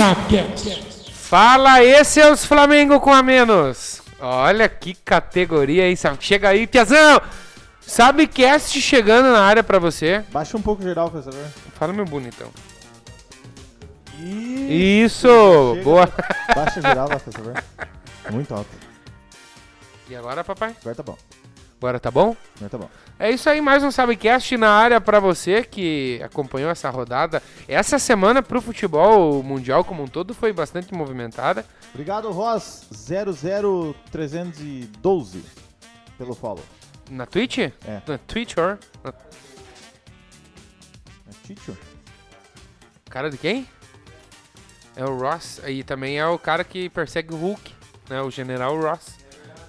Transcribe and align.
Sapcast. 0.00 1.12
Fala 1.12 1.74
aí, 1.74 2.02
seus 2.06 2.42
Flamengo 2.42 2.98
com 3.00 3.12
a 3.12 3.22
menos. 3.22 4.00
Olha 4.18 4.66
que 4.66 4.94
categoria 4.94 5.84
aí, 5.84 5.94
sabe? 5.94 6.16
Chega 6.20 6.48
aí, 6.48 6.66
Piazão! 6.66 7.20
Sabe 7.82 8.26
cast 8.26 8.80
chegando 8.80 9.30
na 9.30 9.42
área 9.42 9.62
pra 9.62 9.78
você. 9.78 10.24
Baixa 10.32 10.56
um 10.56 10.62
pouco 10.62 10.82
geral, 10.82 11.10
por 11.10 11.22
favor. 11.22 11.46
Fala, 11.74 11.92
meu 11.92 12.06
bonitão. 12.06 12.48
Isso! 14.18 15.28
Chega. 15.74 15.84
Boa! 15.84 16.08
Baixa 16.56 16.80
geral 16.80 17.06
por 17.06 17.20
favor. 17.20 17.64
Muito 18.30 18.54
alto. 18.54 18.70
E 20.08 20.16
agora, 20.16 20.42
papai? 20.42 20.74
Agora 20.80 20.94
tá 20.94 21.02
bom. 21.02 21.18
Agora 21.80 21.98
tá 21.98 22.10
bom? 22.10 22.36
Agora 22.56 22.68
tá 22.68 22.76
bom. 22.76 22.90
É 23.18 23.30
isso 23.30 23.48
aí, 23.48 23.62
mais 23.62 23.82
um 23.82 23.90
Sabecast 23.90 24.54
na 24.58 24.70
área 24.70 25.00
pra 25.00 25.18
você 25.18 25.64
que 25.64 26.20
acompanhou 26.22 26.70
essa 26.70 26.90
rodada. 26.90 27.42
Essa 27.66 27.98
semana 27.98 28.42
pro 28.42 28.60
futebol 28.60 29.42
mundial 29.42 29.82
como 29.82 30.02
um 30.02 30.06
todo 30.06 30.34
foi 30.34 30.52
bastante 30.52 30.92
movimentada. 30.92 31.64
Obrigado, 31.94 32.30
Ross 32.30 32.86
00312 34.12 35.42
pelo 36.18 36.34
follow. 36.34 36.62
Na 37.08 37.24
Twitch? 37.24 37.58
É. 37.58 37.72
Na 38.06 38.18
Twitter? 38.18 38.78
Na 39.02 39.10
É 39.10 39.14
Ticho? 41.46 41.76
cara 43.08 43.30
de 43.30 43.38
quem? 43.38 43.66
É 44.94 45.04
o 45.04 45.16
Ross. 45.16 45.62
Aí 45.64 45.82
também 45.82 46.18
é 46.18 46.26
o 46.26 46.38
cara 46.38 46.62
que 46.62 46.90
persegue 46.90 47.32
o 47.32 47.38
Hulk, 47.38 47.72
né? 48.10 48.20
O 48.20 48.30
General 48.30 48.78
Ross. 48.78 49.18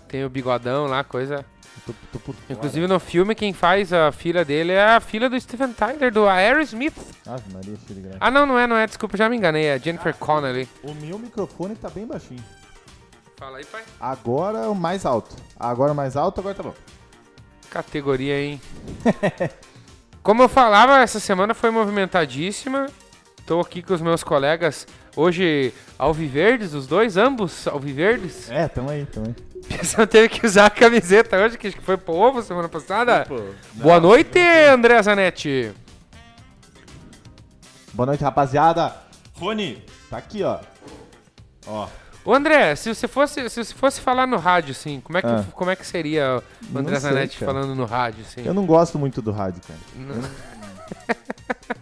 Tem 0.09 0.25
o 0.25 0.29
bigodão 0.29 0.87
lá, 0.87 1.05
coisa. 1.05 1.45
Tô, 1.85 1.93
tô 2.11 2.19
por 2.19 2.35
fora. 2.35 2.53
Inclusive 2.53 2.87
no 2.87 2.99
filme 2.99 3.33
quem 3.33 3.53
faz 3.53 3.91
a 3.91 4.11
filha 4.11 4.45
dele 4.45 4.73
é 4.73 4.95
a 4.95 4.99
filha 4.99 5.29
do 5.29 5.39
Steven 5.39 5.73
Tyler, 5.73 6.11
do 6.11 6.27
Aerosmith. 6.27 6.95
Ave 7.25 7.53
Maria. 7.53 7.77
Ah 8.19 8.29
não, 8.29 8.45
não 8.45 8.59
é, 8.59 8.67
não 8.67 8.75
é, 8.75 8.85
desculpa, 8.85 9.17
já 9.17 9.27
me 9.27 9.37
enganei, 9.37 9.65
é 9.65 9.79
Jennifer 9.79 10.15
Connelly. 10.15 10.67
O 10.83 10.93
meu 10.93 11.17
microfone 11.17 11.75
tá 11.75 11.89
bem 11.89 12.05
baixinho. 12.05 12.43
Fala 13.37 13.57
aí, 13.57 13.65
pai. 13.65 13.83
Agora 13.99 14.69
o 14.69 14.75
mais 14.75 15.05
alto. 15.05 15.35
Agora 15.59 15.93
o 15.93 15.95
mais 15.95 16.15
alto, 16.15 16.39
agora 16.39 16.53
tá 16.53 16.61
bom. 16.61 16.75
Categoria, 17.71 18.39
hein? 18.39 18.61
Como 20.21 20.43
eu 20.43 20.49
falava, 20.49 20.99
essa 20.99 21.19
semana 21.19 21.55
foi 21.55 21.71
movimentadíssima. 21.71 22.85
Tô 23.45 23.59
aqui 23.59 23.81
com 23.81 23.95
os 23.95 24.01
meus 24.01 24.23
colegas 24.23 24.85
hoje 25.15 25.73
alviverdes, 25.97 26.73
os 26.73 26.87
dois, 26.87 27.17
ambos 27.17 27.67
alviverdes. 27.67 28.49
É, 28.49 28.67
tamo 28.67 28.89
aí, 28.89 29.05
tamo 29.05 29.27
aí. 29.27 29.35
Você 29.83 30.05
teve 30.07 30.29
que 30.29 30.45
usar 30.45 30.65
a 30.65 30.69
camiseta 30.69 31.37
hoje, 31.37 31.57
que 31.57 31.67
acho 31.67 31.77
que 31.77 31.83
foi 31.83 31.95
pro 31.97 32.13
ovo 32.13 32.41
semana 32.41 32.67
passada. 32.67 33.25
Pô, 33.27 33.39
Boa 33.73 33.99
noite, 33.99 34.39
André 34.71 35.01
Zanetti. 35.01 35.71
Boa 37.93 38.07
noite, 38.07 38.23
rapaziada. 38.23 38.95
Rony, 39.35 39.83
tá 40.09 40.17
aqui, 40.17 40.43
ó. 40.43 40.59
Ó. 41.67 41.87
Ô 42.23 42.33
André, 42.33 42.75
se 42.75 42.93
você 42.93 43.07
fosse, 43.07 43.49
se 43.49 43.63
você 43.63 43.73
fosse 43.73 43.99
falar 43.99 44.27
no 44.27 44.37
rádio, 44.37 44.71
assim, 44.71 45.01
como 45.01 45.17
é 45.17 45.21
que, 45.21 45.27
Ah. 45.27 45.43
como 45.53 45.71
é 45.71 45.75
que 45.75 45.85
seria 45.85 46.41
o 46.71 46.77
André 46.77 46.93
Não 46.93 47.01
sei, 47.01 47.09
Zanetti 47.11 47.39
cara. 47.39 47.51
falando 47.51 47.75
no 47.75 47.85
rádio, 47.85 48.23
assim? 48.27 48.43
Eu 48.45 48.53
não 48.53 48.65
gosto 48.65 48.99
muito 48.99 49.21
do 49.21 49.31
rádio, 49.31 49.61
cara. 49.67 49.79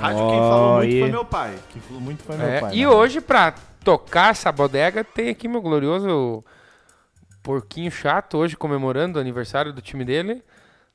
Rádio 0.00 0.28
quem 0.28 0.38
falou 0.38 0.76
muito 0.78 0.92
e- 0.94 1.00
foi 1.00 1.10
meu 1.10 1.24
pai. 1.24 1.54
Quem 1.72 1.82
falou 1.82 2.00
muito 2.02 2.22
foi 2.22 2.36
meu 2.36 2.46
É, 2.46 2.60
pai. 2.60 2.74
e 2.74 2.80
né? 2.80 2.88
hoje, 2.88 3.20
pra 3.20 3.54
tocar 3.84 4.30
essa 4.32 4.50
bodega, 4.52 5.02
tem 5.04 5.28
aqui 5.30 5.46
meu 5.48 5.60
glorioso 5.62 6.44
porquinho 7.42 7.90
chato, 7.90 8.36
hoje 8.38 8.56
comemorando 8.56 9.18
o 9.18 9.20
aniversário 9.20 9.72
do 9.72 9.80
time 9.80 10.04
dele. 10.04 10.42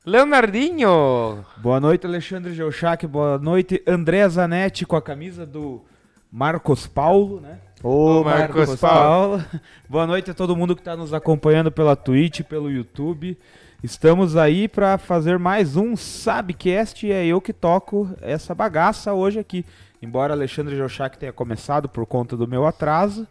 Leonardinho! 0.06 1.44
Boa 1.58 1.80
noite, 1.80 2.06
Alexandre 2.06 2.54
Geuchac. 2.54 3.08
Boa 3.08 3.40
noite, 3.40 3.82
André 3.88 4.28
Zanetti 4.30 4.86
com 4.86 4.96
a 4.96 5.02
camisa 5.02 5.46
do 5.46 5.84
Marcos 6.32 6.86
Paulo, 6.86 7.42
né? 7.42 7.58
Ô, 7.84 8.22
Ô, 8.22 8.24
Marcos 8.24 8.56
Marcos 8.56 8.80
Paulo. 8.80 9.44
Boa 9.90 10.06
noite 10.06 10.30
a 10.30 10.34
todo 10.34 10.56
mundo 10.56 10.76
que 10.76 10.82
está 10.82 10.96
nos 10.96 11.14
acompanhando 11.14 11.72
pela 11.72 11.96
Twitch, 11.96 12.42
pelo 12.44 12.70
YouTube. 12.70 13.38
Estamos 13.84 14.36
aí 14.36 14.68
para 14.68 14.98
fazer 14.98 15.38
mais 15.38 15.76
um 15.76 15.96
Sabcast 15.96 17.06
e 17.06 17.12
é 17.12 17.26
eu 17.26 17.40
que 17.40 17.54
toco 17.54 18.10
essa 18.22 18.56
bagaça 18.56 19.14
hoje 19.14 19.38
aqui. 19.38 19.66
Embora 20.02 20.34
Alexandre 20.34 20.76
Geuchac 20.76 21.18
tenha 21.18 21.34
começado 21.34 21.88
por 21.88 22.06
conta 22.06 22.36
do 22.36 22.48
meu 22.48 22.66
atraso, 22.66 23.28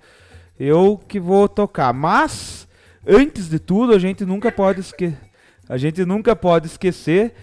eu 0.59 0.97
que 1.09 1.19
vou 1.19 1.49
tocar. 1.49 1.93
Mas 1.93 2.69
antes 3.06 3.49
de 3.49 3.59
tudo, 3.59 3.94
a 3.94 3.99
gente 3.99 4.25
nunca 4.25 4.53
pode 4.53 4.81
esquecer, 4.81 5.19
a 5.69 5.77
gente 5.77 6.05
nunca 6.05 6.37
pode 6.37 6.66
esquecer 6.66 7.34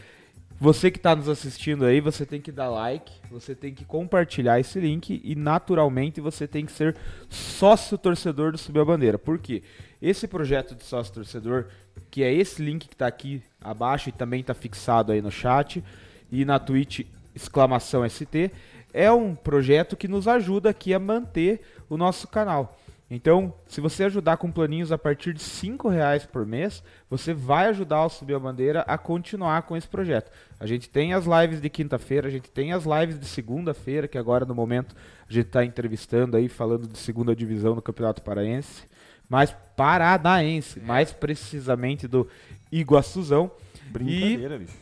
você 0.62 0.92
que 0.92 1.00
está 1.00 1.16
nos 1.16 1.28
assistindo 1.28 1.86
aí, 1.86 2.00
você 2.00 2.24
tem 2.24 2.40
que 2.40 2.52
dar 2.52 2.70
like, 2.70 3.12
você 3.32 3.56
tem 3.56 3.74
que 3.74 3.84
compartilhar 3.84 4.60
esse 4.60 4.80
link 4.80 5.20
e 5.24 5.36
naturalmente 5.36 6.22
você 6.22 6.48
tem 6.48 6.68
que 6.68 6.72
ser 6.72 6.96
sócio 7.28 7.98
torcedor 7.98 8.52
do 8.52 8.60
Subir 8.60 8.82
a 8.82 8.86
Bandeira. 8.86 9.18
Por 9.18 9.40
quê? 9.40 9.64
Esse 10.02 10.28
projeto 10.28 10.76
de 10.76 10.84
sócio 10.84 11.14
torcedor, 11.14 11.68
que 12.10 12.24
é 12.24 12.34
esse 12.34 12.62
link 12.62 12.88
que 12.88 12.96
está 12.96 13.08
aqui 13.08 13.44
abaixo 13.62 14.10
e 14.10 14.12
também 14.12 14.42
está 14.42 14.54
fixado 14.54 15.12
aí 15.12 15.22
no 15.22 15.32
chat 15.32 15.84
e 16.32 16.44
na 16.44 16.58
Twitch 16.58 17.06
exclamação 17.36 18.08
ST, 18.10 18.52
é 18.94 19.12
um 19.12 19.36
projeto 19.36 19.96
que 19.96 20.08
nos 20.08 20.28
ajuda 20.28 20.70
aqui 20.70 20.94
a 20.94 21.00
manter 21.00 21.62
o 21.90 21.98
nosso 21.98 22.28
canal. 22.28 22.78
Então, 23.14 23.54
se 23.68 23.82
você 23.82 24.06
ajudar 24.06 24.38
com 24.38 24.50
planinhos 24.50 24.90
a 24.90 24.98
partir 24.98 25.34
de 25.34 25.44
R$ 25.44 25.78
reais 25.90 26.26
por 26.26 26.46
mês, 26.46 26.82
você 27.10 27.34
vai 27.34 27.68
ajudar 27.68 28.06
o 28.06 28.10
Subir 28.10 28.36
a 28.36 28.40
Bandeira 28.40 28.86
a 28.88 28.98
continuar 28.98 29.64
com 29.64 29.76
esse 29.76 29.88
projeto. 29.88 30.32
A 30.58 30.66
gente 30.66 30.90
tem 30.90 31.14
as 31.14 31.26
lives 31.26 31.60
de 31.60 31.70
quinta-feira, 31.70 32.30
a 32.30 32.32
gente 32.32 32.50
tem 32.50 32.72
as 32.72 32.86
lives 32.86 33.20
de 33.20 33.26
segunda-feira, 33.26 34.08
que 34.08 34.18
agora 34.18 34.46
no 34.46 34.56
momento 34.56 34.96
a 35.30 35.34
gente 35.34 35.48
está 35.48 35.66
entrevistando 35.66 36.38
aí, 36.38 36.48
falando 36.48 36.88
de 36.88 36.98
segunda 36.98 37.36
divisão 37.36 37.76
do 37.76 37.82
Campeonato 37.82 38.22
Paraense, 38.22 38.84
mais 39.32 39.56
paranaense, 39.78 40.78
mais 40.82 41.14
precisamente 41.14 42.06
do 42.06 42.28
Iguaçuzão. 42.70 43.50
Brincadeira, 43.90 44.60
bicho. 44.60 44.74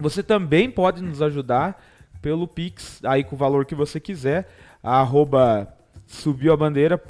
Você 0.00 0.24
também 0.24 0.68
pode 0.68 1.00
nos 1.00 1.22
ajudar 1.22 1.80
pelo 2.20 2.48
Pix, 2.48 3.00
aí 3.04 3.22
com 3.22 3.36
o 3.36 3.38
valor 3.38 3.64
que 3.64 3.76
você 3.76 4.00
quiser, 4.00 4.48
arroba 4.82 5.72
subiu 6.04 6.52
a 6.52 6.56
bandeira, 6.56 7.00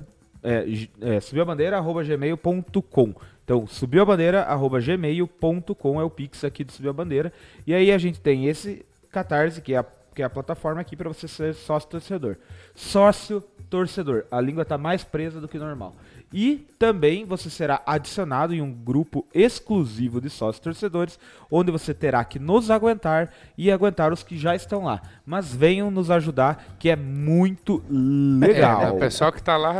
é, 0.43 0.67
é, 1.01 1.21
subiu 1.21 1.43
a 1.43 1.47
bandeira, 1.47 1.79
arroba 1.79 2.05
gmail.com. 2.05 3.15
Então, 3.43 3.67
subiu 3.67 4.03
a 4.03 4.05
bandeira, 4.05 4.43
arroba 4.43 4.79
gmail.com 4.79 5.99
é 5.99 6.05
o 6.05 6.11
Pix 6.11 6.45
aqui 6.45 6.63
do 6.63 6.73
Subiu 6.73 6.91
a 6.91 6.95
Bandeira. 6.95 7.33
E 7.67 7.75
aí 7.75 7.91
a 7.91 7.99
gente 7.99 8.21
tem 8.21 8.49
esse 8.49 8.85
Catarse, 9.11 9.63
que 9.63 9.73
é 9.73 9.79
a, 9.79 9.85
que 10.15 10.21
é 10.21 10.25
a 10.27 10.31
plataforma 10.31 10.81
aqui 10.81 10.95
para 10.95 11.09
você 11.09 11.27
ser 11.27 11.55
sócio 11.55 11.89
torcedor. 11.89 12.37
Sócio 12.75 13.43
torcedor. 13.71 14.25
A 14.31 14.41
língua 14.41 14.65
tá 14.65 14.77
mais 14.77 15.03
presa 15.03 15.41
do 15.41 15.49
que 15.49 15.59
normal. 15.59 15.95
E 16.32 16.66
também 16.78 17.25
você 17.25 17.50
será 17.50 17.82
adicionado 17.84 18.54
em 18.54 18.60
um 18.60 18.72
grupo 18.72 19.26
exclusivo 19.34 20.20
de 20.20 20.31
sócios 20.31 20.60
torcedores, 20.60 21.19
onde 21.50 21.70
você 21.70 21.93
terá 21.93 22.25
que 22.25 22.38
nos 22.38 22.70
aguentar 22.70 23.31
e 23.56 23.70
aguentar 23.70 24.12
os 24.12 24.22
que 24.22 24.38
já 24.38 24.54
estão 24.54 24.84
lá. 24.84 25.03
Mas 25.26 25.54
venham 25.54 25.91
nos 25.91 26.10
ajudar, 26.10 26.76
que 26.78 26.88
é 26.88 26.97
muito 26.97 27.84
legal. 27.88 28.82
É, 28.82 28.84
né, 28.87 28.91
o 28.93 28.98
pessoal 28.98 29.32
que 29.32 29.43
tá 29.43 29.56
lá 29.56 29.75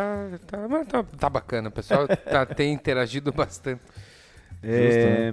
tá, 0.47 0.59
tá, 0.85 1.03
tá 1.03 1.31
bacana, 1.31 1.69
o 1.69 1.73
pessoal 1.73 2.07
tá, 2.09 2.45
tem 2.45 2.73
interagido 2.73 3.33
bastante. 3.33 3.81
É, 4.63 5.33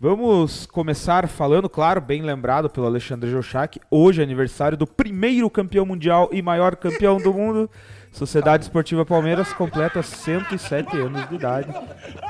Vamos 0.00 0.64
começar 0.64 1.26
falando, 1.26 1.68
claro, 1.68 2.00
bem 2.00 2.22
lembrado 2.22 2.70
pelo 2.70 2.86
Alexandre 2.86 3.28
Jochak. 3.28 3.80
Hoje 3.90 4.20
é 4.20 4.24
aniversário 4.24 4.78
do 4.78 4.86
primeiro 4.86 5.50
campeão 5.50 5.84
mundial 5.84 6.28
e 6.30 6.40
maior 6.40 6.76
campeão 6.76 7.16
do 7.16 7.34
mundo. 7.34 7.68
Sociedade 8.12 8.62
Esportiva 8.62 9.04
Palmeiras 9.04 9.52
completa 9.52 10.00
107 10.00 10.96
anos 10.96 11.28
de 11.28 11.34
idade. 11.34 11.74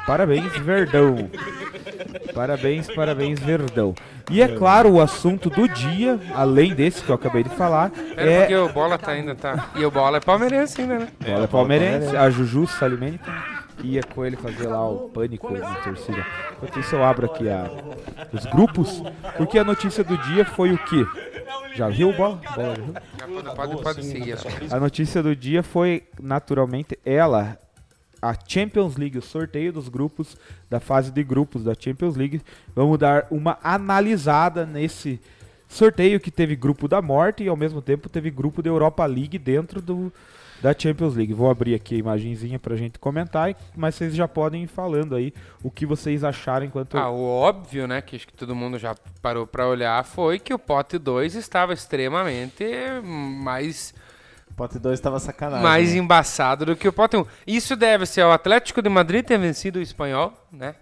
Parabéns, 0.06 0.50
Verdão. 0.56 1.28
Parabéns, 2.34 2.86
parabéns, 2.94 3.38
Verdão. 3.38 3.94
E 4.30 4.40
é 4.40 4.48
claro, 4.48 4.92
o 4.92 5.00
assunto 5.00 5.50
do 5.50 5.68
dia, 5.68 6.18
além 6.34 6.74
desse 6.74 7.02
que 7.02 7.10
eu 7.10 7.16
acabei 7.16 7.42
de 7.42 7.50
falar, 7.50 7.90
Pera, 7.90 8.30
é 8.30 8.40
porque 8.40 8.56
o 8.56 8.68
Bola 8.70 8.96
tá 8.96 9.12
ainda, 9.12 9.34
tá... 9.34 9.72
E 9.76 9.84
o 9.84 9.90
Bola 9.90 10.16
é 10.16 10.20
palmeirense 10.20 10.80
ainda, 10.80 11.00
né? 11.00 11.08
Bola 11.20 11.46
palmeirense, 11.46 12.16
a 12.16 12.30
Juju 12.30 12.66
Salimene 12.66 13.20
ia 13.82 14.02
com 14.02 14.24
ele 14.24 14.36
fazer 14.36 14.66
lá 14.66 14.88
o 14.88 15.08
pânico 15.08 15.52
na 15.52 15.74
torcida. 15.76 16.24
Enquanto 16.52 16.80
isso 16.80 16.94
eu 16.94 17.04
abro 17.04 17.26
aqui 17.26 17.48
a, 17.48 17.70
os 18.32 18.44
grupos, 18.46 19.02
porque 19.36 19.58
a 19.58 19.64
notícia 19.64 20.02
do 20.02 20.16
dia 20.18 20.44
foi 20.44 20.72
o 20.72 20.78
quê? 20.78 21.06
Já 21.74 21.88
viu 21.88 22.12
bola? 22.12 22.40
bola 22.54 22.74
já 23.18 23.26
viu? 23.26 23.54
Pode, 23.54 23.82
pode, 23.82 24.04
seguir. 24.04 24.36
ó. 24.36 24.76
A 24.76 24.80
notícia 24.80 25.22
do 25.22 25.34
dia 25.34 25.62
foi, 25.62 26.04
naturalmente, 26.20 26.98
ela, 27.04 27.58
a 28.20 28.34
Champions 28.46 28.96
League, 28.96 29.18
o 29.18 29.22
sorteio 29.22 29.72
dos 29.72 29.88
grupos, 29.88 30.36
da 30.68 30.80
fase 30.80 31.10
de 31.10 31.22
grupos 31.22 31.64
da 31.64 31.74
Champions 31.78 32.16
League. 32.16 32.42
Vamos 32.74 32.98
dar 32.98 33.26
uma 33.30 33.58
analisada 33.62 34.66
nesse 34.66 35.20
sorteio 35.68 36.18
que 36.18 36.30
teve 36.30 36.56
grupo 36.56 36.88
da 36.88 37.02
morte 37.02 37.44
e 37.44 37.48
ao 37.48 37.56
mesmo 37.56 37.82
tempo 37.82 38.08
teve 38.08 38.30
grupo 38.30 38.62
da 38.62 38.70
Europa 38.70 39.04
League 39.04 39.38
dentro 39.38 39.82
do, 39.82 40.12
da 40.60 40.74
Champions 40.76 41.14
League. 41.14 41.32
Vou 41.32 41.50
abrir 41.50 41.74
aqui 41.74 41.94
a 41.94 41.98
imagenzinha 41.98 42.58
pra 42.58 42.76
gente 42.76 42.98
comentar, 42.98 43.54
mas 43.76 43.94
vocês 43.94 44.14
já 44.14 44.26
podem 44.26 44.64
ir 44.64 44.66
falando 44.66 45.14
aí 45.14 45.32
o 45.62 45.70
que 45.70 45.86
vocês 45.86 46.24
acharam 46.24 46.66
enquanto... 46.66 46.96
Ah, 46.96 47.10
o 47.10 47.24
óbvio, 47.24 47.86
né, 47.86 48.00
que 48.00 48.16
acho 48.16 48.26
que 48.26 48.32
todo 48.32 48.54
mundo 48.54 48.78
já 48.78 48.94
parou 49.22 49.46
pra 49.46 49.68
olhar, 49.68 50.04
foi 50.04 50.38
que 50.38 50.52
o 50.52 50.58
pote 50.58 50.98
2 50.98 51.34
estava 51.34 51.72
extremamente 51.72 52.64
mais 53.02 53.94
Pote 54.56 54.76
2 54.76 54.98
tava 54.98 55.20
sacanagem. 55.20 55.62
mais 55.62 55.92
né? 55.92 55.98
embaçado 55.98 56.66
do 56.66 56.74
que 56.74 56.88
o 56.88 56.92
pote 56.92 57.16
1. 57.16 57.24
Isso 57.46 57.76
deve 57.76 58.04
ser 58.06 58.22
ao 58.22 58.32
Atlético 58.32 58.82
de 58.82 58.88
Madrid 58.88 59.24
ter 59.24 59.38
vencido 59.38 59.78
o 59.78 59.82
espanhol, 59.82 60.32
né? 60.50 60.74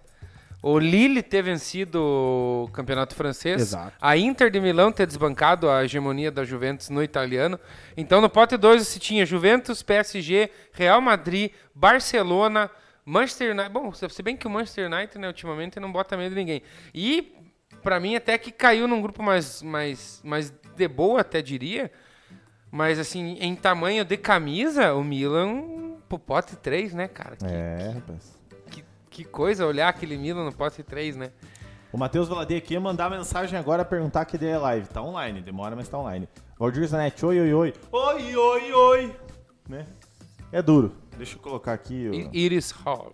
O 0.68 0.80
Lille 0.80 1.22
ter 1.22 1.42
vencido 1.42 2.02
o 2.02 2.68
campeonato 2.72 3.14
francês. 3.14 3.62
Exato. 3.62 3.92
A 4.00 4.16
Inter 4.16 4.50
de 4.50 4.60
Milão 4.60 4.90
ter 4.90 5.06
desbancado 5.06 5.70
a 5.70 5.84
hegemonia 5.84 6.28
da 6.28 6.42
Juventus 6.42 6.90
no 6.90 7.04
italiano. 7.04 7.56
Então 7.96 8.20
no 8.20 8.28
pote 8.28 8.56
2 8.56 8.84
você 8.84 8.98
tinha 8.98 9.24
Juventus, 9.24 9.80
PSG, 9.80 10.50
Real 10.72 11.00
Madrid, 11.00 11.52
Barcelona, 11.72 12.68
Manchester 13.04 13.52
United. 13.52 13.72
Bom, 13.72 13.92
se 13.92 14.22
bem 14.24 14.36
que 14.36 14.48
o 14.48 14.50
Manchester 14.50 14.92
United, 14.92 15.16
né, 15.20 15.28
ultimamente 15.28 15.78
não 15.78 15.92
bota 15.92 16.16
medo 16.16 16.30
de 16.30 16.40
ninguém. 16.40 16.62
E 16.92 17.32
pra 17.80 18.00
mim 18.00 18.16
até 18.16 18.36
que 18.36 18.50
caiu 18.50 18.88
num 18.88 19.00
grupo 19.00 19.22
mais, 19.22 19.62
mais, 19.62 20.20
mais 20.24 20.52
de 20.74 20.88
boa, 20.88 21.20
até 21.20 21.40
diria. 21.40 21.92
Mas 22.72 22.98
assim, 22.98 23.36
em 23.38 23.54
tamanho 23.54 24.04
de 24.04 24.16
camisa, 24.16 24.94
o 24.94 25.04
Milan 25.04 25.94
pro 26.08 26.18
pote 26.18 26.56
3, 26.56 26.92
né, 26.92 27.06
cara? 27.06 27.36
Que, 27.36 27.44
É, 27.46 27.92
rapaz. 27.94 28.35
Que, 29.16 29.24
coisa 29.24 29.66
olhar 29.66 29.88
aquele 29.88 30.16
Milan 30.18 30.44
no 30.44 30.52
pote 30.52 30.82
3, 30.82 31.16
né? 31.16 31.30
O 31.92 31.96
Matheus 31.98 32.28
Valadei 32.28 32.58
aqui 32.58 32.74
ia 32.74 32.80
mandar 32.80 33.08
mensagem 33.08 33.58
agora 33.58 33.84
perguntar 33.84 34.24
que 34.26 34.36
ideia 34.36 34.54
é 34.54 34.58
live. 34.58 34.88
Tá 34.88 35.00
online, 35.00 35.40
demora, 35.40 35.74
mas 35.74 35.88
tá 35.88 35.98
online. 35.98 36.28
Valdir 36.58 36.86
Zanetti, 36.86 37.24
oi, 37.24 37.40
oi, 37.40 37.54
oi. 37.54 37.74
Oi, 37.90 38.36
oi, 38.36 38.72
oi. 38.72 39.16
Né? 39.68 39.86
É 40.52 40.60
duro. 40.60 40.92
Deixa 41.16 41.36
eu 41.36 41.40
colocar 41.40 41.72
aqui. 41.72 41.94
I- 41.94 42.26
ó. 42.26 42.30
Iris 42.32 42.70
Hall. 42.72 43.10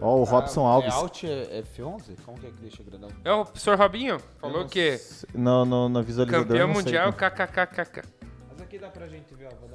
Ó, 0.00 0.16
o 0.16 0.24
Robson 0.24 0.64
Alves. 0.64 0.94
É 0.94 0.96
Alt 0.96 1.24
é 1.24 1.62
F11? 1.62 2.16
Como 2.24 2.38
que 2.38 2.46
é 2.46 2.50
que 2.50 2.60
deixa 2.60 2.82
grandão? 2.84 3.10
É 3.24 3.32
o 3.32 3.44
professor 3.44 3.76
Robinho, 3.76 4.18
falou 4.40 4.64
que 4.66 4.98
No, 5.34 5.64
no, 5.64 5.88
no 5.88 6.02
visualizador. 6.02 6.46
campeão 6.46 6.68
não 6.68 6.74
sei 6.76 6.84
mundial, 6.84 7.12
qual. 7.12 7.30
kkkk. 7.30 8.02
Mas 8.48 8.60
aqui 8.62 8.78
dá 8.78 8.88
pra 8.88 9.06
gente 9.08 9.34
ver, 9.34 9.48
ó. 9.52 9.67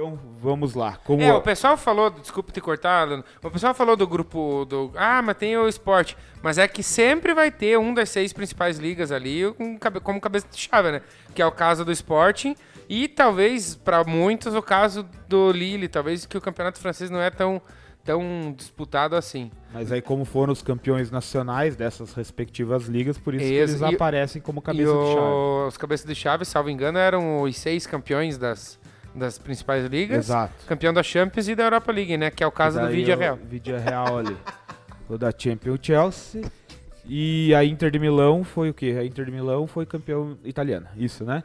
Então, 0.00 0.18
vamos 0.40 0.74
lá. 0.74 0.98
Como 1.04 1.22
É, 1.22 1.30
o 1.34 1.42
pessoal 1.42 1.76
falou, 1.76 2.08
desculpa 2.08 2.50
te 2.50 2.58
cortar, 2.58 3.06
o 3.42 3.50
pessoal 3.50 3.74
falou 3.74 3.94
do 3.96 4.06
grupo 4.06 4.64
do. 4.64 4.90
Ah, 4.96 5.20
mas 5.20 5.36
tem 5.36 5.58
o 5.58 5.68
esporte. 5.68 6.16
Mas 6.42 6.56
é 6.56 6.66
que 6.66 6.82
sempre 6.82 7.34
vai 7.34 7.50
ter 7.50 7.78
um 7.78 7.92
das 7.92 8.08
seis 8.08 8.32
principais 8.32 8.78
ligas 8.78 9.12
ali 9.12 9.42
com 9.52 9.78
como 10.00 10.18
cabeça 10.18 10.46
de 10.50 10.56
chave, 10.56 10.90
né? 10.90 11.02
Que 11.34 11.42
é 11.42 11.46
o 11.46 11.52
caso 11.52 11.84
do 11.84 11.92
Sporting 11.92 12.56
e 12.88 13.08
talvez, 13.08 13.74
para 13.74 14.02
muitos, 14.02 14.54
o 14.54 14.62
caso 14.62 15.06
do 15.28 15.52
Lille. 15.52 15.86
Talvez 15.86 16.24
que 16.24 16.38
o 16.38 16.40
campeonato 16.40 16.80
francês 16.80 17.10
não 17.10 17.20
é 17.20 17.28
tão, 17.28 17.60
tão 18.02 18.54
disputado 18.56 19.14
assim. 19.14 19.50
Mas 19.70 19.92
aí, 19.92 20.00
como 20.00 20.24
foram 20.24 20.54
os 20.54 20.62
campeões 20.62 21.10
nacionais 21.10 21.76
dessas 21.76 22.14
respectivas 22.14 22.86
ligas, 22.86 23.18
por 23.18 23.34
isso 23.34 23.44
eles 23.44 23.82
aparecem 23.82 24.40
como 24.40 24.62
cabeça 24.62 24.90
de 24.90 25.12
chave. 25.12 25.68
os 25.68 25.76
cabeças 25.76 26.06
de 26.06 26.14
chave, 26.14 26.46
salvo 26.46 26.70
engano, 26.70 26.96
eram 26.98 27.42
os 27.42 27.54
seis 27.58 27.86
campeões 27.86 28.38
das, 28.38 28.79
das 29.14 29.38
principais 29.38 29.84
ligas. 29.86 30.26
Exato. 30.26 30.66
Campeão 30.66 30.92
da 30.92 31.02
Champions 31.02 31.48
e 31.48 31.54
da 31.54 31.64
Europa 31.64 31.92
League, 31.92 32.16
né? 32.16 32.30
Que 32.30 32.44
é 32.44 32.46
o 32.46 32.52
caso 32.52 32.78
do 32.78 32.86
o 32.86 32.88
Real. 32.88 33.36
Vídeo 33.36 33.78
Real 33.78 34.18
ali. 34.18 34.36
o 35.08 35.18
da 35.18 35.32
Champions 35.36 35.78
Chelsea. 35.82 36.42
E 37.04 37.54
a 37.54 37.64
Inter 37.64 37.90
de 37.90 37.98
Milão 37.98 38.44
foi 38.44 38.70
o 38.70 38.74
quê? 38.74 38.96
A 38.98 39.04
Inter 39.04 39.24
de 39.24 39.32
Milão 39.32 39.66
foi 39.66 39.84
campeão 39.84 40.38
italiana. 40.44 40.90
Isso, 40.96 41.24
né? 41.24 41.42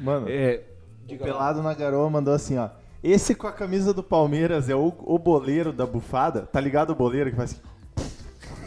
Mano, 0.00 0.26
É, 0.28 0.62
o 1.08 1.18
Pelado 1.18 1.62
na 1.62 1.74
Garoa 1.74 2.08
mandou 2.08 2.32
assim, 2.32 2.56
ó. 2.58 2.70
Esse 3.02 3.34
com 3.34 3.46
a 3.46 3.52
camisa 3.52 3.92
do 3.92 4.02
Palmeiras 4.02 4.70
é 4.70 4.74
o, 4.74 4.92
o 5.00 5.18
boleiro 5.18 5.72
da 5.72 5.84
bufada. 5.84 6.42
Tá 6.42 6.58
ligado 6.58 6.90
o 6.90 6.94
boleiro 6.94 7.30
que 7.30 7.36
faz 7.36 7.52
assim? 7.52 7.60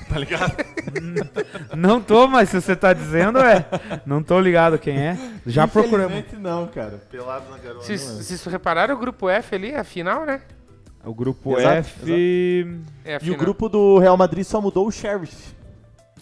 Tá 0.09 0.17
ligado? 0.19 0.55
não 1.75 2.01
tô, 2.01 2.27
mas 2.27 2.49
se 2.49 2.61
você 2.61 2.75
tá 2.75 2.93
dizendo, 2.93 3.39
é. 3.39 3.65
Não 4.05 4.23
tô 4.23 4.39
ligado 4.39 4.79
quem 4.79 4.97
é. 4.97 5.17
Já 5.45 5.67
procuramos. 5.67 6.23
Não, 6.39 6.67
cara. 6.67 7.01
Pelado 7.11 7.49
na 7.51 7.57
Garoa. 7.57 7.81
Vocês 7.83 8.05
não 8.07 8.19
é. 8.19 8.23
vocês 8.23 8.43
repararam 8.45 8.95
o 8.95 8.97
grupo 8.97 9.29
F 9.29 9.55
ali, 9.55 9.75
a 9.75 9.83
final, 9.83 10.25
né? 10.25 10.41
O 11.05 11.13
grupo 11.13 11.57
Exato, 11.57 11.75
F. 11.77 12.81
É 13.05 13.15
a 13.15 13.15
E 13.15 13.17
o 13.17 13.19
final. 13.21 13.37
grupo 13.39 13.69
do 13.69 13.97
Real 13.99 14.17
Madrid 14.17 14.43
só 14.45 14.59
mudou 14.61 14.87
o 14.87 14.91
Sheriff, 14.91 15.35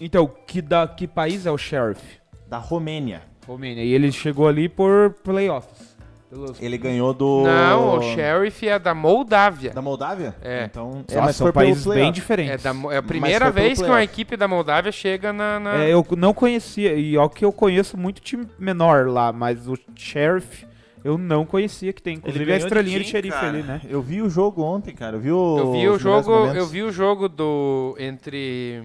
Então, 0.01 0.29
que, 0.47 0.61
da, 0.61 0.87
que 0.87 1.07
país 1.07 1.45
é 1.45 1.51
o 1.51 1.57
Sheriff? 1.57 2.01
da 2.47 2.57
Romênia. 2.59 3.23
Romênia. 3.47 3.83
E 3.83 3.91
ele 3.93 4.11
chegou 4.11 4.47
ali 4.47 4.69
por 4.69 5.11
playoffs. 5.23 5.94
Pelos- 6.35 6.61
Ele 6.61 6.77
ganhou 6.77 7.13
do... 7.13 7.43
Não, 7.43 7.97
o 7.97 8.01
Sheriff 8.13 8.67
é 8.67 8.77
da 8.77 8.93
Moldávia. 8.93 9.71
Da 9.71 9.81
Moldávia? 9.81 10.35
É. 10.41 10.65
Então, 10.65 11.03
Nossa, 11.13 11.33
são 11.33 11.45
foi 11.47 11.53
pelo 11.53 11.65
países 11.65 11.85
bem 11.85 12.11
diferentes. 12.11 12.53
É, 12.53 12.57
da 12.57 12.69
é 12.69 12.97
a 12.97 13.01
Mas 13.01 13.05
primeira 13.05 13.51
vez 13.51 13.79
que 13.81 13.85
uma 13.87 14.03
equipe 14.03 14.35
da 14.35 14.47
Moldávia 14.47 14.91
chega 14.91 15.31
na. 15.31 15.59
na- 15.59 15.83
É, 15.83 15.93
eu 15.93 16.05
não 16.17 16.33
conhecia, 16.33 16.93
e 16.95 17.17
ó 17.17 17.27
que 17.29 17.45
eu 17.45 17.51
conheço 17.51 17.97
muito 17.97 18.21
time 18.21 18.45
menor 18.59 19.07
lá, 19.07 19.31
mas 19.31 19.67
o 19.67 19.77
Sheriff 19.95 20.65
eu 21.03 21.17
não 21.17 21.45
conhecia 21.45 21.93
que 21.93 22.01
tem. 22.01 22.15
Inclusive 22.15 22.51
a 22.51 22.57
estrelinha 22.57 22.99
de, 22.99 23.05
xerife 23.05 23.35
cara? 23.35 23.47
ali, 23.47 23.63
né? 23.63 23.79
Eu 23.87 24.01
vi 24.01 24.21
o 24.21 24.29
jogo 24.29 24.61
ontem, 24.63 24.93
cara. 24.95 25.15
Eu 25.15 25.19
vi 25.21 25.31
o. 25.31 25.57
Eu 25.59 25.71
vi 25.71 25.87
o 25.87 25.99
jogo. 25.99 26.31
momentos. 26.31 26.57
Eu 26.57 26.65
vi 26.67 26.81
o 26.83 26.91
jogo 26.91 27.29
do. 27.29 27.95
Entre. 27.99 28.83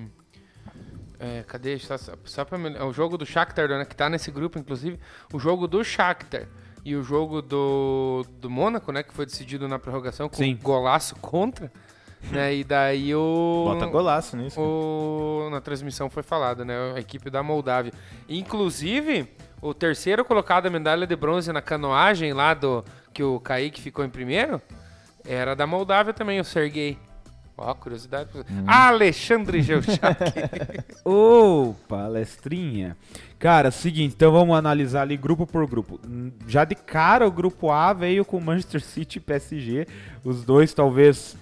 É, 1.19 1.43
cadê? 1.46 1.79
Só, 1.79 1.96
só 2.25 2.44
pra 2.44 2.56
me, 2.56 2.75
é 2.75 2.82
o 2.85 2.93
jogo 2.93 3.19
do 3.19 3.26
Shakhtar, 3.26 3.69
né, 3.69 3.85
que 3.85 3.94
tá 3.94 4.08
nesse 4.08 4.31
grupo, 4.31 4.58
inclusive. 4.58 4.99
O 5.32 5.38
jogo 5.38 5.67
do 5.67 5.82
Shakhtar 5.85 6.46
e 6.85 6.97
o 6.97 7.03
jogo 7.03 7.43
do, 7.43 8.25
do 8.41 8.49
Mônaco, 8.49 8.93
né? 8.93 9.03
Que 9.03 9.12
foi 9.12 9.27
decidido 9.27 9.69
na 9.69 9.79
prorrogação 9.79 10.29
com 10.29 10.37
Sim. 10.37 10.59
golaço 10.62 11.17
contra. 11.17 11.71
né, 12.31 12.55
e 12.55 12.65
daí 12.65 13.15
o. 13.15 13.65
Bota 13.67 13.87
golaço 13.87 14.37
nisso. 14.37 14.61
o, 14.61 15.49
na 15.50 15.61
transmissão 15.61 16.11
foi 16.11 16.23
falado, 16.23 16.65
né? 16.65 16.75
A 16.94 17.00
equipe 17.00 17.31
da 17.31 17.43
Moldávia. 17.43 17.93
Inclusive, 18.29 19.29
o 19.61 19.73
terceiro 19.73 20.25
colocado 20.25 20.65
da 20.65 20.71
medalha 20.71 21.06
de 21.06 21.17
bronze 21.17 21.53
na 21.53 21.62
canoagem 21.62 22.32
lá 22.32 22.55
do 22.55 22.85
que 23.12 23.23
o 23.23 23.41
Kaique 23.41 23.81
ficou 23.81 24.05
em 24.05 24.11
primeiro 24.11 24.61
era 25.25 25.55
da 25.55 25.67
Moldávia 25.67 26.12
também, 26.12 26.41
o 26.41 26.44
Sergei. 26.44 26.99
Ó, 27.62 27.74
curiosidade. 27.74 28.30
Alexandre 28.66 29.60
Geuchac. 29.62 30.18
Ô, 31.04 31.74
palestrinha. 31.86 32.96
Cara, 33.38 33.70
seguinte, 33.70 34.14
então 34.16 34.32
vamos 34.32 34.56
analisar 34.56 35.02
ali 35.02 35.14
grupo 35.16 35.46
por 35.46 35.66
grupo. 35.66 36.00
Hum, 36.08 36.32
Já 36.46 36.64
de 36.64 36.74
cara, 36.74 37.26
o 37.28 37.30
grupo 37.30 37.70
A 37.70 37.92
veio 37.92 38.24
com 38.24 38.40
Manchester 38.40 38.80
City 38.82 39.18
e 39.18 39.20
PSG, 39.20 39.86
os 40.24 40.42
dois 40.42 40.72
talvez 40.72 41.36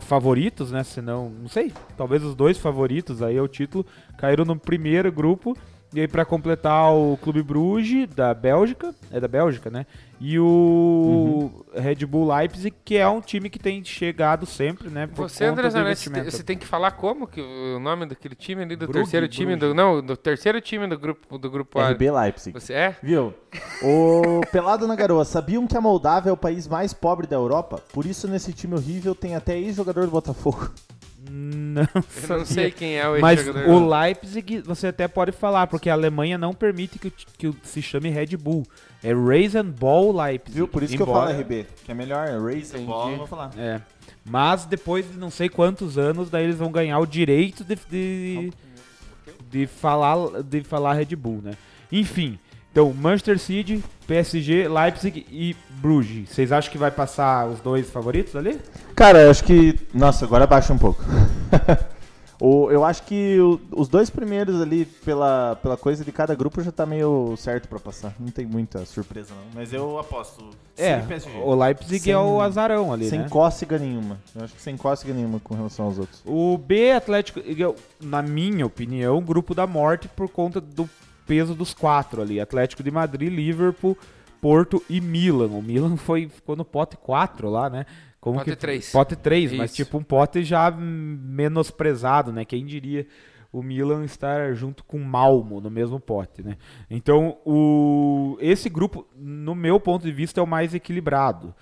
favoritos, 0.00 0.70
né? 0.72 0.82
Se 0.84 1.02
não, 1.02 1.28
não 1.28 1.48
sei, 1.48 1.72
talvez 1.96 2.22
os 2.22 2.34
dois 2.34 2.56
favoritos 2.56 3.20
aí 3.22 3.36
ao 3.36 3.48
título 3.48 3.84
caíram 4.16 4.44
no 4.44 4.56
primeiro 4.56 5.10
grupo. 5.12 5.56
E 5.94 6.00
aí 6.00 6.08
pra 6.08 6.24
completar 6.24 6.92
o 6.92 7.16
Clube 7.22 7.40
Bruges 7.40 8.08
da 8.08 8.34
Bélgica, 8.34 8.92
é 9.12 9.20
da 9.20 9.28
Bélgica, 9.28 9.70
né? 9.70 9.86
E 10.20 10.36
o 10.40 11.64
Red 11.72 12.04
Bull 12.04 12.34
Leipzig, 12.34 12.74
que 12.84 12.96
é 12.96 13.06
um 13.06 13.20
time 13.20 13.48
que 13.48 13.60
tem 13.60 13.84
chegado 13.84 14.44
sempre, 14.44 14.88
né? 14.90 15.06
Por 15.06 15.28
Você, 15.28 15.48
conta 15.48 15.68
André 15.68 15.94
você 15.94 16.42
tem- 16.42 16.58
que 16.58 16.66
falar 16.66 16.92
como 16.92 17.28
que 17.28 17.40
o 17.40 17.78
nome 17.78 18.06
daquele 18.06 18.34
time 18.34 18.62
ali 18.62 18.74
do 18.74 18.86
Brugge, 18.86 19.02
terceiro 19.02 19.28
time 19.28 19.54
do 19.54 19.72
não, 19.72 20.04
do 20.04 20.16
terceiro 20.16 20.60
time 20.60 20.88
do 20.88 20.98
grupo 20.98 21.38
do 21.38 21.48
grupo 21.48 21.78
A. 21.78 21.90
RB 21.90 22.10
Leipzig. 22.10 22.52
Você 22.58 22.72
é? 22.72 22.96
Viu? 23.00 23.32
O 23.82 24.40
Pelado 24.50 24.88
na 24.88 24.96
Garoa, 24.96 25.24
sabiam 25.24 25.64
que 25.66 25.76
a 25.76 25.80
Moldávia 25.80 26.30
é 26.30 26.32
o 26.32 26.36
país 26.36 26.66
mais 26.66 26.92
pobre 26.92 27.26
da 27.26 27.36
Europa? 27.36 27.80
Por 27.92 28.04
isso, 28.04 28.26
nesse 28.26 28.52
time 28.52 28.74
horrível, 28.74 29.14
tem 29.14 29.36
até 29.36 29.56
ex-jogador 29.56 30.06
do 30.06 30.10
Botafogo. 30.10 30.70
Não, 31.36 31.82
Eu 32.28 32.38
não 32.38 32.44
sei 32.44 32.70
quem 32.70 32.96
é 32.96 33.08
o 33.08 33.20
Mas 33.20 33.44
o 33.48 33.88
Leipzig 33.88 34.60
você 34.64 34.86
até 34.86 35.08
pode 35.08 35.32
falar, 35.32 35.66
porque 35.66 35.90
a 35.90 35.92
Alemanha 35.92 36.38
não 36.38 36.54
permite 36.54 36.96
que, 36.96 37.10
que 37.10 37.52
se 37.64 37.82
chame 37.82 38.08
Red 38.08 38.36
Bull. 38.36 38.64
É 39.02 39.12
Ball 39.64 40.12
Leipzig. 40.16 40.54
Viu? 40.54 40.68
Por 40.68 40.84
isso 40.84 40.94
que 40.94 41.02
eu 41.02 41.06
Embora- 41.06 41.30
falo 41.30 41.40
RB. 41.40 41.66
Que 41.84 41.90
é 41.90 41.94
melhor, 41.94 42.28
Raise 42.40 42.70
Entendi. 42.70 42.86
Ball, 42.86 43.10
eu 43.10 43.16
vou 43.18 43.26
falar. 43.26 43.50
É. 43.58 43.80
Mas 44.24 44.64
depois 44.64 45.10
de 45.10 45.18
não 45.18 45.28
sei 45.28 45.48
quantos 45.48 45.98
anos, 45.98 46.30
daí 46.30 46.44
eles 46.44 46.56
vão 46.56 46.70
ganhar 46.70 47.00
o 47.00 47.06
direito 47.06 47.64
de, 47.64 47.76
de, 47.90 48.52
de 49.50 49.66
falar, 49.66 50.40
de 50.42 50.62
falar 50.62 50.94
Red 50.94 51.16
Bull, 51.16 51.42
né? 51.42 51.54
Enfim, 51.90 52.38
então 52.70 52.92
Manchester 52.94 53.38
City, 53.40 53.82
PSG, 54.06 54.68
Leipzig 54.68 55.26
e 55.30 55.56
Bruges. 55.80 56.28
Vocês 56.30 56.52
acham 56.52 56.70
que 56.70 56.78
vai 56.78 56.90
passar 56.92 57.48
os 57.48 57.60
dois 57.60 57.90
favoritos 57.90 58.36
ali? 58.36 58.58
Cara, 58.94 59.22
eu 59.22 59.30
acho 59.30 59.44
que. 59.44 59.78
Nossa, 59.92 60.24
agora 60.24 60.46
baixa 60.46 60.72
um 60.72 60.78
pouco. 60.78 61.02
o, 62.40 62.70
eu 62.70 62.84
acho 62.84 63.02
que 63.04 63.38
o- 63.40 63.60
os 63.72 63.88
dois 63.88 64.08
primeiros 64.10 64.60
ali, 64.60 64.84
pela, 64.84 65.56
pela 65.62 65.76
coisa 65.76 66.04
de 66.04 66.12
cada 66.12 66.34
grupo, 66.34 66.62
já 66.62 66.70
tá 66.70 66.84
meio 66.86 67.34
certo 67.36 67.68
pra 67.68 67.78
passar. 67.78 68.14
Não 68.20 68.28
tem 68.28 68.46
muita 68.46 68.84
surpresa, 68.84 69.34
não. 69.34 69.42
Mas 69.54 69.72
eu 69.72 69.98
aposto. 69.98 70.44
É, 70.76 70.98
sem 70.98 71.06
PSG. 71.08 71.38
o 71.38 71.54
Leipzig 71.54 72.00
Sem- 72.00 72.12
é 72.12 72.18
o 72.18 72.40
azarão 72.40 72.92
ali, 72.92 73.08
sem 73.08 73.20
né? 73.20 73.28
cócega 73.28 73.78
nenhuma. 73.78 74.18
Eu 74.34 74.44
acho 74.44 74.54
que 74.54 74.62
sem 74.62 74.76
cócega 74.76 75.12
nenhuma 75.14 75.40
com 75.40 75.54
relação 75.54 75.86
aos 75.86 75.98
outros. 75.98 76.22
O 76.24 76.58
B 76.58 76.92
Atlético, 76.92 77.40
na 78.00 78.22
minha 78.22 78.66
opinião, 78.66 79.20
grupo 79.22 79.54
da 79.54 79.66
morte 79.66 80.08
por 80.08 80.28
conta 80.28 80.60
do 80.60 80.88
peso 81.26 81.54
dos 81.54 81.72
quatro 81.74 82.20
ali. 82.22 82.40
Atlético 82.40 82.82
de 82.82 82.90
Madrid, 82.90 83.32
Liverpool, 83.32 83.96
Porto 84.40 84.82
e 84.90 85.00
Milan. 85.00 85.46
O 85.46 85.62
Milan 85.62 85.96
foi, 85.96 86.28
ficou 86.28 86.54
no 86.56 86.64
pote 86.64 86.96
4 86.96 87.48
lá, 87.48 87.70
né? 87.70 87.86
Como 88.24 88.38
Pote 88.38 88.50
que, 88.52 88.56
três. 88.56 88.90
Pote 88.90 89.16
3, 89.16 89.52
mas 89.52 89.74
tipo 89.74 89.98
um 89.98 90.02
pote 90.02 90.42
já 90.42 90.70
menosprezado, 90.70 92.32
né? 92.32 92.42
Quem 92.42 92.64
diria 92.64 93.06
o 93.52 93.62
Milan 93.62 94.02
estar 94.02 94.54
junto 94.54 94.82
com 94.82 94.96
o 94.96 95.04
Malmo 95.04 95.60
no 95.60 95.70
mesmo 95.70 96.00
pote, 96.00 96.42
né? 96.42 96.56
Então, 96.88 97.36
o, 97.44 98.38
esse 98.40 98.70
grupo, 98.70 99.06
no 99.14 99.54
meu 99.54 99.78
ponto 99.78 100.06
de 100.06 100.10
vista, 100.10 100.40
é 100.40 100.42
o 100.42 100.46
mais 100.46 100.72
equilibrado. 100.72 101.54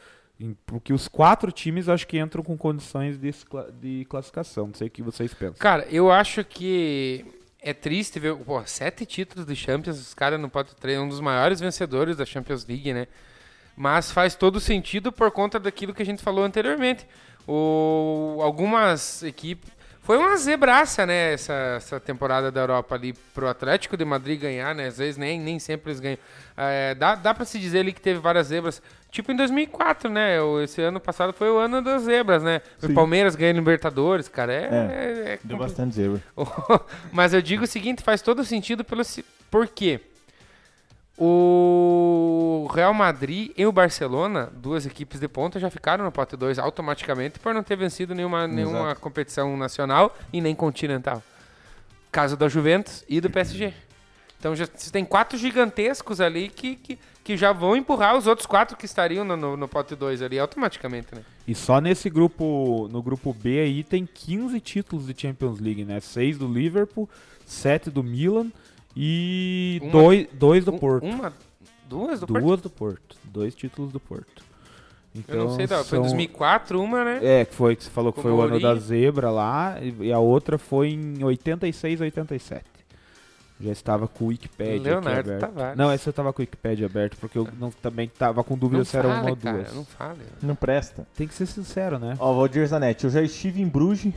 Porque 0.65 0.93
os 0.93 1.09
quatro 1.09 1.51
times 1.51 1.89
acho 1.89 2.07
que 2.07 2.17
entram 2.17 2.45
com 2.45 2.57
condições 2.57 3.19
de, 3.19 3.35
de 3.81 4.05
classificação. 4.05 4.69
Não 4.69 4.75
sei 4.75 4.87
o 4.87 4.91
que 4.91 5.03
vocês 5.03 5.35
pensam. 5.35 5.57
Cara, 5.59 5.85
eu 5.91 6.13
acho 6.13 6.45
que 6.45 7.25
é 7.61 7.75
triste 7.75 8.21
ver, 8.21 8.37
pô, 8.37 8.65
sete 8.65 9.05
títulos 9.05 9.45
de 9.45 9.57
Champions, 9.57 9.99
os 9.99 10.15
caras 10.15 10.41
não 10.41 10.49
podem 10.49 10.73
ter 10.81 11.01
um 11.01 11.09
dos 11.09 11.19
maiores 11.19 11.59
vencedores 11.59 12.17
da 12.17 12.25
Champions 12.25 12.65
League, 12.65 12.95
né? 12.95 13.09
Mas 13.77 14.11
faz 14.13 14.35
todo 14.35 14.61
sentido 14.61 15.11
por 15.11 15.31
conta 15.31 15.59
daquilo 15.59 15.95
que 15.95 16.03
a 16.03 16.07
gente 16.07 16.23
falou 16.23 16.45
anteriormente. 16.45 17.07
O, 17.49 18.39
algumas 18.43 19.23
equipes. 19.23 19.71
Foi 20.05 20.19
uma 20.19 20.37
zebraça, 20.37 21.07
né, 21.07 21.33
essa, 21.35 21.53
essa 21.77 22.01
temporada 22.01 22.51
da 22.51 22.61
Europa 22.61 22.97
ali 22.97 23.13
pro 23.33 23.47
Atlético 23.49 23.97
de 23.97 24.05
Madrid 24.05 24.41
ganhar, 24.41 24.75
né? 24.75 24.89
Às 24.89 24.99
vezes 24.99 25.17
nem, 25.17 25.39
nem 25.39 25.61
sempre 25.61 25.91
eles 25.93 26.01
ganham. 26.01 26.19
É, 26.57 26.93
dá 26.97 27.15
dá 27.15 27.33
pra 27.33 27.45
se 27.45 27.57
dizer 27.57 27.79
ali 27.81 27.93
que 27.93 28.01
teve 28.01 28.19
várias 28.19 28.49
zebras. 28.49 28.83
Tipo 29.13 29.31
em 29.31 29.37
2004, 29.37 30.11
né? 30.11 30.41
o- 30.43 30.61
Esse 30.61 30.83
ano 30.83 30.99
passado 30.99 31.33
foi 31.33 31.49
o 31.51 31.57
ano 31.59 31.81
das 31.81 32.03
zebras, 32.03 32.43
né? 32.43 32.61
O 32.83 32.87
Sim. 32.89 32.95
Palmeiras 32.95 33.37
ganhando 33.37 33.59
Libertadores, 33.59 34.27
cara. 34.27 34.53
É, 34.53 34.59
é, 34.65 34.69
é 35.35 35.39
Deu 35.45 35.57
compli- 35.57 35.57
bastante 35.59 35.95
zebra. 35.95 36.21
Mas 37.13 37.33
eu 37.33 37.41
digo 37.41 37.63
o 37.63 37.67
seguinte, 37.69 38.03
faz 38.03 38.21
todo 38.21 38.45
sentido 38.45 38.83
pelo 38.83 39.03
por 39.53 39.69
quê? 39.69 40.01
O 41.19 42.69
Real 42.75 42.95
Madrid 42.95 43.53
e 43.57 43.67
o 43.67 43.73
Barcelona, 43.73 44.51
duas 44.55 44.87
equipes 44.87 45.21
de 45.21 45.29
ponta, 45.29 45.61
já 45.61 45.71
ficaram 45.71 46.05
no 46.05 46.13
pote 46.13 46.37
2 46.37 46.59
automaticamente 46.59 47.39
por 47.39 47.53
não 47.53 47.63
ter 47.63 47.77
vencido 47.77 48.15
nenhuma, 48.15 48.47
nenhuma 48.47 48.95
competição 48.95 49.57
nacional 49.57 50.17
e 50.33 50.41
nem 50.41 50.55
continental. 50.55 51.23
Caso 52.11 52.37
da 52.37 52.49
Juventus 52.49 53.05
e 53.09 53.21
do 53.21 53.31
PSG. 53.31 53.75
Então 54.43 54.57
já 54.57 54.67
tem 54.67 55.05
quatro 55.05 55.39
gigantescos 55.39 56.21
ali 56.21 56.49
que, 56.49 56.75
que, 56.75 56.99
que 57.23 57.37
já 57.37 57.53
vão 57.53 57.77
empurrar 57.77 58.17
os 58.17 58.27
outros 58.27 58.45
quatro 58.45 58.77
que 58.77 58.87
estariam 58.87 59.25
no, 59.25 59.37
no, 59.37 59.57
no 59.57 59.69
pote 59.69 59.95
2 59.95 60.21
ali 60.21 60.37
automaticamente, 60.37 61.15
né? 61.15 61.23
E 61.47 61.55
só 61.55 61.81
nesse 61.81 62.11
grupo, 62.11 62.89
no 62.91 63.01
grupo 63.01 63.33
B 63.33 63.61
aí, 63.61 63.85
tem 63.85 64.05
15 64.05 64.59
títulos 64.61 65.07
de 65.07 65.15
Champions 65.17 65.61
League, 65.61 65.85
né? 65.85 66.01
6 66.01 66.39
do 66.39 66.49
Liverpool, 66.53 67.09
7 67.47 67.89
do 67.89 68.03
Milan 68.03 68.51
e 68.97 69.79
Uma- 69.83 69.93
2 69.93 70.27
dois 70.33 70.65
do 70.65 70.73
Um- 70.75 70.79
Porto. 70.79 71.05
Uma, 71.05 71.33
duas 71.89 72.21
do 72.21 72.27
Porto? 72.27 72.43
Duas 72.45 72.61
do 72.61 72.71
Porto. 72.71 73.17
Dois 73.25 73.55
títulos 73.55 73.93
do 73.93 74.01
Porto. 74.01 74.43
Então, 75.15 75.37
Eu 75.37 75.45
não 75.45 75.57
sei, 75.57 75.67
da, 75.67 75.77
foi 75.85 75.99
em 75.99 76.03
são- 76.03 76.03
2004 76.03 76.81
uma, 76.83 77.05
né? 77.05 77.21
É, 77.23 77.45
que 77.45 77.55
foi 77.55 77.77
que 77.77 77.85
você 77.85 77.91
falou 77.91 78.13
que 78.13 78.23
foi 78.23 78.31
o 78.33 78.41
ano 78.41 78.59
da 78.59 78.75
zebra 78.77 79.31
lá, 79.31 79.77
e 80.01 80.11
a 80.11 80.19
outra 80.19 80.57
foi 80.57 80.89
em 80.91 81.23
86, 81.23 82.01
87. 82.01 82.65
Já 83.61 83.71
estava 83.71 84.09
com 84.09 84.25
o 84.25 84.29
Wikipedia 84.29 84.75
aqui 84.77 84.85
Leonardo 84.89 85.31
aberto. 85.35 85.41
Tavares. 85.41 85.77
Não, 85.79 85.93
esse 85.93 86.09
eu 86.09 86.13
tava 86.13 86.33
com 86.33 86.41
o 86.41 86.43
Wikipedia 86.43 86.87
aberto, 86.87 87.17
porque 87.19 87.39
eu 87.39 87.47
não, 87.61 87.71
também 87.71 88.09
tava 88.09 88.43
com 88.43 88.57
dúvida 88.57 88.79
Não 88.79 88.85
se 88.87 88.97
era 88.97 89.07
uma 89.07 89.17
fale, 89.19 89.31
ou 89.31 89.37
cara, 89.37 89.59
duas. 89.59 89.75
não 89.75 89.85
fale. 89.85 90.19
Não 90.43 90.55
presta. 90.57 91.07
Tem 91.15 91.29
que 91.29 91.35
ser 91.35 91.47
sincero, 91.47 91.99
né? 91.99 92.17
Ó, 92.19 92.33
Valdir 92.33 92.67
Zanetti, 92.67 93.05
eu 93.05 93.11
já 93.11 93.21
estive 93.23 93.61
em 93.63 93.69
Bruges, 93.69 94.15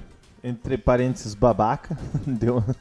entre 0.48 0.78
parênteses 0.78 1.34
babaca. 1.34 1.98
Deu. 2.25 2.64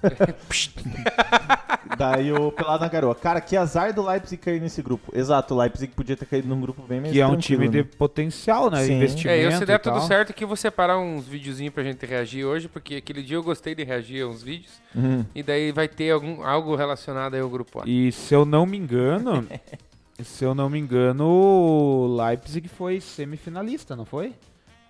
Daí 1.97 2.33
o 2.33 2.50
Pelado 2.52 2.83
na 2.83 2.88
Garoa. 2.88 3.14
Cara, 3.14 3.40
que 3.40 3.56
azar 3.56 3.92
do 3.94 4.02
Leipzig 4.04 4.37
cair 4.42 4.61
nesse 4.61 4.83
grupo. 4.83 5.16
Exato, 5.16 5.54
o 5.54 5.59
Leipzig 5.59 5.92
podia 5.94 6.16
ter 6.16 6.26
caído 6.26 6.49
num 6.49 6.61
grupo 6.61 6.83
bem 6.83 7.00
mais 7.00 7.12
Que 7.12 7.21
é 7.21 7.26
um 7.26 7.37
time 7.37 7.68
de 7.68 7.78
né? 7.78 7.88
potencial, 7.97 8.71
né? 8.71 8.85
Sim. 8.85 8.97
Investimento. 8.97 9.40
É, 9.40 9.47
eu 9.47 9.52
se 9.52 9.64
der 9.64 9.76
e 9.76 9.78
tudo 9.78 10.00
certo 10.00 10.35
que 10.35 10.44
vou 10.44 10.56
separar 10.56 10.99
uns 10.99 11.26
videozinhos 11.26 11.73
pra 11.73 11.83
gente 11.83 12.04
reagir 12.04 12.44
hoje, 12.44 12.68
porque 12.68 12.97
aquele 12.97 13.23
dia 13.23 13.37
eu 13.37 13.42
gostei 13.42 13.75
de 13.75 13.85
reagir 13.85 14.23
a 14.23 14.28
uns 14.28 14.42
vídeos, 14.42 14.73
Uhum. 14.94 15.25
e 15.35 15.42
daí 15.42 15.73
vai 15.73 15.88
ter 15.88 16.11
algum, 16.11 16.42
algo 16.44 16.76
relacionado 16.76 17.35
aí 17.35 17.40
ao 17.40 17.49
grupo 17.49 17.80
A. 17.80 17.85
E 17.87 18.12
se 18.12 18.35
eu 18.35 18.44
não 18.44 18.66
me 18.66 18.76
engano, 18.76 19.47
se 20.23 20.44
eu 20.44 20.54
não 20.54 20.68
me 20.68 20.78
engano, 20.78 21.26
o 21.26 22.16
Leipzig 22.16 22.68
foi 22.68 23.00
semifinalista, 23.00 23.97
não 23.97 24.04
foi? 24.04 24.35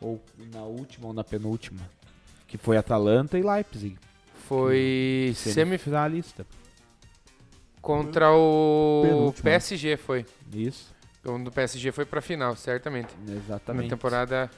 Ou 0.01 0.21
na 0.53 0.63
última 0.63 1.07
ou 1.09 1.13
na 1.13 1.25
penúltima? 1.25 1.81
Que 2.47 2.57
foi 2.59 2.77
Atalanta 2.77 3.39
e 3.39 3.43
Leipzig. 3.43 3.97
Foi 4.47 5.33
semi 5.35 5.55
Semifinalista. 5.55 6.47
contra 7.81 8.31
o 8.33 9.03
Penúltimo. 9.05 9.43
PSG, 9.45 9.97
foi. 9.97 10.27
Isso, 10.53 10.95
O 11.25 11.39
do 11.39 11.51
PSG 11.51 11.91
foi 11.93 12.05
pra 12.05 12.21
final, 12.21 12.55
certamente. 12.57 13.09
Na 13.27 13.35
exatamente. 13.35 13.89
temporada 13.89 14.51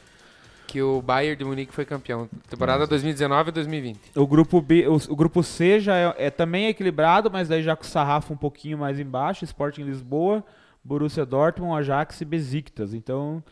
que 0.67 0.83
o 0.83 1.01
Bayern 1.01 1.37
de 1.37 1.45
Munique 1.45 1.73
foi 1.73 1.85
campeão. 1.85 2.29
Temporada 2.51 2.87
2019 2.89 3.51
e 3.51 3.53
2020. 3.53 4.01
O 4.17 4.27
grupo 4.27 4.61
B, 4.61 4.89
o, 4.89 4.97
o 4.97 5.17
grupo 5.17 5.43
C 5.43 5.79
já 5.79 5.97
é, 5.97 6.15
é 6.27 6.31
também 6.31 6.67
equilibrado, 6.67 7.31
mas 7.31 7.49
daí 7.49 7.63
já 7.63 7.77
com 7.77 7.85
o 7.85 7.87
sarrafo 7.87 8.35
um 8.35 8.37
pouquinho 8.37 8.77
mais 8.77 8.99
embaixo, 8.99 9.45
Sporting 9.45 9.83
Lisboa, 9.85 10.45
Borussia 10.83 11.25
Dortmund, 11.25 11.79
Ajax 11.79 12.21
e 12.21 12.25
Besiktas. 12.25 12.93
Então, 12.95 13.43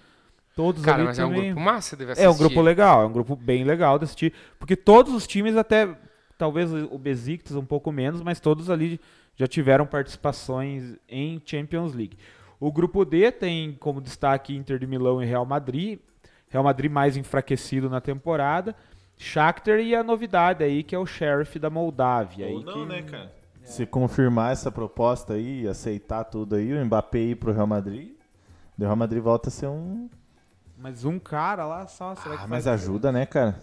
todos 0.55 0.83
Cara, 0.83 0.99
ali 0.99 1.07
mas 1.07 1.19
é 1.19 1.25
um 1.25 1.29
também... 1.29 1.45
grupo 1.47 1.61
massa 1.61 1.97
de 1.97 2.05
assistir. 2.05 2.25
É 2.25 2.31
um 2.31 2.37
grupo 2.37 2.61
legal, 2.61 3.03
é 3.03 3.07
um 3.07 3.13
grupo 3.13 3.37
bem 3.37 3.65
legal 3.65 3.99
de 3.99 4.05
assistir. 4.05 4.33
Porque 4.59 4.77
todos 4.77 5.13
os 5.13 5.27
times, 5.27 5.57
até 5.57 5.89
talvez 6.39 6.73
o 6.73 6.99
Besiktas 6.99 7.57
um 7.57 7.65
pouco 7.65 7.91
menos, 7.93 8.23
mas 8.23 8.41
todos 8.41 8.71
ali 8.71 9.01
já 9.37 9.47
tiveram 9.47 9.87
participações 9.87 10.97
em 11.09 11.41
Champions 11.45 11.95
League. 11.95 12.17
O 12.61 12.71
grupo 12.73 13.05
D 13.05 13.31
tem 13.33 13.77
como 13.81 14.01
destaque 14.01 14.57
Inter 14.57 14.79
de 14.79 14.87
Milão 14.87 15.23
e 15.23 15.27
Real 15.27 15.45
Madrid. 15.45 15.99
Real 16.49 16.65
Madrid 16.65 16.91
mais 16.91 17.17
enfraquecido 17.17 17.91
na 17.91 18.01
temporada. 18.01 18.75
Shakhtar 19.17 19.79
e 19.81 19.95
a 19.95 20.03
novidade 20.03 20.65
aí, 20.65 20.83
que 20.83 20.95
é 20.95 20.99
o 20.99 21.07
Sheriff 21.07 21.59
da 21.59 21.71
Moldávia. 21.71 22.47
aí 22.47 22.63
que- 22.65 22.85
né, 22.85 23.03
cara? 23.03 23.33
Se 23.63 23.87
confirmar 23.87 24.53
essa 24.53 24.71
proposta 24.71 25.35
aí, 25.35 25.67
aceitar 25.67 26.25
tudo 26.25 26.55
aí, 26.55 26.73
o 26.73 26.85
Mbappé 26.85 27.19
ir 27.19 27.37
pro 27.37 27.51
Real 27.53 27.67
Madrid, 27.67 28.13
o 28.79 28.83
Real 28.83 28.95
Madrid 28.95 29.23
volta 29.23 29.49
a 29.49 29.53
ser 29.53 29.69
um... 29.69 30.09
Mas 30.85 31.03
um 31.03 31.19
cara 31.19 31.65
lá 31.65 31.87
só, 31.87 32.15
será 32.15 32.37
que 32.37 32.45
Ah, 32.45 32.47
mas 32.47 32.67
ajuda, 32.67 33.11
né, 33.11 33.25
cara? 33.25 33.59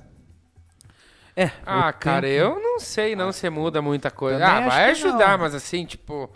É, 1.35 1.51
Ah, 1.63 1.93
cara, 1.93 2.27
eu 2.27 2.59
não 2.59 2.79
sei 2.79 3.15
não 3.15 3.31
se 3.31 3.47
muda 3.47 3.79
muita 3.79 4.09
coisa. 4.09 4.39
Também 4.39 4.63
Ah, 4.63 4.67
vai 4.67 4.89
ajudar, 4.89 5.37
mas 5.37 5.53
assim, 5.53 5.85
tipo... 5.85 6.31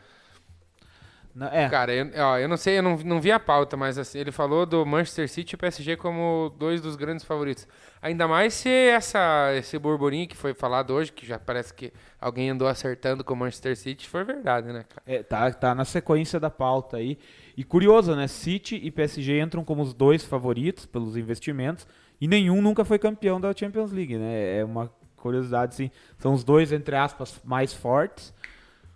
Não, 1.34 1.48
é, 1.48 1.68
Cara, 1.70 1.92
eu, 1.92 2.12
ó, 2.24 2.38
eu 2.38 2.48
não 2.48 2.56
sei, 2.56 2.78
eu 2.78 2.84
não, 2.84 2.98
não 2.98 3.20
vi 3.20 3.32
a 3.32 3.40
pauta, 3.40 3.76
mas 3.76 3.98
assim, 3.98 4.20
ele 4.20 4.32
falou 4.32 4.64
do 4.64 4.86
Manchester 4.86 5.28
City 5.28 5.56
e 5.56 5.58
PSG 5.58 5.98
como 5.98 6.54
dois 6.56 6.80
dos 6.80 6.96
grandes 6.96 7.26
favoritos. 7.26 7.68
Ainda 8.00 8.28
mais 8.28 8.54
se 8.54 8.70
essa, 8.70 9.54
esse 9.56 9.80
burburinho 9.80 10.28
que 10.28 10.38
foi 10.38 10.54
falado 10.54 10.94
hoje, 10.94 11.12
que 11.12 11.26
já 11.26 11.40
parece 11.40 11.74
que 11.74 11.92
alguém 12.22 12.52
andou 12.52 12.68
acertando 12.68 13.24
com 13.24 13.34
o 13.34 13.38
Manchester 13.38 13.76
City, 13.76 14.08
foi 14.08 14.24
verdade, 14.24 14.68
né, 14.72 14.86
cara? 14.88 15.02
É, 15.06 15.24
tá, 15.24 15.52
tá 15.52 15.74
na 15.74 15.84
sequência 15.84 16.40
da 16.40 16.52
pauta 16.52 16.98
aí. 16.98 17.18
E 17.58 17.64
curioso, 17.64 18.16
né? 18.16 18.28
City 18.28 18.80
e 18.84 18.92
PSG 18.92 19.40
entram 19.40 19.64
como 19.64 19.82
os 19.82 19.94
dois 19.94 20.24
favoritos 20.24 20.86
pelos 20.86 21.16
investimentos 21.16 21.88
e 22.20 22.28
nenhum 22.28 22.62
nunca 22.62 22.84
foi 22.84 23.00
campeão 23.00 23.40
da 23.40 23.54
Champions 23.54 23.92
League, 23.92 24.18
né? 24.18 24.60
É 24.60 24.66
uma 24.66 24.92
curiosidade, 25.16 25.74
assim. 25.74 25.92
São 26.18 26.34
os 26.34 26.44
dois, 26.44 26.72
entre 26.72 26.96
aspas, 26.96 27.40
mais 27.44 27.74
fortes, 27.74 28.34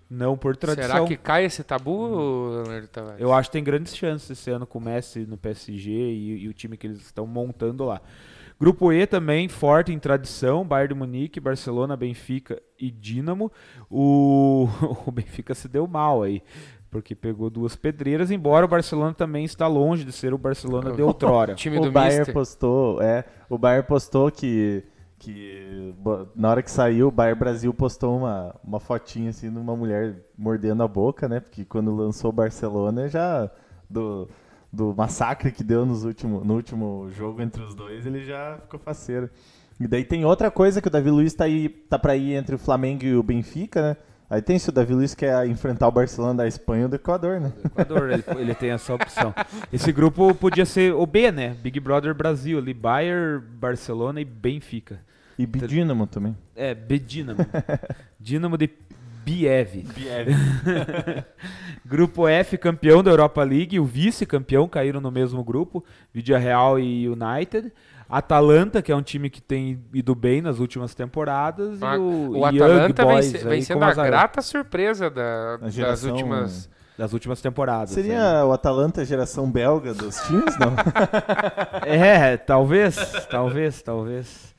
não 0.10 0.38
por 0.38 0.56
tradição. 0.56 0.90
Será 0.90 1.06
que 1.06 1.18
cai 1.18 1.46
esse 1.46 1.64
tabu, 1.64 2.50
Leonardo 2.50 2.88
Tavares? 2.88 3.22
Eu 3.22 3.34
acho 3.34 3.50
que 3.50 3.54
tem 3.54 3.64
grandes 3.64 3.96
chances 3.96 4.30
esse 4.30 4.50
ano 4.52 4.68
com 4.68 4.80
o 4.80 4.82
Messi 4.82 5.26
no 5.26 5.38
PSG 5.38 5.92
e, 5.92 6.44
e 6.44 6.48
o 6.48 6.54
time 6.54 6.76
que 6.76 6.88
eles 6.88 7.00
estão 7.00 7.26
montando 7.26 7.86
lá. 7.86 8.02
Grupo 8.60 8.92
E 8.92 9.08
também 9.08 9.48
forte 9.48 9.94
em 9.94 9.98
tradição, 9.98 10.66
Bayern 10.66 10.94
de 10.94 11.00
Munique, 11.00 11.40
Barcelona, 11.40 11.96
Benfica 11.96 12.62
e 12.78 12.92
Dinamo. 12.92 13.50
O, 13.90 14.68
o 15.08 15.12
Benfica 15.12 15.56
se 15.56 15.70
deu 15.70 15.88
mal 15.88 16.24
aí, 16.24 16.44
porque 16.90 17.16
pegou 17.16 17.50
duas 17.50 17.76
pedreiras, 17.76 18.32
embora 18.32 18.66
o 18.66 18.70
Barcelona 18.70 19.14
também 19.14 19.46
está 19.46 19.68
longe 19.68 20.04
de 20.04 20.12
ser 20.12 20.34
o 20.34 20.38
Barcelona 20.38 20.92
de 20.92 21.02
outrora. 21.02 21.54
time 21.54 21.78
o 21.78 21.82
do 21.82 21.92
Bayern 21.92 22.20
Mister. 22.20 22.34
postou, 22.34 23.02
é, 23.02 23.26
o 23.50 23.58
Bayern 23.58 23.88
postou 23.88 24.32
que 24.32 24.84
que 25.20 25.94
na 26.34 26.50
hora 26.50 26.64
que 26.64 26.72
saiu, 26.72 27.10
o 27.10 27.12
Bayern 27.12 27.38
Brasil 27.38 27.74
postou 27.74 28.18
uma, 28.18 28.56
uma 28.64 28.80
fotinha 28.80 29.32
assim 29.32 29.52
de 29.52 29.60
uma 29.60 29.76
mulher 29.76 30.16
mordendo 30.38 30.82
a 30.82 30.88
boca, 30.88 31.28
né? 31.28 31.42
Porque 31.42 31.66
quando 31.66 31.94
lançou 31.94 32.30
o 32.30 32.34
Barcelona 32.34 33.10
já 33.10 33.52
do, 33.90 34.30
do 34.72 34.96
massacre 34.96 35.52
que 35.52 35.62
deu 35.62 35.86
nos 35.86 36.06
último, 36.06 36.42
no 36.44 36.56
último 36.56 37.10
jogo 37.12 37.42
entre 37.42 37.62
os 37.62 37.76
dois, 37.76 38.06
ele 38.06 38.24
já 38.24 38.60
ficou 38.62 38.80
faceiro. 38.80 39.30
E 39.78 39.88
daí 39.88 40.06
tem 40.06 40.24
outra 40.24 40.50
coisa 40.50 40.82
que 40.82 40.88
o 40.88 40.92
Davi 40.92 41.12
Luiz 41.12 41.34
tá 41.34 41.44
aí 41.44 41.68
tá 41.68 42.00
para 42.00 42.16
ir 42.16 42.36
entre 42.36 42.56
o 42.56 42.60
Flamengo 42.60 43.04
e 43.04 43.16
o 43.16 43.22
Benfica, 43.22 43.82
né? 43.82 43.98
Aí 44.30 44.42
tem 44.42 44.60
se 44.60 44.70
o 44.70 44.72
Davi 44.72 44.94
Luiz 44.94 45.16
quer 45.16 45.48
enfrentar 45.48 45.88
o 45.88 45.92
Barcelona 45.92 46.36
da 46.36 46.48
Espanha 46.48 46.84
ou 46.84 46.90
do 46.90 46.96
Equador, 46.96 47.40
né? 47.40 47.52
Equador, 47.66 48.12
ele, 48.12 48.24
ele 48.38 48.54
tem 48.54 48.70
essa 48.70 48.94
opção. 48.94 49.34
Esse 49.74 49.92
grupo 49.92 50.34
podia 50.36 50.66
ser 50.66 50.94
o 50.94 51.06
B, 51.08 51.32
né? 51.32 51.56
Big 51.62 51.80
Brother 51.80 52.14
Brasil 52.14 52.60
ali, 52.60 52.74
Bayern, 52.74 53.44
Barcelona 53.56 54.22
e 54.22 54.26
Benfica. 54.26 55.00
E 55.38 55.48
Bidínamo 55.48 56.06
também. 56.06 56.38
É, 56.56 56.76
B 56.76 57.00
Dinamo. 57.00 57.40
Dinamo 58.20 58.56
de 58.56 58.70
Biev. 59.26 59.86
grupo 61.86 62.28
F, 62.28 62.58
campeão 62.58 63.04
da 63.04 63.12
Europa 63.12 63.44
League. 63.44 63.80
O 63.80 63.86
vice-campeão 63.86 64.68
caíram 64.68 65.00
no 65.00 65.12
mesmo 65.12 65.44
grupo. 65.44 65.84
Vidia 66.14 66.38
Real 66.38 66.80
e 66.80 67.08
United. 67.08 67.72
Atalanta, 68.10 68.82
que 68.82 68.92
é 68.92 68.96
um 68.96 69.02
time 69.04 69.30
que 69.30 69.40
tem 69.42 69.80
ido 69.94 70.16
bem 70.16 70.42
nas 70.42 70.58
últimas 70.60 70.96
temporadas. 70.96 71.82
Ah, 71.84 71.96
e 71.96 72.00
o, 72.00 72.38
O 72.40 72.46
Atalanta 72.46 73.06
vem, 73.06 73.14
Boys 73.14 73.36
aí 73.36 73.44
vem 73.44 73.60
com 73.60 73.66
sendo 73.66 73.84
a 73.86 73.94
grata 73.94 74.42
surpresa 74.42 75.10
da- 75.12 75.54
A 75.54 75.58
das 75.58 75.74
geração- 75.74 76.12
últimas 76.12 76.70
das 76.98 77.14
últimas 77.14 77.40
temporadas. 77.42 77.92
Seria 77.92 78.44
o 78.46 78.52
Atalanta 78.52 79.06
geração 79.06 79.50
belga 79.50 79.94
dos 79.94 80.18
times, 80.24 80.58
não? 80.60 80.74
É, 81.86 82.36
talvez, 82.36 82.98
talvez, 83.30 83.82
talvez. 83.82 84.54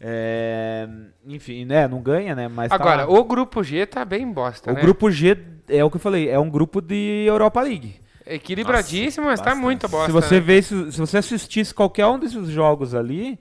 É, 0.00 0.88
enfim, 1.26 1.64
né, 1.64 1.86
não 1.88 2.00
ganha, 2.00 2.34
né, 2.34 2.48
mas 2.48 2.68
tá 2.68 2.74
Agora, 2.74 3.04
lá. 3.04 3.08
o 3.10 3.24
grupo 3.24 3.62
G 3.62 3.86
tá 3.86 4.04
bem 4.04 4.30
bosta, 4.32 4.70
o 4.70 4.74
né? 4.74 4.80
grupo 4.80 5.10
G 5.10 5.36
é 5.68 5.84
o 5.84 5.90
que 5.90 5.96
eu 5.96 6.00
falei, 6.00 6.28
é 6.28 6.38
um 6.38 6.50
grupo 6.50 6.80
de 6.80 7.24
Europa 7.26 7.60
League. 7.62 7.96
Equilibradíssimo, 8.26 9.26
mas 9.26 9.40
tá 9.40 9.54
muito 9.54 9.88
bosta. 9.88 10.06
se 10.06 10.12
você 10.12 10.34
né? 10.36 10.40
vê, 10.40 10.62
se, 10.62 10.92
se 10.92 10.98
você 10.98 11.18
assistisse 11.18 11.74
qualquer 11.74 12.06
um 12.06 12.18
desses 12.18 12.48
jogos 12.48 12.94
ali, 12.94 13.38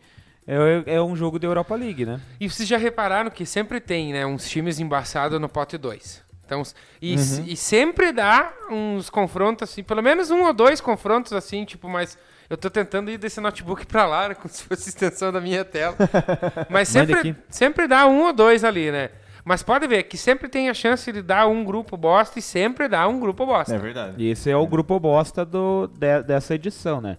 é, 0.47 0.95
é 0.95 1.01
um 1.01 1.15
jogo 1.15 1.38
de 1.38 1.45
Europa 1.45 1.75
League, 1.75 2.05
né? 2.05 2.19
E 2.39 2.50
vocês 2.50 2.67
já 2.67 2.77
repararam 2.77 3.29
que 3.29 3.45
sempre 3.45 3.79
tem, 3.79 4.11
né, 4.13 4.25
uns 4.25 4.50
times 4.50 4.79
embaçados 4.79 5.39
no 5.39 5.47
pote 5.47 5.77
2. 5.77 6.23
Então, 6.45 6.63
e, 7.01 7.15
Uhum. 7.15 7.43
e 7.47 7.55
sempre 7.55 8.11
dá 8.11 8.51
uns 8.69 9.09
confrontos 9.09 9.69
assim, 9.69 9.83
pelo 9.83 10.01
menos 10.01 10.29
um 10.31 10.43
ou 10.43 10.51
dois 10.53 10.81
confrontos 10.81 11.31
assim, 11.31 11.63
tipo, 11.63 11.88
mas 11.88 12.17
eu 12.50 12.57
tô 12.57 12.69
tentando 12.69 13.09
ir 13.09 13.17
desse 13.17 13.39
notebook 13.39 13.85
pra 13.85 14.05
lá, 14.05 14.27
né, 14.29 14.35
como 14.35 14.50
se 14.53 14.63
fosse 14.63 14.89
extensão 14.89 15.31
da 15.31 15.39
minha 15.39 15.63
tela. 15.63 15.95
Mas 16.69 16.89
sempre, 16.89 17.33
sempre 17.50 17.88
dá 17.88 18.05
um 18.05 18.23
ou 18.23 18.33
dois 18.33 18.65
ali, 18.65 18.91
né? 18.91 19.09
Mas 19.51 19.62
pode 19.62 19.86
ver 19.86 20.03
que 20.03 20.15
sempre 20.15 20.48
tem 20.48 20.70
a 20.70 20.74
chance 20.74 21.12
de 21.12 21.22
dar 21.22 21.46
um 21.46 21.62
grupo 21.65 21.98
bosta 21.98 22.39
e 22.39 22.41
sempre 22.41 22.88
dá 22.88 23.05
um 23.05 23.20
grupo 23.20 23.46
bosta. 23.46 23.75
É 23.75 23.77
verdade. 23.77 24.13
E 24.17 24.29
esse 24.29 24.50
é 24.50 24.55
o 24.55 24.65
grupo 24.65 24.98
bosta 24.98 25.43
do, 25.43 25.88
de- 25.88 26.24
dessa 26.24 26.55
edição, 26.55 27.01
né? 27.01 27.17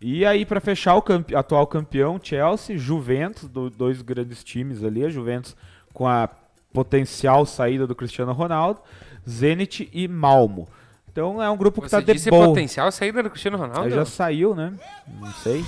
E 0.00 0.24
aí, 0.24 0.46
pra 0.46 0.60
fechar, 0.60 0.94
o 0.94 1.02
campe- 1.02 1.34
atual 1.34 1.66
campeão, 1.66 2.20
Chelsea, 2.22 2.78
Juventus, 2.78 3.48
do- 3.48 3.68
dois 3.68 4.00
grandes 4.00 4.44
times 4.44 4.84
ali, 4.84 5.04
a 5.04 5.08
Juventus 5.08 5.56
com 5.92 6.06
a 6.06 6.28
potencial 6.72 7.44
saída 7.44 7.84
do 7.84 7.96
Cristiano 7.96 8.32
Ronaldo, 8.32 8.80
Zenit 9.28 9.90
e 9.92 10.06
Malmo. 10.06 10.68
Então 11.10 11.42
é 11.42 11.50
um 11.50 11.56
grupo 11.56 11.82
que 11.82 11.88
Você 11.88 11.96
tá 11.96 12.00
de 12.00 12.12
disse 12.12 12.30
boa. 12.30 12.46
potencial 12.46 12.92
saída 12.92 13.24
do 13.24 13.28
Cristiano 13.28 13.58
Ronaldo? 13.58 13.90
Já 13.90 14.04
saiu, 14.04 14.54
né? 14.54 14.72
Não 15.20 15.32
sei. 15.32 15.64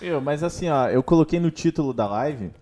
Eu, 0.00 0.20
mas 0.20 0.44
assim, 0.44 0.68
ó, 0.70 0.86
eu 0.88 1.02
coloquei 1.02 1.40
no 1.40 1.50
título 1.50 1.92
da 1.92 2.06
live 2.06 2.52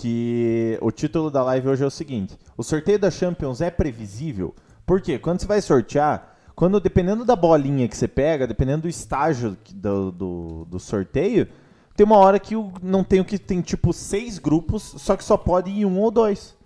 que 0.00 0.78
o 0.80 0.90
título 0.90 1.30
da 1.30 1.42
live 1.44 1.68
hoje 1.68 1.84
é 1.84 1.86
o 1.86 1.90
seguinte: 1.90 2.36
o 2.56 2.62
sorteio 2.62 2.98
da 2.98 3.10
Champions 3.10 3.60
é 3.60 3.70
previsível. 3.70 4.54
Por 4.86 5.00
quê? 5.00 5.18
Quando 5.18 5.40
você 5.40 5.46
vai 5.46 5.60
sortear, 5.60 6.36
quando 6.56 6.80
dependendo 6.80 7.24
da 7.24 7.36
bolinha 7.36 7.86
que 7.86 7.96
você 7.96 8.08
pega, 8.08 8.46
dependendo 8.46 8.82
do 8.82 8.88
estágio 8.88 9.56
do, 9.74 10.10
do, 10.10 10.64
do 10.64 10.80
sorteio, 10.80 11.46
tem 11.94 12.06
uma 12.06 12.16
hora 12.16 12.38
que 12.38 12.54
não 12.82 13.04
tem 13.04 13.20
o 13.20 13.24
que 13.24 13.38
tem 13.38 13.60
tipo 13.60 13.92
seis 13.92 14.38
grupos, 14.38 14.82
só 14.82 15.16
que 15.16 15.24
só 15.24 15.36
pode 15.36 15.70
ir 15.70 15.84
um 15.84 15.98
ou 15.98 16.10
dois. 16.10 16.56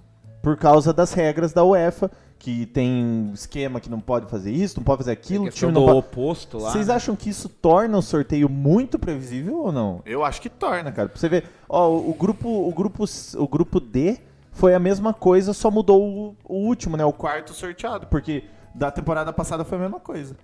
Por 0.40 0.56
causa 0.56 0.92
das 0.92 1.12
regras 1.12 1.52
da 1.52 1.64
UEFA, 1.64 2.10
que 2.38 2.66
tem 2.66 3.30
esquema 3.32 3.80
que 3.80 3.88
não 3.88 4.00
pode 4.00 4.26
fazer 4.30 4.50
isso, 4.52 4.78
não 4.78 4.84
pode 4.84 4.98
fazer 4.98 5.12
aquilo, 5.12 5.44
o 5.44 5.46
Questão 5.46 5.70
time 5.70 5.72
não 5.80 5.86
do 5.86 5.92
pode. 5.92 6.06
oposto 6.06 6.58
lá. 6.58 6.70
Vocês 6.70 6.90
acham 6.90 7.16
que 7.16 7.30
isso 7.30 7.48
torna 7.48 7.96
o 7.96 8.02
sorteio 8.02 8.48
muito 8.48 8.98
previsível 8.98 9.58
ou 9.58 9.72
não? 9.72 10.02
Eu 10.04 10.24
acho 10.24 10.40
que 10.42 10.50
torna, 10.50 10.92
cara. 10.92 11.08
Pra 11.08 11.18
você 11.18 11.28
ver, 11.28 11.44
ó, 11.68 11.88
o, 11.88 12.10
o 12.10 12.14
grupo, 12.14 12.48
o 12.48 12.72
grupo, 12.72 13.04
o 13.36 13.48
grupo 13.48 13.80
D 13.80 14.18
foi 14.52 14.74
a 14.74 14.78
mesma 14.78 15.14
coisa, 15.14 15.52
só 15.52 15.70
mudou 15.70 16.02
o, 16.02 16.36
o 16.44 16.56
último, 16.66 16.96
né? 16.96 17.04
O 17.04 17.12
quarto 17.12 17.52
sorteado, 17.54 18.06
porque 18.08 18.44
da 18.74 18.90
temporada 18.90 19.32
passada 19.32 19.64
foi 19.64 19.78
a 19.78 19.80
mesma 19.80 20.00
coisa. 20.00 20.36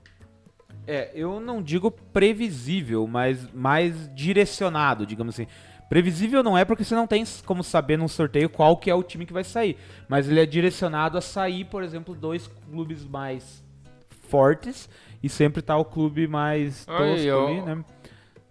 É, 0.87 1.11
eu 1.15 1.39
não 1.39 1.63
digo 1.63 1.91
previsível, 1.91 3.07
mas 3.07 3.47
mais 3.53 4.13
direcionado, 4.15 5.07
digamos 5.07 5.35
assim. 5.35 5.47
Previsível 5.91 6.41
não 6.45 6.57
é 6.57 6.65
porque 6.65 6.85
você 6.85 6.95
não 6.95 7.05
tem 7.07 7.25
como 7.45 7.65
saber 7.65 7.99
num 7.99 8.07
sorteio 8.07 8.49
qual 8.49 8.77
que 8.77 8.89
é 8.89 8.95
o 8.95 9.03
time 9.03 9.27
que 9.27 9.33
vai 9.33 9.43
sair. 9.43 9.77
Mas 10.09 10.29
ele 10.29 10.39
é 10.39 10.47
direcionado 10.47 11.19
a 11.19 11.21
sair, 11.21 11.65
por 11.65 11.83
exemplo, 11.83 12.15
dois 12.15 12.47
clubes 12.71 13.05
mais 13.05 13.61
fortes 14.29 14.89
e 15.21 15.29
sempre 15.29 15.61
tá 15.61 15.77
o 15.77 15.85
clube 15.85 16.29
mais 16.29 16.87
tosco 16.87 17.03
Ai, 17.03 17.29
eu- 17.29 17.47
ali, 17.49 17.61
né? 17.63 17.85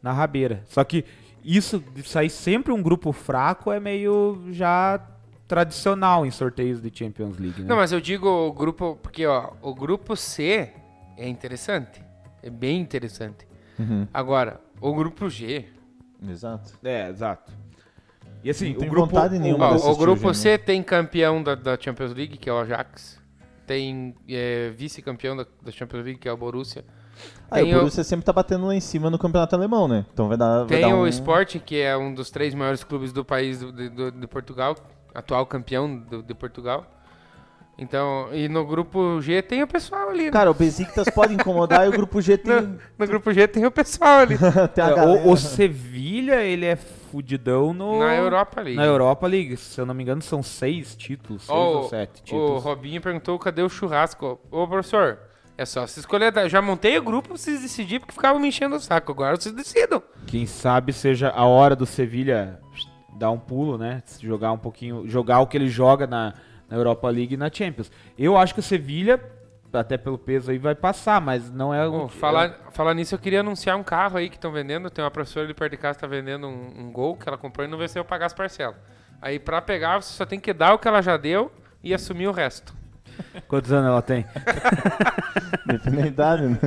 Na 0.04 0.12
rabeira. 0.12 0.64
Só 0.68 0.84
que 0.84 1.06
isso 1.42 1.80
de 1.96 2.04
sair 2.04 2.30
sempre 2.30 2.74
um 2.74 2.82
grupo 2.84 3.14
fraco 3.14 3.72
é 3.72 3.80
meio 3.80 4.44
já 4.52 5.00
tradicional 5.48 6.26
em 6.26 6.32
sorteios 6.32 6.82
de 6.82 6.92
Champions 6.94 7.38
League, 7.38 7.62
né? 7.62 7.70
Não, 7.70 7.78
mas 7.78 7.94
eu 7.94 8.02
digo 8.02 8.28
o 8.28 8.52
grupo, 8.52 9.00
porque 9.02 9.26
ó, 9.26 9.52
o 9.62 9.74
grupo 9.74 10.14
C 10.18 10.74
é 11.18 11.28
interessante. 11.28 12.04
É 12.44 12.50
bem 12.50 12.82
interessante. 12.82 13.48
Agora, 14.14 14.60
o 14.82 14.94
grupo 14.94 15.30
G. 15.30 15.66
Exato. 16.28 16.74
É, 16.84 17.10
exato. 17.10 17.52
E 18.44 18.50
assim, 18.50 18.70
Não 18.70 18.76
o 18.78 18.80
tem 18.80 18.90
grupo 18.90 19.08
vontade 19.08 19.36
o- 19.38 19.40
nenhuma 19.40 19.70
Ó, 19.70 19.74
desse 19.74 19.88
o 19.88 19.96
grupo 19.96 20.22
time, 20.22 20.36
C 20.36 20.58
tem 20.58 20.82
campeão 20.84 21.44
da, 21.44 21.56
da 21.56 21.78
Champions 21.80 22.14
League, 22.14 22.38
que 22.38 22.50
é 22.50 22.54
o 22.54 22.58
Ajax. 22.60 23.20
Tem 23.68 24.16
é, 24.28 24.70
vice-campeão 24.76 25.36
da, 25.38 25.46
da 25.62 25.72
Champions 25.72 26.04
League, 26.04 26.20
que 26.20 26.28
é 26.28 26.32
o 26.32 26.38
Borussia. 26.38 26.84
Aí 27.52 27.64
Tem 27.66 27.74
o 27.74 27.78
o- 27.78 27.80
Borussia 27.82 28.04
sempre 28.04 28.26
tá 28.26 28.32
batendo 28.32 28.66
lá 28.66 28.74
em 28.76 28.80
cima 28.80 29.10
no 29.10 29.20
campeonato 29.20 29.56
alemão, 29.56 29.88
né? 29.88 30.06
Então 30.14 30.28
vai 30.30 30.38
dar, 30.38 30.60
vai 30.60 30.68
Tem 30.68 30.82
dar 30.82 30.96
o 30.96 31.02
um... 31.04 31.08
Sporting, 31.08 31.60
que 31.60 31.78
é 31.82 31.96
um 31.98 32.14
dos 32.14 32.30
três 32.32 32.54
maiores 32.56 32.84
clubes 32.84 33.12
do 33.12 33.26
país 33.26 33.60
do, 33.60 33.72
de, 33.74 33.90
do- 33.90 34.12
de 34.12 34.28
Portugal, 34.28 34.76
atual 35.14 35.46
campeão 35.46 35.98
do- 35.98 36.24
de 36.24 36.34
Portugal. 36.34 36.86
Então, 37.80 38.28
e 38.34 38.50
no 38.50 38.66
grupo 38.66 39.22
G 39.22 39.42
tem 39.42 39.64
o 39.64 39.68
pessoal 39.68 40.10
ali. 40.10 40.26
né? 40.26 40.32
Cara, 40.32 40.52
o 40.52 40.54
Besiktas 40.54 41.10
pode 41.10 41.34
incomodar 41.34 41.86
e 41.86 41.90
o 41.90 41.92
grupo 41.92 42.22
G 42.22 42.36
tem, 42.38 42.54
no, 42.62 42.80
no 42.98 43.08
grupo 43.08 43.32
G 43.32 43.48
tem 43.48 43.66
o 43.66 43.72
pessoal 43.72 44.20
ali. 44.20 44.38
tem 44.76 44.84
a 44.84 44.90
É, 44.90 45.06
o, 45.06 45.32
o 45.32 45.38
Sevilha, 45.38 46.44
ele 46.44 46.66
é 46.66 46.76
fudidão 46.76 47.74
no... 47.74 48.00
na 48.00 48.16
Europa 48.16 48.62
League. 48.62 48.76
Na 48.76 48.86
Europa 48.86 49.26
League. 49.28 49.56
Se 49.56 49.80
eu 49.80 49.86
não 49.86 49.94
me 49.94 50.04
engano, 50.04 50.22
são 50.22 50.44
seis 50.44 50.94
títulos, 50.94 51.44
seis 51.44 51.58
Ó, 51.58 51.78
ou 51.78 51.90
sete 51.90 52.22
O 52.22 52.24
títulos. 52.26 52.64
Robinho 52.64 53.02
perguntou 53.02 53.40
cadê 53.40 53.62
o 53.62 53.70
churrasco. 53.70 54.40
Ô, 54.52 54.68
professor, 54.68 55.18
é 55.58 55.66
só 55.66 55.88
se 55.88 56.02
escolher. 56.02 56.34
Já 56.50 56.62
montei 56.62 56.98
o 56.98 57.02
grupo 57.02 57.30
pra 57.30 57.38
vocês 57.38 57.62
decidirem, 57.62 58.02
porque 58.02 58.14
ficavam 58.14 58.42
me 58.42 58.50
enchendo 58.50 58.76
o 58.76 58.80
saco. 58.80 59.12
Agora 59.12 59.38
vocês 59.38 59.56
decidam. 59.56 60.04
Quem 60.28 60.46
sabe 60.46 60.92
seja 60.92 61.30
a 61.30 61.46
hora 61.46 61.78
do 61.78 61.86
Sevilha 61.86 62.60
dar 63.18 63.32
um 63.32 63.40
pulo, 63.40 63.78
né? 63.78 64.04
Jogar 64.22 64.52
um 64.52 64.58
pouquinho, 64.58 65.08
jogar 65.08 65.40
o 65.40 65.48
que 65.48 65.58
ele 65.58 65.68
joga 65.68 66.06
na, 66.08 66.34
na 66.70 66.78
Europa 66.78 67.10
League 67.10 67.34
e 67.34 67.38
na 67.38 67.50
Champions. 67.52 67.92
Eu 68.18 68.38
acho 68.38 68.54
que 68.54 68.60
o 68.60 68.64
Sevilha, 68.64 69.20
até 69.74 69.98
pelo 69.98 70.18
peso 70.18 70.52
aí, 70.52 70.58
vai 70.58 70.76
passar, 70.76 71.20
mas 71.20 71.52
não 71.52 71.74
é... 71.74 71.88
Ô, 71.88 72.06
o 72.06 72.08
falar, 72.08 72.70
falar 72.72 72.94
nisso, 72.94 73.16
eu 73.16 73.20
queria 73.20 73.40
anunciar 73.40 73.76
um 73.78 73.84
carro 73.84 74.18
aí 74.18 74.30
que 74.30 74.36
estão 74.36 74.52
vendendo. 74.52 74.90
Tem 74.90 75.04
uma 75.04 75.12
professora 75.12 75.46
ali 75.46 75.54
perto 75.54 75.72
de 75.72 75.78
casa 75.78 75.96
que 75.96 76.02
tá 76.02 76.08
vendendo 76.08 76.48
um, 76.48 76.86
um 76.86 76.92
gol 76.92 77.16
que 77.18 77.28
ela 77.28 77.38
comprou 77.38 77.66
e 77.66 77.70
não 77.70 77.78
vai 77.78 77.88
ser 77.88 78.00
eu 78.00 78.06
pagar 78.06 78.28
as 78.28 78.34
parcelas. 78.34 78.76
Aí 79.22 79.40
pra 79.40 79.62
pegar, 79.62 80.02
você 80.02 80.14
só 80.14 80.26
tem 80.26 80.40
que 80.40 80.54
dar 80.54 80.74
o 80.74 80.80
que 80.80 80.88
ela 80.88 81.02
já 81.02 81.18
deu 81.18 81.52
e 81.84 81.94
assumir 81.94 82.28
o 82.28 82.32
resto. 82.32 82.74
Quantos 83.48 83.72
anos 83.72 83.88
ela 83.88 84.02
tem? 84.02 84.26
Depende 85.66 85.98
da 85.98 86.08
idade, 86.08 86.44
né? 86.48 86.58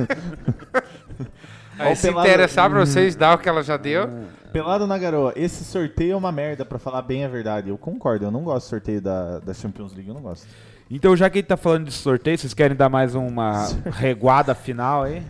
Aí 1.79 1.95
se 1.95 2.09
interessar 2.09 2.69
pra 2.69 2.79
vocês, 2.79 3.15
dar 3.15 3.35
o 3.35 3.37
que 3.39 3.49
ela 3.49 3.63
já 3.63 3.77
deu. 3.77 4.07
Pelado 4.53 4.85
na 4.85 4.99
garoa, 4.99 5.33
esse 5.35 5.65
sorteio 5.65 6.13
é 6.13 6.15
uma 6.15 6.31
merda, 6.31 6.63
pra 6.63 6.77
falar 6.77 7.01
bem 7.01 7.25
a 7.25 7.27
verdade. 7.27 7.69
Eu 7.69 7.77
concordo, 7.77 8.25
eu 8.25 8.31
não 8.31 8.43
gosto 8.43 8.67
do 8.67 8.69
sorteio 8.69 9.01
da, 9.01 9.39
da 9.39 9.51
Champions 9.51 9.93
League, 9.93 10.07
eu 10.07 10.13
não 10.13 10.21
gosto. 10.21 10.47
Então, 10.91 11.17
já 11.17 11.27
que 11.27 11.39
ele 11.39 11.47
tá 11.47 11.57
falando 11.57 11.85
de 11.85 11.91
sorteio, 11.91 12.37
vocês 12.37 12.53
querem 12.53 12.77
dar 12.77 12.87
mais 12.87 13.15
uma 13.15 13.67
reguada 13.89 14.53
final 14.53 15.03
aí? 15.03 15.23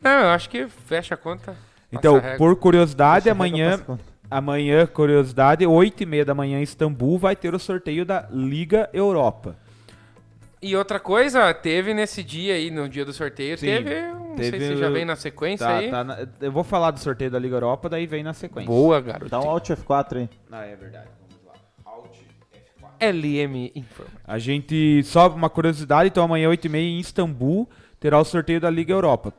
Não, 0.00 0.10
eu 0.10 0.28
acho 0.30 0.48
que 0.48 0.66
fecha 0.66 1.12
a 1.12 1.16
conta. 1.16 1.54
Então, 1.92 2.16
a 2.16 2.36
por 2.38 2.56
curiosidade, 2.56 3.28
eu 3.28 3.32
amanhã, 3.32 3.78
amanhã, 4.30 4.86
curiosidade, 4.86 5.66
8 5.66 6.02
e 6.02 6.06
meia 6.06 6.24
da 6.24 6.34
manhã 6.34 6.58
em 6.58 6.62
Istambul, 6.62 7.18
vai 7.18 7.36
ter 7.36 7.54
o 7.54 7.58
sorteio 7.58 8.06
da 8.06 8.26
Liga 8.30 8.88
Europa. 8.94 9.56
E 10.62 10.76
outra 10.76 11.00
coisa, 11.00 11.52
teve 11.52 11.92
nesse 11.92 12.22
dia 12.22 12.54
aí, 12.54 12.70
no 12.70 12.88
dia 12.88 13.04
do 13.04 13.12
sorteio, 13.12 13.58
Sim, 13.58 13.66
teve, 13.66 14.00
não 14.12 14.36
sei 14.36 14.50
teve 14.52 14.66
se 14.68 14.76
já 14.76 14.88
vem 14.90 15.04
na 15.04 15.16
sequência 15.16 15.66
Tá, 15.66 15.76
aí. 15.78 15.90
tá 15.90 16.04
na- 16.04 16.18
eu 16.40 16.52
vou 16.52 16.62
falar 16.62 16.92
do 16.92 17.00
sorteio 17.00 17.30
da 17.32 17.38
Liga 17.38 17.56
Europa, 17.56 17.88
daí 17.88 18.06
vem 18.06 18.22
na 18.22 18.32
sequência. 18.32 18.68
Boa, 18.70 19.00
garoto. 19.00 19.28
Dá 19.28 19.40
um 19.40 19.50
Alt 19.50 19.70
F4 19.70 20.18
aí. 20.18 20.30
Ah, 20.52 20.64
é 20.64 20.76
verdade. 20.76 21.08
Vamos 21.28 21.44
lá. 21.44 21.52
Alt 21.84 22.14
F4. 22.14 22.88
LM 23.00 23.72
Informa. 23.74 24.10
A 24.24 24.38
gente, 24.38 25.02
só 25.02 25.28
uma 25.28 25.50
curiosidade, 25.50 26.08
então 26.10 26.22
amanhã 26.24 26.48
8h30 26.48 26.76
em 26.76 27.00
Istambul 27.00 27.68
terá 27.98 28.20
o 28.20 28.24
sorteio 28.24 28.60
da 28.60 28.70
Liga 28.70 28.92
Europa. 28.92 29.32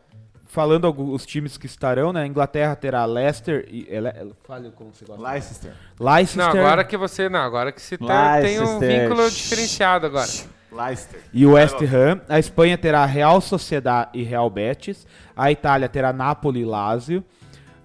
Falando 0.45 0.85
alguns 0.85 1.15
os 1.21 1.25
times 1.25 1.57
que 1.57 1.65
estarão, 1.65 2.11
né? 2.13 2.27
Inglaterra 2.27 2.75
terá 2.75 3.05
Leicester 3.05 3.65
e... 3.71 3.87
Ele, 3.89 4.11
fale 4.43 4.69
como 4.71 4.93
você 4.93 5.03
gosta. 5.05 5.23
Leicester. 5.27 5.71
Leicester 5.99 6.43
Não, 6.43 6.49
agora 6.51 6.83
que 6.83 6.95
você. 6.97 7.27
Não, 7.29 7.39
agora 7.39 7.71
que 7.71 7.81
você 7.81 7.97
tá- 7.97 8.39
tem 8.41 8.59
um 8.59 8.77
vínculo 8.77 9.31
diferenciado 9.31 10.05
agora. 10.05 10.27
Leicester. 10.73 11.19
e 11.33 11.45
o 11.45 11.53
West 11.53 11.75
Ham. 11.81 12.21
A 12.27 12.39
Espanha 12.39 12.77
terá 12.77 13.05
Real 13.05 13.39
Sociedad 13.41 14.09
e 14.13 14.23
Real 14.23 14.49
Betis. 14.49 15.05
A 15.35 15.51
Itália 15.51 15.87
terá 15.87 16.11
Napoli 16.11 16.61
e 16.61 16.65
Lazio. 16.65 17.23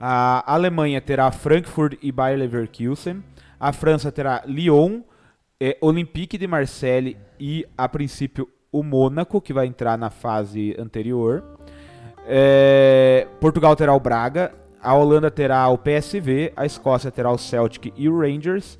A 0.00 0.44
Alemanha 0.52 1.00
terá 1.00 1.30
Frankfurt 1.30 1.98
e 2.02 2.12
Bayer 2.12 2.38
Leverkusen. 2.38 3.22
A 3.58 3.72
França 3.72 4.12
terá 4.12 4.42
Lyon, 4.46 5.02
eh, 5.60 5.76
Olympique 5.80 6.38
de 6.38 6.46
Marseille 6.46 7.16
e, 7.40 7.66
a 7.76 7.88
princípio, 7.88 8.48
o 8.70 8.82
Mônaco, 8.82 9.40
que 9.40 9.52
vai 9.52 9.66
entrar 9.66 9.98
na 9.98 10.10
fase 10.10 10.76
anterior. 10.78 11.42
Eh, 12.26 13.26
Portugal 13.40 13.74
terá 13.74 13.92
o 13.94 14.00
Braga. 14.00 14.52
A 14.80 14.94
Holanda 14.94 15.30
terá 15.30 15.68
o 15.68 15.78
PSV. 15.78 16.52
A 16.56 16.64
Escócia 16.64 17.10
terá 17.10 17.30
o 17.32 17.38
Celtic 17.38 17.92
e 17.96 18.08
o 18.08 18.20
Rangers. 18.20 18.78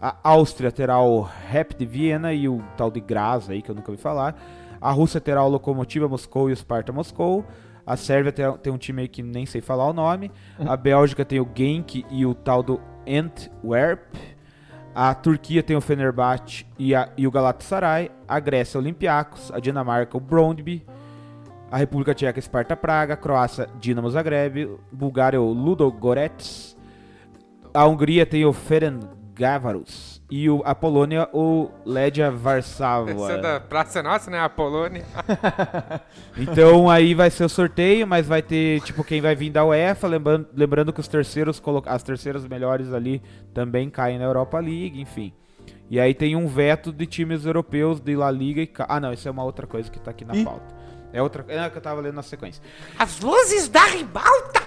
A 0.00 0.16
Áustria 0.24 0.72
terá 0.72 0.98
o 1.00 1.20
Rap 1.20 1.74
de 1.74 1.84
Viena 1.84 2.32
e 2.32 2.48
o 2.48 2.62
tal 2.76 2.90
de 2.90 3.00
Graz 3.00 3.50
aí, 3.50 3.60
que 3.60 3.70
eu 3.70 3.74
nunca 3.74 3.90
ouvi 3.90 4.02
falar. 4.02 4.34
A 4.80 4.90
Rússia 4.92 5.20
terá 5.20 5.44
o 5.44 5.48
Lokomotiva 5.48 6.08
Moscou 6.08 6.48
e 6.48 6.52
o 6.52 6.56
Sparta 6.56 6.90
Moscou. 6.92 7.44
A 7.86 7.96
Sérvia 7.96 8.32
tem, 8.32 8.50
tem 8.58 8.72
um 8.72 8.78
time 8.78 9.02
aí 9.02 9.08
que 9.08 9.22
nem 9.22 9.44
sei 9.44 9.60
falar 9.60 9.86
o 9.86 9.92
nome. 9.92 10.30
A 10.58 10.74
Bélgica 10.76 11.24
tem 11.24 11.38
o 11.40 11.48
Genk 11.54 12.04
e 12.10 12.24
o 12.24 12.34
tal 12.34 12.62
do 12.62 12.80
Antwerp. 13.06 14.14
A 14.94 15.14
Turquia 15.14 15.62
tem 15.62 15.76
o 15.76 15.80
Fenerbahçe 15.80 16.66
e, 16.78 16.94
a- 16.94 17.10
e 17.16 17.26
o 17.26 17.30
Galatasaray. 17.30 18.10
A 18.26 18.40
Grécia, 18.40 18.78
o 18.78 18.80
Olympiacos. 18.80 19.52
A 19.52 19.60
Dinamarca, 19.60 20.16
o 20.16 20.20
Brondby. 20.20 20.84
A 21.70 21.76
República 21.76 22.14
Tcheca, 22.14 22.40
Sparta 22.40 22.74
Praga. 22.74 23.14
A 23.14 23.16
Croácia, 23.18 23.68
Dinamo 23.78 24.08
Zagreb. 24.10 24.76
Bulgária, 24.90 25.40
o 25.40 25.52
Ludogorets. 25.52 26.76
A 27.74 27.86
Hungria 27.86 28.24
tem 28.26 28.44
o 28.44 28.52
Ferencváros. 29.40 30.20
E 30.30 30.48
o, 30.48 30.62
a 30.64 30.74
Polônia, 30.74 31.28
o 31.32 31.70
Legia 31.84 32.30
Varsava. 32.30 33.10
Essa 33.10 33.32
é 33.32 33.38
da 33.38 33.60
Praça 33.60 34.02
Nossa, 34.02 34.30
né? 34.30 34.38
A 34.38 34.48
Polônia. 34.48 35.04
Então 36.36 36.88
aí 36.88 37.12
vai 37.12 37.30
ser 37.30 37.44
o 37.44 37.48
sorteio, 37.48 38.06
mas 38.06 38.26
vai 38.26 38.40
ter, 38.40 38.80
tipo, 38.82 39.02
quem 39.02 39.20
vai 39.20 39.34
vir 39.34 39.50
da 39.50 39.64
UEFA, 39.64 40.06
lembrando, 40.06 40.48
lembrando 40.54 40.92
que 40.92 41.00
os 41.00 41.08
terceiros, 41.08 41.60
as 41.86 42.02
terceiras 42.02 42.46
melhores 42.46 42.92
ali 42.92 43.20
também 43.52 43.90
caem 43.90 44.18
na 44.18 44.24
Europa 44.24 44.58
League, 44.58 45.00
enfim. 45.00 45.32
E 45.90 45.98
aí 45.98 46.14
tem 46.14 46.36
um 46.36 46.46
veto 46.46 46.92
de 46.92 47.04
times 47.04 47.44
europeus 47.44 48.00
de 48.00 48.14
La 48.14 48.30
Liga 48.30 48.62
e... 48.62 48.70
Ah, 48.88 49.00
não, 49.00 49.12
isso 49.12 49.26
é 49.26 49.30
uma 49.30 49.42
outra 49.42 49.66
coisa 49.66 49.90
que 49.90 49.98
tá 49.98 50.12
aqui 50.12 50.24
na 50.24 50.36
Ih. 50.36 50.44
pauta. 50.44 50.74
É 51.12 51.20
outra 51.20 51.44
é 51.48 51.58
a 51.58 51.68
que 51.68 51.76
eu 51.76 51.82
tava 51.82 52.00
lendo 52.00 52.14
na 52.14 52.22
sequência. 52.22 52.62
As 52.98 53.20
luzes 53.20 53.68
da 53.68 53.84
ribalta! 53.86 54.60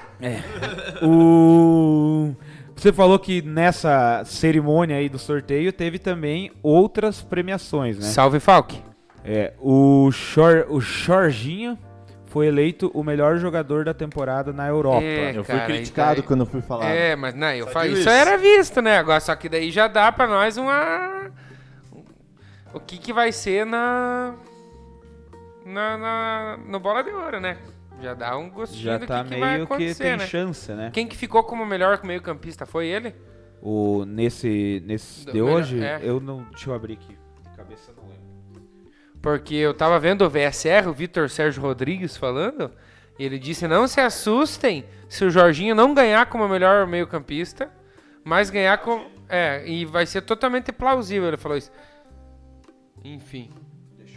O... 1.01 2.35
Você 2.75 2.91
falou 2.91 3.17
que 3.19 3.41
nessa 3.41 4.23
cerimônia 4.25 4.97
aí 4.97 5.07
do 5.07 5.19
sorteio 5.19 5.71
teve 5.71 5.99
também 5.99 6.51
outras 6.61 7.21
premiações, 7.21 7.97
né? 7.97 8.05
Salve, 8.05 8.39
Falk. 8.39 8.81
É, 9.23 9.53
o, 9.59 10.09
Chor, 10.11 10.65
o 10.69 10.81
Jorginho 10.81 11.77
foi 12.25 12.47
eleito 12.47 12.91
o 12.93 13.03
melhor 13.03 13.37
jogador 13.37 13.85
da 13.85 13.93
temporada 13.93 14.51
na 14.51 14.67
Europa. 14.67 15.03
É, 15.03 15.29
Eu 15.37 15.43
fui 15.45 15.55
cara, 15.55 15.65
criticado 15.67 16.15
daí- 16.15 16.27
quando 16.27 16.41
eu 16.41 16.45
fui 16.47 16.61
falar. 16.61 16.89
É, 16.89 17.15
mas 17.15 17.33
não, 17.35 17.51
eu 17.51 17.67
falei, 17.67 17.91
isso 17.91 18.01
isso. 18.01 18.09
era 18.09 18.37
visto, 18.37 18.81
né? 18.81 18.97
Agora, 18.97 19.19
só 19.19 19.35
que 19.35 19.47
daí 19.47 19.71
já 19.71 19.87
dá 19.87 20.11
pra 20.11 20.27
nós 20.27 20.57
uma. 20.57 21.31
O 22.73 22.79
que 22.79 22.97
que 22.97 23.13
vai 23.13 23.31
ser 23.31 23.65
na. 23.65 24.33
na, 25.65 25.97
na- 25.97 26.59
no 26.67 26.79
Bola 26.79 27.03
de 27.03 27.11
Ouro, 27.11 27.39
né? 27.39 27.55
Já 28.03 28.13
dá 28.13 28.37
um 28.37 28.49
gostinho 28.49 28.81
Já 28.83 28.97
do 28.97 29.07
tá 29.07 29.23
que, 29.23 29.29
que 29.33 29.39
vai 29.39 29.53
meio 29.55 29.67
que 29.67 29.95
tem 29.95 30.17
né? 30.17 30.27
chance, 30.27 30.71
né? 30.73 30.91
Quem 30.93 31.07
que 31.07 31.15
ficou 31.15 31.41
como 31.43 31.65
melhor 31.65 32.03
meio-campista 32.03 32.65
foi 32.65 32.87
ele? 32.87 33.15
O, 33.61 34.03
nesse 34.05 34.83
nesse 34.85 35.25
Do 35.25 35.31
de 35.31 35.41
melhor- 35.41 35.57
hoje, 35.59 35.81
é. 35.81 36.01
eu 36.03 36.19
não. 36.19 36.43
Deixa 36.51 36.69
eu 36.69 36.73
abrir 36.73 36.93
aqui. 36.93 37.17
De 37.49 37.49
cabeça 37.55 37.93
não 37.95 38.03
lembro. 38.03 38.67
Porque 39.21 39.55
eu 39.55 39.73
tava 39.73 39.97
vendo 40.01 40.23
o 40.25 40.29
VSR, 40.29 40.87
o 40.89 40.93
Vitor 40.93 41.29
Sérgio 41.29 41.61
Rodrigues 41.61 42.17
falando, 42.17 42.71
ele 43.17 43.39
disse: 43.39 43.65
não 43.69 43.87
se 43.87 44.01
assustem 44.01 44.83
se 45.07 45.23
o 45.23 45.29
Jorginho 45.29 45.73
não 45.73 45.93
ganhar 45.93 46.25
como 46.25 46.45
melhor 46.45 46.85
meio-campista, 46.85 47.71
mas 48.21 48.49
ganhar 48.49 48.77
com. 48.79 49.05
É, 49.29 49.63
e 49.65 49.85
vai 49.85 50.05
ser 50.05 50.23
totalmente 50.23 50.73
plausível, 50.73 51.29
ele 51.29 51.37
falou 51.37 51.57
isso. 51.57 51.71
Enfim. 53.03 53.49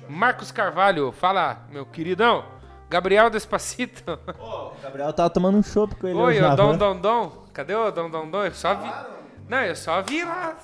Marcos 0.08 0.50
Carvalho, 0.52 1.10
fala, 1.12 1.66
meu 1.70 1.86
queridão. 1.86 2.55
Gabriel 2.88 3.28
Despacito. 3.30 4.18
O 4.38 4.72
Gabriel 4.82 5.12
tava 5.12 5.30
tomando 5.30 5.58
um 5.58 5.62
chopp 5.62 5.94
com 5.96 6.06
ele 6.06 6.16
Oi, 6.18 6.24
hoje 6.32 6.40
na 6.40 6.52
o 6.54 6.56
Dom 6.56 6.72
van. 6.72 6.76
Dom 6.78 7.00
Dom. 7.00 7.46
Cadê 7.52 7.74
o 7.74 7.90
Dom 7.90 8.10
Dom 8.10 8.30
Dom? 8.30 8.44
Eu 8.44 8.52
só 8.54 8.74
vi. 8.74 8.90
Não, 9.48 9.58
eu 9.58 9.74
só 9.76 10.02
vi 10.02 10.22
lá. 10.24 10.56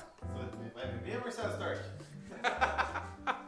Vai 0.75 0.87
beber, 0.87 1.19
Marcelo 1.21 1.49
Stork? 1.53 1.79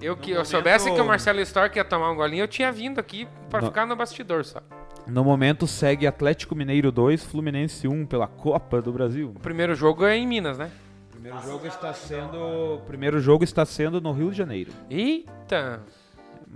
Eu 0.00 0.16
que 0.16 0.30
eu 0.30 0.34
momento- 0.36 0.48
soubesse 0.50 0.92
que 0.94 1.00
o 1.00 1.04
Marcelo 1.04 1.40
Stork 1.40 1.76
ia 1.76 1.84
tomar 1.84 2.12
um 2.12 2.14
golinho, 2.14 2.44
eu 2.44 2.48
tinha 2.48 2.70
vindo 2.70 3.00
aqui 3.00 3.26
pra 3.50 3.60
Não. 3.60 3.66
ficar 3.66 3.84
no 3.84 3.96
bastidor 3.96 4.44
só. 4.44 4.60
No 5.08 5.24
momento 5.24 5.66
segue 5.66 6.06
Atlético 6.06 6.54
Mineiro 6.54 6.92
2, 6.92 7.24
Fluminense 7.24 7.88
1 7.88 8.06
pela 8.06 8.28
Copa 8.28 8.80
do 8.80 8.92
Brasil. 8.92 9.32
O 9.34 9.40
primeiro 9.40 9.74
jogo 9.74 10.04
é 10.06 10.16
em 10.16 10.24
Minas, 10.24 10.56
né? 10.56 10.70
O 11.08 11.12
primeiro 11.14 11.40
jogo 11.42 11.66
está 11.66 11.92
sendo, 11.92 12.36
o 12.76 12.80
primeiro 12.86 13.18
jogo 13.18 13.42
está 13.42 13.66
sendo 13.66 14.00
no 14.00 14.12
Rio 14.12 14.30
de 14.30 14.36
Janeiro. 14.36 14.70
Eita! 14.88 15.80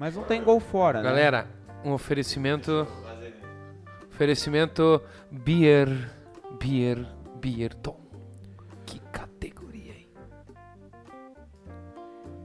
Mas 0.02 0.16
não 0.16 0.24
tem 0.24 0.42
gol 0.42 0.58
fora, 0.58 1.00
né? 1.00 1.08
Galera, 1.08 1.46
um 1.84 1.92
oferecimento. 1.92 2.88
Oferecimento 4.10 5.00
Beer. 5.30 6.10
Beer. 6.60 7.06
Beerton. 7.36 8.00
Que 8.84 8.98
categoria, 9.12 9.92
hein? 9.92 10.08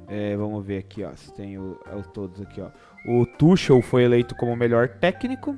É, 0.08 0.38
vamos 0.38 0.63
ver 0.63 0.78
aqui, 0.78 1.04
ó. 1.04 1.15
Se 1.15 1.34
tem 1.34 1.58
o, 1.58 1.80
é 1.91 1.96
o 1.96 2.04
todos 2.04 2.39
aqui, 2.39 2.62
ó. 2.62 2.70
O 3.08 3.26
Tuchel 3.26 3.82
foi 3.82 4.04
eleito 4.04 4.36
como 4.36 4.54
o 4.54 4.56
melhor 4.56 4.88
técnico. 4.89 5.58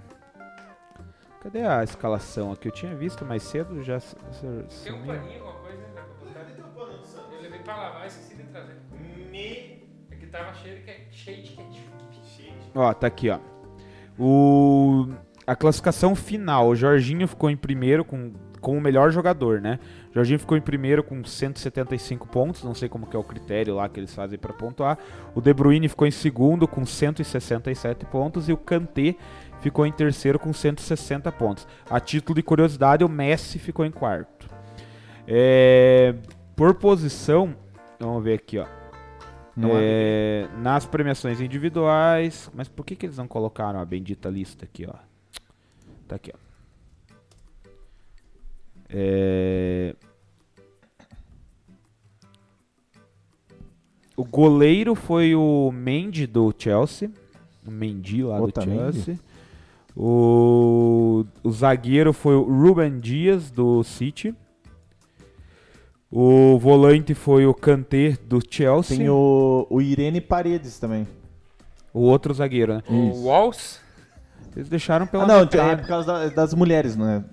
Cadê 1.43 1.63
a 1.63 1.83
escalação 1.83 2.53
aqui? 2.53 2.69
Eu 2.69 2.71
tinha 2.71 2.95
visto 2.95 3.25
mais 3.25 3.43
cedo, 3.43 3.83
já 3.83 3.99
Tem 3.99 4.93
um 4.93 5.05
paninho, 5.05 5.43
alguma 5.43 5.59
coisa? 5.59 5.83
Eu 7.33 7.41
levei 7.41 7.59
pra 7.59 7.75
lavar 7.75 8.07
esqueci 8.07 8.28
tava 10.29 10.53
cheio 10.53 10.75
de, 10.77 10.81
que- 10.83 11.05
cheio 11.11 11.43
de 11.43 11.49
ketchup. 11.51 11.89
Ó, 12.75 12.93
tá 12.93 13.07
aqui, 13.07 13.29
ó. 13.29 13.39
O 14.17 15.07
a 15.47 15.55
classificação 15.55 16.15
final, 16.15 16.67
o 16.67 16.75
Jorginho 16.75 17.27
ficou 17.27 17.49
em 17.49 17.57
primeiro 17.57 18.03
com 18.05 18.31
com 18.61 18.77
o 18.77 18.81
melhor 18.81 19.09
jogador, 19.09 19.61
né? 19.61 19.79
O 20.11 20.13
Jorginho 20.15 20.37
ficou 20.37 20.57
em 20.57 20.61
primeiro 20.61 21.01
com 21.01 21.23
175 21.23 22.27
pontos, 22.27 22.61
não 22.61 22.73
sei 22.75 22.89
como 22.89 23.07
que 23.07 23.15
é 23.15 23.19
o 23.19 23.23
critério 23.23 23.75
lá 23.75 23.87
que 23.87 23.97
eles 24.01 24.13
fazem 24.13 24.37
pra 24.37 24.51
pontuar. 24.51 24.97
O 25.33 25.39
De 25.39 25.53
Bruyne 25.53 25.87
ficou 25.87 26.05
em 26.05 26.11
segundo 26.11 26.67
com 26.67 26.85
167 26.85 28.05
pontos 28.07 28.49
e 28.49 28.51
o 28.53 28.57
Kanté 28.57 29.15
ficou 29.61 29.85
em 29.85 29.93
terceiro 29.93 30.37
com 30.37 30.51
160 30.51 31.31
pontos. 31.31 31.65
A 31.89 32.01
título 32.01 32.35
de 32.35 32.43
curiosidade, 32.43 33.01
o 33.05 33.07
Messi 33.07 33.57
ficou 33.59 33.85
em 33.85 33.91
quarto. 33.91 34.49
É, 35.25 36.13
por 36.53 36.75
posição, 36.75 37.55
vamos 37.97 38.21
ver 38.21 38.33
aqui, 38.33 38.59
ó. 38.59 38.65
É, 39.67 40.47
nas 40.61 40.85
premiações 40.85 41.41
individuais. 41.41 42.49
Mas 42.53 42.67
por 42.67 42.85
que, 42.85 42.95
que 42.95 43.05
eles 43.05 43.17
não 43.17 43.27
colocaram 43.27 43.79
a 43.79 43.85
bendita 43.85 44.29
lista 44.29 44.65
aqui, 44.65 44.85
ó? 44.87 44.93
Tá 46.07 46.15
aqui, 46.15 46.31
ó. 46.33 46.39
É, 48.91 49.95
O 54.19 54.25
goleiro 54.25 54.95
foi 54.95 55.33
o 55.33 55.71
Mendy 55.71 56.27
do 56.27 56.53
Chelsea. 56.57 57.09
O 57.65 57.71
Mendy 57.71 58.21
lá 58.21 58.37
do? 58.37 58.51
Chelsea. 58.61 59.17
O, 59.95 61.23
o 61.41 61.51
zagueiro 61.53 62.11
foi 62.11 62.35
o 62.35 62.41
Ruben 62.41 62.99
Dias 62.99 63.49
do 63.49 63.81
City. 63.81 64.35
O 66.11 66.57
volante 66.57 67.13
foi 67.13 67.45
o 67.45 67.53
Kanté 67.53 68.17
do 68.27 68.39
Chelsea. 68.47 68.97
Tem 68.97 69.09
o, 69.09 69.67
o 69.69 69.81
Irene 69.81 70.19
Paredes 70.19 70.79
também. 70.79 71.07
O 71.93 71.99
outro 72.01 72.33
zagueiro, 72.33 72.75
né? 72.75 72.83
O 72.89 73.25
Walls. 73.27 73.79
Eles 74.55 74.67
deixaram 74.69 75.05
pela 75.05 75.23
Ah, 75.23 75.27
não, 75.27 75.39
é 75.41 75.75
por 75.75 75.87
causa 75.87 76.07
da- 76.11 76.27
das 76.29 76.53
mulheres, 76.55 76.95
né? 76.95 77.23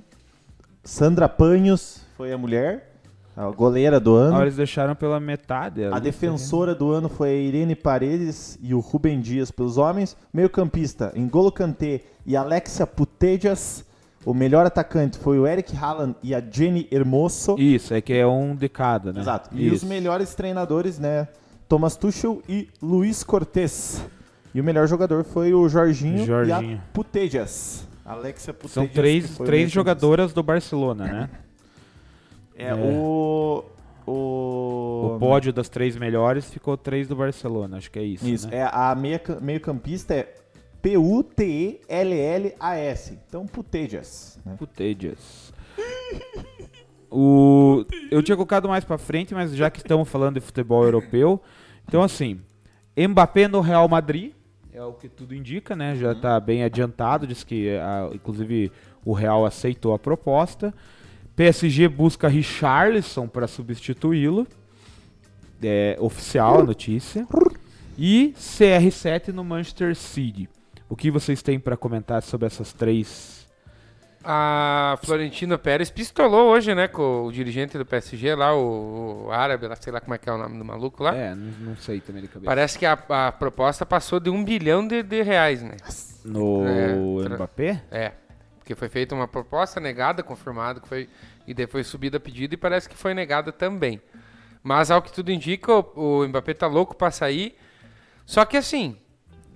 Sandra 0.85 1.29
Panhos 1.29 2.03
foi 2.17 2.33
a 2.33 2.39
mulher, 2.39 2.93
a 3.35 3.49
goleira 3.51 3.99
do 3.99 4.15
ano. 4.15 4.37
Ah, 4.37 4.43
eles 4.43 4.57
deixaram 4.57 4.95
pela 4.95 5.19
metade. 5.19 5.83
A 5.85 5.99
defensora 5.99 6.75
do 6.75 6.91
ano 6.93 7.09
foi 7.09 7.31
a 7.31 7.35
Irene 7.35 7.75
Paredes 7.75 8.59
e 8.63 8.75
o 8.75 8.81
Rubem 8.81 9.21
Dias 9.21 9.51
pelos 9.51 9.79
homens. 9.79 10.15
Meio 10.33 10.51
campista, 10.51 11.13
N'Golo 11.17 11.51
Kanté 11.51 12.03
e 12.27 12.37
Alexia 12.37 12.87
Putellas. 12.87 13.86
O 14.27 14.35
melhor 14.35 14.67
atacante 14.67 15.17
foi 15.17 15.39
o 15.39 15.47
Eric 15.47 15.77
Haaland 15.77 16.17
e 16.21 16.35
a 16.35 16.41
Jenny 16.41 16.89
Hermoso. 16.91 17.55
Isso, 17.57 17.95
é 17.95 18.01
que 18.01 18.13
é 18.13 18.27
um 18.27 18.57
de 18.57 18.69
cada, 18.69 19.13
né? 19.13 19.21
Exato. 19.21 19.51
E 19.53 19.69
os 19.69 19.77
Isso. 19.77 19.87
melhores 19.87 20.35
treinadores, 20.35 20.99
né? 20.99 21.29
Thomas 21.69 21.97
Tuchel 21.97 22.43
e 22.49 22.69
Luiz 22.83 23.23
Cortes. 23.23 24.05
E 24.53 24.61
o 24.61 24.65
melhor 24.65 24.89
jogador 24.89 25.23
foi 25.23 25.55
o 25.55 25.69
Jorginho, 25.69 26.25
e 26.25 26.27
Jorginho. 26.27 26.77
a 26.77 26.93
Putellas. 26.93 27.87
Alexia 28.05 28.53
Putellas. 28.53 28.73
São 28.73 28.89
três, 28.89 29.39
três 29.39 29.71
jogadoras 29.71 30.33
do 30.33 30.43
Barcelona, 30.43 31.05
né? 31.05 31.31
É, 32.57 32.75
o... 32.75 33.65
O... 34.05 35.13
O 35.15 35.19
pódio 35.21 35.53
das 35.53 35.69
três 35.69 35.97
melhores 35.97 36.51
ficou 36.51 36.77
três 36.77 37.07
do 37.07 37.15
Barcelona, 37.15 37.77
acho 37.77 37.91
que 37.91 37.99
é 37.99 38.03
isso. 38.03 38.27
Isso, 38.27 38.49
né? 38.49 38.59
é, 38.59 38.71
a 38.73 38.93
meia, 38.95 39.21
meio 39.41 39.61
campista 39.61 40.15
é 40.15 40.35
P-U-T-E-L-L-A-S. 40.83 41.87
Então, 43.29 43.47
Putellas. 43.47 44.41
Né? 44.45 44.57
O... 47.11 47.85
Eu 48.11 48.23
tinha 48.23 48.37
colocado 48.37 48.69
mais 48.69 48.85
pra 48.85 48.99
frente, 48.99 49.33
mas 49.35 49.55
já 49.55 49.71
que 49.71 49.79
estamos 49.79 50.09
falando 50.09 50.35
de 50.35 50.41
futebol 50.41 50.85
europeu, 50.85 51.41
então 51.87 52.03
assim, 52.03 52.41
Mbappé 52.97 53.49
no 53.49 53.61
Real 53.61 53.89
Madrid, 53.89 54.33
é 54.73 54.83
o 54.83 54.93
que 54.93 55.09
tudo 55.09 55.35
indica, 55.35 55.75
né? 55.75 55.97
Já 55.97 56.15
tá 56.15 56.39
bem 56.39 56.63
adiantado, 56.63 57.27
diz 57.27 57.43
que 57.43 57.71
ah, 57.77 58.11
inclusive 58.13 58.71
o 59.05 59.13
Real 59.13 59.47
aceitou 59.47 59.95
a 59.95 59.99
proposta. 59.99 60.75
PSG 61.35 61.89
busca 61.89 62.29
Richarlison 62.29 63.27
para 63.29 63.47
substituí-lo. 63.47 64.47
É 65.63 65.97
oficial 65.99 66.61
a 66.61 66.65
notícia. 66.65 67.27
e 67.97 68.35
CR7 68.37 69.29
no 69.29 69.43
Manchester 69.43 69.97
City. 69.97 70.49
O 70.89 70.97
que 70.97 71.11
vocês 71.11 71.43
têm 71.43 71.59
para 71.59 71.77
comentar 71.77 72.23
sobre 72.23 72.47
essas 72.47 72.73
três? 72.73 73.47
A 74.29 74.99
Florentino 75.05 75.57
Pérez 75.57 75.89
pistolou 75.89 76.51
hoje, 76.51 76.75
né, 76.75 76.89
com 76.89 77.27
o 77.27 77.33
dirigente 77.33 77.79
do 77.79 77.87
PSG 77.87 78.35
lá, 78.35 78.55
o, 78.57 79.27
o 79.27 79.31
árabe, 79.31 79.69
lá, 79.69 79.77
sei 79.77 79.93
lá 79.93 80.01
como 80.01 80.15
é 80.15 80.19
que 80.19 80.29
é 80.29 80.33
o 80.33 80.39
nome 80.39 80.59
do 80.59 80.65
maluco 80.65 81.03
lá. 81.05 81.15
É, 81.15 81.33
não, 81.33 81.53
não 81.61 81.77
sei 81.77 82.01
também 82.01 82.23
de 82.23 82.29
cabeça. 82.29 82.47
Parece 82.47 82.77
que 82.77 82.85
a, 82.85 82.99
a 83.09 83.31
proposta 83.31 83.87
passou 83.87 84.19
de 84.19 84.29
um 84.29 84.43
bilhão 84.45 84.87
de, 84.87 85.03
de 85.03 85.23
reais, 85.23 85.63
né? 85.63 85.77
No 86.25 86.67
É, 86.67 87.29
Mbappé? 87.29 87.85
É, 87.89 88.13
porque 88.59 88.75
foi 88.75 88.89
feita 88.89 89.15
uma 89.15 89.29
proposta 89.29 89.79
negada, 89.79 90.25
confirmado 90.25 90.81
que 90.81 90.89
foi 90.89 91.09
e 91.47 91.55
daí 91.55 91.69
foi 91.69 91.85
subida 91.85 92.17
a 92.17 92.21
pedido 92.21 92.55
e 92.55 92.57
parece 92.57 92.89
que 92.89 92.97
foi 92.97 93.15
negada 93.15 93.53
também. 93.53 94.01
Mas 94.61 94.91
ao 94.91 95.01
que 95.01 95.13
tudo 95.13 95.31
indica, 95.31 95.73
o, 95.73 96.23
o 96.23 96.29
Mbappé 96.29 96.53
tá 96.53 96.67
louco 96.67 96.97
pra 96.97 97.13
sair. 97.13 97.57
Só 98.25 98.45
que 98.45 98.57
assim, 98.57 98.97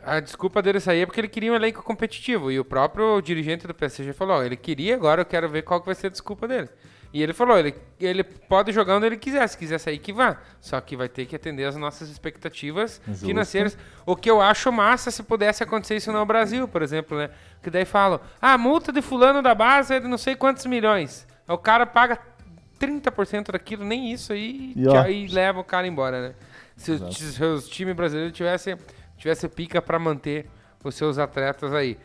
a 0.04 0.20
desculpa 0.20 0.62
dele 0.62 0.80
sair 0.80 1.00
é 1.02 1.06
porque 1.06 1.20
ele 1.20 1.28
queria 1.28 1.52
um 1.52 1.54
elenco 1.54 1.82
competitivo 1.82 2.50
e 2.50 2.58
o 2.58 2.64
próprio 2.64 3.20
dirigente 3.20 3.66
do 3.66 3.74
PSG 3.74 4.12
falou, 4.12 4.38
ó, 4.38 4.42
ele 4.42 4.56
queria, 4.56 4.94
agora 4.94 5.20
eu 5.22 5.26
quero 5.26 5.48
ver 5.48 5.62
qual 5.62 5.80
que 5.80 5.86
vai 5.86 5.94
ser 5.94 6.08
a 6.08 6.10
desculpa 6.10 6.46
dele. 6.48 6.68
E 7.12 7.20
ele 7.22 7.32
falou, 7.32 7.58
ele, 7.58 7.74
ele 7.98 8.22
pode 8.22 8.70
jogar 8.70 8.96
onde 8.96 9.06
ele 9.06 9.16
quiser, 9.16 9.44
se 9.48 9.58
quiser 9.58 9.78
sair 9.78 9.98
que 9.98 10.12
vá. 10.12 10.36
Só 10.60 10.80
que 10.80 10.96
vai 10.96 11.08
ter 11.08 11.26
que 11.26 11.34
atender 11.34 11.64
as 11.64 11.74
nossas 11.74 12.08
expectativas 12.08 13.00
Justo. 13.04 13.26
financeiras. 13.26 13.76
O 14.06 14.14
que 14.14 14.30
eu 14.30 14.40
acho 14.40 14.70
massa 14.70 15.10
se 15.10 15.20
pudesse 15.24 15.60
acontecer 15.60 15.96
isso 15.96 16.12
no 16.12 16.24
Brasil, 16.24 16.68
por 16.68 16.82
exemplo, 16.82 17.18
né? 17.18 17.30
Que 17.60 17.68
daí 17.68 17.84
falam, 17.84 18.20
ah, 18.40 18.56
multa 18.56 18.92
de 18.92 19.02
fulano 19.02 19.42
da 19.42 19.56
base 19.56 19.92
é 19.92 19.98
de 19.98 20.06
não 20.06 20.16
sei 20.16 20.36
quantos 20.36 20.64
milhões. 20.66 21.26
O 21.48 21.58
cara 21.58 21.84
paga 21.84 22.16
30% 22.78 23.50
daquilo, 23.50 23.84
nem 23.84 24.12
isso 24.12 24.32
aí, 24.32 24.72
E 24.76 24.86
ó. 24.88 25.06
e 25.06 25.26
leva 25.26 25.58
o 25.60 25.64
cara 25.64 25.86
embora, 25.88 26.28
né? 26.28 26.34
Se 26.76 26.96
se 27.12 27.44
os 27.44 27.68
times 27.68 27.94
brasileiros 27.94 28.32
tivessem 28.34 28.76
tivesse 29.20 29.48
pica 29.48 29.80
para 29.80 29.98
manter 29.98 30.46
os 30.82 30.94
seus 30.94 31.18
atletas 31.18 31.72
aí. 31.72 31.96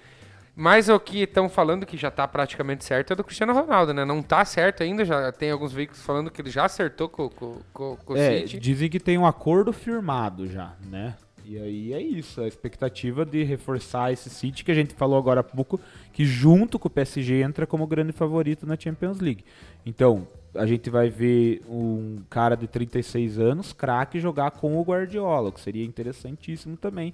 Mas 0.57 0.87
o 0.87 0.97
que 0.99 1.23
estão 1.23 1.49
falando 1.49 1.85
que 1.85 1.97
já 1.97 2.09
tá 2.09 2.25
praticamente 2.27 2.85
certo 2.85 3.11
é 3.11 3.15
do 3.15 3.23
Cristiano 3.25 3.53
Ronaldo, 3.53 3.93
né? 3.93 4.05
Não 4.05 4.21
tá 4.21 4.45
certo 4.45 4.83
ainda, 4.83 5.03
já 5.03 5.29
tem 5.31 5.51
alguns 5.51 5.73
veículos 5.73 6.01
falando 6.01 6.31
que 6.31 6.41
ele 6.41 6.49
já 6.49 6.63
acertou 6.65 7.09
com, 7.09 7.27
com, 7.29 7.59
com, 7.73 7.97
com 7.97 8.13
o 8.13 8.17
É, 8.17 8.39
City. 8.39 8.59
dizem 8.59 8.89
que 8.89 8.99
tem 8.99 9.17
um 9.17 9.25
acordo 9.25 9.73
firmado 9.73 10.47
já, 10.47 10.73
né? 10.89 11.15
E 11.43 11.59
aí 11.59 11.93
é 11.93 12.01
isso, 12.01 12.41
a 12.41 12.47
expectativa 12.47 13.25
de 13.25 13.43
reforçar 13.43 14.11
esse 14.13 14.29
City 14.29 14.63
que 14.63 14.71
a 14.71 14.73
gente 14.73 14.95
falou 14.95 15.17
agora 15.19 15.41
há 15.41 15.43
pouco, 15.43 15.79
que 16.13 16.25
junto 16.25 16.79
com 16.79 16.87
o 16.87 16.91
PSG 16.91 17.41
entra 17.41 17.67
como 17.67 17.85
grande 17.85 18.13
favorito 18.13 18.65
na 18.65 18.75
Champions 18.79 19.19
League. 19.19 19.43
Então, 19.85 20.25
a 20.55 20.65
gente 20.65 20.89
vai 20.89 21.09
ver 21.09 21.61
um 21.67 22.17
cara 22.29 22.55
de 22.55 22.67
36 22.67 23.39
anos, 23.39 23.73
craque, 23.73 24.19
jogar 24.19 24.51
com 24.51 24.77
o 24.77 24.83
Guardiola, 24.83 25.51
que 25.51 25.59
seria 25.59 25.85
interessantíssimo 25.85 26.77
também 26.77 27.13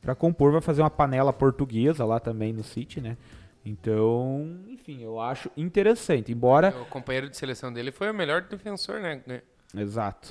para 0.00 0.14
compor, 0.14 0.50
vai 0.50 0.60
fazer 0.60 0.82
uma 0.82 0.90
panela 0.90 1.32
portuguesa 1.32 2.04
lá 2.04 2.18
também 2.18 2.52
no 2.52 2.64
City, 2.64 3.00
né? 3.00 3.16
Então, 3.64 4.58
enfim, 4.68 5.00
eu 5.02 5.20
acho 5.20 5.48
interessante, 5.56 6.32
embora 6.32 6.74
O 6.82 6.86
companheiro 6.86 7.30
de 7.30 7.36
seleção 7.36 7.72
dele 7.72 7.92
foi 7.92 8.10
o 8.10 8.14
melhor 8.14 8.42
defensor, 8.42 8.98
né? 9.00 9.22
Exato. 9.74 10.28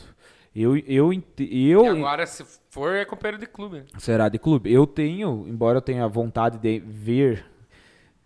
Eu, 0.54 0.76
eu, 0.80 1.14
eu 1.38 1.86
e 1.86 1.88
agora, 1.88 2.28
se 2.28 2.44
for, 2.70 2.94
é 2.94 3.06
companheiro 3.06 3.38
de 3.38 3.48
clube. 3.48 3.80
né? 3.80 3.86
será 3.98 4.28
de 4.28 4.38
clube. 4.38 4.72
Eu 4.72 4.86
tenho, 4.86 5.46
embora 5.48 5.78
eu 5.78 5.82
tenha 5.82 6.06
vontade 6.10 6.58
de 6.58 6.80
ver 6.80 7.46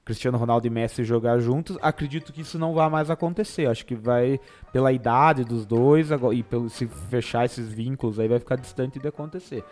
Cristiano 0.06 0.38
Ronaldo 0.38 0.68
e 0.68 0.70
Messi 0.70 1.04
jogar 1.04 1.39
juntos, 1.39 1.80
acredito 1.82 2.32
que 2.32 2.41
isso 2.41 2.60
não 2.60 2.76
vai 2.76 2.88
mais 2.89 3.10
acontecer. 3.10 3.65
Acho 3.65 3.84
que 3.84 3.96
vai 3.96 4.39
pela 4.72 4.91
idade 4.91 5.44
dos 5.44 5.65
dois 5.65 6.10
e 6.12 6.44
pelo 6.44 6.70
se 6.70 6.86
fechar 6.86 7.44
esses 7.44 7.74
vínculos 7.74 8.20
aí 8.20 8.28
vai 8.28 8.38
ficar 8.38 8.56
distante 8.56 9.00
de 9.00 9.08
acontecer. 9.08 9.63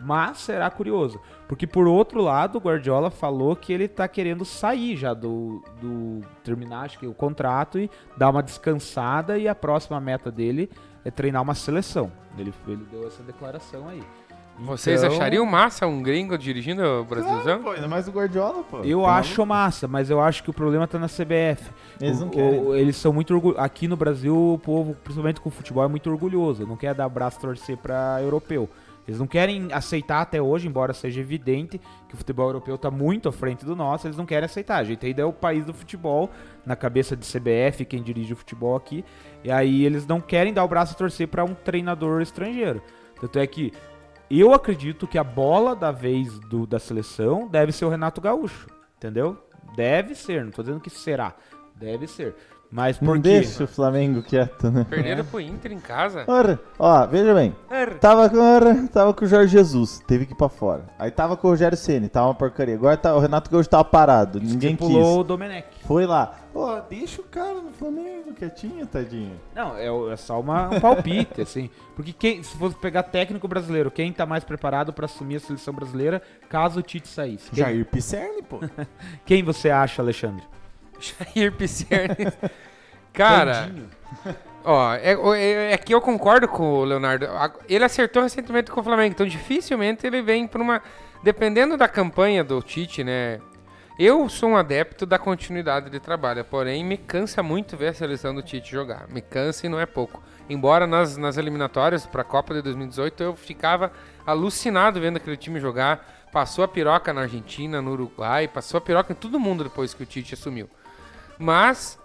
Mas 0.00 0.38
será 0.38 0.68
curioso, 0.70 1.20
porque 1.46 1.66
por 1.66 1.86
outro 1.86 2.22
lado, 2.22 2.56
o 2.56 2.60
Guardiola 2.60 3.10
falou 3.10 3.54
que 3.54 3.72
ele 3.72 3.86
tá 3.86 4.08
querendo 4.08 4.44
sair 4.44 4.96
já 4.96 5.14
do, 5.14 5.62
do 5.80 6.22
terminar 6.42 6.86
acho 6.86 6.98
que 6.98 7.06
o 7.06 7.14
contrato 7.14 7.78
e 7.78 7.88
dar 8.16 8.30
uma 8.30 8.42
descansada 8.42 9.38
e 9.38 9.46
a 9.46 9.54
próxima 9.54 10.00
meta 10.00 10.30
dele 10.30 10.68
é 11.04 11.10
treinar 11.10 11.42
uma 11.42 11.54
seleção. 11.54 12.10
Ele, 12.36 12.52
ele 12.66 12.84
deu 12.90 13.06
essa 13.06 13.22
declaração 13.22 13.88
aí. 13.88 14.02
Vocês 14.58 15.02
Então, 15.02 15.14
achariam 15.16 15.44
massa 15.46 15.86
um 15.86 16.02
gringo 16.02 16.36
dirigindo 16.38 16.82
o 16.84 17.04
Brasilzão? 17.04 17.62
Pô, 17.62 17.70
ainda 17.70 17.88
mais 17.88 18.06
o 18.06 18.12
Guardiola, 18.12 18.62
pô. 18.62 18.80
Eu 18.80 19.02
Tá 19.02 19.16
acho 19.16 19.44
massa, 19.46 19.88
mas 19.88 20.08
eu 20.10 20.20
acho 20.20 20.42
que 20.44 20.50
o 20.50 20.52
problema 20.52 20.86
tá 20.86 20.98
na 20.98 21.08
CBF. 21.08 21.70
Eles 22.00 22.18
O- 22.18 22.24
não 22.26 22.28
querem. 22.30 22.60
o- 22.60 22.74
eles 22.76 22.96
são 22.96 23.12
muito 23.12 23.34
orgulhosos. 23.34 23.64
Aqui 23.64 23.88
no 23.88 23.96
Brasil, 23.96 24.36
o 24.36 24.58
povo, 24.58 24.94
principalmente 24.94 25.40
com 25.40 25.48
o 25.48 25.52
futebol, 25.52 25.82
é 25.84 25.88
muito 25.88 26.08
orgulhoso. 26.10 26.66
Não 26.66 26.76
quer 26.76 26.94
dar 26.94 27.08
braço 27.08 27.38
a 27.38 27.40
torcer 27.40 27.76
pra 27.76 28.18
europeu. 28.22 28.68
Eles 29.08 29.18
não 29.18 29.26
querem 29.26 29.66
aceitar 29.72 30.20
até 30.20 30.40
hoje, 30.40 30.68
embora 30.68 30.92
seja 30.94 31.20
evidente 31.20 31.80
que 32.08 32.14
o 32.14 32.16
futebol 32.16 32.46
europeu 32.46 32.78
tá 32.78 32.88
muito 32.88 33.28
à 33.28 33.32
frente 33.32 33.64
do 33.64 33.74
nosso, 33.74 34.06
eles 34.06 34.16
não 34.16 34.24
querem 34.24 34.44
aceitar. 34.44 34.76
A 34.76 34.84
gente 34.84 35.04
ainda 35.04 35.22
é 35.22 35.24
o 35.24 35.32
país 35.32 35.64
do 35.64 35.74
futebol, 35.74 36.30
na 36.64 36.76
cabeça 36.76 37.16
de 37.16 37.26
CBF, 37.26 37.84
quem 37.84 38.00
dirige 38.00 38.32
o 38.32 38.36
futebol 38.36 38.76
aqui. 38.76 39.04
E 39.42 39.50
aí 39.50 39.84
eles 39.84 40.06
não 40.06 40.20
querem 40.20 40.52
dar 40.52 40.62
o 40.62 40.68
braço 40.68 40.94
a 40.94 40.96
torcer 40.96 41.26
pra 41.26 41.42
um 41.44 41.52
treinador 41.52 42.22
estrangeiro. 42.22 42.80
Tanto 43.20 43.40
é 43.40 43.46
que 43.46 43.72
eu 44.40 44.54
acredito 44.54 45.06
que 45.06 45.18
a 45.18 45.24
bola 45.24 45.74
da 45.74 45.90
vez 45.90 46.38
do, 46.40 46.66
da 46.66 46.78
seleção 46.78 47.46
deve 47.46 47.72
ser 47.72 47.84
o 47.84 47.88
Renato 47.88 48.20
Gaúcho, 48.20 48.66
entendeu? 48.96 49.36
Deve 49.76 50.14
ser, 50.14 50.44
não 50.44 50.50
tô 50.50 50.62
dizendo 50.62 50.80
que 50.80 50.90
será. 50.90 51.34
Deve 51.74 52.06
ser. 52.06 52.34
Mas 52.72 52.98
Não 52.98 53.06
por 53.08 53.16
quê? 53.16 53.22
deixa 53.22 53.64
o 53.64 53.66
Flamengo 53.66 54.22
quieto, 54.22 54.70
né? 54.70 54.86
Perderam 54.88 55.22
pro 55.26 55.38
Inter 55.38 55.72
em 55.72 55.78
casa. 55.78 56.24
Ora, 56.26 56.58
ó, 56.78 57.06
veja 57.06 57.34
bem. 57.34 57.54
Ora. 57.70 57.94
Tava 57.96 58.30
com, 58.30 58.38
ora, 58.38 58.88
tava 58.90 59.12
com 59.12 59.26
o 59.26 59.28
Jorge 59.28 59.52
Jesus, 59.52 60.02
teve 60.06 60.24
que 60.24 60.32
ir 60.32 60.36
pra 60.36 60.48
fora. 60.48 60.86
Aí 60.98 61.10
tava 61.10 61.36
com 61.36 61.48
o 61.48 61.50
Rogério 61.50 61.76
Ceni, 61.76 62.08
tava 62.08 62.28
uma 62.28 62.34
porcaria. 62.34 62.74
Agora 62.74 62.96
tá, 62.96 63.14
o 63.14 63.18
Renato 63.18 63.50
Gaúcho 63.50 63.68
tava 63.68 63.84
parado, 63.84 64.40
ninguém 64.40 64.74
quis. 64.74 64.88
pulou 64.88 65.20
o 65.20 65.24
Domenech. 65.24 65.68
Foi 65.84 66.06
lá. 66.06 66.34
Ó, 66.54 66.80
deixa 66.80 67.20
o 67.20 67.24
cara 67.24 67.60
no 67.60 67.72
Flamengo 67.72 68.32
quietinho, 68.32 68.86
tadinho. 68.86 69.38
Não, 69.54 69.76
é, 69.76 70.12
é 70.12 70.16
só 70.16 70.40
uma, 70.40 70.70
um 70.74 70.80
palpite, 70.80 71.40
assim. 71.44 71.68
Porque 71.94 72.14
quem, 72.14 72.42
se 72.42 72.56
fosse 72.56 72.74
pegar 72.76 73.02
técnico 73.02 73.46
brasileiro, 73.46 73.90
quem 73.90 74.10
tá 74.14 74.24
mais 74.24 74.44
preparado 74.44 74.94
pra 74.94 75.04
assumir 75.04 75.36
a 75.36 75.40
seleção 75.40 75.74
brasileira 75.74 76.22
caso 76.48 76.80
o 76.80 76.82
Tite 76.82 77.08
saísse? 77.08 77.50
Quem, 77.50 77.58
Jair 77.64 77.84
Pisserni, 77.84 78.42
pô. 78.42 78.60
quem 79.26 79.42
você 79.42 79.68
acha, 79.68 80.00
Alexandre? 80.00 80.42
Jair 81.02 81.52
Pisserni. 81.52 82.32
Cara, 83.12 83.70
ó, 84.64 84.94
é, 84.94 85.12
é, 85.12 85.72
é 85.72 85.76
que 85.76 85.94
eu 85.94 86.00
concordo 86.00 86.48
com 86.48 86.62
o 86.62 86.84
Leonardo. 86.84 87.26
Ele 87.68 87.84
acertou 87.84 88.22
recentemente 88.22 88.70
com 88.70 88.80
o 88.80 88.84
Flamengo, 88.84 89.12
então 89.12 89.26
dificilmente 89.26 90.06
ele 90.06 90.22
vem 90.22 90.46
pra 90.46 90.62
uma. 90.62 90.82
Dependendo 91.22 91.76
da 91.76 91.86
campanha 91.86 92.42
do 92.42 92.60
Tite, 92.62 93.04
né? 93.04 93.40
Eu 93.98 94.28
sou 94.28 94.50
um 94.50 94.56
adepto 94.56 95.04
da 95.04 95.18
continuidade 95.18 95.90
de 95.90 96.00
trabalho, 96.00 96.44
porém 96.44 96.82
me 96.82 96.96
cansa 96.96 97.42
muito 97.42 97.76
ver 97.76 97.88
a 97.88 97.94
seleção 97.94 98.34
do 98.34 98.42
Tite 98.42 98.70
jogar. 98.70 99.06
Me 99.08 99.20
cansa 99.20 99.66
e 99.66 99.68
não 99.68 99.78
é 99.78 99.84
pouco. 99.84 100.22
Embora 100.48 100.86
nas, 100.86 101.16
nas 101.16 101.36
eliminatórias 101.36 102.06
para 102.06 102.22
a 102.22 102.24
Copa 102.24 102.54
de 102.54 102.62
2018 102.62 103.22
eu 103.22 103.36
ficava 103.36 103.92
alucinado 104.26 105.00
vendo 105.00 105.18
aquele 105.18 105.36
time 105.36 105.60
jogar. 105.60 106.26
Passou 106.32 106.64
a 106.64 106.68
piroca 106.68 107.12
na 107.12 107.22
Argentina, 107.22 107.82
no 107.82 107.92
Uruguai, 107.92 108.48
passou 108.48 108.78
a 108.78 108.80
piroca 108.80 109.12
em 109.12 109.16
todo 109.16 109.38
mundo 109.38 109.64
depois 109.64 109.92
que 109.92 110.02
o 110.02 110.06
Tite 110.06 110.32
assumiu. 110.34 110.68
Mas 111.38 111.98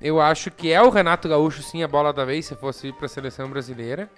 eu 0.00 0.20
acho 0.20 0.50
que 0.50 0.70
é 0.72 0.80
o 0.82 0.88
Renato 0.90 1.28
Gaúcho 1.28 1.62
sim 1.62 1.82
a 1.82 1.88
bola 1.88 2.12
da 2.12 2.24
vez 2.24 2.46
se 2.46 2.54
fosse 2.54 2.88
ir 2.88 2.92
para 2.94 3.06
a 3.06 3.08
seleção 3.08 3.48
brasileira. 3.48 4.08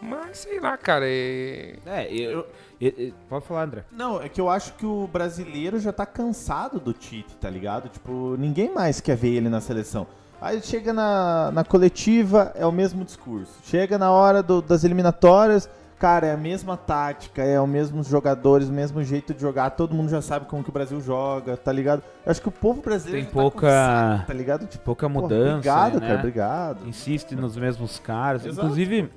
Mas 0.00 0.38
sei 0.38 0.60
lá, 0.60 0.76
cara. 0.76 1.04
é- 1.08 1.76
É, 1.86 2.12
eu, 2.12 2.46
eu- 2.80 2.92
eu- 2.98 3.12
pode 3.28 3.46
falar, 3.46 3.62
André. 3.62 3.84
Não, 3.90 4.20
é 4.20 4.28
que 4.28 4.40
eu 4.40 4.50
acho 4.50 4.74
que 4.74 4.84
o 4.84 5.06
brasileiro 5.06 5.78
já 5.78 5.92
tá 5.92 6.04
cansado 6.04 6.78
do 6.78 6.92
Tite, 6.92 7.34
tá 7.36 7.48
ligado? 7.48 7.88
Tipo, 7.88 8.36
ninguém 8.38 8.70
mais 8.72 9.00
quer 9.00 9.16
ver 9.16 9.34
ele 9.34 9.48
na 9.48 9.60
seleção. 9.60 10.06
Aí 10.40 10.60
chega 10.60 10.92
na, 10.92 11.50
na 11.52 11.64
coletiva, 11.64 12.52
é 12.54 12.66
o 12.66 12.72
mesmo 12.72 13.02
discurso. 13.02 13.52
Chega 13.64 13.96
na 13.96 14.10
hora 14.10 14.42
do- 14.42 14.60
das 14.60 14.84
eliminatórias, 14.84 15.70
cara, 15.98 16.26
é 16.26 16.32
a 16.32 16.36
mesma 16.36 16.76
tática, 16.76 17.42
é 17.42 17.60
os 17.60 17.68
mesmos 17.68 18.06
jogadores, 18.06 18.68
o 18.68 18.72
mesmo 18.72 19.02
jeito 19.02 19.32
de 19.34 19.40
jogar. 19.40 19.70
Todo 19.70 19.94
mundo 19.94 20.08
já 20.10 20.20
sabe 20.20 20.46
como 20.46 20.62
que 20.62 20.70
o 20.70 20.72
Brasil 20.72 21.00
joga, 21.00 21.56
tá 21.56 21.72
ligado? 21.72 22.02
Eu 22.24 22.30
acho 22.30 22.40
que 22.42 22.48
o 22.48 22.52
povo 22.52 22.80
brasileiro 22.82 23.26
Tem 23.26 23.34
tá 23.34 23.40
pouca- 23.40 23.60
cansado, 23.68 24.26
tá 24.26 24.32
ligado? 24.34 24.66
Tipo, 24.66 24.84
Pouca 24.84 25.08
mudança. 25.08 25.52
Obrigado, 25.56 25.94
né? 26.00 26.06
cara, 26.08 26.18
obrigado. 26.18 26.88
insiste 26.88 27.34
nos 27.34 27.56
mesmos 27.56 27.98
caras. 27.98 28.44
Exato. 28.44 28.60
Inclusive, 28.66 29.10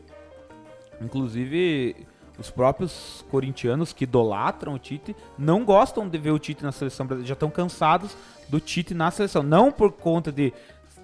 inclusive 1.01 2.07
os 2.39 2.51
próprios 2.51 3.25
corintianos 3.31 3.91
que 3.93 4.03
idolatram 4.03 4.73
o 4.75 4.79
Tite 4.79 5.15
não 5.37 5.65
gostam 5.65 6.07
de 6.07 6.17
ver 6.19 6.31
o 6.31 6.37
Tite 6.39 6.63
na 6.63 6.71
seleção 6.71 7.05
brasileira, 7.05 7.27
já 7.29 7.33
estão 7.33 7.49
cansados 7.49 8.15
do 8.47 8.59
Tite 8.59 8.93
na 8.93 9.09
seleção, 9.09 9.41
não 9.41 9.71
por 9.71 9.91
conta 9.91 10.31
de 10.31 10.53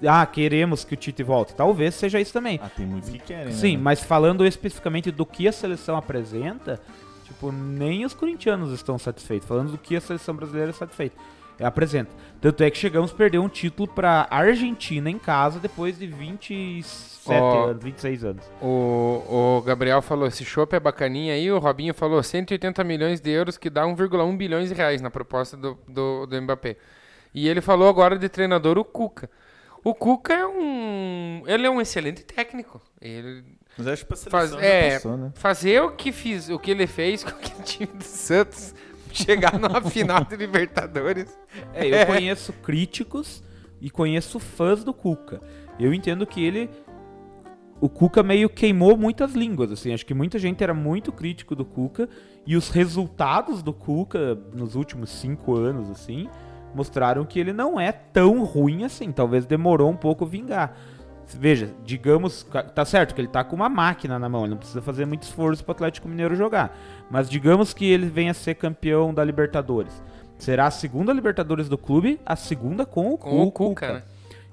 ah, 0.08 0.26
queremos 0.26 0.84
que 0.84 0.94
o 0.94 0.98
Tite 0.98 1.24
volte. 1.24 1.54
Talvez 1.56 1.96
seja 1.96 2.20
isso 2.20 2.34
também. 2.34 2.60
Ah, 2.64 2.70
tem 2.70 2.86
muitos 2.86 3.10
que 3.10 3.20
querem, 3.20 3.54
Sim, 3.54 3.78
né? 3.78 3.84
mas 3.84 4.04
falando 4.04 4.46
especificamente 4.46 5.12
do 5.12 5.26
que 5.26 5.48
a 5.48 5.52
seleção 5.52 5.96
apresenta, 5.96 6.80
tipo, 7.26 7.52
nem 7.52 8.06
os 8.06 8.14
corintianos 8.14 8.72
estão 8.72 8.98
satisfeitos. 8.98 9.48
Falando 9.48 9.72
do 9.72 9.78
que 9.78 9.96
a 9.96 10.02
seleção 10.02 10.36
brasileira 10.36 10.70
é 10.72 10.74
satisfeita. 10.74 11.16
apresenta. 11.62 12.12
Tanto 12.42 12.64
é 12.64 12.70
que 12.70 12.78
chegamos 12.78 13.12
a 13.12 13.16
perder 13.16 13.40
um 13.40 13.48
título 13.48 13.88
pra 13.88 14.28
Argentina 14.30 15.10
em 15.10 15.18
casa 15.18 15.60
depois 15.60 15.98
de 15.98 16.08
27 16.08 17.42
Ó. 17.42 17.68
anos, 17.70 17.84
26 17.84 18.24
anos. 18.26 18.52
O, 18.62 19.58
o 19.58 19.62
Gabriel 19.62 20.02
falou, 20.02 20.28
esse 20.28 20.44
chopp 20.44 20.76
é 20.76 20.80
bacaninha 20.80 21.34
aí, 21.34 21.50
o 21.52 21.60
Robinho 21.60 21.94
falou 21.94 22.22
180 22.22 22.84
milhões 22.84 23.22
de 23.22 23.30
euros, 23.30 23.58
que 23.58 23.70
dá 23.70 23.84
1,1 23.86 24.36
bilhões 24.36 24.70
de 24.70 24.76
reais 24.76 25.02
na 25.02 25.10
proposta 25.10 25.56
do, 25.56 25.78
do, 25.88 26.26
do 26.26 26.42
Mbappé. 26.42 26.76
E 27.34 27.48
ele 27.48 27.62
falou 27.62 27.88
agora 27.88 28.18
de 28.18 28.28
treinador 28.30 28.78
o 28.78 28.84
Cuca. 28.84 29.30
O 29.84 29.94
Cuca 29.94 30.34
é 30.34 30.46
um. 30.46 31.44
Ele 31.46 31.68
é 31.68 31.70
um 31.70 31.82
excelente 31.82 32.24
técnico. 32.24 32.82
Ele 33.02 33.44
Mas 33.78 33.88
acho 33.88 34.06
que 34.06 34.16
faz, 34.30 34.54
é, 34.54 34.94
passou, 34.94 35.18
né? 35.18 35.32
fazer 35.36 35.82
o 35.82 35.92
que 35.92 36.12
fiz, 36.12 36.50
o 36.50 36.58
que 36.58 36.72
ele 36.72 36.88
fez 36.88 37.24
com 37.24 37.32
aquele 37.32 37.64
time 37.64 37.92
do 37.94 38.04
Santos 38.04 38.74
chegar 39.12 39.60
numa 39.60 39.82
final 39.90 40.24
de 40.24 40.36
Libertadores. 40.36 41.38
É, 41.74 42.04
eu 42.04 42.06
conheço 42.06 42.54
críticos 42.54 43.44
e 43.82 43.90
conheço 43.90 44.40
fãs 44.40 44.84
do 44.84 44.94
Cuca. 44.94 45.42
Eu 45.80 45.94
entendo 45.94 46.26
que 46.26 46.44
ele. 46.44 46.70
O 47.82 47.90
Cuca 47.90 48.24
meio 48.24 48.50
queimou 48.50 48.96
muitas 48.96 49.34
línguas, 49.34 49.70
assim. 49.72 49.94
Acho 49.94 50.06
que 50.06 50.14
muita 50.14 50.40
gente 50.40 50.64
era 50.64 50.74
muito 50.74 51.12
crítico 51.12 51.56
do 51.56 51.66
Cuca. 51.66 52.08
E 52.46 52.56
os 52.56 52.70
resultados 52.70 53.62
do 53.62 53.74
Cuca 53.74 54.36
nos 54.54 54.76
últimos 54.76 55.10
cinco 55.10 55.56
anos, 55.56 55.90
assim, 55.90 56.30
mostraram 56.76 57.26
que 57.26 57.40
ele 57.40 57.54
não 57.54 57.80
é 57.80 57.92
tão 57.92 58.44
ruim 58.44 58.84
assim. 58.84 59.12
Talvez 59.12 59.46
demorou 59.46 59.90
um 59.90 59.96
pouco 59.96 60.26
vingar. 60.26 60.76
Veja, 61.36 61.70
digamos, 61.86 62.46
tá 62.76 62.84
certo 62.86 63.16
que 63.16 63.22
ele 63.22 63.28
tá 63.28 63.44
com 63.44 63.56
uma 63.56 63.70
máquina 63.70 64.20
na 64.20 64.28
mão, 64.28 64.42
ele 64.42 64.52
não 64.52 64.58
precisa 64.58 64.82
fazer 64.82 65.06
muito 65.06 65.24
esforço 65.24 65.64
pro 65.64 65.72
Atlético 65.72 66.08
Mineiro 66.08 66.36
jogar. 66.36 66.78
Mas 67.10 67.30
digamos 67.30 67.74
que 67.74 67.86
ele 67.86 68.08
venha 68.08 68.32
a 68.32 68.34
ser 68.36 68.56
campeão 68.56 69.14
da 69.14 69.24
Libertadores. 69.24 70.04
Será 70.38 70.68
a 70.68 70.72
segunda 70.72 71.14
Libertadores 71.14 71.70
do 71.70 71.78
clube, 71.78 72.20
a 72.26 72.36
segunda 72.36 72.86
com 72.86 73.14
o, 73.14 73.18
Com 73.18 73.42
o 73.44 73.52
Cuca. 73.52 73.88
Cuca, 73.88 73.94
né? 73.94 74.04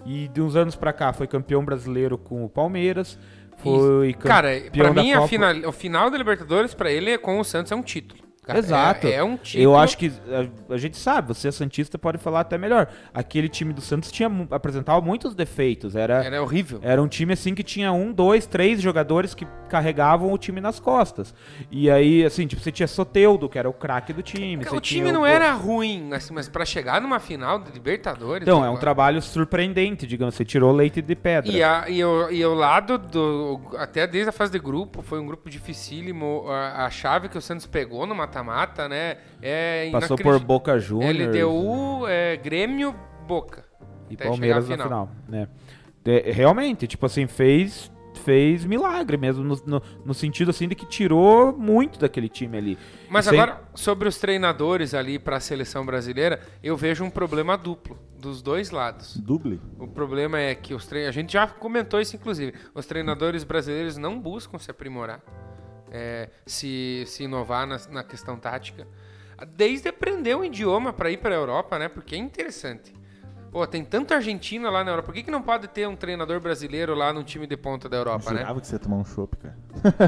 E 0.07 0.29
de 0.29 0.41
uns 0.41 0.57
anos 0.57 0.77
pra 0.77 0.93
cá 0.93 1.13
foi 1.13 1.27
campeão 1.27 1.65
brasileiro 1.65 2.17
com 2.17 2.45
o 2.45 2.49
Palmeiras. 2.49 3.19
Foi 3.59 4.15
Cara, 4.15 4.59
campeão 4.61 4.85
pra 4.87 4.95
da 4.95 5.03
mim, 5.03 5.13
a 5.13 5.17
Copa. 5.17 5.29
final, 5.29 5.55
o 5.69 5.73
final 5.73 6.11
da 6.11 6.17
Libertadores, 6.17 6.73
pra 6.73 6.91
ele, 6.91 7.19
com 7.19 7.39
o 7.39 7.45
Santos, 7.45 7.71
é 7.73 7.75
um 7.75 7.83
título. 7.83 8.23
Cara, 8.43 8.59
Exato. 8.59 9.07
É, 9.07 9.15
é 9.15 9.25
um 9.25 9.37
título. 9.37 9.63
Eu 9.63 9.77
acho 9.77 9.99
que 9.99 10.09
a, 10.09 10.75
a 10.75 10.79
gente 10.79 10.97
sabe, 10.97 11.29
você 11.29 11.49
é 11.49 11.53
Santista 11.53 11.99
pode 11.99 12.17
falar 12.17 12.41
até 12.41 12.57
melhor. 12.57 12.89
Aquele 13.13 13.49
time 13.51 13.73
do 13.73 13.83
Santos 13.83 14.11
tinha 14.11 14.31
apresentava 14.51 15.01
muitos 15.01 15.35
defeitos. 15.35 15.95
Era, 15.95 16.25
Era 16.25 16.43
horrível. 16.43 16.81
Era 16.83 17.03
um 17.03 17.09
time 17.09 17.35
assim 17.35 17.55
que 17.55 17.63
tinha 17.63 17.93
um, 17.93 18.13
dois, 18.13 18.47
três 18.47 18.81
jogadores 18.81 19.35
que 19.35 19.47
carregavam 19.69 20.33
o 20.33 20.39
time 20.39 20.61
nas 20.61 20.81
costas. 20.81 21.35
E 21.71 21.91
aí, 21.91 22.25
assim, 22.25 22.47
tipo, 22.47 22.63
você 22.63 22.73
tinha 22.73 22.89
Soteudo, 22.89 23.49
que 23.49 23.59
era 23.59 23.69
o 23.69 23.75
craque 23.75 24.13
do 24.13 24.23
time. 24.23 24.65
o 24.65 24.69
você 24.69 24.81
time 24.81 25.13
não 25.13 25.27
era 25.27 25.53
ruim, 25.53 26.13
assim, 26.13 26.33
mas 26.33 26.49
pra 26.49 26.65
chegar 26.65 27.01
numa 27.01 27.21
final 27.21 27.59
de 27.59 27.71
Libertadores. 27.71 28.43
Então, 28.43 28.65
é 28.65 28.71
um 28.71 28.79
trabalho 28.79 29.21
surpreendente, 29.21 30.07
digamos. 30.07 30.35
Você 30.35 30.45
tirou 30.47 30.73
leite 30.73 31.03
de 31.03 31.15
pedra. 31.15 31.53
E, 31.53 31.63
a, 31.63 31.85
e, 31.89 32.03
o, 32.03 32.31
e 32.31 32.45
o 32.45 32.55
lado 32.55 32.97
do. 32.97 33.61
Até 33.77 34.07
desde 34.07 34.31
a 34.31 34.33
fase 34.33 34.51
de 34.51 34.59
grupo, 34.59 35.03
foi 35.03 35.21
um 35.21 35.27
grupo 35.27 35.51
dificílimo. 35.51 36.47
A, 36.49 36.87
a 36.87 36.91
chave 36.91 37.29
que 37.29 37.37
o 37.37 37.43
Santos 37.43 37.67
pegou 37.67 38.07
no 38.07 38.15
mata-mata, 38.31 38.89
né? 38.89 39.19
É 39.43 39.91
Passou 39.91 40.17
por. 40.17 40.39
Boca 40.39 40.79
Juniors 40.79 41.37
LDU, 41.37 42.07
é, 42.07 42.37
Grêmio, 42.37 42.95
Boca. 43.27 43.65
e 44.09 44.17
Palmeiras 44.17 44.69
na 44.69 44.79
final. 44.79 45.11
né? 45.29 45.49
É, 46.05 46.31
realmente, 46.31 46.87
tipo 46.87 47.05
assim, 47.05 47.27
fez 47.27 47.91
fez 48.25 48.67
milagre 48.67 49.17
mesmo, 49.17 49.43
no, 49.43 49.59
no, 49.65 49.83
no 50.05 50.13
sentido 50.15 50.51
assim 50.51 50.69
de 50.69 50.75
que 50.75 50.85
tirou 50.85 51.57
muito 51.57 51.99
daquele 51.99 52.29
time 52.29 52.59
ali. 52.59 52.79
Mas 53.09 53.25
sem- 53.25 53.39
agora, 53.39 53.63
sobre 53.75 54.09
os 54.09 54.19
treinadores 54.19 54.93
ali 54.93 55.19
para 55.19 55.37
a 55.37 55.41
seleção 55.41 55.87
brasileira, 55.87 56.41
eu 56.63 56.77
vejo 56.77 57.03
um 57.03 57.09
problema 57.09 57.57
duplo 57.57 57.99
dos 58.19 58.43
dois 58.43 58.71
lados. 58.71 59.17
Duble? 59.17 59.59
O 59.79 59.87
problema 59.87 60.39
é 60.39 60.55
que 60.55 60.75
os 60.75 60.87
tre... 60.87 61.07
a 61.07 61.11
gente 61.11 61.33
já 61.33 61.47
comentou 61.47 61.99
isso 61.99 62.15
inclusive, 62.15 62.53
os 62.75 62.85
treinadores 62.85 63.43
brasileiros 63.43 63.97
não 63.97 64.21
buscam 64.21 64.59
se 64.59 64.71
aprimorar, 64.71 65.21
é, 65.91 66.29
se, 66.47 67.05
se 67.07 67.25
inovar 67.25 67.67
na, 67.67 67.79
na 67.91 68.05
questão 68.05 68.37
tática, 68.37 68.87
desde 69.55 69.89
aprender 69.89 70.37
um 70.37 70.45
idioma 70.45 70.93
para 70.93 71.11
ir 71.11 71.19
para 71.19 71.35
a 71.35 71.39
Europa, 71.39 71.79
né? 71.79 71.89
Porque 71.89 72.15
é 72.15 72.19
interessante. 72.19 72.95
Pô, 73.51 73.67
tem 73.67 73.85
tanto 73.85 74.15
argentino 74.15 74.71
lá 74.71 74.85
na 74.85 74.93
Europa. 74.93 75.07
Por 75.07 75.15
que, 75.15 75.25
que 75.25 75.31
não 75.31 75.43
pode 75.43 75.67
ter 75.67 75.89
um 75.89 75.97
treinador 75.97 76.39
brasileiro 76.41 76.95
lá 76.95 77.13
num 77.13 77.25
time 77.25 77.49
de 77.49 77.57
ponta 77.57 77.89
da 77.89 77.97
Europa, 77.97 78.31
né? 78.31 78.41
Jurava 78.41 78.61
que 78.61 78.67
você 78.67 78.77
ia 78.77 78.79
tomar 78.79 78.97
um 78.97 79.05
chopp, 79.05 79.37
cara. 79.37 79.57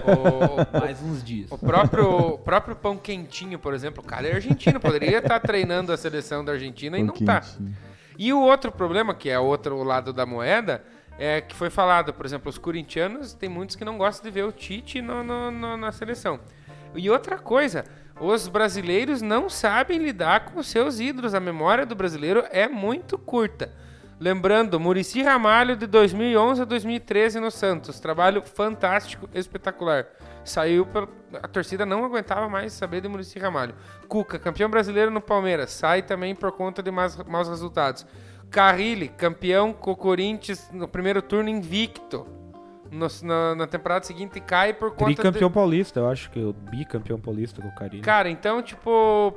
O, 0.06 0.78
mais 0.78 1.02
uns 1.02 1.24
dias. 1.24 1.50
o 1.50 1.58
próprio, 1.58 2.34
o 2.34 2.38
próprio 2.38 2.76
pão 2.76 2.96
quentinho, 2.96 3.58
por 3.58 3.74
exemplo, 3.74 4.02
o 4.02 4.06
cara 4.06 4.28
é 4.28 4.34
argentino, 4.34 4.78
poderia 4.78 5.18
estar 5.18 5.40
treinando 5.40 5.92
a 5.92 5.96
seleção 5.96 6.44
da 6.44 6.52
Argentina 6.52 6.96
e 6.96 7.02
não 7.02 7.14
tá. 7.14 7.40
Quentinho. 7.40 7.76
E 8.16 8.32
o 8.32 8.40
outro 8.40 8.70
problema, 8.70 9.12
que 9.12 9.28
é 9.28 9.38
o 9.38 9.44
outro 9.44 9.82
lado 9.82 10.12
da 10.12 10.24
moeda, 10.24 10.84
é 11.18 11.40
que 11.40 11.54
foi 11.54 11.70
falado, 11.70 12.12
por 12.12 12.24
exemplo, 12.26 12.48
os 12.48 12.58
corintianos, 12.58 13.34
tem 13.34 13.48
muitos 13.48 13.76
que 13.76 13.84
não 13.84 13.96
gostam 13.98 14.24
de 14.24 14.30
ver 14.30 14.44
o 14.44 14.52
Tite 14.52 15.00
no- 15.00 15.22
no- 15.22 15.50
no- 15.50 15.76
na 15.76 15.92
seleção. 15.92 16.40
E 16.94 17.08
outra 17.10 17.38
coisa, 17.38 17.84
os 18.20 18.48
brasileiros 18.48 19.22
não 19.22 19.48
sabem 19.48 19.98
lidar 19.98 20.46
com 20.46 20.62
seus 20.62 21.00
ídolos. 21.00 21.34
A 21.34 21.40
memória 21.40 21.86
do 21.86 21.94
brasileiro 21.94 22.44
é 22.50 22.68
muito 22.68 23.16
curta. 23.18 23.70
Lembrando, 24.20 24.78
Murici 24.78 25.20
Ramalho 25.22 25.74
de 25.74 25.84
2011 25.86 26.62
a 26.62 26.64
2013 26.64 27.40
no 27.40 27.50
Santos. 27.50 27.98
Trabalho 27.98 28.40
fantástico, 28.42 29.28
espetacular. 29.34 30.06
Saiu, 30.44 30.86
pela- 30.86 31.08
a 31.42 31.48
torcida 31.48 31.84
não 31.84 32.04
aguentava 32.04 32.48
mais 32.48 32.72
saber 32.72 33.00
de 33.00 33.08
Murici 33.08 33.38
Ramalho. 33.40 33.74
Cuca, 34.06 34.38
campeão 34.38 34.68
brasileiro 34.70 35.10
no 35.10 35.20
Palmeiras, 35.20 35.70
sai 35.72 36.02
também 36.02 36.34
por 36.36 36.52
conta 36.52 36.82
de 36.82 36.90
maus 36.90 37.48
resultados. 37.48 38.06
Carrilli, 38.52 39.08
campeão 39.08 39.72
com 39.72 39.92
o 39.92 39.96
Corinthians 39.96 40.70
no 40.70 40.86
primeiro 40.86 41.22
turno 41.22 41.48
invicto. 41.48 42.26
No- 42.90 43.08
na, 43.22 43.54
na 43.54 43.66
temporada 43.66 44.04
seguinte 44.04 44.38
cai 44.38 44.74
por 44.74 44.90
conta 44.90 45.06
de... 45.10 45.14
Tricampeão 45.16 45.50
paulista, 45.50 46.00
eu 46.00 46.08
acho 46.10 46.30
que 46.30 46.38
o 46.38 46.52
bicampeão 46.52 47.18
paulista 47.18 47.62
com 47.62 47.68
o 47.68 47.74
Carinho. 47.74 48.02
Cara, 48.02 48.28
então, 48.28 48.62
tipo. 48.62 49.34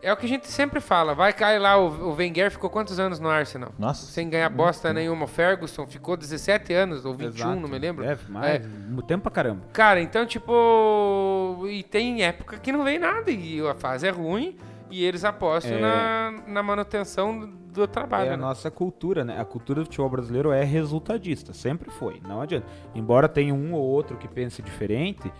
É 0.00 0.12
o 0.12 0.16
que 0.16 0.26
a 0.26 0.28
gente 0.28 0.48
sempre 0.48 0.80
fala. 0.80 1.14
Vai 1.14 1.32
cair 1.32 1.58
lá, 1.58 1.76
o, 1.76 2.08
o 2.08 2.14
Wenger 2.14 2.50
ficou 2.50 2.68
quantos 2.70 2.98
anos 2.98 3.20
no 3.20 3.28
Arsenal? 3.28 3.70
Nossa. 3.78 4.10
Sem 4.10 4.28
ganhar 4.28 4.48
bosta 4.48 4.92
nenhuma. 4.92 5.26
O 5.26 5.28
Ferguson 5.28 5.86
ficou 5.86 6.16
17 6.16 6.72
anos, 6.72 7.04
ou 7.04 7.12
21, 7.14 7.28
Exato. 7.28 7.60
não 7.60 7.68
me 7.68 7.78
lembro. 7.78 8.04
É, 8.04 8.18
mais, 8.28 8.62
tempo 9.06 9.22
pra 9.22 9.30
caramba. 9.30 9.62
Cara, 9.72 10.00
então, 10.00 10.24
tipo. 10.26 11.64
E 11.70 11.82
tem 11.84 12.24
época 12.24 12.56
que 12.58 12.72
não 12.72 12.82
vem 12.82 12.98
nada. 12.98 13.30
E 13.30 13.60
a 13.64 13.74
fase 13.74 14.08
é 14.08 14.10
ruim. 14.10 14.56
E 14.92 15.04
eles 15.04 15.24
apostam 15.24 15.72
É. 15.72 15.80
na, 15.80 16.34
na 16.46 16.62
manutenção 16.62 17.48
do 17.72 17.86
trabalho. 17.86 18.30
É 18.30 18.34
a 18.34 18.36
né? 18.36 18.42
nossa 18.42 18.70
cultura, 18.70 19.24
né? 19.24 19.40
A 19.40 19.44
cultura 19.44 19.80
do 19.80 19.86
futebol 19.86 20.10
brasileiro 20.10 20.52
é 20.52 20.62
resultadista, 20.62 21.52
sempre 21.52 21.90
foi, 21.90 22.20
não 22.28 22.40
adianta. 22.40 22.66
Embora 22.94 23.28
tenha 23.28 23.54
um 23.54 23.72
ou 23.72 23.82
outro 23.82 24.16
que 24.16 24.28
pense 24.28 24.60
diferente, 24.62 25.32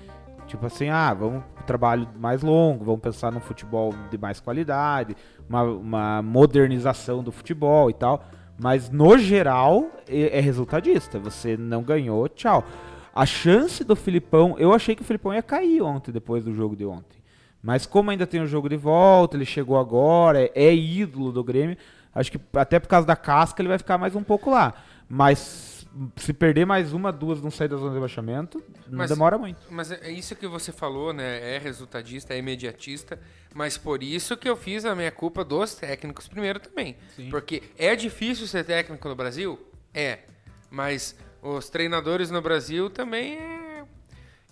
tipo 0.47 0.65
assim, 0.67 0.89
ah, 0.89 1.13
vamos 1.13 1.45
pro 1.55 1.65
trabalho 1.65 2.09
mais 2.19 2.43
longo, 2.43 2.85
vamos 2.85 3.01
pensar 3.01 3.31
num 3.31 3.41
futebol 3.41 3.95
de 4.11 4.19
mais 4.19 4.41
qualidade, 4.41 5.15
uma, 5.49 5.63
uma 5.63 6.23
modernização 6.23 7.23
do 7.23 7.31
futebol 7.31 7.91
e 7.91 7.93
tal. 7.93 8.25
Mas 8.59 8.91
no 8.91 9.19
geral 9.19 9.91
é, 10.09 10.39
é 10.39 10.41
resultadista. 10.41 11.19
Você 11.19 11.57
não 11.57 11.83
ganhou, 11.83 12.29
tchau. 12.29 12.65
A 13.15 13.27
chance 13.27 13.85
do 13.85 13.95
Filipão, 13.95 14.57
eu 14.59 14.73
achei 14.73 14.95
que 14.95 15.03
o 15.03 15.05
Filipão 15.05 15.35
ia 15.35 15.43
cair 15.43 15.83
ontem, 15.83 16.11
depois 16.13 16.45
do 16.45 16.55
jogo 16.55 16.75
de 16.75 16.85
ontem. 16.87 17.22
Mas 17.63 17.87
como 17.87 18.11
ainda 18.11 18.27
tem 18.27 18.41
o 18.43 18.47
jogo 18.47 18.69
de 18.69 18.77
volta, 18.77 19.37
ele 19.37 19.45
chegou 19.45 19.79
agora, 19.79 20.43
é, 20.43 20.51
é 20.55 20.75
ídolo 20.75 21.31
do 21.31 21.45
Grêmio. 21.45 21.77
Acho 22.15 22.33
que 22.33 22.41
até 22.55 22.79
por 22.81 22.89
causa 22.89 23.07
da 23.07 23.17
casca 23.17 23.63
ele 23.63 23.69
vai 23.69 23.79
ficar 23.79 23.97
mais 23.97 24.15
um 24.17 24.23
pouco 24.23 24.51
lá. 24.51 24.75
Mas 25.09 25.87
se 26.17 26.33
perder 26.33 26.65
mais 26.67 26.93
uma, 26.93 27.13
duas, 27.13 27.41
não 27.43 27.51
sair 27.51 27.69
da 27.69 27.77
zona 27.77 27.91
de 27.91 27.95
rebaixamento, 27.95 28.63
não 28.89 28.99
Mas- 28.99 29.11
demora 29.11 29.37
muito. 29.39 29.61
Mas 29.71 29.91
é 29.93 30.11
isso 30.11 30.35
que 30.35 30.47
você 30.47 30.73
falou, 30.73 31.13
né? 31.13 31.55
É 31.55 31.59
resultadista, 31.59 32.35
é 32.35 32.39
imediatista. 32.39 33.19
Mas 33.55 33.77
por 33.79 34.03
isso 34.03 34.37
que 34.37 34.49
eu 34.49 34.57
fiz 34.57 34.85
a 34.85 34.95
minha 34.95 35.11
culpa 35.13 35.45
dos 35.45 35.75
técnicos 35.75 36.27
primeiro 36.27 36.59
também. 36.59 36.97
Porque 37.31 37.63
é 37.79 37.95
difícil 37.95 38.47
ser 38.47 38.65
técnico 38.65 39.07
no 39.09 39.15
Brasil? 39.15 39.59
É. 39.95 40.21
Mas 40.71 41.15
os 41.43 41.69
treinadores 41.69 42.31
no 42.31 42.41
Brasil 42.41 42.89
também 42.91 43.35
é. 43.37 43.62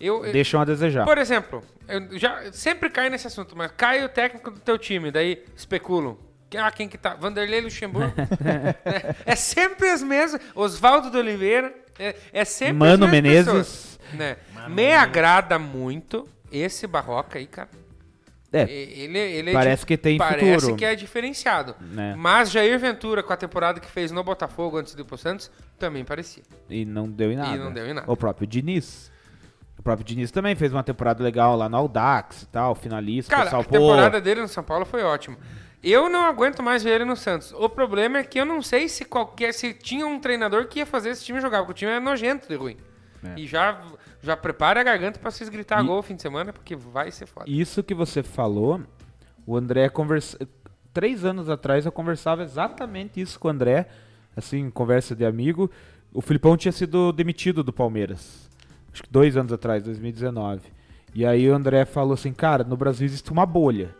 Eu, 0.01 0.21
Deixam 0.31 0.59
a 0.61 0.65
desejar. 0.65 1.05
por 1.05 1.17
exemplo, 1.17 1.63
eu 1.87 2.17
já 2.17 2.51
sempre 2.51 2.89
cai 2.89 3.09
nesse 3.09 3.27
assunto, 3.27 3.55
mas 3.55 3.71
cai 3.77 4.03
o 4.03 4.09
técnico 4.09 4.49
do 4.51 4.59
teu 4.59 4.77
time, 4.77 5.11
daí 5.11 5.43
especulam. 5.55 6.17
Ah, 6.57 6.69
quem 6.71 6.89
que 6.89 6.97
tá? 6.97 7.13
Vanderlei 7.13 7.61
Luxemburgo. 7.61 8.11
é, 8.43 9.15
é 9.25 9.35
sempre 9.37 9.89
as 9.89 10.01
mesmas. 10.03 10.41
Oswaldo 10.53 11.09
de 11.09 11.17
Oliveira. 11.17 11.73
É, 11.97 12.15
é 12.33 12.43
sempre 12.43 12.73
Mano 12.73 13.05
as 13.05 13.11
mesmas 13.11 13.11
Menezes. 13.11 13.45
pessoas, 13.53 13.99
né? 14.13 14.37
Me 14.67 14.93
agrada 14.93 15.57
muito 15.57 16.27
esse 16.51 16.85
Barroca 16.87 17.37
aí, 17.39 17.45
cara. 17.47 17.69
É, 18.51 18.65
E- 18.65 19.03
Ele, 19.03 19.17
ele 19.17 19.49
é 19.51 19.53
parece 19.53 19.85
que 19.85 19.95
tem 19.95 20.17
parece 20.17 20.55
futuro. 20.55 20.75
que 20.75 20.83
é 20.83 20.93
diferenciado. 20.93 21.73
Né. 21.79 22.15
Mas 22.17 22.51
Jair 22.51 22.77
Ventura, 22.77 23.23
com 23.23 23.31
a 23.31 23.37
temporada 23.37 23.79
que 23.79 23.89
fez 23.89 24.11
no 24.11 24.21
Botafogo 24.21 24.77
antes 24.77 24.93
de 24.93 25.01
ir 25.01 25.05
pro 25.05 25.17
Santos, 25.17 25.49
também 25.79 26.03
parecia. 26.03 26.43
E 26.69 26.83
não 26.83 27.09
deu 27.09 27.31
em 27.31 27.37
nada. 27.37 27.55
não 27.55 27.71
deu 27.71 27.87
em 27.87 27.93
nada. 27.93 28.11
O 28.11 28.17
próprio 28.17 28.45
Diniz. 28.45 29.09
O 29.81 29.83
próprio 29.83 30.05
Diniz 30.05 30.29
também 30.29 30.55
fez 30.55 30.71
uma 30.71 30.83
temporada 30.83 31.23
legal 31.23 31.55
lá 31.55 31.67
no 31.67 31.75
Audax 31.75 32.43
e 32.43 32.45
tal, 32.45 32.75
finalista. 32.75 33.31
Cara, 33.31 33.45
pessoal, 33.45 33.61
a 33.63 33.65
pô, 33.65 33.71
temporada 33.71 34.21
dele 34.21 34.39
no 34.39 34.47
São 34.47 34.63
Paulo 34.63 34.85
foi 34.85 35.01
ótima. 35.01 35.35
Eu 35.83 36.07
não 36.07 36.23
aguento 36.23 36.61
mais 36.61 36.83
ver 36.83 36.91
ele 36.91 37.05
no 37.05 37.15
Santos. 37.15 37.51
O 37.53 37.67
problema 37.67 38.19
é 38.19 38.23
que 38.23 38.39
eu 38.39 38.45
não 38.45 38.61
sei 38.61 38.87
se 38.87 39.03
qualquer 39.03 39.55
se 39.55 39.73
tinha 39.73 40.05
um 40.05 40.19
treinador 40.19 40.67
que 40.67 40.77
ia 40.77 40.85
fazer 40.85 41.09
esse 41.09 41.25
time 41.25 41.41
jogar, 41.41 41.57
porque 41.65 41.71
o 41.71 41.73
time 41.73 41.91
é 41.91 41.99
nojento 41.99 42.47
de 42.47 42.53
ruim. 42.53 42.77
É. 43.23 43.39
E 43.39 43.47
já 43.47 43.81
já 44.21 44.37
prepara 44.37 44.79
a 44.81 44.83
garganta 44.83 45.17
pra 45.17 45.31
vocês 45.31 45.49
gritar 45.49 45.83
E- 45.83 45.87
gol 45.87 46.03
fim 46.03 46.15
de 46.15 46.21
semana, 46.21 46.53
porque 46.53 46.75
vai 46.75 47.09
ser 47.09 47.25
foda. 47.25 47.49
Isso 47.49 47.81
que 47.81 47.95
você 47.95 48.21
falou, 48.21 48.81
o 49.47 49.57
André 49.57 49.89
conversa... 49.89 50.37
Três 50.93 51.25
anos 51.25 51.49
atrás 51.49 51.87
eu 51.87 51.91
conversava 51.91 52.43
exatamente 52.43 53.19
isso 53.19 53.39
com 53.39 53.47
o 53.47 53.51
André, 53.51 53.87
assim, 54.37 54.69
conversa 54.69 55.15
de 55.15 55.25
amigo. 55.25 55.71
O 56.13 56.21
Filipão 56.21 56.55
tinha 56.55 56.71
sido 56.71 57.11
demitido 57.11 57.63
do 57.63 57.73
Palmeiras. 57.73 58.47
Acho 58.93 59.03
que 59.03 59.11
dois 59.11 59.37
anos 59.37 59.53
atrás, 59.53 59.83
2019. 59.83 60.61
E 61.13 61.25
aí 61.25 61.49
o 61.49 61.53
André 61.53 61.85
falou 61.85 62.13
assim, 62.13 62.33
cara, 62.33 62.63
no 62.63 62.77
Brasil 62.77 63.05
existe 63.05 63.31
uma 63.31 63.45
bolha. 63.45 63.93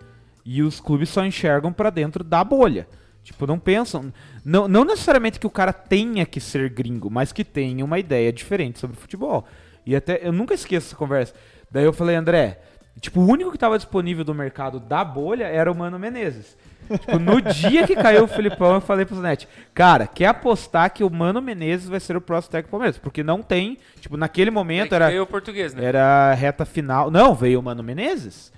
E 0.46 0.62
os 0.62 0.80
clubes 0.80 1.10
só 1.10 1.26
enxergam 1.26 1.72
pra 1.72 1.90
dentro 1.90 2.24
da 2.24 2.44
bolha. 2.44 2.88
Tipo, 3.24 3.46
não 3.46 3.60
pensam. 3.60 4.12
Não, 4.44 4.68
não 4.68 4.84
necessariamente 4.84 5.40
que 5.40 5.46
o 5.46 5.52
cara 5.52 5.72
tenha 5.72 6.26
que 6.26 6.40
ser 6.40 6.70
gringo, 6.70 7.10
mas 7.10 7.32
que 7.32 7.44
tenha 7.44 7.86
uma 7.86 8.00
ideia 8.00 8.34
diferente 8.34 8.80
sobre 8.80 8.98
futebol. 8.98 9.46
E 9.86 9.96
até. 9.96 10.20
Eu 10.26 10.32
nunca 10.32 10.54
esqueço 10.54 10.88
essa 10.88 10.96
conversa. 10.96 11.34
Daí 11.70 11.84
eu 11.84 11.94
falei, 11.94 12.16
André, 12.16 12.60
tipo, 13.00 13.22
o 13.22 13.26
único 13.28 13.52
que 13.52 13.58
tava 13.58 13.78
disponível 13.78 14.24
do 14.24 14.34
mercado 14.34 14.80
da 14.80 15.04
bolha 15.04 15.46
era 15.46 15.72
o 15.72 15.76
Mano 15.76 16.00
Menezes. 16.00 16.58
Tipo, 17.00 17.20
no 17.20 17.42
dia 17.42 17.86
que 17.88 17.96
caiu 17.96 18.24
o 18.24 18.28
Filipão, 18.28 18.74
eu 18.74 18.82
falei 18.82 19.06
pro 19.06 19.16
Zanetti, 19.16 19.48
cara, 19.74 20.06
quer 20.08 20.28
apostar 20.28 20.92
que 20.94 21.04
o 21.04 21.10
Mano 21.10 21.42
Menezes 21.42 21.88
vai 21.90 22.00
ser 22.00 22.16
o 22.18 22.22
próximo 22.22 22.52
técnico 22.52 22.70
do 22.70 22.72
Palmeiras? 22.72 22.98
Porque 22.98 23.24
não 23.24 23.42
tem, 23.42 23.78
tipo, 24.00 24.18
naquele 24.18 24.50
É 24.50 24.54
momento 24.54 24.90
que 24.90 24.96
era. 24.96 25.10
veio 25.10 25.24
o 25.24 25.28
português, 25.28 25.74
né? 25.74 25.84
Era 25.86 26.34
reta 26.34 26.66
final. 26.66 27.10
Não, 27.12 27.34
veio 27.36 27.60
o 27.60 27.64
Mano 27.64 27.82
Menezes. 27.84 28.52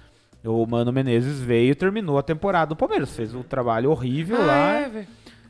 O 0.44 0.66
Mano 0.66 0.92
Menezes 0.92 1.40
veio 1.40 1.72
e 1.72 1.76
terminou 1.76 2.18
a 2.18 2.24
temporada 2.24 2.68
do 2.70 2.76
Palmeiras. 2.76 3.16
Fez 3.16 3.34
um 3.34 3.44
trabalho 3.44 3.90
horrível 3.92 4.38
Ah, 4.42 4.46
lá. 4.46 4.74
é, 4.80 4.90
velho. 4.90 5.08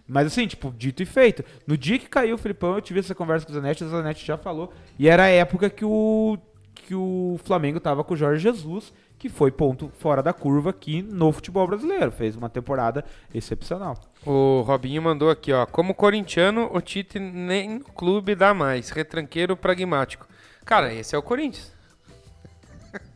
Mas 0.08 0.28
assim, 0.28 0.46
tipo, 0.46 0.72
dito 0.78 1.02
e 1.02 1.06
feito. 1.06 1.44
No 1.66 1.78
dia 1.78 1.98
que 1.98 2.08
caiu 2.10 2.36
o 2.36 2.38
Filipão, 2.38 2.76
eu 2.76 2.82
tive 2.82 3.00
essa 3.00 3.16
conversa 3.16 3.46
com 3.46 3.52
o 3.54 3.56
Zanetti, 3.56 3.84
o 3.86 3.90
Zanetti 3.90 4.26
já 4.26 4.38
falou. 4.38 4.72
E 5.00 5.08
era 5.08 5.24
a 5.24 5.28
época 5.30 5.70
que 5.70 5.86
o, 5.86 6.38
que 6.76 6.94
o 6.94 7.40
Flamengo 7.46 7.80
tava 7.80 8.04
com 8.04 8.14
o 8.14 8.18
Jorge 8.18 8.44
Jesus, 8.44 8.94
que 9.24 9.30
foi 9.30 9.52
ponto 9.52 9.90
fora 10.00 10.22
da 10.22 10.34
curva 10.34 10.72
aqui 10.72 11.02
no 11.02 11.32
futebol 11.32 11.66
brasileiro. 11.66 12.12
Fez 12.12 12.36
uma 12.36 12.50
temporada 12.50 13.06
excepcional. 13.34 13.98
O 14.26 14.60
Robinho 14.68 15.02
mandou 15.02 15.30
aqui, 15.30 15.54
ó. 15.54 15.66
Como 15.66 15.94
corintiano, 15.96 16.70
o 16.74 16.82
Tite 16.82 17.20
nem 17.20 17.80
clube 17.80 18.36
dá 18.36 18.54
mais. 18.54 18.90
Retranqueiro 18.90 19.56
pragmático. 19.56 20.28
Cara, 20.66 20.94
esse 20.94 21.16
é 21.16 21.18
o 21.18 21.22
Corinthians. 21.24 21.73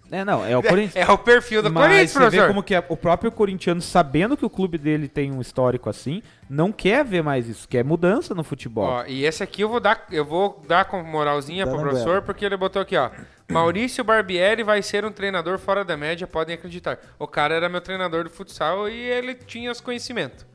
É, 0.09 0.23
não, 0.23 0.45
é 0.45 0.57
o 0.57 0.63
Corinthians. 0.63 0.95
É 1.07 1.11
o 1.11 1.17
perfil 1.17 1.61
do 1.61 1.69
Mas 1.71 1.83
Corinthians, 1.83 2.11
você 2.11 2.19
vê 2.19 2.25
professor. 2.25 2.47
como 2.47 2.63
que 2.63 2.73
é, 2.75 2.83
o 2.87 2.95
próprio 2.95 3.31
corintiano, 3.31 3.81
sabendo 3.81 4.37
que 4.37 4.45
o 4.45 4.49
clube 4.49 4.77
dele 4.77 5.07
tem 5.07 5.31
um 5.31 5.41
histórico 5.41 5.89
assim, 5.89 6.21
não 6.49 6.71
quer 6.71 7.03
ver 7.03 7.21
mais 7.21 7.47
isso, 7.47 7.67
quer 7.67 7.83
mudança 7.83 8.33
no 8.33 8.43
futebol. 8.43 8.85
Ó, 8.85 9.03
e 9.05 9.25
esse 9.25 9.43
aqui 9.43 9.61
eu 9.61 9.69
vou 9.69 9.79
dar, 9.79 10.05
eu 10.11 10.23
vou 10.23 10.61
dar 10.67 10.85
com 10.85 11.01
moralzinha 11.03 11.65
Dá 11.65 11.71
pro 11.71 11.81
professor, 11.81 12.21
porque 12.21 12.45
ele 12.45 12.55
botou 12.57 12.81
aqui, 12.81 12.95
ó. 12.95 13.09
Maurício 13.49 14.03
Barbieri 14.03 14.61
vai 14.63 14.81
ser 14.81 15.05
um 15.05 15.11
treinador 15.11 15.57
fora 15.57 15.83
da 15.85 15.95
média, 15.95 16.27
podem 16.27 16.55
acreditar. 16.55 16.99
O 17.17 17.25
cara 17.27 17.55
era 17.55 17.69
meu 17.69 17.79
treinador 17.81 18.23
de 18.25 18.29
futsal 18.29 18.89
e 18.89 18.93
ele 18.97 19.33
tinha 19.35 19.71
os 19.71 19.79
conhecimentos. 19.81 20.45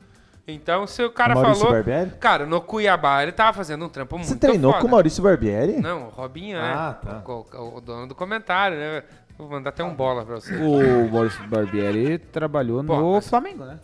Então, 0.45 0.85
se 0.85 1.01
o 1.01 1.09
cara 1.09 1.33
Maurício 1.33 1.59
falou. 1.61 1.73
Barbieri? 1.73 2.11
Cara, 2.19 2.45
no 2.45 2.59
Cuiabá 2.59 3.23
ele 3.23 3.31
tava 3.31 3.53
fazendo 3.53 3.85
um 3.85 3.89
trampo 3.89 4.17
muito 4.17 4.27
Você 4.27 4.35
treinou 4.35 4.71
foda. 4.73 4.81
com 4.81 4.87
o 4.89 4.91
Maurício 4.91 5.23
Barbieri? 5.23 5.77
Não, 5.81 6.07
o 6.07 6.09
Robinho, 6.09 6.57
né? 6.57 6.73
Ah, 6.75 6.93
tá. 7.01 7.23
O, 7.25 7.45
o- 7.53 7.77
o 7.77 7.81
dono 7.81 8.07
do 8.07 8.13
comentário, 8.13 8.77
né? 8.77 9.03
Vou 9.37 9.49
mandar 9.49 9.69
até 9.69 9.83
um 9.83 9.93
bola 9.93 10.23
pra 10.25 10.35
você. 10.35 10.53
O 10.55 11.09
Maurício 11.11 11.45
Barbieri 11.47 12.17
trabalhou 12.17 12.83
Pô, 12.83 12.95
no 12.97 13.13
mas- 13.13 13.27
Flamengo, 13.29 13.65
né? 13.65 13.79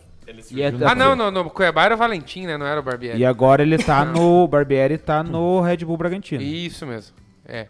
E, 0.52 0.62
é- 0.62 0.72
Ah, 0.86 0.94
não, 0.94 1.16
no, 1.16 1.30
no 1.30 1.50
Cuiabá 1.50 1.84
era 1.86 1.94
o 1.94 1.98
Valentim, 1.98 2.46
né? 2.46 2.56
Não 2.56 2.64
era 2.64 2.78
o 2.78 2.82
Barbieri. 2.84 3.18
e 3.18 3.26
agora 3.26 3.62
ele 3.62 3.76
tá 3.78 4.04
no. 4.04 4.44
O 4.44 4.46
Barbieri 4.48 4.96
tá 4.96 5.24
no 5.24 5.60
Red 5.60 5.78
Bull 5.78 5.96
Bragantino. 5.96 6.40
Isso 6.40 6.86
mesmo. 6.86 7.16
É. 7.44 7.66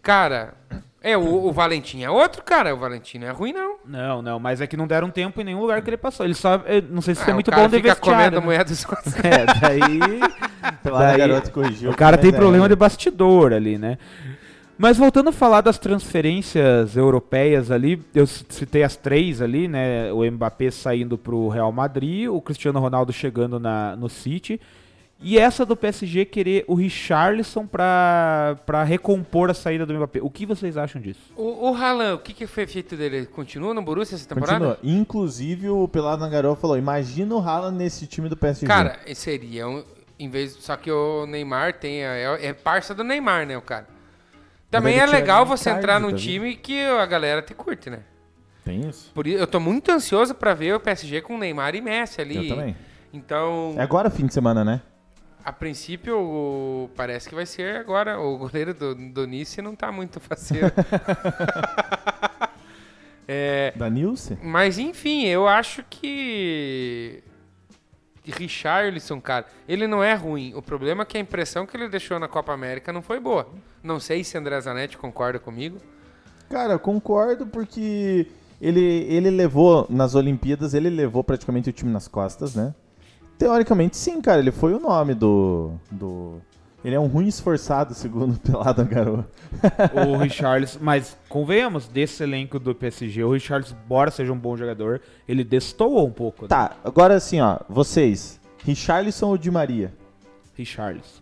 Cara, 0.00 0.54
é, 1.02 1.18
o, 1.18 1.46
o 1.48 1.52
Valentim 1.52 2.02
é 2.02 2.08
outro, 2.08 2.42
cara. 2.42 2.74
O 2.74 2.78
Valentim 2.78 3.18
não 3.18 3.26
é 3.26 3.30
ruim, 3.30 3.52
não. 3.52 3.76
Não, 3.84 4.22
não, 4.22 4.40
mas 4.40 4.62
é 4.62 4.66
que 4.66 4.74
não 4.76 4.86
deram 4.86 5.10
tempo 5.10 5.38
em 5.42 5.44
nenhum 5.44 5.60
lugar 5.60 5.82
que 5.82 5.90
ele 5.90 5.98
passou. 5.98 6.24
Ele 6.24 6.32
só. 6.34 6.54
eu 6.66 6.80
Não 6.88 7.02
sei 7.02 7.14
se 7.14 7.22
Ah, 7.26 7.30
é 7.30 7.34
muito 7.34 7.48
o 7.48 7.50
cara 7.50 7.64
bom 7.64 7.68
de 7.68 7.76
fica 7.76 7.88
vestiário. 7.94 8.18
comendo 8.24 8.40
né? 8.40 8.46
moeda 8.46 8.64
dos 8.64 8.86
outros. 8.88 9.14
É, 9.22 9.44
daí. 9.60 9.98
Lá 10.84 10.98
na 10.98 11.06
daí 11.08 11.18
garota 11.18 11.50
corrigiu. 11.50 11.90
o 11.90 11.96
cara 11.96 12.16
tem 12.16 12.32
problema 12.32 12.66
de 12.68 12.74
bastidor 12.74 13.52
ali, 13.52 13.76
né? 13.76 13.98
Mas 14.78 14.96
voltando 14.96 15.30
a 15.30 15.32
falar 15.32 15.60
das 15.60 15.76
transferências 15.76 16.96
europeias 16.96 17.70
ali, 17.70 18.00
eu 18.14 18.26
citei 18.26 18.84
as 18.84 18.94
três 18.94 19.42
ali, 19.42 19.66
né? 19.66 20.12
O 20.12 20.22
Mbappé 20.30 20.70
saindo 20.70 21.18
pro 21.18 21.48
Real 21.48 21.72
Madrid, 21.72 22.28
o 22.28 22.40
Cristiano 22.40 22.78
Ronaldo 22.78 23.12
chegando 23.12 23.58
na, 23.58 23.96
no 23.96 24.08
City. 24.08 24.60
E 25.20 25.36
essa 25.36 25.66
do 25.66 25.74
PSG 25.74 26.24
querer 26.24 26.64
o 26.68 26.74
Richarlison 26.74 27.66
pra, 27.66 28.56
pra 28.64 28.84
recompor 28.84 29.50
a 29.50 29.54
saída 29.54 29.84
do 29.84 29.92
Mbappé. 29.92 30.20
O 30.22 30.30
que 30.30 30.46
vocês 30.46 30.76
acham 30.76 31.02
disso? 31.02 31.32
O, 31.36 31.70
o 31.70 31.74
Haaland, 31.74 32.14
o 32.14 32.18
que, 32.18 32.32
que 32.32 32.46
foi 32.46 32.64
feito 32.68 32.96
dele? 32.96 33.16
Ele 33.16 33.26
continua 33.26 33.74
no 33.74 33.82
Borussia 33.82 34.14
essa 34.14 34.28
temporada? 34.28 34.76
Continua. 34.76 34.96
Inclusive, 35.00 35.68
o 35.70 35.88
Pelado 35.88 36.20
na 36.22 36.28
Garoa 36.28 36.54
falou: 36.54 36.78
imagina 36.78 37.34
o 37.34 37.40
Haaland 37.40 37.76
nesse 37.76 38.06
time 38.06 38.28
do 38.28 38.36
PSG. 38.36 38.64
Cara, 38.64 38.96
seria 39.12 39.66
um, 39.68 39.82
em 40.20 40.30
vez 40.30 40.52
só 40.60 40.76
que 40.76 40.88
o 40.88 41.26
Neymar 41.26 41.80
tem 41.80 42.04
a- 42.04 42.14
é, 42.16 42.46
é 42.46 42.52
parça 42.52 42.94
do 42.94 43.02
Neymar, 43.02 43.44
né, 43.44 43.58
o 43.58 43.62
cara. 43.62 43.97
Também 44.70 44.98
é 44.98 45.06
legal 45.06 45.46
você 45.46 45.70
entrar 45.70 45.98
num 45.98 46.10
tá 46.10 46.16
time 46.16 46.54
que 46.56 46.80
a 46.84 47.06
galera 47.06 47.40
te 47.42 47.54
curte, 47.54 47.88
né? 47.90 48.00
tem 48.64 48.86
isso? 48.86 49.10
Por 49.14 49.26
isso, 49.26 49.38
eu 49.38 49.46
tô 49.46 49.58
muito 49.58 49.90
ansioso 49.90 50.34
pra 50.34 50.52
ver 50.52 50.74
o 50.74 50.80
PSG 50.80 51.22
com 51.22 51.38
Neymar 51.38 51.74
e 51.74 51.80
Messi 51.80 52.20
ali. 52.20 52.50
Eu 52.50 52.56
também. 52.56 52.76
Então, 53.12 53.74
É 53.78 53.82
agora 53.82 54.10
fim 54.10 54.26
de 54.26 54.34
semana, 54.34 54.64
né? 54.64 54.82
a 55.42 55.50
princípio, 55.52 56.18
o- 56.18 56.90
parece 56.94 57.26
que 57.26 57.34
vai 57.34 57.46
ser 57.46 57.76
agora. 57.76 58.20
O 58.20 58.36
goleiro 58.36 58.74
do, 58.74 58.94
do 58.94 59.26
Nice 59.26 59.62
não 59.62 59.74
tá 59.74 59.90
muito 59.90 60.20
faceiro. 60.20 60.70
é, 63.26 63.72
Da 63.74 63.88
Nilce? 63.88 64.36
mas 64.42 64.78
enfim, 64.78 65.24
eu 65.24 65.48
acho 65.48 65.82
que. 65.88 67.22
Richarlison, 68.30 69.20
cara, 69.20 69.46
ele 69.68 69.86
não 69.86 70.02
é 70.02 70.14
ruim. 70.14 70.52
O 70.54 70.62
problema 70.62 71.02
é 71.02 71.06
que 71.06 71.16
a 71.16 71.20
impressão 71.20 71.66
que 71.66 71.76
ele 71.76 71.88
deixou 71.88 72.18
na 72.18 72.28
Copa 72.28 72.52
América 72.52 72.92
não 72.92 73.02
foi 73.02 73.20
boa. 73.20 73.48
Não 73.82 73.98
sei 73.98 74.24
se 74.24 74.36
André 74.36 74.60
Zanetti 74.60 74.98
concorda 74.98 75.38
comigo. 75.38 75.78
Cara, 76.48 76.78
concordo 76.78 77.46
porque 77.46 78.26
ele, 78.60 78.80
ele 78.80 79.30
levou, 79.30 79.86
nas 79.88 80.14
Olimpíadas, 80.14 80.74
ele 80.74 80.90
levou 80.90 81.22
praticamente 81.22 81.70
o 81.70 81.72
time 81.72 81.92
nas 81.92 82.08
costas, 82.08 82.54
né? 82.54 82.74
Teoricamente, 83.38 83.96
sim, 83.96 84.20
cara, 84.20 84.40
ele 84.40 84.50
foi 84.50 84.74
o 84.74 84.80
nome 84.80 85.14
do. 85.14 85.72
do... 85.90 86.40
Ele 86.84 86.94
é 86.94 87.00
um 87.00 87.06
ruim 87.08 87.26
esforçado, 87.26 87.92
segundo 87.92 88.34
o 88.34 88.38
Pelado 88.38 88.82
na 88.84 88.88
Garoa. 88.88 89.28
o 90.06 90.16
Richarlison, 90.16 90.78
mas 90.80 91.16
convenhamos, 91.28 91.88
desse 91.88 92.22
elenco 92.22 92.58
do 92.58 92.72
PSG, 92.74 93.24
o 93.24 93.32
Richarlison, 93.32 93.74
embora 93.84 94.10
seja 94.12 94.32
um 94.32 94.38
bom 94.38 94.56
jogador, 94.56 95.00
ele 95.26 95.42
destoou 95.42 96.06
um 96.06 96.12
pouco. 96.12 96.42
né? 96.42 96.48
Tá, 96.48 96.76
agora 96.84 97.14
assim, 97.16 97.40
ó, 97.40 97.58
vocês, 97.68 98.40
Richarlison 98.64 99.26
ou 99.28 99.36
Di 99.38 99.50
Maria? 99.50 99.92
Richarlison. 100.54 101.20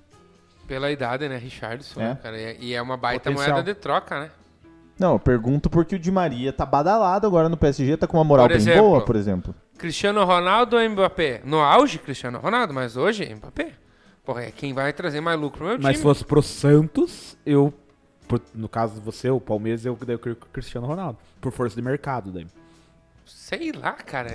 Pela 0.68 0.90
idade, 0.90 1.28
né, 1.28 1.38
Richarlison, 1.38 2.00
É? 2.00 2.14
cara? 2.16 2.36
E 2.38 2.74
é 2.74 2.82
uma 2.82 2.96
baita 2.96 3.30
Potencial. 3.30 3.56
moeda 3.56 3.74
de 3.74 3.78
troca, 3.80 4.20
né? 4.20 4.30
Não, 4.98 5.12
eu 5.12 5.18
pergunto 5.18 5.68
porque 5.70 5.96
o 5.96 5.98
Di 5.98 6.10
Maria 6.10 6.52
tá 6.52 6.64
badalado 6.66 7.26
agora 7.26 7.48
no 7.48 7.56
PSG, 7.56 7.96
tá 7.96 8.06
com 8.06 8.16
uma 8.18 8.24
moral 8.24 8.46
Por 8.46 8.48
bem 8.52 8.56
exemplo, 8.58 8.82
boa, 8.82 9.04
por 9.04 9.14
exemplo. 9.16 9.54
Cristiano 9.78 10.24
Ronaldo 10.24 10.76
ou 10.76 10.90
Mbappé? 10.90 11.42
No 11.44 11.60
auge, 11.60 11.98
Cristiano 11.98 12.38
Ronaldo, 12.38 12.72
mas 12.74 12.96
hoje, 12.96 13.24
Mbappé. 13.34 13.72
Porra, 14.26 14.42
é 14.42 14.50
quem 14.50 14.74
vai 14.74 14.92
trazer 14.92 15.20
mais 15.22 15.40
lucro 15.40 15.58
pro 15.60 15.68
meu 15.68 15.78
Mas 15.80 15.96
se 15.98 16.02
fosse 16.02 16.24
pro 16.24 16.42
Santos, 16.42 17.36
eu. 17.46 17.72
por- 18.28 18.42
no 18.54 18.68
caso 18.68 18.94
de 18.94 19.00
você, 19.00 19.30
o 19.30 19.40
Palmeiras, 19.40 19.86
eu 19.86 19.96
daí 20.04 20.16
eu 20.16 20.18
queria 20.18 20.34
o 20.36 20.46
Cristiano 20.52 20.86
Ronaldo. 20.86 21.16
Por 21.40 21.52
força 21.52 21.76
de 21.76 21.80
mercado, 21.82 22.30
daí. 22.32 22.46
Sei 23.24 23.72
lá, 23.72 23.92
cara. 23.92 24.30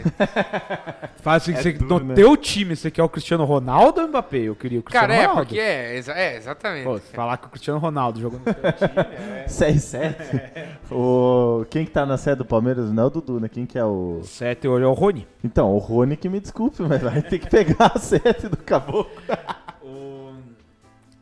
Faz 1.22 1.44
assim, 1.44 1.54
É 1.54 1.62
você, 1.62 1.72
duro, 1.74 2.04
no 2.04 2.10
né? 2.10 2.16
teu 2.16 2.36
time, 2.36 2.76
você 2.76 2.89
quer 2.92 3.04
o 3.04 3.08
Cristiano 3.10 3.44
Ronaldo 3.46 4.00
ou 4.02 4.06
o 4.06 4.10
Mbappé? 4.10 4.38
Eu 4.39 4.56
queria 4.56 4.80
o 4.80 4.84
Cristiano 4.84 5.08
cara, 5.08 5.22
é, 5.22 5.26
Ronaldo. 5.26 5.46
porque 5.48 5.60
é, 5.60 5.96
exa- 5.98 6.14
é 6.14 6.36
exatamente. 6.38 6.84
Pô, 6.84 6.98
se 6.98 7.14
falar 7.14 7.38
que 7.38 7.48
o 7.48 7.50
Cristiano 7.50 7.80
Ronaldo 7.80 8.20
jogou 8.20 8.39
no 8.39 8.46
teu 8.46 8.54
time. 8.74 9.48
6-7. 9.48 10.68
o... 10.92 11.66
Quem 11.70 11.86
que 11.86 11.92
tá 11.92 12.06
na 12.06 12.18
sede 12.18 12.38
do 12.38 12.46
Palmeiras? 12.46 12.92
Não 12.92 13.04
é 13.04 13.06
o 13.06 13.10
Dudu, 13.10 13.39
né? 13.39 13.48
Quem 13.50 13.66
que 13.66 13.78
é 13.78 13.84
o. 13.86 14.22
7 14.24 14.68
hoje 14.68 14.84
é 14.84 14.88
o 14.88 14.94
Rony. 14.94 15.26
Então, 15.44 15.74
o 15.74 15.78
Rony 15.78 16.18
que 16.18 16.28
me 16.30 16.39
desculpe, 16.39 16.82
mas 16.84 17.02
vai 17.02 17.22
ter 17.22 17.39
que 17.39 17.50
pegar 17.50 17.92
a 17.96 18.00
sete 18.00 18.48
do 18.50 18.58
caboclo. 18.58 19.10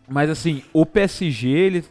Mas 0.10 0.30
assim, 0.30 0.64
o 0.74 0.86
PSG 0.86 1.48
ele 1.48 1.86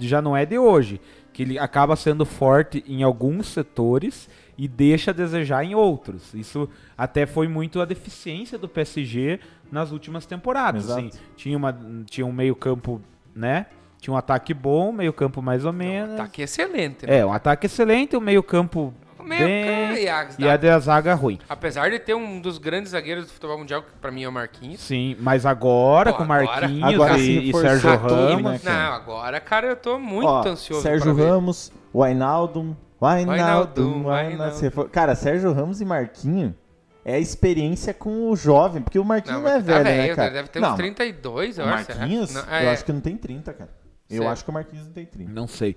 já 0.00 0.22
não 0.22 0.36
é 0.36 0.46
de 0.46 0.58
hoje, 0.58 1.00
que 1.32 1.42
ele 1.42 1.58
acaba 1.58 1.96
sendo 1.96 2.24
forte 2.24 2.84
em 2.86 3.02
alguns 3.02 3.48
setores 3.48 4.28
e 4.56 4.66
deixa 4.66 5.10
a 5.10 5.14
desejar 5.14 5.64
em 5.64 5.74
outros. 5.74 6.34
Isso 6.34 6.68
até 6.96 7.26
foi 7.26 7.46
muito 7.48 7.80
a 7.80 7.84
deficiência 7.84 8.58
do 8.58 8.68
PSG 8.68 9.40
nas 9.70 9.92
últimas 9.92 10.26
temporadas. 10.26 10.90
Assim, 10.90 11.10
tinha, 11.36 11.56
uma, 11.56 11.76
tinha 12.06 12.26
um 12.26 12.32
meio 12.32 12.56
campo, 12.56 13.00
né? 13.34 13.66
Tinha 14.00 14.14
um 14.14 14.16
ataque 14.16 14.54
bom, 14.54 14.92
meio 14.92 15.12
campo 15.12 15.42
mais 15.42 15.64
ou 15.64 15.72
menos. 15.72 16.14
Ataque 16.14 16.42
excelente, 16.42 17.06
né? 17.06 17.18
É, 17.18 17.26
um 17.26 17.32
ataque 17.32 17.66
excelente, 17.66 18.16
o 18.16 18.20
meio 18.20 18.42
campo 18.42 18.94
meio 19.28 19.44
bem 19.44 20.02
e 20.04 20.08
a- 20.08 20.28
e 20.38 20.48
a 20.48 20.56
da 20.56 20.78
zaga 20.78 21.14
ruim. 21.14 21.38
Apesar 21.48 21.90
de 21.90 21.98
ter 21.98 22.14
um 22.14 22.40
dos 22.40 22.58
grandes 22.58 22.92
zagueiros 22.92 23.26
do 23.26 23.32
futebol 23.32 23.58
mundial, 23.58 23.82
que 23.82 23.90
pra 24.00 24.10
mim 24.10 24.24
é 24.24 24.28
o 24.28 24.32
Marquinhos. 24.32 24.80
Sim, 24.80 25.16
mas 25.20 25.44
agora 25.46 26.12
Pô, 26.12 26.18
com 26.18 26.24
Marquinhos 26.24 26.94
agora 26.94 27.18
e, 27.18 27.50
e 27.50 27.52
Sérgio 27.54 27.96
Ramos. 27.96 28.42
né, 28.52 28.58
cara? 28.64 28.78
Não, 28.88 28.92
agora, 28.94 29.40
cara, 29.40 29.66
eu 29.68 29.76
tô 29.76 29.98
muito 29.98 30.26
Ó, 30.28 30.48
ansioso 30.48 30.82
Sérgio. 30.82 31.14
Ramos, 31.14 31.70
o 31.92 32.02
Ainaldo, 32.02 32.76
Wijnaldum. 33.00 34.04
Wijnaldum. 34.06 34.88
Cara, 34.90 35.14
Sérgio 35.14 35.52
Ramos 35.52 35.80
e 35.80 35.84
Marquinho 35.84 36.54
é 37.04 37.14
a 37.14 37.18
experiência 37.18 37.94
com 37.94 38.30
o 38.30 38.36
jovem, 38.36 38.82
porque 38.82 38.98
o 38.98 39.04
Marquinho 39.04 39.36
Não, 39.36 39.42
não, 39.42 39.50
é 39.50 39.54
mas 39.54 39.64
tá 39.64 39.72
velho, 39.72 39.84
velho, 39.84 40.08
né, 40.08 40.14
cara? 40.16 40.30
deve 40.30 40.48
ter 40.48 40.60
não, 40.60 40.70
uns 40.72 40.76
32, 40.76 41.58
eu 41.58 41.64
acho. 41.64 41.74
Marquinhos, 41.96 42.34
Não, 42.34 42.42
eu 42.42 42.48
é, 42.50 42.70
acho 42.72 42.84
que 42.84 42.92
não 42.92 43.00
tem 43.00 43.16
30, 43.16 43.52
cara. 43.52 43.70
Eu 44.10 44.16
Sério? 44.18 44.32
acho 44.32 44.44
que 44.44 44.50
o 44.50 44.52
Marquinhos 44.54 44.86
não 44.86 44.92
tem 44.92 45.04
30. 45.06 45.30
Não 45.32 45.46
sei. 45.46 45.76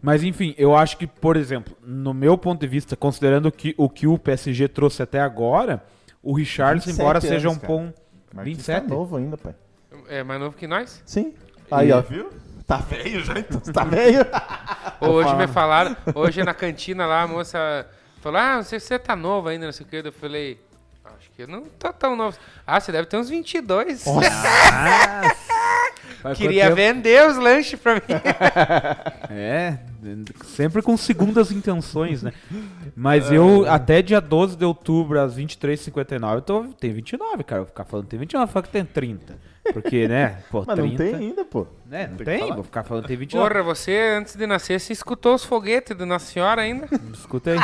Mas 0.00 0.22
enfim, 0.22 0.54
eu 0.56 0.76
acho 0.76 0.96
que, 0.96 1.06
por 1.06 1.36
exemplo, 1.36 1.76
no 1.82 2.14
meu 2.14 2.38
ponto 2.38 2.60
de 2.60 2.66
vista, 2.66 2.96
considerando 2.96 3.50
que, 3.50 3.74
o 3.76 3.88
que 3.88 4.06
o 4.06 4.16
PSG 4.18 4.68
trouxe 4.68 5.02
até 5.02 5.20
agora, 5.20 5.82
o 6.22 6.32
Richardson, 6.34 6.86
27 6.90 7.00
embora 7.00 7.20
seja 7.20 7.48
um 7.48 7.52
anos, 7.52 7.64
bom. 7.64 7.92
Marquinhos 8.32 8.58
27? 8.58 8.82
tá 8.88 8.94
novo 8.94 9.16
ainda, 9.16 9.36
pai. 9.36 9.54
é 10.08 10.22
mais 10.22 10.40
novo 10.40 10.56
que 10.56 10.66
nós? 10.66 11.02
Sim. 11.04 11.34
Aí, 11.70 11.88
E- 11.88 11.92
ó, 11.92 12.00
viu? 12.00 12.30
Tá 12.66 12.76
velho 12.76 13.24
já, 13.24 13.38
então. 13.38 13.60
Tá 13.72 13.82
velho? 13.84 14.26
Hoje 15.00 15.34
me 15.36 15.46
falaram, 15.46 15.96
hoje 16.14 16.42
na 16.42 16.52
cantina 16.52 17.06
lá, 17.06 17.22
a 17.22 17.26
moça 17.26 17.86
falou: 18.20 18.38
Ah, 18.38 18.56
não 18.56 18.62
sei 18.62 18.78
se 18.78 18.88
você 18.88 18.98
tá 18.98 19.16
novo 19.16 19.48
ainda, 19.48 19.64
não 19.64 19.72
sei 19.72 19.86
o 19.86 19.88
que. 19.88 19.96
Eu 19.96 20.12
falei: 20.12 20.60
Acho 21.04 21.30
que 21.30 21.42
eu 21.44 21.48
não 21.48 21.62
tô 21.62 21.90
tão 21.94 22.14
novo. 22.14 22.36
Ah, 22.66 22.78
você 22.78 22.92
deve 22.92 23.06
ter 23.06 23.16
uns 23.16 23.30
22. 23.30 24.04
Faz 26.22 26.36
Queria 26.36 26.74
vender 26.74 27.28
os 27.28 27.36
lanches 27.36 27.78
pra 27.78 27.94
mim. 27.94 28.00
É, 29.30 29.78
sempre 30.46 30.80
com 30.80 30.96
segundas 30.96 31.52
intenções, 31.52 32.22
né? 32.22 32.32
Mas 32.96 33.30
eu, 33.30 33.70
até 33.70 34.00
dia 34.00 34.20
12 34.22 34.56
de 34.56 34.64
outubro, 34.64 35.20
às 35.20 35.36
23h59, 35.36 36.34
eu 36.34 36.40
tô, 36.40 36.64
tem 36.80 36.90
29, 36.92 37.44
cara. 37.44 37.60
Eu 37.60 37.64
vou 37.64 37.68
ficar 37.68 37.84
falando 37.84 38.06
que 38.06 38.10
tem 38.10 38.18
29, 38.18 38.50
fala 38.50 38.62
que 38.64 38.72
tem 38.72 38.84
30. 38.86 39.36
Porque, 39.72 40.08
né? 40.08 40.38
Pô, 40.50 40.64
Mas 40.66 40.76
30. 40.78 40.82
não 40.88 40.96
tem 40.96 41.14
ainda, 41.14 41.44
pô. 41.44 41.66
Né, 41.84 42.06
não 42.06 42.16
Tem 42.16 42.40
tem, 42.40 42.54
vou 42.54 42.64
ficar 42.64 42.84
falando 42.84 43.02
que 43.04 43.08
tem 43.08 43.16
29. 43.18 43.48
Porra, 43.48 43.62
você 43.62 44.16
antes 44.18 44.34
de 44.34 44.46
nascer, 44.46 44.80
você 44.80 44.94
escutou 44.94 45.34
os 45.34 45.44
foguetes 45.44 45.94
do 45.94 46.06
Nossa 46.06 46.32
Senhora 46.32 46.62
ainda? 46.62 46.88
Escutei. 47.12 47.56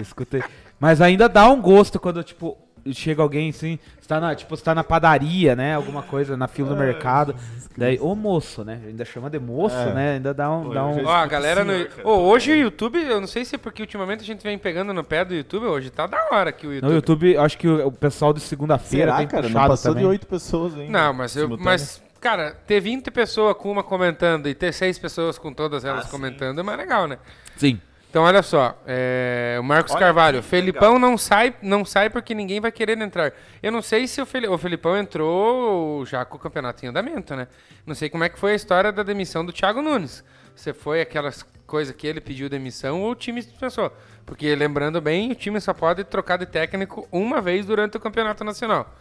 Escutei. 0.00 0.42
Mas 0.78 1.00
ainda 1.00 1.28
dá 1.28 1.48
um 1.48 1.60
gosto 1.60 1.98
quando, 1.98 2.22
tipo, 2.22 2.56
chega 2.92 3.22
alguém 3.22 3.50
assim, 3.50 3.78
você 4.00 4.08
tá 4.08 4.18
na, 4.20 4.34
tipo, 4.34 4.56
você 4.56 4.64
tá 4.64 4.74
na 4.74 4.82
padaria, 4.82 5.54
né? 5.54 5.74
Alguma 5.74 6.02
coisa, 6.02 6.36
na 6.36 6.48
fila 6.48 6.70
do 6.70 6.76
mercado. 6.76 7.34
Daí, 7.76 7.98
ô 8.00 8.14
moço, 8.14 8.64
né? 8.64 8.80
Ainda 8.86 9.04
chama 9.04 9.30
de 9.30 9.38
moço, 9.38 9.76
É. 9.76 9.92
né? 9.94 10.12
Ainda 10.14 10.34
dá 10.34 10.50
um. 10.50 10.70
Dá 10.70 10.84
um... 10.86 11.04
Ó, 11.04 11.10
a 11.10 11.26
galera 11.26 11.64
no. 11.64 11.72
Ô, 12.04 12.16
hoje 12.28 12.52
o 12.52 12.56
YouTube, 12.56 12.98
eu 13.02 13.20
não 13.20 13.26
sei 13.26 13.44
se 13.44 13.54
é 13.54 13.58
porque 13.58 13.82
ultimamente 13.82 14.20
a 14.20 14.24
gente 14.26 14.42
vem 14.42 14.58
pegando 14.58 14.92
no 14.92 15.02
pé 15.04 15.24
do 15.24 15.34
YouTube, 15.34 15.66
hoje 15.66 15.90
tá 15.90 16.06
da 16.06 16.28
hora 16.32 16.50
que 16.52 16.66
o 16.66 16.72
YouTube. 16.72 16.88
No 16.90 16.94
YouTube, 16.96 17.36
acho 17.36 17.56
que 17.58 17.68
o, 17.68 17.86
o 17.86 17.92
pessoal 17.92 18.32
de 18.32 18.40
segunda-feira 18.40 19.16
tem 19.16 19.26
cara? 19.26 19.42
Não 19.44 19.50
puxado 19.52 19.68
passou 19.68 19.92
também. 19.92 20.04
de 20.04 20.10
8 20.10 20.26
pessoas 20.26 20.74
ainda. 20.76 20.90
Não, 20.92 21.12
mas 21.14 21.34
eu. 21.36 21.42
simultâneo. 21.44 21.64
Mas, 21.64 22.02
cara, 22.20 22.50
ter 22.66 22.80
20 22.80 23.10
pessoas 23.10 23.56
com 23.56 23.70
uma 23.70 23.82
comentando 23.82 24.48
e 24.48 24.54
ter 24.54 24.72
6 24.72 24.98
pessoas 24.98 25.38
com 25.38 25.52
todas 25.52 25.84
elas 25.84 26.06
comentando 26.10 26.58
é 26.60 26.62
mais 26.62 26.78
legal, 26.78 27.06
né? 27.06 27.18
Sim. 27.56 27.80
Então, 28.12 28.24
olha 28.24 28.42
só, 28.42 28.78
é, 28.86 29.56
o 29.58 29.62
Marcos 29.64 29.94
Carvalho, 29.98 30.42
Felipão 30.42 30.98
não 30.98 31.16
sai, 31.16 31.54
não 31.62 31.82
sai 31.82 32.10
porque 32.10 32.34
ninguém 32.34 32.60
vai 32.60 32.70
querer 32.70 33.00
entrar. 33.00 33.32
Eu 33.62 33.72
não 33.72 33.80
sei 33.80 34.06
se 34.06 34.20
o, 34.20 34.26
Feli- 34.26 34.46
o 34.48 34.58
Felipão 34.58 34.98
entrou 34.98 36.04
já 36.04 36.22
com 36.22 36.36
o 36.36 36.38
campeonato 36.38 36.84
em 36.84 36.90
andamento, 36.90 37.34
né? 37.34 37.48
Não 37.86 37.94
sei 37.94 38.10
como 38.10 38.22
é 38.22 38.28
que 38.28 38.38
foi 38.38 38.52
a 38.52 38.54
história 38.54 38.92
da 38.92 39.02
demissão 39.02 39.42
do 39.46 39.50
Thiago 39.50 39.80
Nunes. 39.80 40.22
Se 40.54 40.74
foi 40.74 41.00
aquelas 41.00 41.42
coisas 41.66 41.96
que 41.96 42.06
ele 42.06 42.20
pediu 42.20 42.50
demissão 42.50 43.00
ou 43.00 43.12
o 43.12 43.14
time 43.14 43.40
dispensou. 43.40 43.90
Porque, 44.26 44.54
lembrando 44.54 45.00
bem, 45.00 45.32
o 45.32 45.34
time 45.34 45.58
só 45.58 45.72
pode 45.72 46.04
trocar 46.04 46.36
de 46.36 46.44
técnico 46.44 47.08
uma 47.10 47.40
vez 47.40 47.64
durante 47.64 47.96
o 47.96 48.00
campeonato 48.00 48.44
nacional. 48.44 48.94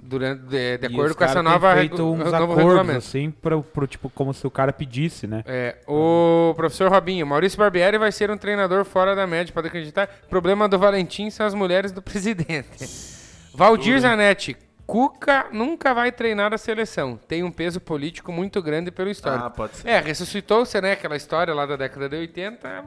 Durante, 0.00 0.42
de, 0.42 0.78
de 0.78 0.86
E 0.86 0.86
acordo 0.86 1.10
os 1.10 1.16
com 1.16 1.24
essa 1.24 1.42
nova 1.42 1.74
feito 1.74 2.02
uns 2.12 2.18
novo 2.18 2.34
acordos, 2.34 2.56
regulamento. 2.56 2.98
assim, 2.98 3.30
pro, 3.30 3.62
pro, 3.62 3.86
tipo, 3.86 4.08
como 4.08 4.32
se 4.32 4.46
o 4.46 4.50
cara 4.50 4.72
pedisse, 4.72 5.26
né? 5.26 5.42
É, 5.46 5.76
o 5.86 6.54
professor 6.56 6.90
Robinho, 6.90 7.26
Maurício 7.26 7.58
Barbieri 7.58 7.98
vai 7.98 8.10
ser 8.10 8.30
um 8.30 8.38
treinador 8.38 8.84
fora 8.84 9.14
da 9.14 9.26
média, 9.26 9.52
pode 9.52 9.66
acreditar. 9.68 10.08
Problema 10.30 10.68
do 10.68 10.78
Valentim 10.78 11.28
são 11.30 11.44
as 11.44 11.52
mulheres 11.52 11.92
do 11.92 12.00
presidente. 12.02 12.86
Valdir 13.54 14.00
Zanetti, 14.00 14.56
Cuca 14.86 15.46
nunca 15.52 15.92
vai 15.92 16.10
treinar 16.10 16.54
a 16.54 16.58
seleção. 16.58 17.18
Tem 17.28 17.42
um 17.42 17.50
peso 17.50 17.78
político 17.78 18.32
muito 18.32 18.62
grande 18.62 18.90
pelo 18.90 19.10
histórico. 19.10 19.44
Ah, 19.44 19.50
pode 19.50 19.76
ser. 19.76 19.88
É, 19.88 20.00
ressuscitou-se, 20.00 20.80
né, 20.80 20.92
aquela 20.92 21.16
história 21.16 21.52
lá 21.52 21.66
da 21.66 21.76
década 21.76 22.08
de 22.08 22.16
80. 22.16 22.84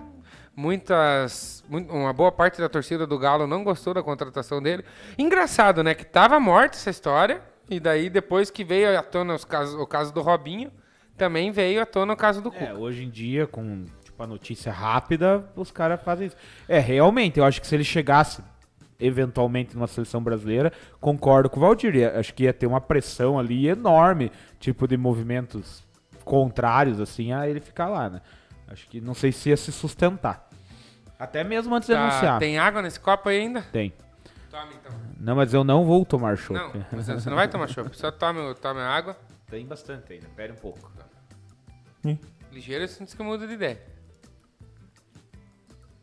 Muitas, 0.56 1.64
mu- 1.70 1.80
uma 1.90 2.14
boa 2.14 2.32
parte 2.32 2.60
da 2.60 2.68
torcida 2.70 3.08
do 3.08 3.18
Galo 3.18 3.48
não 3.48 3.64
gostou 3.64 3.94
da 3.94 4.04
contratação 4.04 4.62
dele. 4.62 4.84
Engraçado, 5.18 5.84
né, 5.84 5.94
que 5.96 6.06
tava 6.06 6.40
morta 6.40 6.76
essa 6.78 6.90
história 6.90 7.42
e 7.70 7.80
daí 7.80 8.10
depois 8.10 8.50
que 8.52 8.64
veio 8.64 8.98
à 8.98 9.02
tona 9.02 9.34
os 9.34 9.46
casos, 9.46 9.76
o 9.76 9.88
caso 9.88 10.14
do 10.14 10.22
Robinho, 10.22 10.72
também 11.18 11.52
veio 11.52 11.82
à 11.82 11.86
tona 11.86 12.14
o 12.14 12.18
caso 12.18 12.42
do 12.42 12.52
Cuca. 12.52 12.66
É, 12.66 12.74
hoje 12.74 13.04
em 13.06 13.10
dia, 13.10 13.48
com 13.48 13.86
tipo, 14.04 14.22
a 14.22 14.28
notícia 14.28 14.72
rápida, 14.72 15.46
os 15.56 15.72
caras 15.72 16.02
fazem 16.02 16.28
isso. 16.28 16.36
É, 16.68 16.80
realmente, 16.80 17.40
eu 17.40 17.46
acho 17.46 17.62
que 17.62 17.68
se 17.68 17.76
ele 17.76 17.84
chegasse 17.84 18.44
eventualmente 19.00 19.74
numa 19.76 19.88
seleção 19.88 20.22
brasileira, 20.22 20.72
concordo 21.00 21.50
com 21.50 21.58
o 21.58 21.62
Valdir. 21.62 22.12
Acho 22.16 22.34
que 22.34 22.44
ia 22.44 22.54
ter 22.54 22.68
uma 22.68 22.80
pressão 22.82 23.40
ali 23.40 23.68
enorme, 23.68 24.32
tipo 24.60 24.88
de 24.88 24.96
movimentos 24.96 25.84
contrários, 26.24 27.00
assim, 27.00 27.34
a 27.34 27.48
ele 27.50 27.60
ficar 27.60 27.88
lá, 27.88 28.10
né? 28.10 28.22
Acho 28.72 28.88
que 28.88 29.02
não 29.02 29.14
sei 29.14 29.32
se 29.32 29.50
ia 29.50 29.58
se 29.58 29.72
sustentar. 29.72 30.48
Até 31.20 31.44
mesmo 31.44 31.76
antes 31.76 31.88
de 31.88 31.94
Tá, 31.94 32.02
anunciar. 32.10 32.40
tem 32.40 32.58
água 32.58 32.82
nesse 32.82 33.00
copo 33.00 33.30
aí 33.30 33.42
ainda? 33.42 33.62
Tem. 33.72 33.94
Tome 34.50 34.74
então. 34.74 34.92
Não, 35.20 35.36
mas 35.36 35.54
eu 35.54 35.64
não 35.64 35.86
vou 35.86 36.04
tomar 36.06 36.38
chopp. 36.38 36.54
Não, 36.60 36.72
você 37.00 37.14
você 37.14 37.30
não 37.30 37.36
vai 37.38 37.48
tomar 37.48 37.68
chopp, 37.68 37.96
só 37.96 38.12
tome, 38.12 38.54
tome 38.56 38.80
a 38.80 38.88
água. 38.90 39.16
Tem 39.50 39.66
bastante 39.66 40.14
ainda, 40.14 40.28
pera 40.36 40.52
um 40.54 40.56
pouco. 40.56 40.92
Ligeiro 42.52 42.84
antes 42.84 43.14
que 43.14 43.22
eu 43.22 43.26
mude 43.26 43.46
de 43.48 43.54
ideia. 43.54 43.80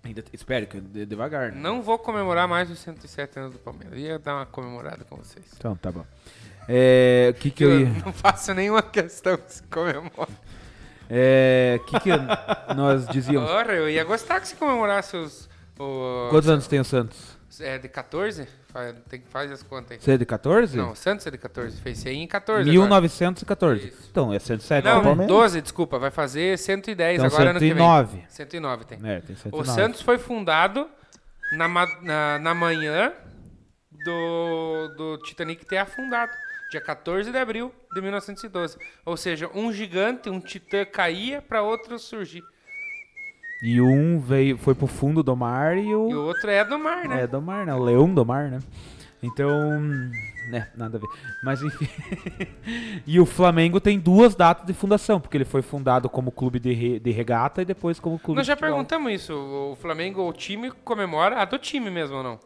Ainda, 0.05 0.25
espere, 0.33 0.67
que 0.67 0.81
de- 0.81 1.05
devagar. 1.05 1.53
Né? 1.53 1.61
Não 1.61 1.83
vou 1.83 1.99
comemorar 1.99 2.49
mais 2.49 2.71
os 2.71 2.79
107 2.79 3.39
anos 3.39 3.53
do 3.53 3.59
Palmeiras. 3.59 3.99
Ia 3.99 4.19
dar 4.19 4.37
uma 4.37 4.47
comemorada 4.47 5.05
com 5.05 5.17
vocês. 5.17 5.45
Então, 5.57 5.77
tá 5.77 5.91
bom. 5.93 6.05
É, 6.69 7.35
que 7.39 7.51
que 7.51 7.65
eu 7.65 7.71
Eu 7.73 7.81
ia... 7.81 7.89
não 8.05 8.13
faço 8.13 8.55
nenhuma 8.55 8.83
questão 8.83 9.37
que 9.37 9.53
se 9.53 9.63
comemore. 9.65 10.33
É, 11.09 11.81
que 11.87 12.01
que 12.01 12.11
nós 12.77 13.07
dizíamos? 13.09 13.51
Ora, 13.51 13.75
eu 13.75 13.89
ia 13.89 14.05
gostar 14.05 14.41
que 14.41 14.49
se 14.49 14.57
comemorasse 14.57 15.17
os. 15.17 15.49
os 15.79 16.31
Quantos 16.31 16.49
anos 16.49 16.67
tem 16.67 16.81
o 16.81 16.85
Santos? 16.85 17.39
É 17.61 17.79
de 17.79 17.89
14? 17.89 18.47
Faz, 18.69 18.95
tem, 19.09 19.23
faz 19.29 19.51
as 19.51 19.63
contas 19.63 19.93
aí. 19.93 19.99
Você 20.01 20.13
é 20.13 20.19
de 20.19 20.27
14? 20.27 20.77
Não, 20.77 20.93
o 20.93 20.97
Santos 20.97 21.27
é 21.27 21.31
de 21.31 21.39
14. 21.39 21.81
Fez 21.81 21.99
100 21.99 22.23
em 22.23 22.27
14. 22.27 22.61
agora. 22.61 22.71
1914. 22.71 23.89
Isso. 23.89 24.09
Então, 24.11 24.33
é 24.33 24.39
107. 24.39 24.85
Não, 24.85 25.03
Palmeiras? 25.03 25.35
12, 25.35 25.63
desculpa. 25.63 25.99
Vai 25.99 26.11
fazer 26.11 26.59
110 26.59 27.15
Então, 27.15 27.27
agora 27.27 27.51
ano 27.51 27.59
que 27.59 27.65
vem. 27.65 27.77
109. 27.77 28.25
109 28.29 28.85
tem. 28.85 28.99
É, 29.03 29.21
tem 29.21 29.35
109. 29.35 29.63
O 29.63 29.65
Santos 29.65 30.03
foi 30.03 30.19
fundado 30.19 30.87
na, 31.53 31.69
na, 32.03 32.39
na 32.39 32.55
manhã 32.55 33.13
do, 34.05 34.89
do 34.97 35.19
Titanic 35.19 35.65
ter 35.65 35.79
afundado. 35.79 36.33
Dia 36.71 36.81
14 36.81 37.31
de 37.31 37.39
abril 37.39 37.73
de 37.95 38.01
1912. 38.01 38.77
Ou 39.05 39.17
seja, 39.17 39.51
um 39.55 39.73
gigante, 39.73 40.29
um 40.29 40.39
titã 40.41 40.85
caía 40.85 41.41
para 41.41 41.63
outro 41.63 41.99
surgir. 41.99 42.43
E 43.63 43.81
um 43.81 44.21
veio, 44.21 44.57
foi 44.59 44.75
pro 44.75 44.87
fundo 44.87 45.23
do 45.23 45.35
mar 45.35 45.77
e 45.77 45.95
o... 45.95 46.09
E 46.11 46.15
o 46.15 46.23
outro 46.27 46.51
é 46.51 46.65
do 46.65 46.79
mar, 46.79 47.09
né? 47.09 47.23
É 47.23 47.27
do 47.27 47.41
mar, 47.43 47.67
né? 47.67 47.75
O 47.75 47.83
leão 47.83 48.13
do 48.15 48.25
mar, 48.25 48.51
né? 48.51 48.61
Então, 49.21 49.81
né, 50.49 50.69
nada 50.77 50.97
a 50.97 51.01
ver. 51.01 51.09
Mas 51.43 51.61
enfim. 51.61 51.89
e 53.05 53.19
o 53.19 53.27
Flamengo 53.27 53.81
tem 53.81 53.99
duas 53.99 54.37
datas 54.37 54.65
de 54.65 54.73
fundação, 54.73 55.21
porque 55.21 55.37
ele 55.37 55.45
foi 55.45 55.61
fundado 55.61 56.09
como 56.09 56.31
clube 56.31 56.61
de, 56.61 56.73
re- 56.73 57.01
de 57.01 57.11
regata 57.11 57.63
e 57.63 57.65
depois 57.65 57.99
como 57.99 58.17
clube 58.19 58.39
Nós 58.39 58.47
já 58.47 58.57
perguntamos 58.57 59.11
isso. 59.13 59.35
O 59.35 59.77
Flamengo, 59.81 60.23
o 60.23 60.33
time 60.33 60.71
comemora 60.71 61.41
a 61.43 61.45
do 61.45 61.59
time 61.59 61.91
mesmo 61.91 62.19
ou 62.19 62.23
não? 62.23 62.39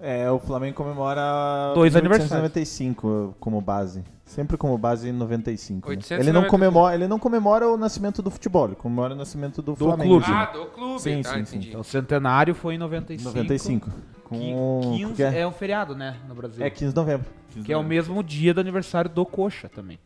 É, 0.00 0.30
o 0.30 0.38
Flamengo 0.38 0.76
comemora 0.76 1.72
Dois 1.74 1.92
1895 1.92 3.34
como 3.40 3.60
base. 3.60 4.04
Sempre 4.24 4.56
como 4.56 4.76
base 4.78 5.10
95. 5.10 5.88
né? 5.88 5.96
895. 5.96 6.22
Ele, 6.22 6.32
não 6.32 6.48
comemora, 6.48 6.94
ele 6.94 7.08
não 7.08 7.18
comemora 7.18 7.68
o 7.68 7.76
nascimento 7.76 8.22
do 8.22 8.30
futebol, 8.30 8.66
ele 8.66 8.76
comemora 8.76 9.14
o 9.14 9.16
nascimento 9.16 9.60
do, 9.62 9.74
Flamengo. 9.74 10.20
clube. 10.20 10.26
Ah, 10.28 10.44
do 10.46 10.66
clube. 10.66 11.00
Sim, 11.00 11.22
tá, 11.22 11.30
sim, 11.34 11.40
entendi. 11.40 11.62
sim. 11.64 11.68
Então, 11.70 11.80
o 11.80 11.84
centenário 11.84 12.54
foi 12.54 12.74
em 12.74 12.78
95. 12.78 13.28
95. 13.28 13.90
Com, 14.24 14.80
Que 14.82 14.98
15 14.98 15.06
porque 15.06 15.22
é, 15.22 15.40
é 15.40 15.46
um 15.46 15.52
feriado, 15.52 15.96
né, 15.96 16.16
no 16.28 16.34
Brasil. 16.34 16.64
é 16.64 16.68
15 16.68 16.92
de 16.92 16.96
novembro. 16.96 17.26
15 17.48 17.60
de 17.60 17.64
Que 17.64 17.72
é 17.72 17.76
o 17.76 17.82
novembro. 17.82 17.96
mesmo 17.96 18.22
dia 18.22 18.52
do 18.52 18.60
aniversário 18.60 19.10
do 19.10 19.24
Coxa 19.24 19.68
também. 19.68 19.98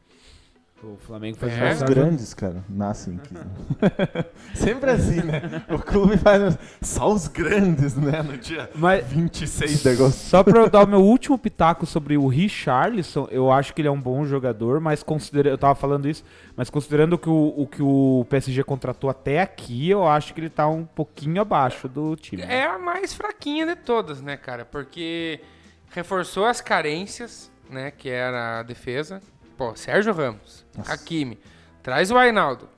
O 0.83 0.97
Flamengo 0.97 1.37
faz 1.37 1.53
É? 1.53 1.75
Só 1.77 1.85
os 1.85 1.91
grandes, 1.91 2.35
cara, 2.35 2.65
nascem 2.69 3.17
aqui. 3.17 3.35
Sempre 4.53 4.91
assim, 4.91 5.23
né? 5.23 5.63
O 5.71 5.79
clube 5.79 6.17
faz 6.17 6.59
só 6.81 7.13
os 7.13 7.29
grandes, 7.29 7.95
né? 7.95 8.21
No 8.21 8.37
dia 8.37 8.69
Mas 8.75 9.07
26 9.07 9.81
de 9.81 9.89
agosto. 9.91 10.19
Só 10.19 10.43
pra 10.43 10.59
eu 10.59 10.69
dar 10.69 10.83
o 10.85 10.89
meu 10.89 11.01
último 11.01 11.39
pitaco 11.39 11.87
sobre 11.87 12.17
o 12.17 12.27
Richarlison, 12.27 13.29
eu 13.31 13.53
acho 13.53 13.73
que 13.73 13.81
ele 13.81 13.87
é 13.87 13.91
um 13.93 14.01
bom 14.01 14.25
jogador, 14.27 14.81
mas 14.81 15.05
considerando, 15.05 15.53
eu 15.53 15.59
tava 15.59 15.77
falando 15.77 16.09
isso, 16.09 16.25
mas 16.57 16.69
considerando 16.69 17.17
que 17.17 17.29
o, 17.29 17.55
o 17.57 17.67
que 17.69 17.81
o 17.83 18.27
PSG 18.29 18.65
contratou 18.65 19.09
até 19.09 19.41
aqui, 19.41 19.89
eu 19.89 20.05
acho 20.05 20.35
que 20.35 20.41
ele 20.41 20.51
tá 20.51 20.67
um 20.67 20.85
pouquinho 20.85 21.41
abaixo 21.41 21.89
do 21.89 22.17
time. 22.17 22.43
É 22.43 22.67
a 22.67 22.77
mais 22.77 23.15
fraquinha 23.15 23.65
de 23.67 23.77
todas, 23.77 24.21
né, 24.21 24.37
cara? 24.37 24.65
Porque 24.65 25.39
reforçou 25.91 26.45
as 26.45 26.61
carências, 26.61 27.53
né? 27.71 27.93
Que 27.93 28.09
era 28.09 28.59
a 28.59 28.63
defesa. 28.65 29.23
Pô, 29.63 29.77
Sérgio 29.77 30.13
Ramos, 30.13 30.67
Nossa. 30.77 30.93
Hakimi, 30.93 31.39
traz 31.85 32.11
o 32.11 32.19
Ainaldo. 32.19 32.69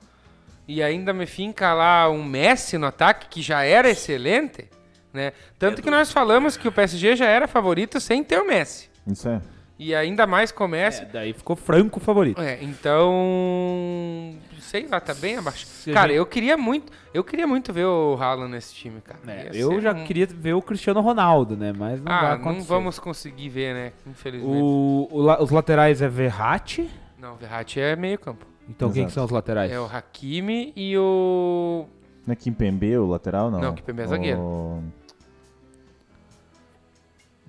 E 0.67 0.83
ainda 0.83 1.13
me 1.13 1.25
finca 1.25 1.73
lá 1.73 2.07
um 2.11 2.23
Messi 2.23 2.77
no 2.77 2.85
ataque, 2.85 3.27
que 3.27 3.41
já 3.41 3.63
era 3.63 3.89
excelente, 3.89 4.69
né? 5.11 5.33
Tanto 5.57 5.81
que 5.81 5.89
nós 5.89 6.11
falamos 6.11 6.55
que 6.55 6.67
o 6.67 6.71
PSG 6.71 7.15
já 7.15 7.25
era 7.25 7.47
favorito 7.47 7.99
sem 7.99 8.23
ter 8.23 8.39
o 8.39 8.45
Messi. 8.45 8.87
Isso 9.07 9.27
é. 9.27 9.41
E 9.77 9.93
ainda 9.93 10.25
mais 10.25 10.51
com 10.53 10.63
o 10.65 10.67
Messi. 10.69 11.01
É, 11.01 11.05
daí 11.05 11.33
ficou 11.33 11.55
franco 11.55 11.99
favorito. 11.99 12.41
É, 12.41 12.63
então. 12.63 14.35
Sei 14.59 14.87
lá, 14.87 14.99
tá 14.99 15.13
bem 15.13 15.37
abaixo. 15.37 15.65
Se 15.65 15.91
cara, 15.91 16.07
gente- 16.09 16.17
eu 16.17 16.25
queria 16.25 16.57
muito. 16.57 16.91
Eu 17.13 17.23
queria 17.23 17.45
muito 17.45 17.71
ver 17.73 17.85
o 17.85 18.15
Haaland 18.19 18.51
nesse 18.51 18.73
time, 18.73 19.01
cara. 19.01 19.19
É, 19.27 19.49
eu 19.53 19.79
já 19.81 19.93
um- 19.93 20.03
queria 20.05 20.25
ver 20.25 20.53
o 20.53 20.61
Cristiano 20.61 21.01
Ronaldo, 21.01 21.55
né? 21.57 21.73
Mas 21.77 21.99
não 21.99 22.05
vai 22.05 22.13
Ah, 22.31 22.33
acontecer. 22.33 22.57
não 22.59 22.65
vamos 22.65 22.99
conseguir 22.99 23.49
ver, 23.49 23.73
né? 23.73 23.91
Infelizmente. 24.07 24.57
O, 24.61 25.07
o 25.11 25.21
la- 25.21 25.41
os 25.41 25.51
laterais 25.51 26.01
é 26.01 26.07
Verratti. 26.07 26.89
Não, 27.19 27.33
o 27.33 27.35
Verratti 27.37 27.79
é 27.79 27.95
meio 27.95 28.17
campo. 28.17 28.45
Então 28.69 28.89
quem 28.91 29.01
Exato. 29.03 29.07
que 29.09 29.13
são 29.13 29.25
os 29.25 29.31
laterais? 29.31 29.71
É 29.71 29.79
o 29.79 29.85
Hakimi 29.85 30.73
e 30.75 30.97
o. 30.97 31.85
Não 32.25 32.31
é 32.33 32.35
Kimpembe, 32.35 32.97
o 32.97 33.05
lateral, 33.05 33.51
não? 33.51 33.59
Não, 33.61 33.73
Kimpembe 33.75 34.01
é 34.01 34.07
zagueiro. 34.07 34.39
O- 34.39 34.83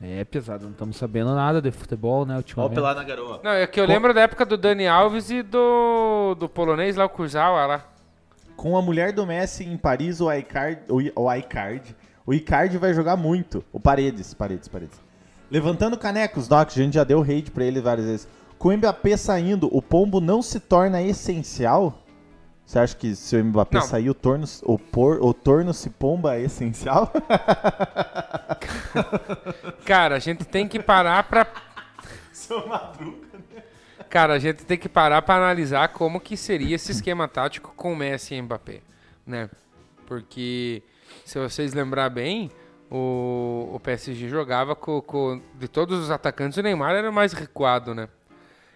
É 0.00 0.24
pesado, 0.24 0.64
não 0.64 0.72
estamos 0.72 0.96
sabendo 0.96 1.34
nada 1.34 1.60
de 1.62 1.70
futebol, 1.70 2.26
né, 2.26 2.36
ultimamente. 2.36 2.74
pelado 2.74 3.00
na 3.00 3.04
garoa. 3.06 3.40
Não, 3.42 3.50
é 3.52 3.66
que 3.66 3.80
eu 3.80 3.86
lembro 3.86 4.12
da 4.12 4.20
época 4.20 4.44
do 4.44 4.56
Dani 4.58 4.86
Alves 4.86 5.30
e 5.30 5.42
do. 5.42 6.34
do 6.38 6.48
polonês 6.48 6.96
lá, 6.96 7.06
o 7.06 7.08
Kurzawa 7.08 7.64
lá. 7.66 7.84
Com 8.56 8.76
a 8.76 8.82
mulher 8.82 9.12
do 9.12 9.26
Messi 9.26 9.64
em 9.64 9.76
Paris, 9.76 10.20
o 10.20 10.30
Icardi, 10.32 10.80
o, 10.90 11.00
I- 11.00 11.12
o 11.16 12.34
Icardi 12.34 12.76
vai 12.78 12.92
jogar 12.92 13.16
muito. 13.16 13.64
O 13.72 13.80
Paredes, 13.80 14.34
Paredes, 14.34 14.68
Paredes. 14.68 15.00
Levantando 15.50 15.96
canecos, 15.96 16.46
Doc, 16.48 16.68
a 16.68 16.72
gente 16.74 16.94
já 16.94 17.04
deu 17.04 17.22
hate 17.22 17.50
pra 17.50 17.64
ele 17.64 17.80
várias 17.80 18.06
vezes. 18.06 18.28
Com 18.58 18.68
o 18.70 18.76
Mbappé 18.76 19.16
saindo, 19.16 19.68
o 19.74 19.80
pombo 19.80 20.20
não 20.20 20.42
se 20.42 20.58
torna 20.58 21.00
essencial? 21.02 22.02
Você 22.66 22.80
acha 22.80 22.96
que 22.96 23.14
se 23.14 23.36
o 23.36 23.44
Mbappé 23.44 23.78
Não. 23.78 23.86
sair, 23.86 24.10
o 24.10 24.14
torno, 24.14 24.44
o, 24.64 24.76
por, 24.76 25.22
o 25.22 25.32
torno 25.32 25.72
se 25.72 25.88
pomba 25.88 26.34
é 26.34 26.42
essencial? 26.42 27.12
Cara, 29.84 30.16
a 30.16 30.18
gente 30.18 30.44
tem 30.44 30.66
que 30.66 30.80
parar 30.80 31.22
pra. 31.24 31.46
Seu 32.32 32.66
Madruga. 32.66 33.26
Cara, 34.10 34.34
a 34.34 34.38
gente 34.38 34.64
tem 34.64 34.78
que 34.78 34.88
parar 34.88 35.22
pra 35.22 35.36
analisar 35.36 35.88
como 35.88 36.20
que 36.20 36.36
seria 36.36 36.74
esse 36.76 36.92
esquema 36.92 37.26
tático 37.28 37.72
com 37.76 37.94
Messi 37.94 38.34
e 38.34 38.42
Mbappé, 38.42 38.80
né? 39.26 39.48
Porque 40.06 40.82
se 41.24 41.38
vocês 41.38 41.72
lembrar 41.74 42.08
bem, 42.10 42.50
o, 42.90 43.70
o 43.74 43.80
PSG 43.80 44.28
jogava 44.28 44.76
com, 44.76 45.00
com- 45.00 45.40
de 45.54 45.66
todos 45.68 45.98
os 46.00 46.10
atacantes, 46.10 46.56
o 46.58 46.62
Neymar 46.62 46.94
era 46.94 47.10
o 47.10 47.12
mais 47.12 47.32
recuado, 47.32 47.94
né? 47.94 48.08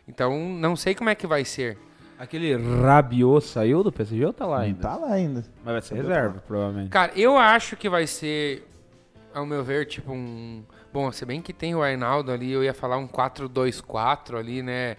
Então, 0.08 0.36
não 0.38 0.74
sei 0.74 0.94
como 0.94 1.10
é 1.10 1.14
que 1.14 1.26
vai 1.26 1.44
ser. 1.44 1.78
Aquele 2.20 2.54
Rabiot 2.54 3.42
saiu 3.46 3.82
do 3.82 3.90
PSG 3.90 4.26
ou 4.26 4.32
tá 4.34 4.44
lá 4.44 4.60
ainda? 4.60 4.82
Tá 4.82 4.94
lá 4.94 5.12
ainda. 5.14 5.42
Mas 5.64 5.72
vai 5.72 5.80
ser 5.82 5.94
reserva, 5.94 6.42
provavelmente. 6.46 6.90
Cara, 6.90 7.12
eu 7.16 7.38
acho 7.38 7.76
que 7.78 7.88
vai 7.88 8.06
ser, 8.06 8.68
ao 9.32 9.46
meu 9.46 9.64
ver, 9.64 9.86
tipo 9.86 10.12
um. 10.12 10.62
Bom, 10.92 11.10
se 11.10 11.24
bem 11.24 11.40
que 11.40 11.54
tem 11.54 11.74
o 11.74 11.82
Arnaldo 11.82 12.30
ali, 12.30 12.52
eu 12.52 12.62
ia 12.62 12.74
falar 12.74 12.98
um 12.98 13.08
4-2-4 13.08 14.36
ali, 14.36 14.62
né? 14.62 14.98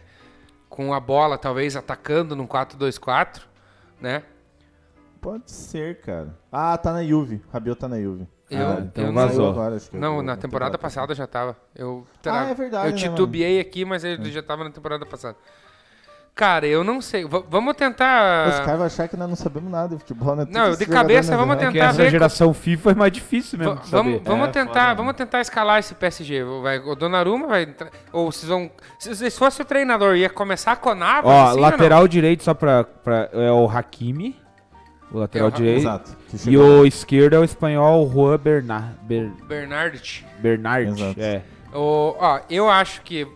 Com 0.67 0.95
a 0.95 0.99
bola, 0.99 1.37
talvez 1.37 1.75
atacando 1.75 2.35
num 2.35 2.47
4-2-4, 2.47 3.41
né? 4.01 4.23
Pode 5.21 5.51
ser, 5.51 6.01
cara. 6.01 6.35
Ah, 6.51 6.75
tá 6.75 6.91
na 6.91 7.03
Juve. 7.05 7.39
Rabiot 7.53 7.79
tá 7.79 7.87
na 7.87 8.01
Juve. 8.01 8.27
Eu- 8.49 8.57
Verdade. 8.57 8.87
então 8.87 9.05
eu 9.05 9.13
vazou. 9.13 9.45
não, 9.45 9.51
Agora, 9.51 9.75
acho 9.75 9.89
que 9.91 9.97
não, 9.97 10.15
eu- 10.17 10.23
na 10.23 10.35
temporada 10.35 10.75
passada 10.77 11.13
já 11.13 11.27
tava. 11.27 11.55
Eu, 11.75 12.03
Ah, 12.25 12.49
é 12.49 12.53
verdade, 12.55 12.87
Eu 12.87 12.91
né, 12.93 12.97
titubeei 12.97 13.59
aqui, 13.59 13.85
mas 13.85 14.03
ele 14.03 14.31
já 14.31 14.41
tava 14.41 14.63
na 14.63 14.71
temporada 14.71 15.05
passada. 15.05 15.37
Cara, 16.33 16.65
eu 16.65 16.83
não 16.83 17.01
sei. 17.01 17.25
V- 17.25 17.43
vamos 17.49 17.75
tentar. 17.75 18.47
Os 18.47 18.59
caras 18.61 18.77
vão 18.77 18.85
achar 18.87 19.07
que 19.07 19.17
nós 19.17 19.27
não 19.29 19.35
sabemos 19.35 19.69
nada 19.69 19.89
de 19.89 19.99
futebol, 19.99 20.35
né? 20.35 20.47
Não, 20.49 20.71
de 20.75 20.85
cabeça, 20.85 21.35
vamos 21.37 21.55
tentar 21.57 21.65
Porque 21.71 21.79
essa 21.79 22.09
geração 22.09 22.53
FIFA 22.53 22.91
é 22.91 22.95
mais 22.95 23.11
difícil 23.11 23.59
mesmo 23.59 23.75
vamos 23.75 23.89
saber. 23.89 24.21
vamos 24.25 24.47
É, 24.47 24.51
tentar, 24.51 24.83
foda, 24.85 24.95
vamos 24.95 25.13
tentar 25.13 25.41
escalar 25.41 25.79
esse 25.79 25.93
PSG. 25.93 26.43
Vai, 26.63 26.79
o 26.79 26.95
Donnarumma 26.95 27.47
vai 27.47 27.63
entrar, 27.63 27.89
ou 28.13 28.31
vocês 28.31 28.47
vão, 28.49 28.71
se, 28.97 29.13
se 29.15 29.29
fosse 29.31 29.61
o 29.61 29.65
treinador 29.65 30.15
ia 30.15 30.29
começar 30.29 30.77
com 30.77 30.95
Navas, 30.95 31.29
Ó, 31.29 31.47
assim, 31.51 31.59
lateral 31.59 32.07
direito 32.07 32.43
só 32.43 32.53
pra, 32.53 32.85
pra- 32.85 33.29
é 33.33 33.51
o 33.51 33.67
Hakimi, 33.69 34.35
o 35.11 35.19
lateral 35.19 35.49
É 35.49 35.51
o 35.51 35.53
direito. 35.53 35.79
Exato. 35.81 36.17
E 36.47 36.57
o 36.57 36.85
esquerdo 36.85 37.33
é 37.35 37.39
o 37.39 37.43
espanhol 37.43 38.09
Juan 38.09 38.37
Bernard. 38.37 38.95
Ber, 39.03 39.23
não? 39.37 39.45
Bernardet. 39.47 40.25
Bernard. 40.39 40.89
Exato. 40.89 41.19
É. 41.21 41.41
O, 41.73 42.15
ó, 42.17 42.39
eu 42.49 42.69
acho 42.69 43.01
que 43.01 43.27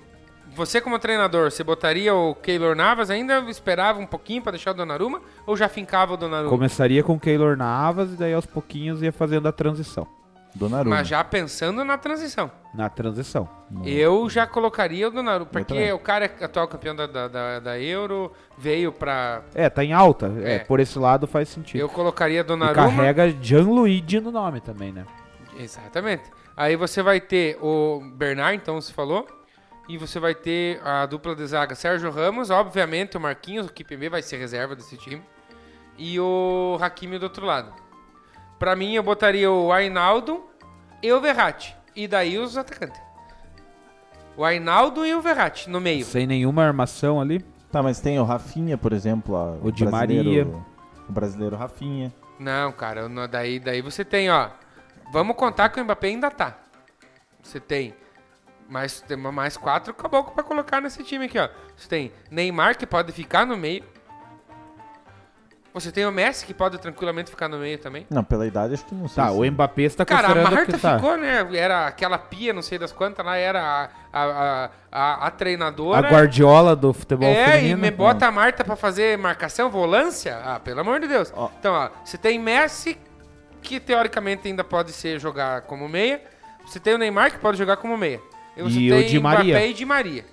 você 0.56 0.80
como 0.80 0.98
treinador, 0.98 1.52
você 1.52 1.64
botaria 1.64 2.16
o 2.16 2.34
Keylor 2.34 2.76
Navas, 2.76 3.10
ainda 3.10 3.40
esperava 3.50 4.00
um 4.00 4.06
pouquinho 4.06 4.42
pra 4.42 4.52
deixar 4.52 4.72
o 4.72 4.74
Donnarumma 4.74 5.22
ou 5.46 5.56
já 5.58 5.68
fincava 5.68 6.14
o 6.14 6.18
Donnarumma? 6.18 6.50
Começaria 6.50 7.04
com 7.04 7.14
o 7.14 7.20
Keylor 7.20 7.58
Navas 7.58 8.14
e 8.14 8.16
daí 8.16 8.34
aos 8.34 8.46
pouquinhos 8.46 9.02
ia 9.02 9.12
fazendo 9.12 9.48
a 9.48 9.52
transição. 9.52 10.08
Donnarumma. 10.56 10.96
Mas 10.96 11.08
já 11.10 11.22
pensando 11.22 11.84
na 11.84 11.98
transição. 11.98 12.50
Na 12.74 12.90
transição. 12.90 13.50
Eu 13.84 14.30
já 14.30 14.48
colocaria 14.48 15.10
o 15.10 15.12
Donnarumma, 15.12 15.50
porque 15.52 15.92
o 15.92 16.00
cara 16.00 16.26
é 16.26 16.46
atual 16.46 16.66
campeão 16.70 16.96
da, 16.96 17.06
da, 17.06 17.60
da, 17.60 17.80
Euro, 17.80 18.32
veio 18.58 18.94
pra... 18.94 19.42
É, 19.54 19.70
tá 19.70 19.84
em 19.84 19.92
alta. 19.92 20.32
É, 20.42 20.56
É. 20.56 20.60
por 20.60 20.80
esse 20.80 20.98
lado 20.98 21.28
faz 21.28 21.50
sentido. 21.50 21.82
Eu 21.82 21.90
colocaria 21.90 22.40
e 22.40 22.44
Donnarumma... 22.44 22.88
carrega 22.88 23.30
Gianluigi 23.42 24.22
no 24.22 24.32
nome 24.32 24.62
também, 24.62 24.94
né? 24.94 25.06
Exatamente. 25.60 26.24
Aí 26.56 26.78
você 26.78 27.02
vai 27.04 27.20
ter 27.20 27.58
o 27.62 28.00
Bernard, 28.16 28.56
então 28.56 28.80
você 28.80 28.94
falou. 28.94 29.28
E 29.88 29.98
você 29.98 30.20
vai 30.20 30.34
ter 30.34 30.82
a 30.84 31.06
dupla 31.06 31.36
de 31.36 31.46
zaga 31.46 31.76
Sérgio 31.76 32.10
Ramos, 32.10 32.50
obviamente 32.50 33.16
o 33.18 33.20
Marquinhos, 33.20 33.68
o 33.68 33.72
Kipembe 33.74 34.10
vai 34.10 34.22
ser 34.22 34.38
reserva 34.38 34.76
desse 34.76 34.98
time. 34.98 35.22
E 35.98 36.20
o 36.20 36.78
Hakimi 36.82 37.20
do 37.20 37.24
outro 37.24 37.46
lado. 37.46 37.72
Pra 38.58 38.76
mim 38.76 38.94
eu 38.96 39.04
botaria 39.04 39.52
o 39.52 39.72
Ainaldo 39.72 40.44
e 41.04 41.12
o 41.12 41.22
Verratti. 41.22 41.76
E 41.96 42.08
daí 42.08 42.38
os 42.38 42.58
atacantes. 42.58 43.00
O 44.36 44.44
Ainaldo 44.44 45.06
e 45.06 45.14
o 45.14 45.22
Verratti 45.22 45.70
no 45.70 45.80
meio. 45.80 46.04
Sem 46.04 46.26
nenhuma 46.28 46.64
armação 46.64 47.22
ali. 47.22 47.40
Tá, 47.72 47.82
mas 47.84 48.00
tem 48.00 48.20
o 48.20 48.24
Rafinha, 48.24 48.78
por 48.78 48.92
exemplo. 48.92 49.36
ó, 49.36 49.66
O 49.66 49.72
Di 49.72 49.86
brasileiro- 49.86 50.52
Maria. 50.52 50.66
O 51.08 51.12
brasileiro 51.12 51.56
Rafinha. 51.56 52.14
Não, 52.40 52.72
cara, 52.72 53.08
daí, 53.30 53.60
daí 53.60 53.82
você 53.82 54.04
tem, 54.04 54.30
ó. 54.30 54.50
Vamos 55.12 55.36
contar 55.38 55.70
que 55.70 55.80
o 55.80 55.84
Mbappé 55.84 56.08
ainda 56.08 56.32
tá. 56.32 56.58
Você 57.42 57.60
tem 57.60 57.94
mais, 58.70 59.02
tem 59.02 59.16
mais 59.18 59.58
quatro 59.58 59.94
caboclos 59.94 60.34
pra 60.34 60.44
colocar 60.44 60.82
nesse 60.82 61.04
time 61.04 61.26
aqui, 61.26 61.38
ó. 61.40 61.48
Você 61.76 61.88
tem 61.88 62.12
Neymar, 62.32 62.78
que 62.78 62.86
pode 62.86 63.12
ficar 63.12 63.46
no 63.46 63.56
meio. 63.58 63.84
Você 65.74 65.92
tem 65.92 66.06
o 66.06 66.12
Messi, 66.12 66.46
que 66.46 66.54
pode 66.54 66.78
tranquilamente 66.78 67.30
ficar 67.30 67.50
no 67.50 67.58
meio 67.58 67.78
também. 67.78 68.08
Não, 68.10 68.24
pela 68.24 68.48
idade 68.48 68.76
acho 68.76 68.86
que 68.86 68.96
não 68.96 69.10
sei. 69.10 69.22
Tá, 69.22 69.30
se- 69.30 69.36
o 69.38 69.52
Mbappé 69.52 69.82
está 69.82 70.06
Cara, 70.06 70.32
a 70.32 70.36
Marta 70.36 70.66
que 70.72 70.78
tá. 70.80 70.96
ficou, 70.96 71.18
né? 71.18 71.46
Era 71.54 71.88
aquela 71.88 72.18
pia, 72.18 72.54
não 72.54 72.62
sei 72.62 72.80
das 72.80 72.94
quantas 72.94 73.26
lá, 73.26 73.36
era 73.36 73.62
a, 73.62 73.90
a, 74.24 74.70
a, 74.90 75.28
a- 75.28 75.32
treinadora. 75.32 76.08
A 76.08 76.10
Guardiola 76.10 76.78
do 76.78 76.94
futebol 76.94 77.28
É, 77.28 77.52
feminino. 77.58 77.78
e 77.78 77.82
me 77.82 77.92
bota 77.92 78.26
a 78.26 78.32
Marta 78.32 78.64
pra 78.64 78.78
fazer 78.78 79.18
marcação, 79.18 79.70
volância? 79.70 80.40
Ah, 80.46 80.62
pelo 80.62 80.80
amor 80.80 81.02
de 81.02 81.10
Deus. 81.10 81.34
Ó. 81.36 81.50
Então, 81.60 81.74
ó, 81.74 81.90
você 82.06 82.18
tem 82.18 82.40
Messi, 82.40 82.98
que 83.62 83.78
teoricamente 83.78 84.48
ainda 84.48 84.64
pode 84.64 84.94
ser 84.94 85.20
jogar 85.20 85.64
como 85.64 85.90
meia. 85.90 86.24
Você 86.66 86.80
tem 86.80 86.94
o 86.94 86.98
Neymar, 86.98 87.32
que 87.34 87.38
pode 87.38 87.58
jogar 87.58 87.76
como 87.76 87.98
meia. 87.98 88.22
E 88.58 88.62
você 88.64 88.80
E 88.80 88.92
o 88.94 89.06
Di 89.06 89.20
Maria. 89.20 89.44
Mbappé 89.56 89.68
e 89.70 89.74
Di 89.74 89.86
Maria. 89.86 90.26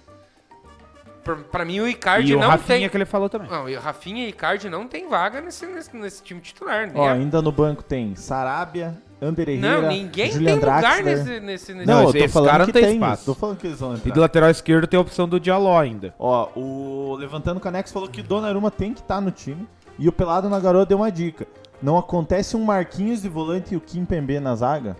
Pra, 1.25 1.37
pra 1.37 1.64
mim, 1.64 1.79
o 1.79 1.87
Icardi 1.87 2.33
E 2.33 2.35
o 2.35 2.41
não 2.41 2.49
Rafinha 2.49 2.79
tem... 2.81 2.89
que 2.89 2.97
ele 2.97 3.05
falou 3.05 3.29
também. 3.29 3.49
Não, 3.49 3.68
e 3.68 3.77
o 3.77 3.81
Rafinha 3.81 4.27
e 4.27 4.31
Icardi 4.31 4.68
não 4.68 4.89
tem 4.89 5.09
vaga 5.09 5.41
nesse, 5.41 5.64
nesse, 5.66 5.97
nesse 5.97 6.23
time 6.23 6.41
titular. 6.41 6.89
né? 6.89 6.93
Ó, 6.97 7.09
ainda 7.09 7.41
no 7.41 7.53
banco 7.53 7.81
tem 7.85 8.16
Sarabia, 8.16 8.99
Ander 9.20 9.49
Herrera, 9.49 9.83
não, 9.83 9.89
ninguém 9.89 10.33
Julian 10.33 10.47
tem 10.47 10.55
lugar 10.57 10.81
Draxler. 10.81 11.05
nesse, 11.05 11.25
nesse, 11.41 11.73
nesse 11.75 11.87
Não, 11.87 12.03
Não, 12.03 12.11
eu 12.11 12.12
tô 12.12 12.29
falando 12.29 12.66
que 12.66 12.73
tem 12.73 12.83
tem. 12.83 12.95
espaço. 12.95 13.25
Tô 13.25 13.35
falando 13.37 13.57
que 13.57 13.68
eles 13.68 13.79
vão 13.79 13.93
E 13.93 13.97
entrar. 13.99 14.12
do 14.14 14.20
lateral 14.20 14.51
esquerdo 14.51 14.87
tem 14.89 14.99
a 14.99 15.01
opção 15.01 15.29
do 15.29 15.39
Diallo 15.39 15.77
ainda. 15.79 16.12
Ó, 16.18 16.49
o 16.59 17.14
Levantando 17.20 17.61
Canex 17.61 17.93
falou 17.93 18.09
que 18.09 18.20
o 18.20 18.25
Donnarumma 18.25 18.73
tem 18.73 18.93
que 18.93 19.01
estar 19.01 19.20
no 19.20 19.31
time. 19.31 19.64
E 20.01 20.09
o 20.09 20.12
Pelado 20.12 20.49
na 20.49 20.59
Garoa 20.59 20.85
deu 20.85 20.97
uma 20.97 21.12
dica. 21.12 21.47
Não 21.81 21.97
acontece 21.97 22.57
um 22.57 22.64
Marquinhos 22.64 23.23
de 23.23 23.29
volante 23.29 23.75
e 23.75 23.77
o 23.77 23.81
Kim 23.81 24.05
Pembe 24.05 24.41
na 24.41 24.57
zaga? 24.57 24.97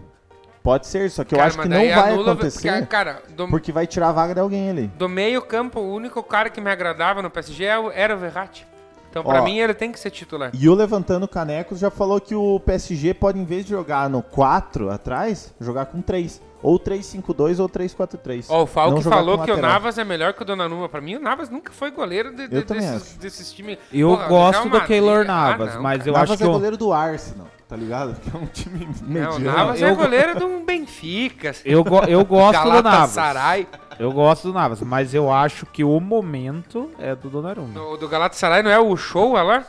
Pode 0.63 0.87
ser, 0.87 1.11
só 1.11 1.25
que 1.25 1.35
eu 1.35 1.39
Cara, 1.39 1.49
acho 1.49 1.59
que 1.61 1.69
não 1.69 1.77
vai 1.77 1.91
anula- 1.91 2.33
acontecer, 2.33 2.71
porque, 2.73 2.87
Cara, 2.87 3.23
do, 3.37 3.49
porque 3.49 3.73
vai 3.73 3.87
tirar 3.87 4.11
a 4.11 4.13
vaga 4.13 4.33
de 4.35 4.41
alguém 4.41 4.71
ali. 4.71 4.87
do 4.97 5.09
meio 5.09 5.43
campo, 5.43 5.81
o 5.81 5.93
único 5.95 6.23
cara 6.23 6.49
que 6.51 6.61
me 6.61 6.71
agradava 6.71 7.21
no 7.21 7.29
PSG 7.31 7.65
era 7.65 7.81
o- 7.81 7.91
era 7.91 8.15
o 8.15 8.19
Verratti. 8.19 8.67
Então, 9.11 9.23
pra 9.25 9.43
Ó. 9.43 9.45
mim, 9.45 9.59
ele 9.59 9.75
tem 9.75 9.93
que 9.93 9.99
ser 10.01 10.11
titular. 10.11 10.51
E 10.55 10.69
o 10.69 10.75
Levantando 10.75 11.29
Canecos 11.29 11.79
já 11.79 11.91
falou 11.91 12.19
que 12.19 12.35
o 12.35 12.59
PSG 12.61 13.13
pode, 13.13 13.39
em 13.39 13.45
vez 13.45 13.65
de 13.65 13.71
jogar 13.73 14.09
no 14.09 14.23
4 14.23 14.89
atrás, 14.91 15.53
jogar 15.61 15.87
com 15.87 16.01
3. 16.01 16.41
Ou 16.63 16.79
3-5-2 16.79 17.59
ou 17.59 17.69
3-4-3. 17.69 18.47
Ó, 18.49 18.63
o 18.63 18.67
Falco 18.67 19.03
falou 19.03 19.37
que 19.43 19.51
o. 19.51 19.57
Navas 19.57 19.99
é 19.99 20.05
melhor 20.05 20.33
que 20.33 20.43
o 20.43 20.45
Donnarumma. 20.45 20.89
Pra 20.89 21.01
mim, 21.01 21.17
o 21.17 21.21
Navas 21.21 21.51
nunca 21.51 21.73
foi 21.73 21.91
goleiro 21.91 22.31
de, 22.35 22.47
de- 22.49 22.55
Eu 22.57 22.65
também 22.65 22.89
desses, 22.89 23.11
acho. 23.11 23.19
desses 23.19 23.53
times. 23.53 23.77
Eu 23.93 24.11
Porra, 24.11 24.29
gosto 24.29 24.69
do 24.71 24.81
Keylor 24.83 25.23
Ah, 25.23 25.25
Navas, 25.25 25.75
não, 25.75 25.83
mas 25.83 25.99
cara. 25.99 26.09
eu 26.09 26.13
Navas 26.15 26.31
acho 26.31 26.39
que 26.39 26.45
é 26.45 26.47
eu- 26.47 26.53
goleiro 26.53 26.77
do 26.77 26.93
Arsenal, 26.93 27.49
tá 27.73 27.77
ligado? 27.79 28.21
Que 28.21 28.37
é 28.37 28.39
um 28.39 28.45
time 28.47 28.87
Não, 29.01 29.31
o 29.31 29.35
mediano. 29.39 29.57
Navas 29.57 29.81
eu 29.81 29.89
é 29.89 29.95
go- 29.95 30.03
goleiro 30.03 30.39
de 30.39 30.45
um 30.45 30.63
Benfica. 30.63 31.51
assim. 31.51 31.63
Eu, 31.65 31.83
go- 31.83 32.05
eu 32.05 32.23
gosto 32.23 32.61
do 32.63 32.69
Navas. 32.69 32.83
Galatasaray. 33.17 33.67
Eu 33.99 34.13
gosto 34.13 34.49
do 34.49 34.53
Navas, 34.55 34.83
mas 34.83 35.15
eu 35.15 35.33
acho 35.33 35.65
que 35.65 35.83
o 35.83 35.99
momento 35.99 36.91
é 36.99 37.15
do 37.15 37.31
Donnarumma. 37.31 37.81
O 37.83 37.97
do 37.97 38.07
Galatasaray 38.09 38.63
não 38.63 38.71
é 38.71 38.79
o 38.79 38.95
Show 38.95 39.33
lá? 39.33 39.65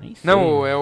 Nem 0.00 0.14
sei. 0.14 0.20
Não, 0.30 0.64
é 0.64 0.76
o, 0.76 0.80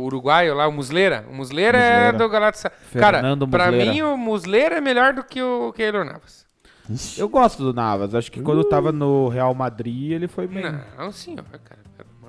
o 0.00 0.04
uruguaio 0.04 0.54
lá, 0.54 0.68
o 0.68 0.72
Muslera. 0.72 1.24
O 1.30 1.34
Muslera, 1.34 1.78
é 1.78 2.12
do 2.12 2.28
Galatasaray. 2.28 2.76
Cara, 2.98 3.18
Fernando 3.20 3.48
pra 3.48 3.70
mim 3.70 4.02
o 4.02 4.16
Muslera 4.18 4.76
é 4.76 4.80
melhor 4.82 5.14
do 5.14 5.24
que 5.24 5.40
o 5.40 5.72
Keylor 5.72 6.04
Navas. 6.04 6.44
Ixi. 6.90 7.20
Eu 7.20 7.28
gosto 7.28 7.62
do 7.62 7.72
Navas. 7.72 8.14
Acho 8.14 8.30
que 8.30 8.42
quando 8.42 8.64
tava 8.64 8.90
no 8.92 9.28
Real 9.28 9.54
Madrid 9.54 10.10
ele 10.12 10.26
foi 10.28 10.46
bem. 10.46 10.64
Não, 10.98 11.10
senhor, 11.12 11.44
cara, 11.64 11.79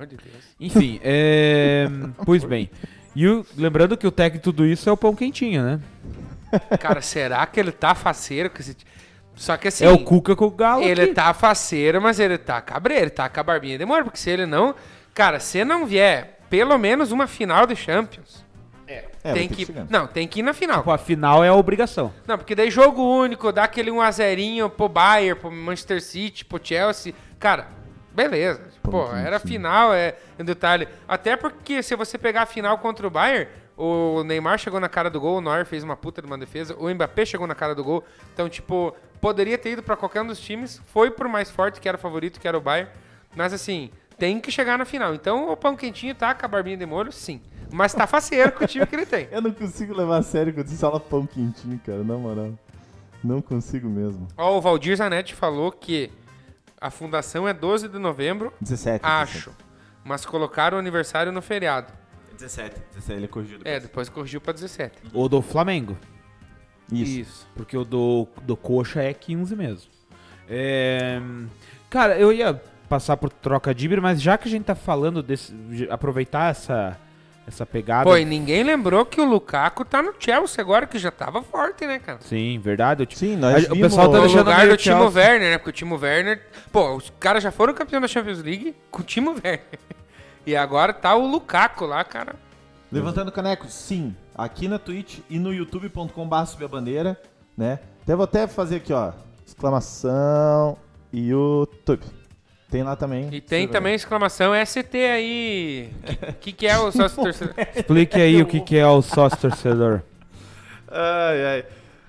amor 0.02 0.08
de 0.08 0.18
Deus. 0.18 0.44
Enfim, 0.60 1.00
é... 1.04 1.88
pois 2.26 2.44
bem. 2.44 2.70
E 3.16 3.28
o- 3.28 3.46
lembrando 3.58 3.98
que 3.98 4.08
o 4.08 4.12
técnico 4.12 4.38
de 4.38 4.44
tudo 4.44 4.66
isso 4.66 4.90
é 4.90 4.92
o 4.92 4.98
pão 4.98 5.14
quentinho, 5.16 5.64
né? 5.64 5.80
Cara, 6.80 7.02
será 7.02 7.46
que 7.46 7.60
ele 7.60 7.72
tá 7.72 7.94
faceiro 7.96 8.50
com 8.50 8.60
esse... 8.60 8.76
Só 9.36 9.56
que 9.58 9.68
assim... 9.70 9.86
é 9.86 9.90
o 9.90 10.00
Cuca 10.00 10.36
com 10.36 10.46
o 10.46 10.52
Galo. 10.52 10.84
Ele 10.84 11.04
aqui. 11.04 11.14
tá 11.14 11.34
faceiro, 11.34 12.02
mas 12.02 12.20
ele 12.20 12.38
tá 12.38 12.62
cabreiro, 12.62 13.04
ele 13.06 13.10
tá 13.10 13.30
com 13.30 13.40
a 13.40 13.44
barbinha 13.44 13.78
de 13.78 13.86
molho, 13.86 14.04
porque 14.04 14.20
se 14.20 14.30
ele 14.30 14.46
não... 14.46 14.76
Cara, 15.14 15.40
se 15.40 15.64
não 15.66 15.86
vier 15.86 16.40
pelo 16.50 16.78
menos 16.78 17.12
uma 17.12 17.28
final 17.28 17.66
de 17.66 17.76
Champions, 17.78 18.46
É, 18.88 19.06
tem 19.34 19.48
ter 19.48 19.56
que... 19.56 19.66
chegar. 19.66 19.88
não, 19.90 20.06
tem 20.08 20.28
que 20.28 20.40
ir 20.40 20.44
na 20.44 20.54
final. 20.54 20.80
Tipo, 20.80 20.92
a 20.92 20.98
final 20.98 21.44
é 21.44 21.48
a 21.48 21.54
obrigação. 21.56 22.14
Não, 22.28 22.38
porque 22.38 22.54
daí 22.56 22.70
jogo 22.70 23.02
único, 23.02 23.52
dá 23.54 23.64
aquele 23.64 23.90
1x0 23.92 24.70
pro 24.72 24.90
Bayern, 24.90 25.40
pro 25.40 25.50
Manchester 25.52 26.02
City, 26.02 26.44
pro 26.44 26.60
Chelsea. 26.62 27.14
Cara, 27.40 27.68
beleza. 28.14 28.62
Pô, 28.82 29.14
era 29.14 29.40
sim. 29.40 29.48
final, 29.48 29.94
é 29.94 30.16
um 30.40 30.44
detalhe. 30.44 30.88
Até 31.08 31.36
porque 31.36 31.84
se 31.84 31.96
você 31.96 32.18
pegar 32.18 32.44
a 32.44 32.46
final 32.46 32.78
contra 32.78 33.06
o 33.06 33.10
Bayern, 33.10 33.48
o 33.78 34.24
Neymar 34.24 34.58
chegou 34.58 34.80
na 34.80 34.90
cara 34.90 35.10
do 35.10 35.20
gol, 35.20 35.38
o 35.38 35.42
Neuer 35.42 35.66
fez 35.66 35.84
uma 35.84 35.96
puta 35.96 36.22
de 36.22 36.28
uma 36.28 36.38
defesa, 36.38 36.76
o 36.78 36.90
Mbappé 36.90 37.26
chegou 37.26 37.48
na 37.48 37.56
cara 37.56 37.74
do 37.74 37.84
gol. 37.84 38.04
Então, 38.34 38.50
tipo, 38.50 38.96
poderia 39.20 39.58
ter 39.58 39.72
ido 39.72 39.84
pra 39.84 39.96
qualquer 39.96 40.22
um 40.22 40.28
dos 40.28 40.40
times, 40.40 40.82
foi 40.88 41.12
pro 41.12 41.30
mais 41.30 41.50
forte, 41.50 41.80
que 41.80 41.88
era 41.88 41.98
o 41.98 42.00
favorito, 42.00 42.40
que 42.40 42.48
era 42.48 42.58
o 42.58 42.62
Bayern. 42.62 42.92
Mas 43.36 43.54
assim, 43.54 43.90
tem 44.18 44.40
que 44.40 44.52
chegar 44.52 44.78
na 44.78 44.86
final. 44.86 45.16
Então, 45.16 45.52
o 45.52 45.58
pão 45.58 45.76
quentinho 45.76 46.14
tá 46.14 46.34
com 46.34 46.46
a 46.46 46.50
barbinha 46.50 46.78
de 46.78 46.86
molho, 46.86 47.12
sim. 47.12 47.42
Mas 47.72 47.94
tá 47.94 48.06
faceiro 48.06 48.52
com 48.52 48.64
o 48.64 48.68
time 48.68 48.86
que 48.86 48.96
ele 48.96 49.06
tem. 49.06 49.28
Eu 49.32 49.42
não 49.42 49.52
consigo 49.52 49.96
levar 49.96 50.18
a 50.18 50.24
sério 50.24 50.54
quando 50.54 50.68
você 50.68 50.76
fala 50.76 51.00
pão 51.00 51.26
quentinho, 51.26 51.80
cara, 51.86 52.04
na 52.04 52.18
moral. 52.18 52.52
Não 53.24 53.42
consigo 53.42 53.88
mesmo. 53.88 54.28
Ó, 54.38 54.58
o 54.58 54.62
Valdir 54.62 54.96
Zanetti 54.98 55.34
falou 55.34 55.72
que 55.72 56.12
a 56.82 56.90
fundação 56.90 57.48
é 57.48 57.54
12 57.54 57.88
de 57.88 58.00
novembro, 58.00 58.52
17. 58.60 59.06
acho. 59.06 59.52
Mas 60.04 60.26
colocaram 60.26 60.78
o 60.78 60.80
aniversário 60.80 61.32
no 61.32 61.42
feriado. 61.42 61.94
17. 62.34 62.76
17, 62.96 63.20
ele 63.20 63.28
corrigiu 63.28 63.60
É, 63.64 63.80
depois 63.80 64.10
corrigiu 64.10 64.42
pra 64.42 64.52
17. 64.52 64.98
O 65.14 65.30
do 65.30 65.44
Flamengo. 65.44 65.96
Isso. 66.92 67.48
Porque 67.56 67.78
o 67.78 67.86
do, 67.86 68.28
do 68.42 68.58
Coxa 68.58 69.02
é 69.02 69.14
15 69.14 69.56
mesmo. 69.56 69.92
É, 70.50 71.22
Cara, 71.90 72.18
eu 72.18 72.34
ia 72.34 72.60
passar 72.90 73.16
por 73.16 73.30
troca 73.32 73.74
de 73.76 73.88
mas 74.02 74.22
já 74.22 74.38
que 74.38 74.48
a 74.48 74.52
gente 74.52 74.66
tá 74.66 74.76
falando 74.76 75.22
desse. 75.22 75.54
de 75.54 75.90
aproveitar 75.90 76.50
essa, 76.50 76.98
essa 77.48 77.66
pegada. 77.66 78.04
Pô, 78.10 78.16
e 78.16 78.24
ninguém 78.26 78.64
lembrou 78.64 79.06
que 79.06 79.20
o 79.20 79.26
Lukaku 79.26 79.84
tá 79.84 80.02
no 80.02 80.14
Chelsea 80.20 80.62
agora, 80.64 80.86
que 80.88 80.98
já 81.00 81.12
tava 81.12 81.42
forte, 81.42 81.86
né, 81.86 82.00
cara? 82.00 82.20
Sim, 82.22 82.60
verdade. 82.60 83.02
eu 83.04 83.06
te- 83.08 83.18
Sim, 83.18 83.36
nós 83.36 83.70
A- 83.70 83.74
o 83.74 83.80
pessoal 83.80 84.10
tá 84.10 84.18
No 84.18 84.22
deixando 84.24 84.40
lugar 84.46 84.68
do 84.68 84.78
Timo 84.78 85.02
Chelsea. 85.04 85.22
Werner, 85.22 85.52
né? 85.52 85.58
Porque 85.58 85.70
o 85.70 85.74
Timo 85.74 85.98
Werner... 85.98 86.42
Pô, 86.72 86.96
os 86.96 87.12
caras 87.20 87.44
já 87.44 87.52
foram 87.52 87.74
campeão 87.74 88.00
da 88.02 88.08
Champions 88.08 88.42
League 88.42 88.76
com 88.90 89.02
o 89.02 89.06
Timo 89.06 89.32
Werner. 89.32 89.62
E 90.44 90.56
agora 90.56 90.92
tá 90.92 91.16
o 91.16 91.28
Lukaku 91.28 91.86
lá, 91.86 92.04
cara. 92.04 92.34
Levantando 92.92 93.32
caneco, 93.32 93.68
sim. 93.68 94.16
Aqui 94.36 94.68
na 94.68 94.80
Twitch 94.80 95.20
e 95.30 95.38
no 95.38 95.54
youtube.com.br 95.54 96.46
subir 96.48 96.66
a 96.66 96.68
bandeira, 96.68 97.22
né? 97.56 97.78
Até 98.02 98.16
vou 98.16 98.24
até 98.24 98.48
fazer 98.48 98.78
aqui, 98.78 98.92
ó. 98.92 99.12
Exclamação 99.46 100.76
YouTube. 101.14 102.02
Tem 102.72 102.84
lá 102.84 102.96
também. 102.96 103.28
E 103.34 103.42
tem 103.42 103.68
também 103.68 103.94
exclamação 103.94 104.54
ST 104.66 104.96
aí. 104.96 105.94
O 106.30 106.34
que, 106.36 106.54
que 106.54 106.66
é 106.66 106.80
o 106.80 106.90
sócio 106.90 107.22
torcedor? 107.22 107.54
Explique 107.76 108.16
aí 108.16 108.42
o 108.42 108.46
que, 108.46 108.62
que 108.62 108.78
é 108.78 108.88
o 108.88 109.02
sócio 109.02 109.38
torcedor. 109.38 110.02
Ai, 110.88 111.46
ai. 111.46 111.66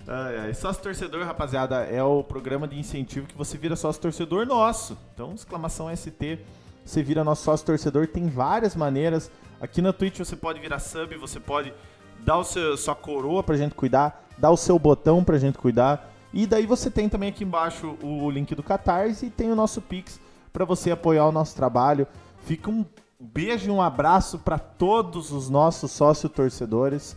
Ai, 0.06 0.38
ai. 0.38 0.54
Sócio 0.54 0.80
torcedor, 0.80 1.24
rapaziada, 1.24 1.82
é 1.82 2.00
o 2.00 2.22
programa 2.22 2.68
de 2.68 2.78
incentivo 2.78 3.26
que 3.26 3.36
você 3.36 3.58
vira 3.58 3.74
sócio 3.74 4.00
torcedor 4.00 4.46
nosso. 4.46 4.96
Então, 5.12 5.34
exclamação 5.34 5.94
ST, 5.94 6.38
você 6.84 7.02
vira 7.02 7.24
nosso 7.24 7.42
sócio 7.42 7.66
torcedor. 7.66 8.06
Tem 8.06 8.28
várias 8.28 8.76
maneiras. 8.76 9.32
Aqui 9.60 9.82
na 9.82 9.92
Twitch 9.92 10.18
você 10.20 10.36
pode 10.36 10.60
virar 10.60 10.78
sub, 10.78 11.16
você 11.16 11.40
pode 11.40 11.74
dar 12.20 12.38
o 12.38 12.44
seu, 12.44 12.76
sua 12.76 12.94
coroa 12.94 13.42
pra 13.42 13.56
gente 13.56 13.74
cuidar, 13.74 14.28
dar 14.38 14.50
o 14.50 14.56
seu 14.56 14.78
botão 14.78 15.24
pra 15.24 15.38
gente 15.38 15.58
cuidar. 15.58 16.08
E 16.32 16.46
daí 16.46 16.66
você 16.66 16.88
tem 16.88 17.08
também 17.08 17.30
aqui 17.30 17.42
embaixo 17.42 17.98
o 18.00 18.30
link 18.30 18.54
do 18.54 18.62
Catarse 18.62 19.26
e 19.26 19.30
tem 19.30 19.50
o 19.50 19.56
nosso 19.56 19.80
Pix 19.80 20.20
pra 20.52 20.64
você 20.64 20.90
apoiar 20.90 21.26
o 21.26 21.32
nosso 21.32 21.54
trabalho. 21.56 22.06
Fica 22.44 22.70
um 22.70 22.84
beijo 23.18 23.68
e 23.68 23.70
um 23.70 23.80
abraço 23.80 24.38
pra 24.38 24.58
todos 24.58 25.30
os 25.32 25.48
nossos 25.48 25.90
sócios 25.92 26.30
torcedores. 26.32 27.16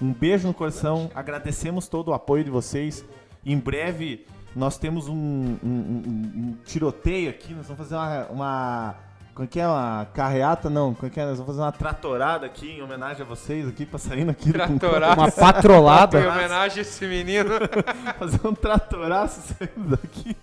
Um 0.00 0.12
beijo 0.12 0.46
no 0.48 0.54
coração, 0.54 1.10
agradecemos 1.14 1.88
todo 1.88 2.08
o 2.08 2.14
apoio 2.14 2.42
de 2.44 2.50
vocês. 2.50 3.04
Em 3.44 3.58
breve 3.58 4.26
nós 4.56 4.78
temos 4.78 5.08
um, 5.08 5.14
um- 5.14 5.56
um- 5.62 6.32
um 6.36 6.56
tiroteio 6.64 7.30
aqui, 7.30 7.52
nós 7.54 7.66
vamos 7.66 7.78
fazer 7.82 7.94
uma. 7.96 8.26
uma 8.30 8.94
como 9.34 9.44
é 9.44 9.48
que 9.48 9.60
é? 9.60 9.66
Uma 9.66 10.06
carreata? 10.12 10.68
Não, 10.68 10.92
como 10.92 11.06
é 11.06 11.10
que 11.10 11.20
é? 11.20 11.24
Nós 11.24 11.38
vamos 11.38 11.46
fazer 11.54 11.60
uma 11.62 11.72
tratorada 11.72 12.44
aqui 12.46 12.68
em 12.72 12.82
homenagem 12.82 13.22
a 13.22 13.24
vocês 13.24 13.66
aqui, 13.68 13.86
pra 13.86 13.98
sair 13.98 14.28
aqui 14.28 14.52
Tratorada. 14.52 15.14
Uma 15.20 15.28
Em 15.28 15.30
patrolada. 15.30 16.18
homenagem 16.18 16.78
a 16.78 16.82
esse 16.82 17.06
menino. 17.06 17.50
fazer 18.18 18.40
um 18.46 18.52
tratoraço 18.54 19.40
saindo 19.56 19.96
daqui. 19.96 20.36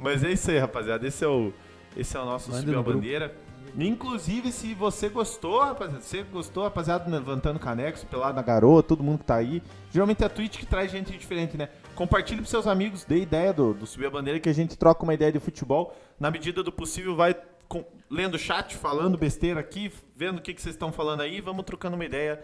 Mas 0.00 0.24
é 0.24 0.32
isso 0.32 0.50
aí, 0.50 0.58
rapaziada. 0.58 1.06
Esse 1.06 1.24
é 1.24 1.28
o, 1.28 1.52
esse 1.96 2.16
é 2.16 2.20
o 2.20 2.24
nosso 2.24 2.50
Manda 2.50 2.62
Subiu 2.62 2.78
a. 2.80 2.82
Bandeira. 2.82 3.34
Inclusive, 3.78 4.50
se 4.50 4.74
você 4.74 5.08
gostou, 5.08 5.60
rapaziada, 5.60 6.00
se 6.02 6.08
você 6.18 6.22
gostou, 6.24 6.64
rapaziada, 6.64 7.08
levantando 7.08 7.58
canecos, 7.60 8.02
pelado 8.02 8.34
na 8.34 8.42
garoa, 8.42 8.82
todo 8.82 9.02
mundo 9.04 9.18
que 9.20 9.24
tá 9.24 9.36
aí. 9.36 9.62
Geralmente 9.92 10.22
é 10.24 10.26
a 10.26 10.28
Twitch 10.28 10.58
que 10.58 10.66
traz 10.66 10.90
gente 10.90 11.16
diferente, 11.16 11.56
né? 11.56 11.68
Compartilhe 11.94 12.38
pros 12.38 12.50
seus 12.50 12.66
amigos, 12.66 13.04
dê 13.04 13.18
ideia 13.20 13.52
do, 13.52 13.72
do 13.72 13.86
Subir 13.86 14.06
a 14.06 14.10
Bandeira, 14.10 14.40
que 14.40 14.48
a 14.48 14.52
gente 14.52 14.76
troca 14.76 15.04
uma 15.04 15.14
ideia 15.14 15.30
de 15.30 15.38
futebol. 15.38 15.96
Na 16.18 16.30
medida 16.32 16.62
do 16.64 16.72
possível, 16.72 17.14
vai 17.14 17.36
com- 17.68 17.84
lendo 18.10 18.34
o 18.34 18.38
chat, 18.38 18.74
falando 18.76 19.16
besteira 19.16 19.60
aqui, 19.60 19.92
vendo 20.16 20.38
o 20.38 20.42
que, 20.42 20.52
que 20.52 20.60
vocês 20.60 20.74
estão 20.74 20.90
falando 20.90 21.20
aí, 21.20 21.40
vamos 21.40 21.64
trocando 21.64 21.94
uma 21.94 22.04
ideia 22.04 22.40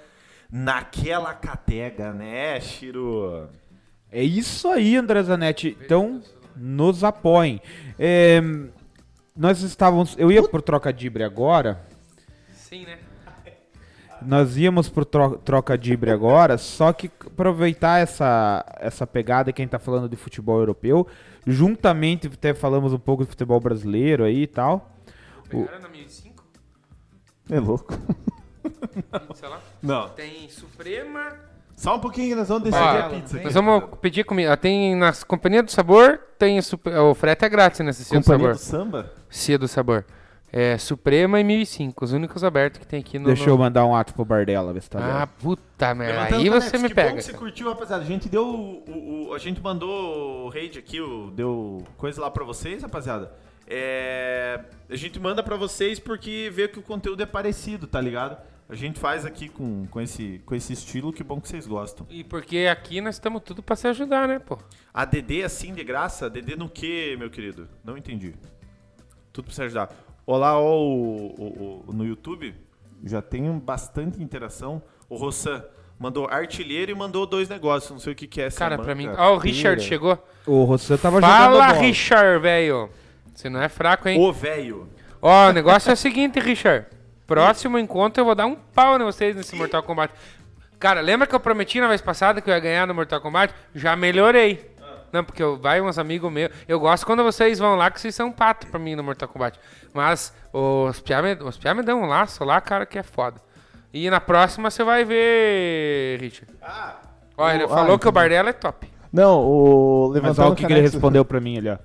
naquela 0.48 1.34
catega, 1.34 2.12
né, 2.12 2.60
Shiro? 2.60 3.48
É 4.12 4.22
isso 4.22 4.68
aí, 4.68 4.96
André 4.96 5.22
Zanetti. 5.24 5.76
Então, 5.80 6.22
nos 6.56 7.04
apoiem. 7.04 7.60
É, 7.98 8.40
nós 9.36 9.60
estávamos. 9.62 10.14
Eu 10.18 10.32
ia 10.32 10.42
pro 10.48 10.62
troca 10.62 10.92
de 10.92 11.06
Ibre 11.06 11.22
agora. 11.22 11.84
Sim, 12.54 12.84
né? 12.84 12.98
Nós 14.22 14.56
íamos 14.56 14.88
pro 14.88 15.04
tro- 15.04 15.36
troca 15.38 15.76
de 15.76 15.92
Ibre 15.92 16.10
agora, 16.10 16.56
só 16.56 16.90
que 16.92 17.10
aproveitar 17.26 18.00
essa, 18.00 18.64
essa 18.80 19.06
pegada, 19.06 19.52
quem 19.52 19.68
tá 19.68 19.78
falando 19.78 20.08
de 20.08 20.16
futebol 20.16 20.58
europeu, 20.58 21.06
juntamente 21.46 22.26
até 22.26 22.54
falamos 22.54 22.94
um 22.94 22.98
pouco 22.98 23.22
de 23.24 23.28
futebol 23.28 23.60
brasileiro 23.60 24.24
aí 24.24 24.42
e 24.42 24.46
tal. 24.46 24.90
Pegaram 25.48 25.80
na 25.80 25.88
1005? 25.90 26.44
É 27.50 27.60
louco. 27.60 27.92
Sei 29.34 29.48
lá. 29.48 29.60
Não. 29.82 30.08
Tem 30.08 30.48
Suprema. 30.48 31.36
Só 31.76 31.96
um 31.96 32.00
pouquinho, 32.00 32.34
nós 32.36 32.48
vamos 32.48 32.64
decidir 32.64 32.82
Ó, 32.84 32.98
a 32.98 33.08
pizza. 33.10 33.40
Nós 33.42 33.52
vamos 33.54 33.84
pedir 34.00 34.24
comida. 34.24 34.56
Tem 34.56 34.96
nas 34.96 35.22
Companhia 35.22 35.62
do 35.62 35.70
Sabor, 35.70 36.18
tem 36.38 36.58
o, 36.58 36.62
sup- 36.62 36.86
o 36.88 37.14
frete 37.14 37.44
é 37.44 37.48
grátis 37.48 37.80
nesse 37.80 38.02
Cia 38.04 38.18
do 38.18 38.24
Companhia 38.24 38.54
Sabor. 38.54 38.54
do 38.54 38.58
Samba? 39.04 39.12
Cia 39.28 39.58
do 39.58 39.68
Sabor. 39.68 40.04
É 40.52 40.78
Suprema 40.78 41.38
e 41.38 41.44
1005, 41.44 42.02
os 42.04 42.12
únicos 42.12 42.42
abertos 42.42 42.78
que 42.80 42.86
tem 42.86 43.00
aqui 43.00 43.18
no. 43.18 43.26
Deixa 43.26 43.44
no- 43.44 43.50
eu 43.50 43.58
mandar 43.58 43.84
um 43.84 43.94
ato 43.94 44.14
pro 44.14 44.24
Bardella, 44.24 44.72
ver 44.72 44.80
se 44.80 44.88
tá 44.88 45.22
Ah, 45.22 45.26
puta 45.26 45.94
merda. 45.94 46.14
Levantando 46.36 46.40
Aí 46.40 46.48
você 46.48 46.78
me 46.78 46.88
que 46.88 46.94
pega. 46.94 47.10
Bom 47.10 47.16
que 47.16 47.22
você 47.22 47.32
cara. 47.32 47.42
curtiu, 47.44 47.68
rapaziada. 47.68 48.02
A 48.02 48.06
gente 48.06 48.28
deu 48.28 48.46
o, 48.46 48.84
o- 48.88 49.28
o- 49.30 49.34
a 49.34 49.38
gente 49.38 49.60
mandou 49.60 50.46
o 50.46 50.48
raid 50.48 50.78
aqui, 50.78 50.98
o, 51.00 51.30
deu 51.32 51.82
coisa 51.98 52.20
lá 52.22 52.30
pra 52.30 52.42
vocês, 52.44 52.82
rapaziada. 52.82 53.32
É, 53.68 54.60
a 54.88 54.96
gente 54.96 55.18
manda 55.20 55.42
pra 55.42 55.56
vocês 55.56 55.98
porque 55.98 56.50
vê 56.54 56.68
que 56.68 56.78
o 56.78 56.82
conteúdo 56.82 57.22
é 57.22 57.26
parecido, 57.26 57.86
tá 57.86 58.00
ligado? 58.00 58.38
A 58.68 58.74
gente 58.74 58.98
faz 58.98 59.24
aqui 59.24 59.48
com, 59.48 59.86
com, 59.86 60.00
esse, 60.00 60.40
com 60.44 60.52
esse 60.54 60.72
estilo, 60.72 61.12
que 61.12 61.22
bom 61.22 61.40
que 61.40 61.48
vocês 61.48 61.66
gostam. 61.68 62.04
E 62.10 62.24
porque 62.24 62.66
aqui 62.70 63.00
nós 63.00 63.14
estamos 63.14 63.42
tudo 63.42 63.62
pra 63.62 63.76
se 63.76 63.86
ajudar, 63.86 64.26
né, 64.26 64.40
pô? 64.40 64.58
A 64.92 65.04
DD 65.04 65.44
assim 65.44 65.72
de 65.72 65.84
graça? 65.84 66.28
DD 66.28 66.56
no 66.56 66.68
que, 66.68 67.16
meu 67.16 67.30
querido? 67.30 67.68
Não 67.84 67.96
entendi. 67.96 68.34
Tudo 69.32 69.44
pra 69.46 69.54
se 69.54 69.62
ajudar. 69.62 69.90
Olá, 70.26 70.58
ó, 70.58 70.76
o, 70.80 71.26
o- 71.38 71.84
o- 71.88 71.92
no 71.92 72.04
YouTube 72.04 72.54
já 73.04 73.22
tem 73.22 73.56
bastante 73.56 74.20
interação. 74.20 74.82
O 75.08 75.14
Rossan 75.16 75.64
mandou 75.96 76.26
artilheiro 76.28 76.90
e 76.90 76.94
mandou 76.94 77.24
dois 77.24 77.48
negócios. 77.48 77.92
Não 77.92 78.00
sei 78.00 78.14
o 78.14 78.16
que, 78.16 78.26
que 78.26 78.40
é 78.40 78.46
essa 78.46 78.58
Cara, 78.58 78.76
pra 78.78 78.96
mim. 78.96 79.06
Ó, 79.16 79.34
o 79.34 79.38
Richard 79.38 79.76
Pera. 79.76 79.88
chegou. 79.88 80.26
O 80.44 80.64
Rossan 80.64 80.96
tava 80.96 81.20
jogando 81.20 81.30
Fala. 81.36 81.72
Richard, 81.74 82.42
velho. 82.42 82.90
Você 83.32 83.48
não 83.48 83.62
é 83.62 83.68
fraco, 83.68 84.08
hein? 84.08 84.20
Ô, 84.20 84.32
velho. 84.32 84.88
Ó, 85.22 85.50
o 85.50 85.52
negócio 85.52 85.90
é 85.90 85.92
o 85.92 85.96
seguinte, 85.96 86.40
Richard. 86.40 86.86
Próximo 87.26 87.78
encontro 87.78 88.20
eu 88.20 88.24
vou 88.24 88.34
dar 88.34 88.46
um 88.46 88.54
pau 88.54 88.96
em 89.00 89.04
vocês 89.04 89.34
nesse 89.34 89.56
Mortal 89.56 89.82
Kombat. 89.82 90.12
Cara, 90.78 91.00
lembra 91.00 91.26
que 91.26 91.34
eu 91.34 91.40
prometi 91.40 91.80
na 91.80 91.88
vez 91.88 92.00
passada 92.00 92.40
que 92.40 92.48
eu 92.50 92.54
ia 92.54 92.60
ganhar 92.60 92.86
no 92.86 92.94
Mortal 92.94 93.20
Kombat? 93.20 93.52
Já 93.74 93.96
melhorei. 93.96 94.70
Não, 95.12 95.24
porque 95.24 95.42
eu, 95.42 95.56
vai 95.56 95.80
uns 95.80 95.98
amigos 95.98 96.30
meus. 96.30 96.50
Eu 96.68 96.78
gosto 96.78 97.06
quando 97.06 97.22
vocês 97.24 97.58
vão 97.58 97.74
lá, 97.76 97.90
que 97.90 98.00
vocês 98.00 98.14
são 98.14 98.30
pato 98.30 98.66
pra 98.66 98.78
mim 98.78 98.94
no 98.94 99.02
Mortal 99.02 99.28
Kombat. 99.28 99.58
Mas 99.94 100.32
os 100.52 101.00
piá 101.00 101.22
me, 101.22 101.34
os 101.34 101.56
piá 101.56 101.74
me 101.74 101.82
dão 101.82 102.02
um 102.02 102.06
laço 102.06 102.44
lá, 102.44 102.60
cara, 102.60 102.84
que 102.84 102.98
é 102.98 103.02
foda. 103.02 103.40
E 103.92 104.10
na 104.10 104.20
próxima 104.20 104.70
você 104.70 104.84
vai 104.84 105.04
ver, 105.04 106.18
Richard. 106.20 106.52
Ó, 107.38 107.50
ele 107.50 107.64
o- 107.64 107.66
ah, 107.66 107.68
falou 107.70 107.98
que 107.98 108.06
o 108.06 108.10
entendi. 108.10 108.34
É 108.34 108.52
top. 108.52 108.88
Não, 109.12 109.40
o 109.40 110.08
Mas 110.08 110.14
Levantando 110.22 110.44
olha 110.44 110.52
o 110.52 110.56
que, 110.56 110.66
que 110.66 110.72
ele 110.72 110.80
respondeu 110.80 111.24
pra 111.24 111.40
mim 111.40 111.58
ali, 111.58 111.70
ó. 111.70 111.78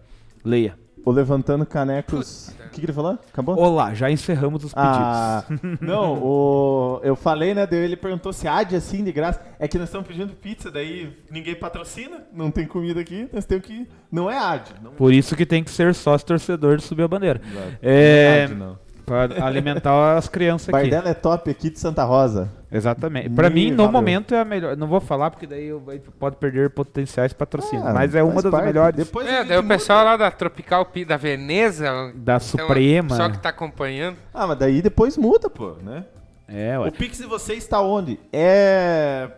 Leia. 0.44 0.78
O 1.04 1.12
Levantando 1.12 1.66
Canecos... 1.66 2.50
O 2.50 2.74
que, 2.74 2.80
que 2.80 2.86
ele 2.86 2.94
falou? 2.94 3.20
Acabou? 3.34 3.60
Olá, 3.60 3.94
já 3.94 4.10
encerramos 4.10 4.64
os 4.64 4.74
pedidos. 4.74 4.96
Ah, 4.96 5.44
não, 5.82 6.14
o, 6.24 7.02
eu 7.04 7.18
falei, 7.18 7.54
né? 7.54 7.68
Daí 7.68 7.80
ele 7.80 7.98
perguntou 7.98 8.32
se 8.32 8.48
há 8.48 8.64
de 8.64 8.78
assim 8.78 9.04
de 9.04 9.12
graça. 9.12 9.42
É 9.60 9.68
que 9.68 9.78
nós 9.78 9.90
estamos 9.90 10.08
pedindo 10.08 10.32
pizza, 10.34 10.72
daí 10.72 11.14
ninguém 11.30 11.54
patrocina, 11.54 12.22
não 12.34 12.50
tem 12.50 12.66
comida 12.66 13.02
aqui, 13.02 13.28
nós 13.34 13.44
temos 13.44 13.66
que. 13.66 13.86
Não 14.10 14.32
é 14.32 14.38
AD. 14.38 14.72
Não 14.82 14.92
Por 14.92 15.12
isso 15.12 15.36
que 15.36 15.46
tem 15.46 15.66
que 15.66 15.70
ser 15.70 15.94
sócio 15.94 16.26
torcedor 16.26 16.78
de 16.78 16.84
subir 16.84 17.04
a 17.04 17.10
bandeira. 17.10 17.42
Exato. 17.44 17.78
É, 17.82 18.24
Não 18.24 18.34
é 18.40 18.44
AD, 18.46 18.56
não. 18.56 18.80
pra 19.06 19.46
alimentar 19.46 20.16
as 20.16 20.30
crianças 20.30 20.70
aqui. 20.70 20.90
Bardella 20.90 21.10
é 21.10 21.14
top 21.14 21.52
aqui 21.52 21.70
de 21.70 21.78
Santa 21.78 22.06
Rosa. 22.06 22.50
Exatamente. 22.72 23.30
Pra 23.32 23.50
Ih, 23.50 23.54
mim, 23.54 23.72
no 23.72 23.78
valeu. 23.78 23.92
momento, 23.92 24.34
é 24.34 24.40
a 24.40 24.46
melhor. 24.46 24.78
Não 24.78 24.88
vou 24.88 25.02
falar 25.02 25.30
porque 25.30 25.46
daí 25.46 25.66
eu- 25.68 25.82
pode 26.18 26.38
perder 26.38 26.70
potenciais 26.70 27.34
patrocínios. 27.34 27.86
Ah, 27.86 27.94
mas 27.94 28.16
é 28.16 28.24
uma 28.24 28.42
das 28.42 28.50
parte. 28.50 28.66
melhores 28.66 28.96
Depois 28.96 29.28
É, 29.28 29.44
daí 29.44 29.58
o 29.58 29.62
muda. 29.64 29.76
pessoal 29.76 30.06
lá 30.06 30.16
da 30.16 30.32
Tropical 30.32 30.86
Pi, 30.86 31.04
da 31.04 31.18
Veneza. 31.18 32.14
da 32.16 32.40
Suprema. 32.40 33.14
Só 33.16 33.30
que 33.30 33.38
tá 33.40 33.50
acompanhando. 33.50 34.16
Ah, 34.34 34.48
mas 34.48 34.58
daí 34.58 34.82
depois 34.82 35.18
muda, 35.18 35.50
pô, 35.50 35.74
né? 35.84 36.06
É, 36.48 36.80
O 36.80 36.84
ué. 36.84 36.92
Pix 36.92 37.18
de 37.18 37.26
você 37.26 37.56
está 37.56 37.82
onde? 37.82 38.18
É. 38.32 39.30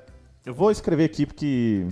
Eu 0.45 0.53
vou 0.53 0.69
escrever 0.69 1.05
aqui 1.05 1.25
porque. 1.25 1.87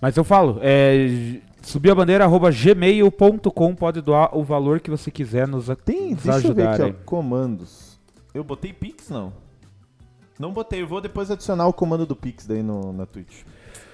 Mas 0.00 0.16
eu 0.16 0.24
falo, 0.24 0.58
é, 0.62 1.38
subir 1.60 1.90
a 1.90 1.94
bandeira 1.94 2.24
arroba 2.24 2.50
gmail.com 2.50 3.74
pode 3.74 4.00
doar 4.00 4.36
o 4.36 4.42
valor 4.44 4.80
que 4.80 4.90
você 4.90 5.10
quiser 5.10 5.46
nos, 5.48 5.66
Tem, 5.84 6.12
nos 6.12 6.22
deixa 6.22 6.48
eu 6.48 6.54
ver 6.54 6.66
ajudar 6.68 6.86
aqui, 6.86 6.96
ó. 6.98 7.04
Comandos. 7.04 7.98
Eu 8.32 8.44
botei 8.44 8.72
Pix, 8.72 9.10
não? 9.10 9.32
Não 10.38 10.52
botei, 10.52 10.82
eu 10.82 10.86
vou 10.86 11.00
depois 11.00 11.30
adicionar 11.30 11.66
o 11.66 11.72
comando 11.72 12.06
do 12.06 12.14
Pix 12.16 12.46
daí 12.46 12.62
no, 12.62 12.92
na 12.92 13.06
Twitch. 13.06 13.42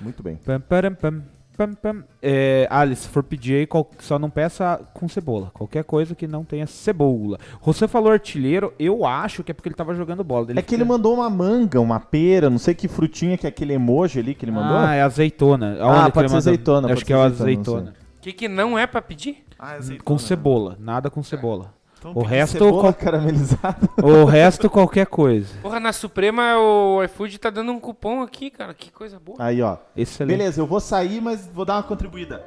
Muito 0.00 0.22
bem. 0.22 0.36
Pam, 0.36 0.60
param, 0.60 0.94
pam, 0.94 1.22
pam, 1.56 1.72
pam. 1.74 2.04
É, 2.20 2.66
Ali, 2.70 2.94
se 2.96 3.08
for 3.08 3.22
pedir 3.22 3.54
aí, 3.54 3.66
qual- 3.66 3.88
só 4.00 4.18
não 4.18 4.28
peça 4.28 4.80
com 4.92 5.08
cebola. 5.08 5.50
Qualquer 5.54 5.84
coisa 5.84 6.14
que 6.14 6.26
não 6.26 6.44
tenha 6.44 6.66
cebola. 6.66 7.38
Você 7.62 7.88
falou 7.88 8.12
artilheiro, 8.12 8.74
eu 8.78 9.06
acho 9.06 9.42
que 9.42 9.52
é 9.52 9.54
porque 9.54 9.68
ele 9.68 9.74
tava 9.76 9.94
jogando 9.94 10.22
bola. 10.22 10.48
é 10.54 10.60
que 10.62 10.74
ele 10.74 10.84
mandou 10.84 11.14
uma 11.14 11.30
manga, 11.30 11.80
uma 11.80 11.98
pera, 12.00 12.50
não 12.50 12.58
sei 12.58 12.74
que 12.74 12.88
frutinha 12.88 13.38
que 13.38 13.46
é 13.46 13.48
aquele 13.48 13.72
emoji 13.72 14.18
ali 14.18 14.34
que 14.34 14.44
ele 14.44 14.52
mandou. 14.52 14.76
Ah, 14.76 14.94
é 14.94 15.02
azeitona. 15.02 15.78
Ah, 15.80 15.84
Aonde 15.84 16.06
que 16.06 16.12
pode 16.12 16.24
ele 16.24 16.28
ser 16.30 16.36
azeitona, 16.36 16.86
Acho 16.88 16.94
pode 16.96 17.04
que 17.06 17.12
é 17.12 17.16
ser 17.16 17.20
o 17.22 17.24
azeitona. 17.24 17.94
O 18.18 18.20
que, 18.20 18.32
que 18.32 18.48
não 18.48 18.78
é 18.78 18.86
pra 18.86 19.00
pedir? 19.00 19.44
Ah, 19.58 19.72
azeitona. 19.74 20.04
Com 20.04 20.18
cebola, 20.18 20.76
nada 20.80 21.08
com 21.08 21.22
cebola. 21.22 21.72
Então, 22.10 22.22
O 22.22 22.22
resto, 22.24 22.52
cebola 22.58 22.80
qual- 22.82 22.92
caramelizada. 22.94 23.88
O 24.02 24.24
resto, 24.26 24.68
qualquer 24.68 25.06
coisa. 25.06 25.48
Porra, 25.62 25.80
na 25.80 25.92
Suprema 25.92 26.56
o 26.58 27.02
iFood 27.04 27.38
tá 27.38 27.48
dando 27.48 27.72
um 27.72 27.80
cupom 27.80 28.20
aqui, 28.22 28.50
cara. 28.50 28.74
Que 28.74 28.92
coisa 28.92 29.18
boa. 29.18 29.38
Aí, 29.40 29.62
ó. 29.62 29.78
Excelente. 29.96 30.36
Beleza, 30.36 30.60
eu 30.60 30.66
vou 30.66 30.80
sair, 30.80 31.20
mas 31.22 31.46
vou 31.46 31.64
dar 31.64 31.76
uma 31.76 31.82
contribuída. 31.82 32.44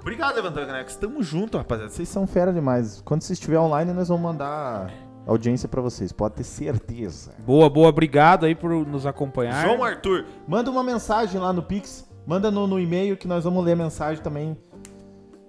Obrigado, 0.00 0.36
Levantando 0.36 0.66
Caneca. 0.66 0.92
Tamo 0.94 1.22
junto, 1.22 1.56
rapaziada. 1.56 1.90
Vocês 1.90 2.08
são 2.08 2.26
fera 2.26 2.52
demais. 2.52 3.00
Quando 3.04 3.22
você 3.22 3.32
estiver 3.32 3.58
online, 3.58 3.92
nós 3.92 4.08
vamos 4.08 4.22
mandar 4.22 4.90
audiência 5.26 5.68
pra 5.68 5.80
vocês. 5.80 6.12
Pode 6.12 6.34
ter 6.34 6.44
certeza. 6.44 7.32
Boa, 7.38 7.68
boa. 7.70 7.88
Obrigado 7.88 8.44
aí 8.46 8.54
por 8.54 8.70
nos 8.86 9.06
acompanhar. 9.06 9.64
João 9.66 9.82
Arthur, 9.82 10.26
manda 10.46 10.70
uma 10.70 10.84
mensagem 10.84 11.40
lá 11.40 11.52
no 11.52 11.62
Pix. 11.62 12.06
Manda 12.26 12.50
no, 12.50 12.66
no 12.66 12.78
e-mail 12.78 13.16
que 13.16 13.26
nós 13.26 13.44
vamos 13.44 13.64
ler 13.64 13.72
a 13.72 13.76
mensagem 13.76 14.22
também. 14.22 14.56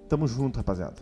Tamo 0.08 0.26
junto, 0.26 0.56
rapaziada. 0.56 0.96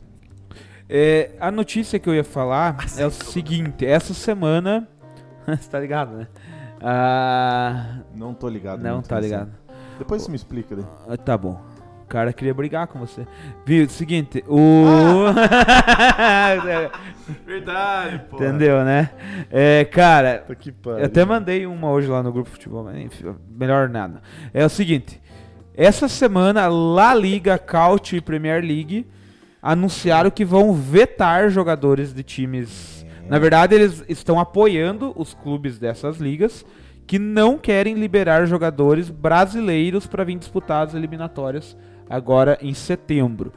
É, 0.88 1.30
a 1.40 1.50
notícia 1.50 1.98
que 1.98 2.08
eu 2.08 2.14
ia 2.14 2.24
falar 2.24 2.76
é 2.96 3.06
o 3.06 3.10
seguinte: 3.10 3.84
essa 3.84 4.14
semana. 4.14 4.88
Você 5.46 5.68
tá 5.70 5.80
ligado, 5.80 6.16
né? 6.16 6.26
Ah, 6.80 7.98
Não 8.14 8.32
tô 8.34 8.48
ligado. 8.48 8.82
não 8.82 9.02
tá 9.02 9.16
nessa. 9.16 9.26
ligado. 9.26 9.50
Depois 9.98 10.22
você 10.22 10.30
me 10.30 10.36
explica 10.36 10.76
daí. 10.76 10.84
Ah, 11.08 11.16
Tá 11.16 11.36
bom. 11.36 11.60
O 12.04 12.06
cara 12.08 12.32
queria 12.32 12.54
brigar 12.54 12.86
com 12.86 12.98
você. 13.00 13.26
Viu? 13.66 13.88
Seguinte, 13.88 14.42
o. 14.48 14.84
Verdade, 17.44 18.20
pô. 18.30 18.36
Entendeu, 18.36 18.84
né? 18.84 19.10
É, 19.50 19.84
cara, 19.84 20.44
Que 20.58 20.72
eu 20.86 21.04
até 21.04 21.24
mandei 21.24 21.66
uma 21.66 21.90
hoje 21.90 22.08
lá 22.08 22.22
no 22.22 22.32
grupo 22.32 22.48
de 22.48 22.52
futebol, 22.56 22.84
mas 22.84 22.96
enfim, 22.96 23.34
melhor 23.50 23.88
nada. 23.88 24.22
É 24.54 24.64
o 24.64 24.68
seguinte: 24.70 25.20
essa 25.74 26.08
semana, 26.08 26.66
La 26.68 27.14
Liga, 27.14 27.58
Caut 27.58 28.16
e 28.16 28.20
Premier 28.20 28.62
League 28.62 29.06
anunciaram 29.62 30.30
que 30.30 30.44
vão 30.44 30.72
vetar 30.72 31.50
jogadores 31.50 32.12
de 32.12 32.22
times. 32.22 33.04
Na 33.28 33.38
verdade, 33.38 33.74
eles 33.74 34.04
estão 34.08 34.40
apoiando 34.40 35.12
os 35.16 35.34
clubes 35.34 35.78
dessas 35.78 36.18
ligas 36.18 36.64
que 37.06 37.18
não 37.18 37.56
querem 37.56 37.94
liberar 37.94 38.46
jogadores 38.46 39.10
brasileiros 39.10 40.06
para 40.06 40.24
vir 40.24 40.38
disputar 40.38 40.86
as 40.86 40.94
eliminatórias 40.94 41.76
agora 42.08 42.58
em 42.60 42.74
setembro. 42.74 43.52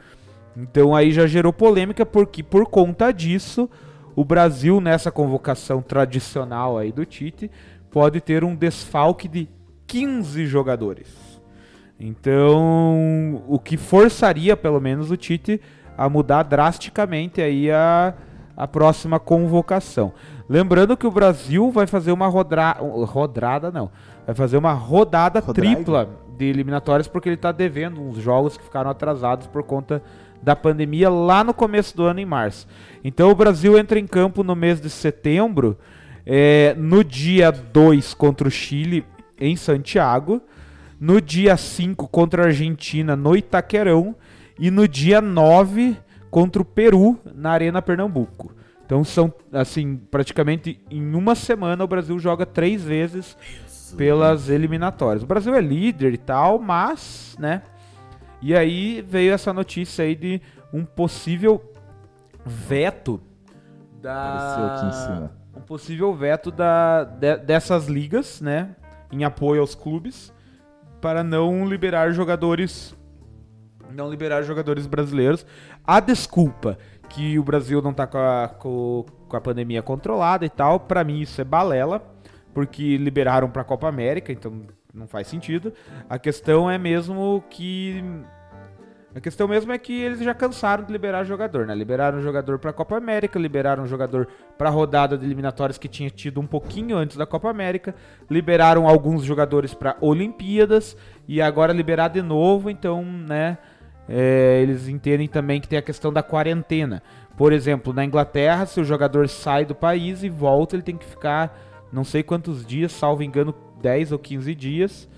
Então 0.56 0.94
aí 0.94 1.12
já 1.12 1.26
gerou 1.26 1.52
polêmica 1.52 2.04
porque 2.04 2.42
por 2.42 2.66
conta 2.66 3.12
disso 3.12 3.68
o 4.14 4.24
Brasil 4.24 4.80
nessa 4.80 5.10
convocação 5.10 5.80
tradicional 5.80 6.78
aí 6.78 6.92
do 6.92 7.04
Tite 7.04 7.50
pode 7.90 8.20
ter 8.20 8.44
um 8.44 8.54
desfalque 8.54 9.28
de 9.28 9.48
15 9.86 10.46
jogadores. 10.46 11.08
Então, 12.00 13.44
o 13.46 13.58
que 13.58 13.76
forçaria 13.76 14.56
pelo 14.56 14.80
menos 14.80 15.10
o 15.10 15.16
Tite 15.16 15.60
a 16.02 16.08
mudar 16.08 16.42
drasticamente 16.42 17.40
aí 17.40 17.70
a, 17.70 18.12
a 18.56 18.66
próxima 18.66 19.20
convocação. 19.20 20.12
Lembrando 20.48 20.96
que 20.96 21.06
o 21.06 21.12
Brasil 21.12 21.70
vai 21.70 21.86
fazer 21.86 22.10
uma 22.10 22.26
rodra, 22.26 22.76
rodrada, 23.06 23.70
não, 23.70 23.88
vai 24.26 24.34
fazer 24.34 24.56
uma 24.56 24.72
rodada 24.72 25.40
tripla 25.40 26.08
de 26.36 26.46
eliminatórias 26.46 27.06
porque 27.06 27.28
ele 27.28 27.36
está 27.36 27.52
devendo 27.52 28.02
uns 28.02 28.16
jogos 28.16 28.56
que 28.56 28.64
ficaram 28.64 28.90
atrasados 28.90 29.46
por 29.46 29.62
conta 29.62 30.02
da 30.42 30.56
pandemia 30.56 31.08
lá 31.08 31.44
no 31.44 31.54
começo 31.54 31.96
do 31.96 32.02
ano, 32.02 32.18
em 32.18 32.26
março. 32.26 32.66
Então 33.04 33.30
o 33.30 33.34
Brasil 33.36 33.78
entra 33.78 33.96
em 33.96 34.06
campo 34.06 34.42
no 34.42 34.56
mês 34.56 34.80
de 34.80 34.90
setembro, 34.90 35.78
é, 36.26 36.74
no 36.76 37.04
dia 37.04 37.52
2 37.52 38.12
contra 38.14 38.48
o 38.48 38.50
Chile 38.50 39.06
em 39.38 39.54
Santiago, 39.54 40.42
no 41.00 41.20
dia 41.20 41.56
5 41.56 42.08
contra 42.08 42.42
a 42.42 42.46
Argentina 42.46 43.14
no 43.14 43.36
Itaquerão 43.36 44.16
e 44.62 44.70
no 44.70 44.86
dia 44.86 45.20
9 45.20 45.96
contra 46.30 46.62
o 46.62 46.64
Peru 46.64 47.18
na 47.34 47.50
Arena 47.50 47.82
Pernambuco. 47.82 48.54
Então 48.86 49.02
são, 49.02 49.32
assim, 49.52 49.96
praticamente 49.96 50.80
em 50.90 51.14
uma 51.14 51.34
semana 51.34 51.82
o 51.82 51.88
Brasil 51.88 52.16
joga 52.18 52.46
três 52.46 52.82
vezes 52.84 53.36
pelas 53.96 54.48
eliminatórias. 54.48 55.22
O 55.22 55.26
Brasil 55.26 55.52
é 55.54 55.60
líder 55.60 56.14
e 56.14 56.18
tal, 56.18 56.58
mas, 56.58 57.34
né? 57.38 57.62
E 58.40 58.54
aí 58.54 59.02
veio 59.06 59.32
essa 59.32 59.52
notícia 59.52 60.04
aí 60.04 60.14
de 60.14 60.40
um 60.72 60.84
possível 60.84 61.60
veto 62.46 63.20
Apareceu 64.04 64.66
aqui 64.66 64.84
em 64.84 64.88
da 64.88 64.92
cima. 64.92 65.32
um 65.56 65.60
possível 65.60 66.14
veto 66.14 66.50
da, 66.50 67.04
de- 67.04 67.36
dessas 67.38 67.86
ligas, 67.86 68.40
né, 68.40 68.74
em 69.12 69.22
apoio 69.24 69.60
aos 69.60 69.74
clubes 69.74 70.32
para 71.00 71.22
não 71.22 71.64
liberar 71.66 72.10
jogadores 72.12 72.96
não 73.92 74.10
liberar 74.10 74.42
jogadores 74.42 74.86
brasileiros. 74.86 75.46
A 75.86 76.00
desculpa 76.00 76.78
que 77.08 77.38
o 77.38 77.44
Brasil 77.44 77.82
não 77.82 77.92
tá 77.92 78.06
com 78.06 78.18
a, 78.18 78.48
com, 78.48 79.04
com 79.28 79.36
a 79.36 79.40
pandemia 79.40 79.82
controlada 79.82 80.44
e 80.44 80.48
tal, 80.48 80.80
pra 80.80 81.04
mim 81.04 81.20
isso 81.20 81.40
é 81.40 81.44
balela, 81.44 82.02
porque 82.54 82.96
liberaram 82.96 83.50
pra 83.50 83.64
Copa 83.64 83.86
América, 83.88 84.32
então 84.32 84.62
não 84.94 85.06
faz 85.06 85.26
sentido. 85.26 85.72
A 86.08 86.18
questão 86.18 86.70
é 86.70 86.78
mesmo 86.78 87.44
que 87.50 88.02
A 89.14 89.20
questão 89.20 89.46
mesmo 89.46 89.70
é 89.72 89.78
que 89.78 89.92
eles 89.92 90.20
já 90.20 90.32
cansaram 90.32 90.84
de 90.84 90.92
liberar 90.92 91.24
jogador, 91.24 91.66
né? 91.66 91.74
Liberaram 91.74 92.22
jogador 92.22 92.58
pra 92.58 92.72
Copa 92.72 92.96
América, 92.96 93.38
liberaram 93.38 93.86
jogador 93.86 94.26
pra 94.56 94.70
rodada 94.70 95.18
de 95.18 95.24
eliminatórias 95.26 95.76
que 95.76 95.86
tinha 95.86 96.08
tido 96.08 96.40
um 96.40 96.46
pouquinho 96.46 96.96
antes 96.96 97.16
da 97.16 97.26
Copa 97.26 97.50
América, 97.50 97.94
liberaram 98.30 98.88
alguns 98.88 99.22
jogadores 99.22 99.74
pra 99.74 99.96
Olimpíadas 100.00 100.96
e 101.28 101.42
agora 101.42 101.74
liberar 101.74 102.08
de 102.08 102.22
novo, 102.22 102.70
então, 102.70 103.04
né? 103.04 103.58
É, 104.08 104.60
eles 104.62 104.88
entendem 104.88 105.28
também 105.28 105.60
que 105.60 105.68
tem 105.68 105.78
a 105.78 105.82
questão 105.82 106.12
da 106.12 106.22
quarentena. 106.22 107.02
Por 107.36 107.52
exemplo, 107.52 107.92
na 107.92 108.04
Inglaterra, 108.04 108.66
se 108.66 108.80
o 108.80 108.84
jogador 108.84 109.28
sai 109.28 109.64
do 109.64 109.74
país 109.74 110.22
e 110.22 110.28
volta, 110.28 110.76
ele 110.76 110.82
tem 110.82 110.96
que 110.96 111.04
ficar 111.06 111.58
não 111.92 112.04
sei 112.04 112.22
quantos 112.22 112.64
dias, 112.64 112.90
salvo 112.92 113.22
engano, 113.22 113.54
10 113.80 114.12
ou 114.12 114.18
15 114.18 114.54
dias. 114.54 115.08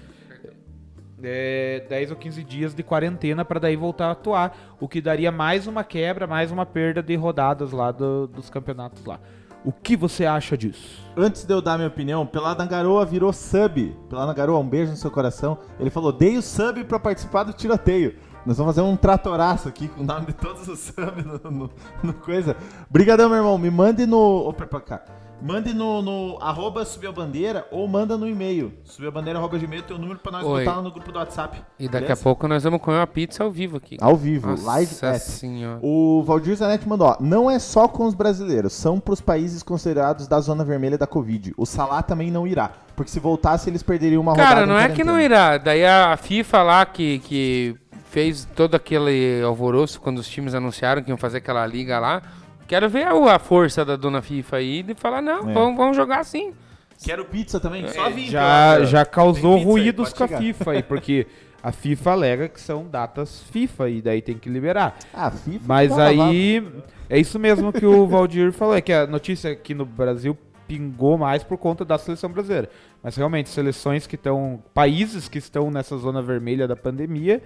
É, 1.22 1.86
10 1.88 2.10
ou 2.10 2.16
15 2.16 2.44
dias 2.44 2.74
de 2.74 2.82
quarentena 2.82 3.44
para 3.44 3.58
daí 3.60 3.76
voltar 3.76 4.08
a 4.08 4.10
atuar, 4.10 4.76
o 4.78 4.86
que 4.86 5.00
daria 5.00 5.32
mais 5.32 5.66
uma 5.66 5.82
quebra, 5.82 6.26
mais 6.26 6.50
uma 6.52 6.66
perda 6.66 7.02
de 7.02 7.14
rodadas 7.16 7.72
lá 7.72 7.90
do- 7.92 8.26
dos 8.26 8.50
campeonatos 8.50 9.04
lá. 9.06 9.18
O 9.64 9.72
que 9.72 9.96
você 9.96 10.26
acha 10.26 10.58
disso? 10.58 11.00
Antes 11.16 11.44
de 11.44 11.54
eu 11.54 11.62
dar 11.62 11.76
minha 11.78 11.88
opinião, 11.88 12.26
Pelada 12.26 12.66
Garoa 12.66 13.06
virou 13.06 13.32
sub. 13.32 13.96
Pelada 14.10 14.34
Garoa, 14.34 14.58
um 14.58 14.68
beijo 14.68 14.90
no 14.90 14.96
seu 14.98 15.10
coração. 15.10 15.56
Ele 15.80 15.88
falou, 15.88 16.12
dei 16.12 16.36
o 16.36 16.42
sub 16.42 16.84
pra 16.84 16.98
participar 16.98 17.44
do 17.44 17.54
tiroteio. 17.54 18.16
Nós 18.46 18.58
vamos 18.58 18.74
fazer 18.74 18.86
um 18.86 18.94
tratoraço 18.96 19.68
aqui 19.68 19.88
com 19.88 20.02
o 20.02 20.04
nome 20.04 20.26
de 20.26 20.32
todos 20.34 20.68
os 20.68 20.78
subs 20.78 21.24
no, 21.24 21.50
no- 21.50 21.70
no 22.02 22.12
coisa. 22.12 22.54
Brigadão, 22.90 23.28
meu 23.28 23.38
irmão. 23.38 23.56
Me 23.56 23.70
mande 23.70 24.04
no... 24.06 24.18
Opa, 24.48 24.66
pra 24.66 24.80
cá. 24.80 25.02
Mande 25.42 25.74
no, 25.74 26.00
no 26.00 26.38
arroba 26.40 26.84
subir 26.86 27.08
a 27.08 27.12
bandeira 27.12 27.66
ou 27.70 27.86
manda 27.88 28.16
no 28.16 28.26
e-mail. 28.26 28.72
Subir 28.84 29.08
a 29.08 29.10
bandeira, 29.10 29.38
arroba 29.38 29.58
gmail, 29.58 29.82
teu 29.82 29.98
número 29.98 30.18
pra 30.20 30.32
nós 30.32 30.44
Oi. 30.44 30.64
botar 30.64 30.76
lá 30.76 30.82
no 30.82 30.90
grupo 30.90 31.10
do 31.12 31.18
WhatsApp. 31.18 31.60
E 31.78 31.84
daqui 31.86 32.04
Beleza? 32.06 32.20
a 32.20 32.22
pouco 32.22 32.48
nós 32.48 32.62
vamos 32.62 32.80
comer 32.80 32.96
uma 32.98 33.06
pizza 33.06 33.42
ao 33.44 33.50
vivo 33.50 33.76
aqui. 33.76 33.98
Ao 34.00 34.16
vivo, 34.16 34.48
Nossa 34.50 34.64
live 34.64 34.94
senhora. 35.18 35.80
O 35.82 36.22
Valdir 36.24 36.54
Zanetti 36.56 36.88
mandou, 36.88 37.08
ó, 37.08 37.16
não 37.20 37.50
é 37.50 37.58
só 37.58 37.86
com 37.88 38.06
os 38.06 38.14
brasileiros, 38.14 38.72
são 38.72 38.98
pros 39.00 39.20
países 39.20 39.62
considerados 39.62 40.26
da 40.28 40.40
zona 40.40 40.64
vermelha 40.64 40.96
da 40.96 41.06
Covid. 41.06 41.52
O 41.58 41.66
Salah 41.66 42.02
também 42.02 42.30
não 42.30 42.46
irá, 42.46 42.70
porque 42.96 43.10
se 43.10 43.20
voltasse 43.20 43.68
eles 43.68 43.82
perderiam 43.82 44.22
uma 44.22 44.32
rodada 44.32 44.48
Cara, 44.54 44.66
não 44.66 44.78
é 44.78 44.88
que 44.88 45.04
não 45.04 45.20
irá. 45.20 45.58
Daí 45.58 45.84
a 45.84 46.16
FIFA 46.16 46.62
lá 46.62 46.86
que, 46.86 47.18
que 47.18 47.76
fez 48.14 48.44
todo 48.54 48.76
aquele 48.76 49.42
alvoroço 49.42 50.00
quando 50.00 50.18
os 50.18 50.28
times 50.28 50.54
anunciaram 50.54 51.02
que 51.02 51.10
iam 51.10 51.18
fazer 51.18 51.38
aquela 51.38 51.66
liga 51.66 51.98
lá. 51.98 52.22
Quero 52.68 52.88
ver 52.88 53.08
a, 53.08 53.34
a 53.34 53.38
força 53.40 53.84
da 53.84 53.96
dona 53.96 54.22
FIFA 54.22 54.56
aí 54.58 54.84
de 54.84 54.94
falar, 54.94 55.20
não, 55.20 55.50
É. 55.50 55.52
vamos, 55.52 55.76
vamos 55.76 55.96
jogar 55.96 56.20
assim. 56.20 56.54
Quero 57.02 57.24
pizza 57.24 57.58
também, 57.58 57.86
só 57.88 58.08
vim. 58.08 58.26
já, 58.28 58.84
já 58.84 59.04
causou 59.04 59.56
aí, 59.56 59.64
ruídos 59.64 60.12
pode 60.12 60.30
com 60.30 60.36
a. 60.36 60.38
FIFA 60.38 60.70
aí, 60.70 60.82
porque 60.84 61.26
a 61.60 61.72
FIFA 61.72 62.12
alega 62.12 62.48
que 62.48 62.60
são 62.60 62.86
datas 62.86 63.42
FIFA 63.50 63.88
e 63.90 64.00
daí 64.00 64.22
tem 64.22 64.38
que 64.38 64.48
liberar. 64.48 64.96
Ah, 65.12 65.32
FIFA. 65.32 65.64
Mas 65.66 65.94
tá 65.94 66.06
aí 66.06 66.64
é 67.10 67.18
isso 67.18 67.36
mesmo 67.36 67.72
que 67.72 67.84
o 67.84 68.06
Valdir 68.06 68.52
falou, 68.52 68.76
é 68.76 68.80
que 68.80 68.92
a 68.92 69.08
notícia 69.08 69.50
aqui 69.50 69.74
no 69.74 69.84
Brasil 69.84 70.38
pingou 70.68 71.18
mais 71.18 71.42
por 71.42 71.58
conta 71.58 71.84
da 71.84 71.98
seleção 71.98 72.30
brasileira. 72.30 72.70
Mas 73.02 73.16
realmente, 73.16 73.48
seleções 73.50 74.06
que 74.06 74.14
estão. 74.14 74.62
países 74.72 75.28
que 75.28 75.36
estão 75.38 75.68
nessa 75.70 75.96
zona 75.98 76.22
vermelha 76.22 76.66
da 76.66 76.76
pandemia, 76.76 77.42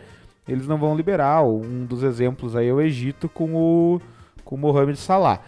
eles 0.48 0.66
não 0.66 0.78
vão 0.78 0.96
liberar. 0.96 1.44
Um 1.44 1.84
dos 1.84 2.02
exemplos 2.02 2.56
aí 2.56 2.68
é 2.68 2.72
o 2.72 2.80
Egito 2.80 3.28
com 3.28 3.54
o, 3.54 4.00
com 4.44 4.56
o 4.56 4.58
Mohamed 4.58 4.98
Salah. 4.98 5.40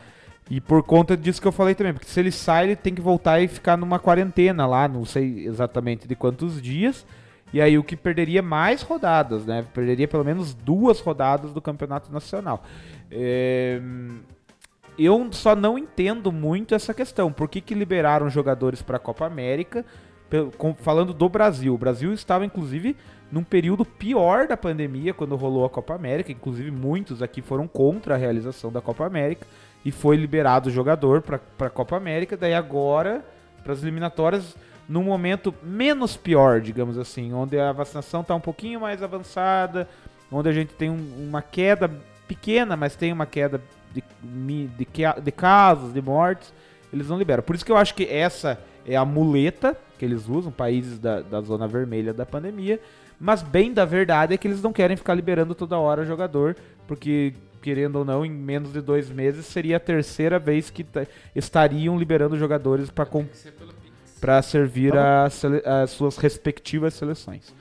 E 0.51 0.61
por 0.61 0.83
conta 0.83 1.17
disso 1.17 1.41
que 1.41 1.47
eu 1.49 1.53
falei 1.53 1.75
também, 1.75 1.93
porque 1.93 2.09
se 2.09 2.19
ele 2.19 2.33
sai, 2.33 2.65
ele 2.65 2.77
tem 2.77 2.93
que 2.93 3.01
voltar 3.01 3.41
e 3.41 3.49
ficar 3.49 3.77
numa 3.77 4.01
quarentena 4.01 4.67
lá, 4.67 4.89
não 4.89 5.05
sei 5.05 5.47
exatamente 5.47 6.09
de 6.09 6.17
quantos 6.17 6.61
dias. 6.61 7.07
E 7.53 7.61
aí 7.61 7.79
o 7.79 7.85
que 7.85 7.97
perderia 7.97 8.43
mais 8.43 8.83
rodadas, 8.83 9.47
né? 9.47 9.65
Perderia 9.73 10.07
pelo 10.07 10.25
menos 10.25 10.55
duas 10.55 11.01
rodadas 11.01 11.53
do 11.53 11.61
campeonato 11.61 12.13
nacional. 12.13 12.65
É, 13.11 13.81
Eu 14.99 15.29
só 15.33 15.57
não 15.57 15.79
entendo 15.79 16.31
muito 16.31 16.75
essa 16.75 16.93
questão. 16.93 17.33
Por 17.33 17.49
que, 17.49 17.61
que 17.61 17.75
liberaram 17.75 18.29
jogadores 18.29 18.83
para 18.83 18.99
a 18.99 19.01
Copa 19.01 19.27
América? 19.27 19.85
Falando 20.79 21.13
do 21.13 21.29
Brasil. 21.29 21.75
O 21.75 21.79
Brasil 21.79 22.13
estava, 22.13 22.45
inclusive, 22.45 22.97
num 23.31 23.45
período 23.45 23.85
pior 23.85 24.47
da 24.47 24.57
pandemia 24.57 25.15
quando 25.15 25.37
rolou 25.37 25.65
a 25.65 25.71
Copa 25.71 25.95
América. 25.95 26.33
Inclusive, 26.33 26.71
muitos 26.71 27.23
aqui 27.23 27.41
foram 27.41 27.69
contra 27.69 28.15
a 28.15 28.19
realização 28.19 28.73
da 28.73 28.81
Copa 28.81 29.07
América. 29.07 29.47
E 29.85 29.91
foi 29.91 30.17
liberado 30.17 30.69
o 30.69 30.73
jogador 30.73 31.23
para 31.23 31.41
a 31.67 31.71
Copa 31.71 31.97
América. 31.97 32.37
Daí 32.37 32.53
agora, 32.55 33.25
para 33.63 33.73
as 33.73 33.83
eliminatórias, 33.83 34.55
num 34.89 35.05
momento 35.05 35.55
menos 35.63 36.17
pior, 36.17 36.61
digamos 36.61 36.99
assim, 36.99 37.33
onde 37.33 37.59
a 37.59 37.73
vacinação 37.73 38.21
está 38.23 38.35
um 38.35 38.41
pouquinho 38.41 38.81
mais 38.81 39.03
avançada, 39.03 39.89
onde 40.31 40.49
a 40.49 40.53
gente 40.53 40.75
tem 40.75 40.91
um- 40.91 41.29
uma 41.29 41.41
queda 41.41 41.91
pequena, 42.29 42.77
mas 42.77 42.95
tem 42.97 43.13
uma 43.13 43.27
queda 43.27 43.63
de, 43.95 44.03
de, 44.23 44.85
de 45.23 45.33
casos, 45.33 45.93
de 45.93 46.03
mortes, 46.03 46.53
eles 46.93 47.09
não 47.09 47.19
liberam. 47.19 47.43
Por 47.43 47.55
isso 47.55 47.65
que 47.65 47.73
eu 47.73 47.77
acho 47.77 47.95
que 47.95 48.05
essa 48.05 48.59
é 48.87 48.97
a 48.97 49.05
muleta 49.05 49.77
que 49.99 50.05
eles 50.05 50.29
usam, 50.29 50.51
países 50.51 50.99
da, 50.99 51.21
da 51.21 51.41
zona 51.41 51.67
vermelha 51.67 52.13
da 52.13 52.27
pandemia, 52.27 52.81
mas 53.21 53.43
bem 53.43 53.73
da 53.73 53.85
verdade 53.85 54.33
é 54.35 54.37
que 54.39 54.49
eles 54.49 54.63
não 54.63 54.73
querem 54.73 54.97
ficar 54.97 55.15
liberando 55.15 55.55
toda 55.55 55.79
hora 55.79 56.05
jogador, 56.05 56.57
porque 56.89 57.35
querendo 57.63 57.97
ou 57.97 58.05
não, 58.07 58.25
em 58.25 58.31
menos 58.31 58.73
de 58.73 58.81
dois 58.81 59.11
meses 59.11 59.45
seria 59.45 59.77
a 59.77 59.81
terceira 59.81 60.39
vez 60.39 60.71
que 60.71 60.83
ta- 60.83 61.07
estariam 61.37 61.99
liberando 61.99 62.37
jogadores 62.39 62.89
para 62.91 63.05
para 64.21 64.41
servir 64.43 64.97
a 64.97 65.29
sele- 65.31 65.63
as 65.65 65.91
suas 65.91 66.17
respectivas 66.17 66.95
seleções. 66.95 67.55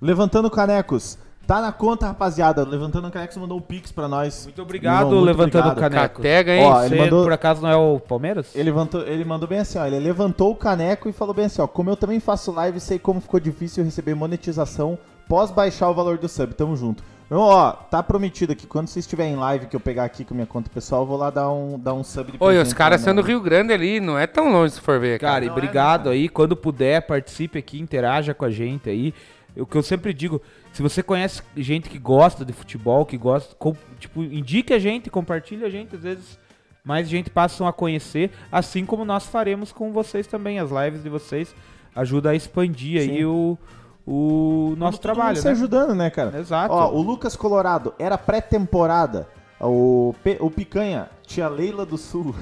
Levantando 0.00 0.50
Canecos. 0.50 1.18
Tá 1.52 1.60
na 1.60 1.70
conta, 1.70 2.06
rapaziada. 2.06 2.66
Levantando 2.66 3.10
Canecos 3.10 3.36
mandou 3.36 3.58
um 3.58 3.60
pix 3.60 3.92
pra 3.92 4.08
nós. 4.08 4.44
Muito 4.44 4.62
obrigado, 4.62 5.00
Irmão, 5.08 5.10
muito 5.16 5.26
levantando 5.26 5.68
o 5.68 5.74
caneco. 5.74 6.22
Catega, 6.22 6.54
hein? 6.54 6.64
Ó, 6.64 6.80
ele 6.80 6.88
Você, 6.88 7.02
mandou- 7.02 7.22
por 7.24 7.32
acaso, 7.34 7.60
não 7.60 7.68
é 7.68 7.76
o 7.76 8.00
Palmeiras? 8.00 8.54
Ele, 8.54 8.70
levantou, 8.70 9.06
ele 9.06 9.22
mandou 9.22 9.46
bem 9.46 9.58
assim, 9.58 9.78
ó. 9.78 9.84
Ele 9.84 9.98
levantou 9.98 10.50
o 10.50 10.56
caneco 10.56 11.10
e 11.10 11.12
falou 11.12 11.34
bem 11.34 11.44
assim, 11.44 11.60
ó. 11.60 11.66
Como 11.66 11.90
eu 11.90 11.96
também 11.96 12.20
faço 12.20 12.50
live, 12.52 12.80
sei 12.80 12.98
como 12.98 13.20
ficou 13.20 13.38
difícil 13.38 13.84
receber 13.84 14.14
monetização 14.14 14.98
pós 15.28 15.50
baixar 15.50 15.90
o 15.90 15.94
valor 15.94 16.16
do 16.16 16.26
sub. 16.26 16.54
Tamo 16.54 16.74
junto. 16.74 17.04
Meu, 17.30 17.40
ó, 17.40 17.72
tá 17.72 18.02
prometido 18.02 18.52
aqui. 18.52 18.66
Quando 18.66 18.88
você 18.88 19.00
estiver 19.00 19.26
em 19.26 19.36
live, 19.36 19.66
que 19.66 19.76
eu 19.76 19.80
pegar 19.80 20.04
aqui 20.04 20.24
com 20.24 20.32
minha 20.32 20.46
conta 20.46 20.70
pessoal, 20.72 21.02
eu 21.02 21.06
vou 21.06 21.18
lá 21.18 21.28
dar 21.28 21.50
um, 21.52 21.78
dar 21.78 21.92
um 21.92 22.02
sub 22.02 22.32
de 22.32 22.38
Oi, 22.40 22.62
os 22.62 22.72
caras 22.72 23.02
lá 23.02 23.04
são 23.04 23.14
do 23.14 23.20
no- 23.20 23.28
Rio 23.28 23.42
Grande 23.42 23.74
ali, 23.74 24.00
não 24.00 24.18
é 24.18 24.26
tão 24.26 24.50
longe 24.50 24.72
se 24.72 24.80
for 24.80 24.98
ver, 24.98 25.18
cara. 25.20 25.34
Cara, 25.34 25.44
e 25.44 25.48
é, 25.48 25.50
obrigado 25.50 26.06
né, 26.08 26.12
aí. 26.12 26.30
Quando 26.30 26.56
puder, 26.56 27.02
participe 27.02 27.58
aqui, 27.58 27.78
interaja 27.78 28.32
com 28.32 28.46
a 28.46 28.50
gente 28.50 28.88
aí. 28.88 29.12
O 29.54 29.66
que 29.66 29.76
eu 29.76 29.82
sempre 29.82 30.14
digo, 30.14 30.40
se 30.72 30.82
você 30.82 31.02
conhece 31.02 31.42
gente 31.56 31.88
que 31.90 31.98
gosta 31.98 32.44
de 32.44 32.52
futebol, 32.52 33.04
que 33.04 33.16
gosta, 33.18 33.54
com- 33.56 33.76
tipo, 33.98 34.22
indique 34.22 34.72
a 34.72 34.78
gente, 34.78 35.10
compartilhe 35.10 35.64
a 35.64 35.70
gente, 35.70 35.94
às 35.96 36.02
vezes 36.02 36.38
mais 36.84 37.08
gente 37.08 37.30
passa 37.30 37.68
a 37.68 37.72
conhecer, 37.72 38.30
assim 38.50 38.84
como 38.84 39.04
nós 39.04 39.26
faremos 39.26 39.70
com 39.70 39.92
vocês 39.92 40.26
também, 40.26 40.58
as 40.58 40.70
lives 40.70 41.02
de 41.02 41.08
vocês 41.08 41.54
ajuda 41.94 42.30
a 42.30 42.34
expandir 42.34 43.00
aí 43.00 43.18
Sim. 43.18 43.24
o, 43.24 43.58
o 44.06 44.62
Vamos 44.70 44.78
nosso 44.78 44.98
todo 44.98 45.02
trabalho, 45.02 45.28
mundo 45.36 45.42
se 45.42 45.46
né? 45.46 45.52
ajudando, 45.52 45.94
né, 45.94 46.10
cara? 46.10 46.38
Exato. 46.40 46.74
Ó, 46.74 46.90
o 46.90 47.00
Lucas 47.02 47.36
Colorado, 47.36 47.94
era 47.98 48.16
pré-temporada. 48.18 49.28
O, 49.62 50.14
o 50.40 50.50
Picanha, 50.50 51.08
tia 51.24 51.48
Leila 51.48 51.86
do 51.86 51.96
Sul. 51.96 52.34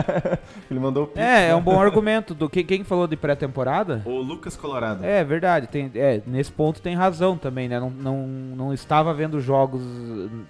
Ele 0.70 0.78
mandou 0.78 1.04
o 1.04 1.06
pix, 1.06 1.18
É, 1.18 1.44
é 1.44 1.48
né? 1.48 1.54
um 1.54 1.60
bom 1.62 1.80
argumento. 1.80 2.34
Do 2.34 2.50
que, 2.50 2.62
quem 2.62 2.84
falou 2.84 3.06
de 3.06 3.16
pré-temporada? 3.16 4.02
O 4.04 4.18
Lucas 4.20 4.56
Colorado. 4.56 5.04
É 5.04 5.24
verdade, 5.24 5.66
tem, 5.66 5.90
é, 5.94 6.22
nesse 6.26 6.52
ponto 6.52 6.82
tem 6.82 6.94
razão 6.94 7.38
também, 7.38 7.68
né? 7.68 7.80
Não, 7.80 7.90
não, 7.90 8.26
não 8.26 8.74
estava 8.74 9.14
vendo 9.14 9.40
jogos 9.40 9.80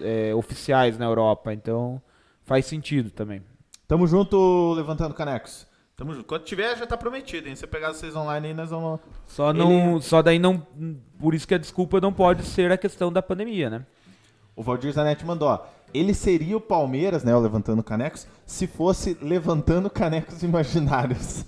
é, 0.01 0.35
oficiais 0.35 0.99
na 0.99 1.05
Europa, 1.07 1.53
então 1.53 2.03
faz 2.45 2.67
sentido 2.67 3.11
também. 3.11 3.43
Tamo 3.87 4.07
junto, 4.07 4.73
levantando 4.75 5.15
canecos. 5.15 5.67
Tamo 5.97 6.15
junto. 6.15 6.25
Quando 6.25 6.43
tiver, 6.43 6.77
já 6.77 6.87
tá 6.87 6.97
prometido, 6.97 7.49
hein? 7.49 7.55
Se 7.55 7.65
eu 7.65 7.69
pegar 7.69 7.93
vocês 7.93 8.17
online 8.17 8.49
aí, 8.49 8.55
nós 8.55 8.71
vamos. 8.71 9.01
Só, 9.27 9.53
não, 9.53 10.01
só 10.01 10.23
daí 10.23 10.39
não. 10.39 10.67
Por 11.19 11.35
isso 11.35 11.47
que 11.47 11.55
a 11.55 11.59
desculpa 11.59 12.01
não 12.01 12.13
pode 12.13 12.43
ser 12.45 12.73
a 12.73 12.79
questão 12.79 13.13
da 13.13 13.21
pandemia, 13.23 13.69
né? 13.69 13.85
O 14.57 14.63
Valdir 14.63 14.93
Zanetti 14.93 15.25
mandou, 15.25 15.49
ó. 15.49 15.61
Ele 15.93 16.15
seria 16.15 16.57
o 16.57 16.61
Palmeiras, 16.61 17.25
né? 17.25 17.35
O 17.35 17.41
Levantando 17.41 17.83
Canecos, 17.83 18.27
se 18.47 18.67
fosse 18.67 19.17
Levantando 19.21 19.89
Canecos 19.91 20.43
Imaginários. 20.43 21.45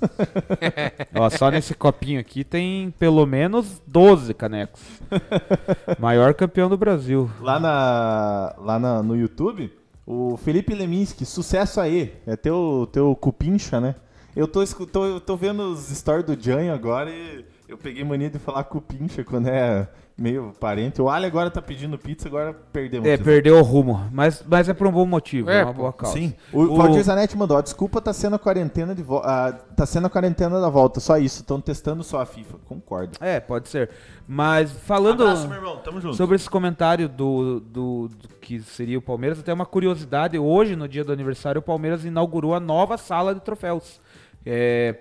Ó, 1.15 1.31
só 1.31 1.51
nesse 1.51 1.75
copinho 1.75 2.21
aqui 2.21 2.43
tem 2.45 2.93
pelo 2.99 3.25
menos 3.27 3.81
12 3.87 4.35
canecos. 4.35 4.81
Maior 5.99 6.35
campeão 6.35 6.69
do 6.69 6.77
Brasil. 6.77 7.31
lá 7.41 7.59
na, 7.61 8.55
lá 8.59 8.79
na- 8.79 9.03
no 9.03 9.17
YouTube, 9.17 9.73
o 10.07 10.37
Felipe 10.37 10.75
Leminski, 10.75 11.25
sucesso 11.25 11.81
aí. 11.81 12.13
É 12.27 12.37
teu, 12.37 12.89
teu 12.93 13.15
cupincha, 13.17 13.81
né? 13.81 13.95
Eu 14.35 14.49
tô, 14.49 14.65
tô, 14.87 15.21
tô 15.21 15.37
vendo 15.37 15.63
os 15.73 15.89
stories 15.89 16.25
do 16.25 16.41
Janho 16.43 16.73
agora 16.73 17.11
e 17.11 17.45
Eu 17.73 17.79
peguei 17.79 18.05
mania 18.05 18.29
de 18.29 18.39
falar 18.39 18.65
com 18.65 18.77
o 18.77 18.81
Pincha 18.83 19.25
quando 19.25 19.47
é 19.49 19.89
meio 20.15 20.53
parente. 20.61 21.01
O 21.01 21.09
Ali 21.09 21.25
agora 21.25 21.51
tá 21.51 21.63
pedindo 21.63 21.97
pizza, 21.97 22.29
agora 22.29 22.53
perdemos. 22.71 23.09
É, 23.09 23.17
perdeu 23.17 23.57
o 23.59 23.63
rumo. 23.63 24.07
Mas, 24.13 24.45
mas 24.47 24.69
é 24.69 24.75
por 24.75 24.87
um 24.87 24.93
bom 24.93 25.07
motivo, 25.07 25.49
é, 25.49 25.61
É, 25.61 25.65
uma 25.65 25.73
boa 25.73 25.91
causa. 25.91 26.15
Sim. 26.19 26.35
O, 26.53 26.61
O- 26.65 26.77
Valdir 26.77 27.03
Zanetti 27.03 27.35
mandou, 27.35 27.57
ó, 27.57 27.63
desculpa, 27.63 27.99
tá 27.99 28.13
sendo 28.13 28.37
a 28.37 28.39
quarentena 28.39 28.95
de 28.95 29.03
vo- 29.03 29.23
ah, 29.25 29.53
tá 29.75 29.87
sendo 29.87 30.07
a 30.07 30.11
quarentena 30.11 30.61
da 30.61 30.69
volta, 30.69 31.01
só 31.01 31.17
isso. 31.17 31.41
Estão 31.41 31.63
testando 31.63 32.05
só 32.05 32.21
a 32.21 32.27
FIFA. 32.27 32.59
Concordo. 32.69 33.13
É, 33.23 33.41
pode 33.41 33.71
ser. 33.71 33.89
Mas 34.29 34.71
falando 34.71 35.25
irmão. 35.25 35.79
Tamo 35.79 35.99
junto. 35.99 36.15
sobre 36.15 36.37
esse 36.37 36.51
comentário 36.51 37.09
do, 37.09 37.59
do, 37.61 38.09
do 38.09 38.29
que 38.39 38.61
seria 38.61 38.99
o 38.99 39.03
Palmeiras, 39.03 39.39
até 39.39 39.51
uma 39.53 39.65
curiosidade. 39.65 40.39
Hoje, 40.39 40.77
no 40.77 40.87
dia 40.87 41.05
do 41.05 41.13
aniversário, 41.13 41.59
o 41.61 41.63
Palmeiras 41.63 42.05
inaugurou 42.05 42.55
a 42.55 42.61
nova 42.61 42.99
sala 42.99 43.35
de 43.35 43.41
troféus. 43.41 43.99
É, 44.45 44.97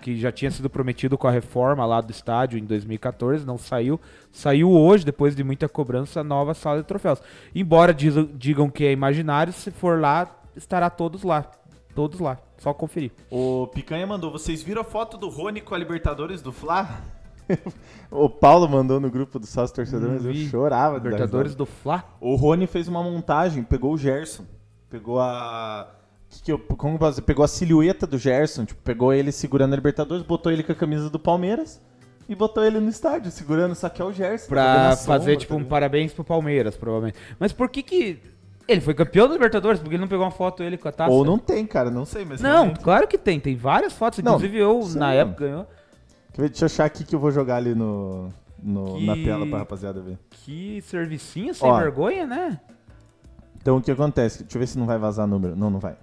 que 0.00 0.18
já 0.18 0.32
tinha 0.32 0.50
sido 0.50 0.68
prometido 0.68 1.16
com 1.16 1.26
a 1.26 1.30
reforma 1.30 1.84
lá 1.86 2.00
do 2.00 2.10
estádio 2.10 2.58
em 2.58 2.64
2014, 2.64 3.46
não 3.46 3.56
saiu. 3.58 4.00
Saiu 4.30 4.70
hoje, 4.70 5.04
depois 5.04 5.36
de 5.36 5.44
muita 5.44 5.68
cobrança, 5.68 6.20
a 6.20 6.24
nova 6.24 6.54
sala 6.54 6.78
de 6.80 6.86
troféus. 6.86 7.20
Embora 7.54 7.94
diz- 7.94 8.14
digam 8.34 8.68
que 8.68 8.84
é 8.84 8.92
imaginário, 8.92 9.52
se 9.52 9.70
for 9.70 10.00
lá, 10.00 10.28
estará 10.56 10.90
todos 10.90 11.22
lá. 11.22 11.50
Todos 11.94 12.20
lá. 12.20 12.38
Só 12.58 12.72
conferir. 12.72 13.12
O 13.30 13.66
Picanha 13.68 14.06
mandou, 14.06 14.30
vocês 14.30 14.62
viram 14.62 14.80
a 14.82 14.84
foto 14.84 15.16
do 15.16 15.28
Rony 15.28 15.60
com 15.60 15.74
a 15.74 15.78
Libertadores 15.78 16.40
do 16.40 16.52
Fla? 16.52 16.88
o 18.10 18.30
Paulo 18.30 18.68
mandou 18.68 18.98
no 18.98 19.10
grupo 19.10 19.38
do 19.38 19.46
sócio 19.46 19.74
torcedor, 19.74 20.10
mas 20.10 20.24
eu 20.24 20.34
chorava. 20.34 20.96
Libertadores 20.96 21.54
do 21.54 21.66
Fla. 21.66 22.04
O 22.20 22.34
Rony 22.34 22.66
fez 22.66 22.88
uma 22.88 23.02
montagem, 23.02 23.62
pegou 23.62 23.92
o 23.92 23.98
Gerson, 23.98 24.44
pegou 24.88 25.20
a... 25.20 25.88
que 26.32 26.42
que 26.44 26.52
eu, 26.52 26.58
como 26.58 26.98
eu 27.00 27.10
dizer? 27.10 27.22
Pegou 27.22 27.44
a 27.44 27.48
silhueta 27.48 28.06
do 28.06 28.16
Gerson, 28.18 28.64
tipo, 28.64 28.80
pegou 28.82 29.12
ele 29.12 29.30
segurando 29.30 29.72
a 29.72 29.76
Libertadores, 29.76 30.24
botou 30.24 30.50
ele 30.50 30.62
com 30.62 30.72
a 30.72 30.74
camisa 30.74 31.10
do 31.10 31.18
Palmeiras 31.18 31.80
e 32.28 32.34
botou 32.34 32.64
ele 32.64 32.80
no 32.80 32.88
estádio, 32.88 33.30
segurando, 33.30 33.74
só 33.74 33.88
que 33.88 34.00
é 34.00 34.04
o 34.04 34.12
Gerson. 34.12 34.48
Pra 34.48 34.96
fazer, 34.96 35.36
tipo, 35.36 35.54
um 35.54 35.64
parabéns 35.64 36.12
pro 36.12 36.24
Palmeiras, 36.24 36.76
provavelmente. 36.76 37.18
Mas 37.38 37.52
por 37.52 37.68
que 37.68 37.82
que... 37.82 38.18
Ele 38.66 38.80
foi 38.80 38.94
campeão 38.94 39.26
da 39.26 39.34
Libertadores, 39.34 39.80
porque 39.80 39.96
ele 39.96 40.00
não 40.00 40.08
pegou 40.08 40.24
uma 40.24 40.30
foto 40.30 40.62
ele 40.62 40.78
com 40.78 40.88
a 40.88 40.92
taça? 40.92 41.10
Ou 41.12 41.24
não 41.24 41.36
tem, 41.36 41.66
cara, 41.66 41.90
não 41.90 42.04
sei, 42.04 42.24
mas... 42.24 42.40
Não, 42.40 42.50
realmente- 42.50 42.80
claro 42.80 43.08
que 43.08 43.18
tem. 43.18 43.38
Tem 43.40 43.56
várias 43.56 43.92
fotos. 43.92 44.20
Não, 44.20 44.32
Inclusive 44.36 44.58
eu, 44.58 44.82
sim, 44.82 44.98
na 44.98 45.12
época, 45.12 45.44
ganhou. 45.46 45.66
Deixa 46.38 46.64
eu 46.64 46.66
achar 46.66 46.84
aqui 46.86 47.04
que 47.04 47.14
eu 47.14 47.18
vou 47.18 47.30
jogar 47.32 47.56
ali 47.56 47.74
no, 47.74 48.28
no- 48.62 48.96
Que- 48.96 49.04
na 49.06 49.14
tela 49.16 49.46
pra 49.46 49.58
rapaziada 49.58 50.00
ver. 50.00 50.16
Que 50.30 50.80
servicinho 50.82 51.52
sem 51.52 51.68
Ó. 51.68 51.76
vergonha, 51.78 52.24
né? 52.26 52.60
Então 53.60 53.76
o 53.76 53.82
que 53.82 53.90
acontece? 53.90 54.44
Deixa 54.44 54.56
eu 54.56 54.60
ver 54.60 54.66
se 54.66 54.78
não 54.78 54.86
vai 54.86 54.96
vazar 54.96 55.26
número. 55.26 55.54
Não, 55.56 55.68
não 55.68 55.78
vai. 55.80 55.96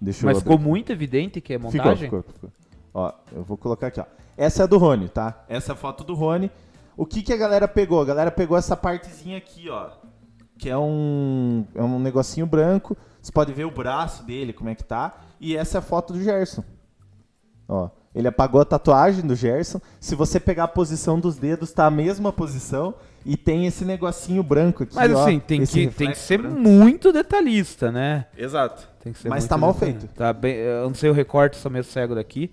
Deixa 0.00 0.24
Mas 0.24 0.36
eu 0.36 0.42
ficou 0.42 0.58
muito 0.58 0.92
evidente 0.92 1.40
que 1.40 1.54
é 1.54 1.58
Ficou, 1.58 1.72
montagem. 1.72 2.04
ficou, 2.08 2.22
ficou. 2.22 2.50
Ó, 2.94 3.12
eu 3.32 3.42
vou 3.42 3.56
colocar 3.56 3.88
aqui, 3.88 4.00
ó. 4.00 4.04
Essa 4.36 4.62
é 4.62 4.66
do 4.66 4.78
Rony, 4.78 5.08
tá? 5.08 5.44
Essa 5.48 5.72
é 5.72 5.74
a 5.74 5.76
foto 5.76 6.04
do 6.04 6.14
Rony. 6.14 6.50
O 6.96 7.04
que 7.04 7.22
que 7.22 7.32
a 7.32 7.36
galera 7.36 7.66
pegou? 7.66 8.00
A 8.00 8.04
galera 8.04 8.30
pegou 8.30 8.56
essa 8.56 8.76
partezinha 8.76 9.36
aqui, 9.38 9.68
ó. 9.68 9.90
Que 10.56 10.68
é 10.68 10.78
um, 10.78 11.64
é 11.74 11.82
um 11.82 11.98
negocinho 11.98 12.46
branco. 12.46 12.96
Você 13.20 13.32
pode 13.32 13.52
ver 13.52 13.64
o 13.64 13.70
braço 13.70 14.24
dele, 14.24 14.52
como 14.52 14.70
é 14.70 14.74
que 14.74 14.84
tá. 14.84 15.20
E 15.40 15.56
essa 15.56 15.78
é 15.78 15.80
a 15.80 15.82
foto 15.82 16.12
do 16.12 16.22
Gerson. 16.22 16.64
Ó, 17.68 17.90
ele 18.14 18.26
apagou 18.26 18.60
a 18.60 18.64
tatuagem 18.64 19.26
do 19.26 19.34
Gerson. 19.36 19.80
Se 20.00 20.14
você 20.14 20.40
pegar 20.40 20.64
a 20.64 20.68
posição 20.68 21.20
dos 21.20 21.36
dedos, 21.36 21.72
tá 21.72 21.86
a 21.86 21.90
mesma 21.90 22.32
posição. 22.32 22.94
E 23.26 23.36
tem 23.36 23.66
esse 23.66 23.84
negocinho 23.84 24.42
branco 24.42 24.84
aqui, 24.84 24.94
Mas 24.94 25.12
ó, 25.12 25.22
assim, 25.22 25.38
tem 25.38 25.64
que, 25.64 25.88
tem 25.88 26.10
que 26.10 26.18
ser 26.18 26.38
branco. 26.40 26.58
muito 26.58 27.12
detalhista, 27.12 27.92
né? 27.92 28.26
Exato. 28.36 28.88
Tem 29.08 29.12
que 29.14 29.18
ser 29.20 29.28
Mas 29.30 29.40
muito 29.44 29.48
tá 29.50 29.56
mal 29.56 29.72
feito. 29.74 30.06
Tá 30.08 30.32
bem, 30.32 30.54
eu 30.56 30.86
não 30.86 30.94
sei 30.94 31.08
o 31.08 31.14
recorte, 31.14 31.56
sou 31.56 31.70
meio 31.70 31.82
cego 31.84 32.14
daqui. 32.14 32.50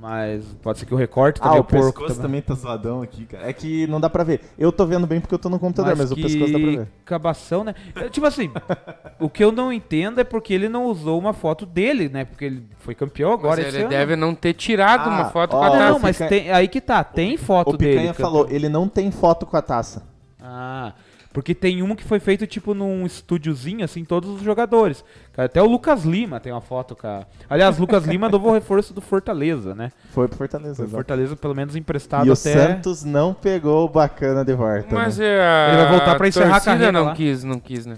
Mas 0.00 0.44
pode 0.62 0.78
ser 0.78 0.86
que 0.86 0.94
o 0.94 0.96
recorte 0.96 1.40
Ah, 1.42 1.44
também 1.44 1.58
o 1.58 1.60
é 1.60 1.62
porco 1.64 2.00
pescoço 2.00 2.22
também. 2.22 2.40
tá 2.40 2.54
zoadão 2.54 3.02
aqui, 3.02 3.26
cara. 3.26 3.46
É 3.50 3.52
que 3.52 3.86
não 3.86 4.00
dá 4.00 4.08
pra 4.08 4.24
ver. 4.24 4.40
Eu 4.56 4.72
tô 4.72 4.86
vendo 4.86 5.06
bem 5.06 5.20
porque 5.20 5.34
eu 5.34 5.38
tô 5.38 5.50
no 5.50 5.58
computador, 5.58 5.94
mas, 5.94 6.10
o 6.10 6.14
que 6.14 6.22
pescoço 6.22 6.52
dá 6.52 6.58
pra 6.58 6.70
ver. 6.70 6.88
cabação, 7.04 7.64
né? 7.64 7.74
É, 7.94 8.08
Tipo 8.08 8.26
assim, 8.26 8.50
o 9.20 9.28
que 9.28 9.44
eu 9.44 9.52
não 9.52 9.70
entendo 9.70 10.18
é 10.20 10.24
porque 10.24 10.54
ele 10.54 10.70
não 10.70 10.86
usou 10.86 11.18
uma 11.18 11.34
foto 11.34 11.66
dele, 11.66 12.08
né? 12.08 12.24
Porque 12.24 12.46
ele 12.46 12.66
foi 12.78 12.94
campeão 12.94 13.32
agora 13.32 13.56
Mas 13.56 13.66
esse 13.66 13.76
ele 13.76 13.82
ano. 13.84 13.90
deve 13.90 14.16
não 14.16 14.34
ter 14.34 14.54
tirado 14.54 15.10
Ah, 15.10 15.12
uma 15.12 15.24
foto 15.26 15.54
ó, 15.54 15.58
com 15.58 15.64
a 15.66 15.70
taça. 15.70 15.90
Não, 15.90 15.98
mas 15.98 16.16
Picanha- 16.16 16.28
tem, 16.30 16.50
aí 16.52 16.68
que 16.68 16.80
tá, 16.80 17.04
tem 17.04 17.36
foto 17.36 17.74
O 17.74 17.76
dele. 17.76 17.90
Picanha 17.92 18.12
campeão. 18.14 18.30
falou, 18.30 18.46
ele 18.48 18.68
não 18.70 18.88
tem 18.88 19.10
foto 19.10 19.44
com 19.44 19.56
a 19.56 19.62
taça. 19.62 20.04
Ah, 20.40 20.94
porque 21.32 21.54
tem 21.54 21.82
um 21.82 21.94
que 21.94 22.02
foi 22.04 22.18
feito 22.18 22.46
tipo 22.46 22.74
num 22.74 23.06
estúdiozinho, 23.06 23.84
assim, 23.84 24.04
todos 24.04 24.30
os 24.30 24.42
jogadores. 24.42 25.04
Cara, 25.32 25.46
Até 25.46 25.62
o 25.62 25.66
Lucas 25.66 26.04
Lima 26.04 26.40
tem 26.40 26.52
uma 26.52 26.60
foto 26.60 26.96
com 26.96 27.06
a... 27.06 27.24
Aliás, 27.48 27.78
Lucas 27.78 28.04
Lima 28.04 28.28
novo 28.28 28.52
reforço 28.52 28.92
do 28.92 29.00
Fortaleza, 29.00 29.74
né? 29.74 29.92
Foi 30.12 30.26
pro 30.26 30.36
Fortaleza. 30.38 30.76
Foi. 30.76 30.88
Fortaleza 30.88 31.36
pelo 31.36 31.54
menos 31.54 31.76
emprestado 31.76 32.26
E 32.26 32.30
o 32.30 32.32
até... 32.32 32.52
Santos 32.52 33.04
não 33.04 33.32
pegou 33.32 33.84
o 33.84 33.88
bacana 33.88 34.44
de 34.44 34.54
volta. 34.54 34.88
Mas 34.92 35.18
né? 35.18 35.26
é 35.26 35.68
Ele 35.72 35.82
vai 35.82 35.90
voltar 35.90 36.16
pra 36.16 36.28
encerrar 36.28 36.46
a 36.46 36.50
torcida 36.52 36.72
carreira 36.72 36.92
não 36.92 37.04
lá. 37.04 37.14
quis, 37.14 37.44
não 37.44 37.60
quis, 37.60 37.86
né? 37.86 37.96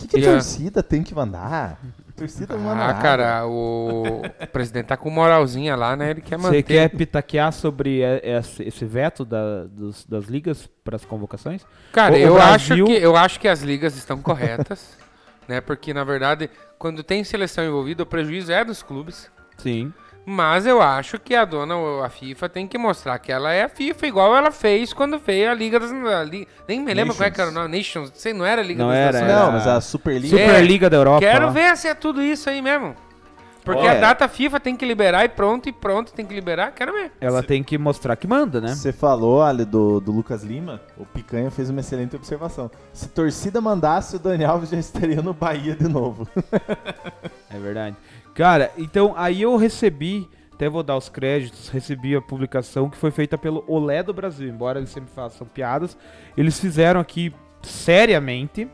O 0.00 0.06
que, 0.06 0.20
que 0.20 0.26
a- 0.26 0.32
torcida 0.32 0.82
tem 0.82 1.02
que 1.02 1.14
mandar? 1.14 1.80
Torcida 2.22 2.54
Ah, 2.56 2.94
cara, 2.94 3.46
o... 3.46 4.22
o 4.22 4.46
presidente 4.52 4.86
tá 4.86 4.96
com 4.96 5.10
moralzinha 5.10 5.74
lá, 5.74 5.96
né? 5.96 6.10
Ele 6.10 6.20
quer 6.20 6.38
manter. 6.38 6.58
Você 6.58 6.62
quer 6.62 6.88
pitaquear 6.88 7.52
sobre 7.52 8.00
esse 8.60 8.84
veto 8.84 9.24
da- 9.24 9.64
dos- 9.64 10.04
das 10.06 10.26
ligas 10.26 10.68
para 10.84 10.94
as 10.94 11.04
convocações? 11.04 11.66
Cara, 11.92 12.14
o 12.14 12.16
eu, 12.16 12.34
Brasil- 12.34 12.84
acho 12.84 12.84
que, 12.86 12.92
eu 13.04 13.16
acho 13.16 13.40
que 13.40 13.48
as 13.48 13.60
ligas 13.62 13.96
estão 13.96 14.22
corretas, 14.22 14.96
né? 15.48 15.60
Porque, 15.60 15.92
na 15.92 16.04
verdade, 16.04 16.48
quando 16.78 17.02
tem 17.02 17.24
seleção 17.24 17.64
envolvida, 17.64 18.04
o 18.04 18.06
prejuízo 18.06 18.52
é 18.52 18.64
dos 18.64 18.82
clubes. 18.84 19.28
Sim. 19.58 19.92
Mas 20.24 20.66
eu 20.66 20.80
acho 20.80 21.18
que 21.18 21.34
a 21.34 21.44
dona, 21.44 21.74
a 22.04 22.08
FIFA, 22.08 22.48
tem 22.48 22.66
que 22.68 22.78
mostrar 22.78 23.18
que 23.18 23.32
ela 23.32 23.52
é 23.52 23.64
a 23.64 23.68
FIFA, 23.68 24.06
igual 24.06 24.36
ela 24.36 24.52
fez 24.52 24.92
quando 24.92 25.18
fez 25.18 25.48
a 25.48 25.54
Liga 25.54 25.80
das... 25.80 25.90
a 25.90 26.22
Li- 26.22 26.46
nem 26.68 26.80
me 26.80 26.94
lembro 26.94 27.12
qual 27.14 27.26
é 27.26 27.30
que 27.30 27.40
era 27.40 27.50
o 27.50 27.52
nome. 27.52 27.76
Nations. 27.76 28.12
Sei, 28.14 28.32
não 28.32 28.46
era 28.46 28.62
a 28.62 28.64
Liga 28.64 28.84
Não 28.84 28.90
das 28.90 28.98
era, 28.98 29.12
Nações. 29.20 29.32
Não, 29.32 29.42
era- 29.42 29.52
mas 29.52 29.66
a 29.66 29.80
Superliga... 29.80 30.38
É, 30.40 30.46
Superliga 30.46 30.88
da 30.88 30.96
Europa. 30.96 31.20
Quero 31.20 31.50
ver 31.50 31.76
se 31.76 31.88
é 31.88 31.94
tudo 31.94 32.22
isso 32.22 32.48
aí 32.48 32.62
mesmo. 32.62 32.94
Porque 33.64 33.80
Olha. 33.80 33.92
a 33.92 34.00
data 34.00 34.26
FIFA 34.28 34.58
tem 34.58 34.74
que 34.74 34.84
liberar 34.84 35.24
e 35.24 35.28
pronto, 35.28 35.68
e 35.68 35.72
pronto, 35.72 36.12
tem 36.12 36.26
que 36.26 36.34
liberar. 36.34 36.72
Quero 36.72 36.92
ver. 36.92 37.12
Ela 37.20 37.44
tem 37.44 37.62
que 37.62 37.78
mostrar 37.78 38.16
que 38.16 38.26
manda, 38.26 38.60
né? 38.60 38.74
Você 38.74 38.92
falou 38.92 39.40
ali 39.40 39.64
do, 39.64 40.00
do 40.00 40.10
Lucas 40.10 40.42
Lima, 40.42 40.80
o 40.96 41.04
Picanha 41.06 41.48
fez 41.48 41.70
uma 41.70 41.78
excelente 41.78 42.16
observação. 42.16 42.68
Se 42.92 43.08
torcida 43.08 43.60
mandasse, 43.60 44.16
o 44.16 44.18
Dani 44.18 44.44
Alves 44.44 44.70
já 44.70 44.78
estaria 44.78 45.22
no 45.22 45.32
Bahia 45.32 45.74
de 45.74 45.88
novo. 45.88 46.28
É 47.54 47.58
verdade. 47.58 47.94
Cara, 48.34 48.72
então 48.78 49.14
aí 49.16 49.42
eu 49.42 49.56
recebi, 49.56 50.28
até 50.52 50.68
vou 50.68 50.82
dar 50.82 50.96
os 50.96 51.08
créditos, 51.08 51.68
recebi 51.68 52.16
a 52.16 52.22
publicação 52.22 52.88
que 52.88 52.96
foi 52.96 53.10
feita 53.10 53.36
pelo 53.36 53.64
Olé 53.66 54.02
do 54.02 54.12
Brasil, 54.12 54.48
embora 54.48 54.78
eles 54.78 54.90
sempre 54.90 55.10
façam 55.10 55.46
piadas. 55.46 55.96
Eles 56.36 56.58
fizeram 56.58 57.00
aqui 57.00 57.32
seriamente 57.62 58.68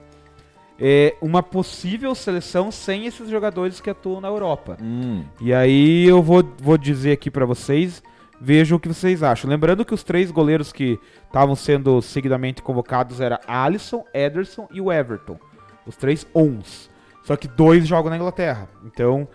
é, 0.78 1.16
uma 1.20 1.42
possível 1.42 2.14
seleção 2.14 2.70
sem 2.70 3.06
esses 3.06 3.28
jogadores 3.28 3.80
que 3.80 3.90
atuam 3.90 4.20
na 4.20 4.28
Europa. 4.28 4.76
Hum. 4.80 5.24
E 5.40 5.52
aí 5.52 6.04
eu 6.04 6.22
vou, 6.22 6.44
vou 6.62 6.78
dizer 6.78 7.12
aqui 7.12 7.30
pra 7.30 7.44
vocês, 7.44 8.02
vejam 8.40 8.76
o 8.76 8.80
que 8.80 8.88
vocês 8.88 9.22
acham. 9.22 9.50
Lembrando 9.50 9.84
que 9.84 9.94
os 9.94 10.04
três 10.04 10.30
goleiros 10.30 10.72
que 10.72 10.98
estavam 11.26 11.56
sendo 11.56 12.00
seguidamente 12.00 12.62
convocados 12.62 13.20
era 13.20 13.40
Alisson, 13.46 14.04
Ederson 14.14 14.68
e 14.72 14.80
o 14.80 14.92
Everton. 14.92 15.38
Os 15.84 15.96
três 15.96 16.26
ons. 16.32 16.88
Só 17.24 17.36
que 17.36 17.48
dois 17.48 17.86
jogam 17.86 18.11
na 18.11 18.16
Inglaterra. 18.16 18.68
Então, 18.84 19.28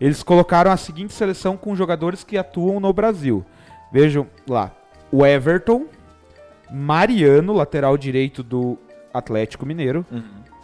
eles 0.00 0.22
colocaram 0.22 0.70
a 0.70 0.76
seguinte 0.76 1.12
seleção 1.12 1.56
com 1.56 1.74
jogadores 1.74 2.24
que 2.24 2.36
atuam 2.36 2.80
no 2.80 2.92
Brasil. 2.92 3.44
Vejam 3.92 4.26
lá. 4.48 4.72
O 5.10 5.24
Everton, 5.24 5.86
Mariano, 6.70 7.52
lateral 7.52 7.96
direito 7.96 8.42
do 8.42 8.78
Atlético 9.12 9.64
Mineiro, 9.64 10.04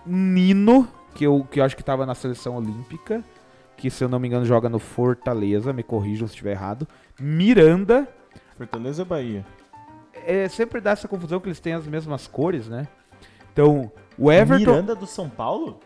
Nino, 0.05 0.87
que 1.15 1.25
eu, 1.25 1.47
que 1.51 1.61
eu 1.61 1.65
acho 1.65 1.75
que 1.75 1.83
estava 1.83 2.05
na 2.05 2.15
seleção 2.15 2.57
olímpica, 2.57 3.25
que 3.77 3.91
se 3.91 4.05
eu 4.05 4.09
não 4.09 4.19
me 4.19 4.29
engano 4.29 4.45
joga 4.45 4.69
no 4.69 4.79
Fortaleza, 4.79 5.73
me 5.73 5.83
corrijam 5.83 6.27
se 6.29 6.35
estiver 6.35 6.53
errado. 6.53 6.87
Miranda, 7.19 8.07
Fortaleza 8.57 9.03
ou 9.03 9.07
Bahia? 9.07 9.45
é, 10.27 10.49
sempre 10.49 10.81
dá 10.81 10.91
essa 10.91 11.09
confusão 11.09 11.41
que 11.41 11.49
eles 11.49 11.61
têm 11.61 11.75
as 11.75 11.87
mesmas 11.87 12.27
cores, 12.27 12.69
né? 12.69 12.87
Então, 13.53 13.91
o 14.19 14.33
Everton. 14.33 14.73
Miranda 14.73 14.95
do 14.95 15.07
São 15.07 15.29
Paulo? 15.29 15.81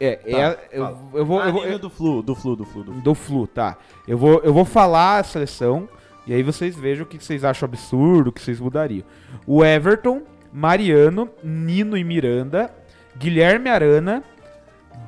É, 0.00 0.20
é 0.24 0.50
Tá, 0.54 0.60
eu, 0.72 0.84
fala. 0.84 0.98
eu 1.14 1.26
vou. 1.26 1.40
Ah, 1.40 1.46
eu 1.48 1.52
vou- 1.52 1.64
Nino 1.64 1.78
do 1.78 1.90
Flu, 1.90 2.22
do 2.22 2.34
Flu, 2.34 2.56
do 2.56 2.64
Flu, 2.64 2.84
do 2.84 2.92
Flu. 2.92 3.00
do 3.02 3.14
Flu, 3.14 3.46
tá. 3.46 3.76
Eu 4.06 4.18
vou, 4.18 4.40
eu 4.44 4.52
vou 4.52 4.64
falar 4.64 5.18
a 5.18 5.22
seleção 5.24 5.88
e 6.26 6.34
aí 6.34 6.42
vocês 6.42 6.76
vejam 6.76 7.04
o 7.04 7.08
que 7.08 7.22
vocês 7.22 7.44
acham 7.44 7.66
absurdo, 7.66 8.28
o 8.28 8.32
que 8.32 8.40
vocês 8.42 8.60
mudariam. 8.60 9.04
O 9.46 9.64
Everton, 9.64 10.22
Mariano, 10.52 11.28
Nino 11.42 11.96
e 11.96 12.04
Miranda, 12.04 12.70
Guilherme 13.16 13.70
Arana, 13.70 14.22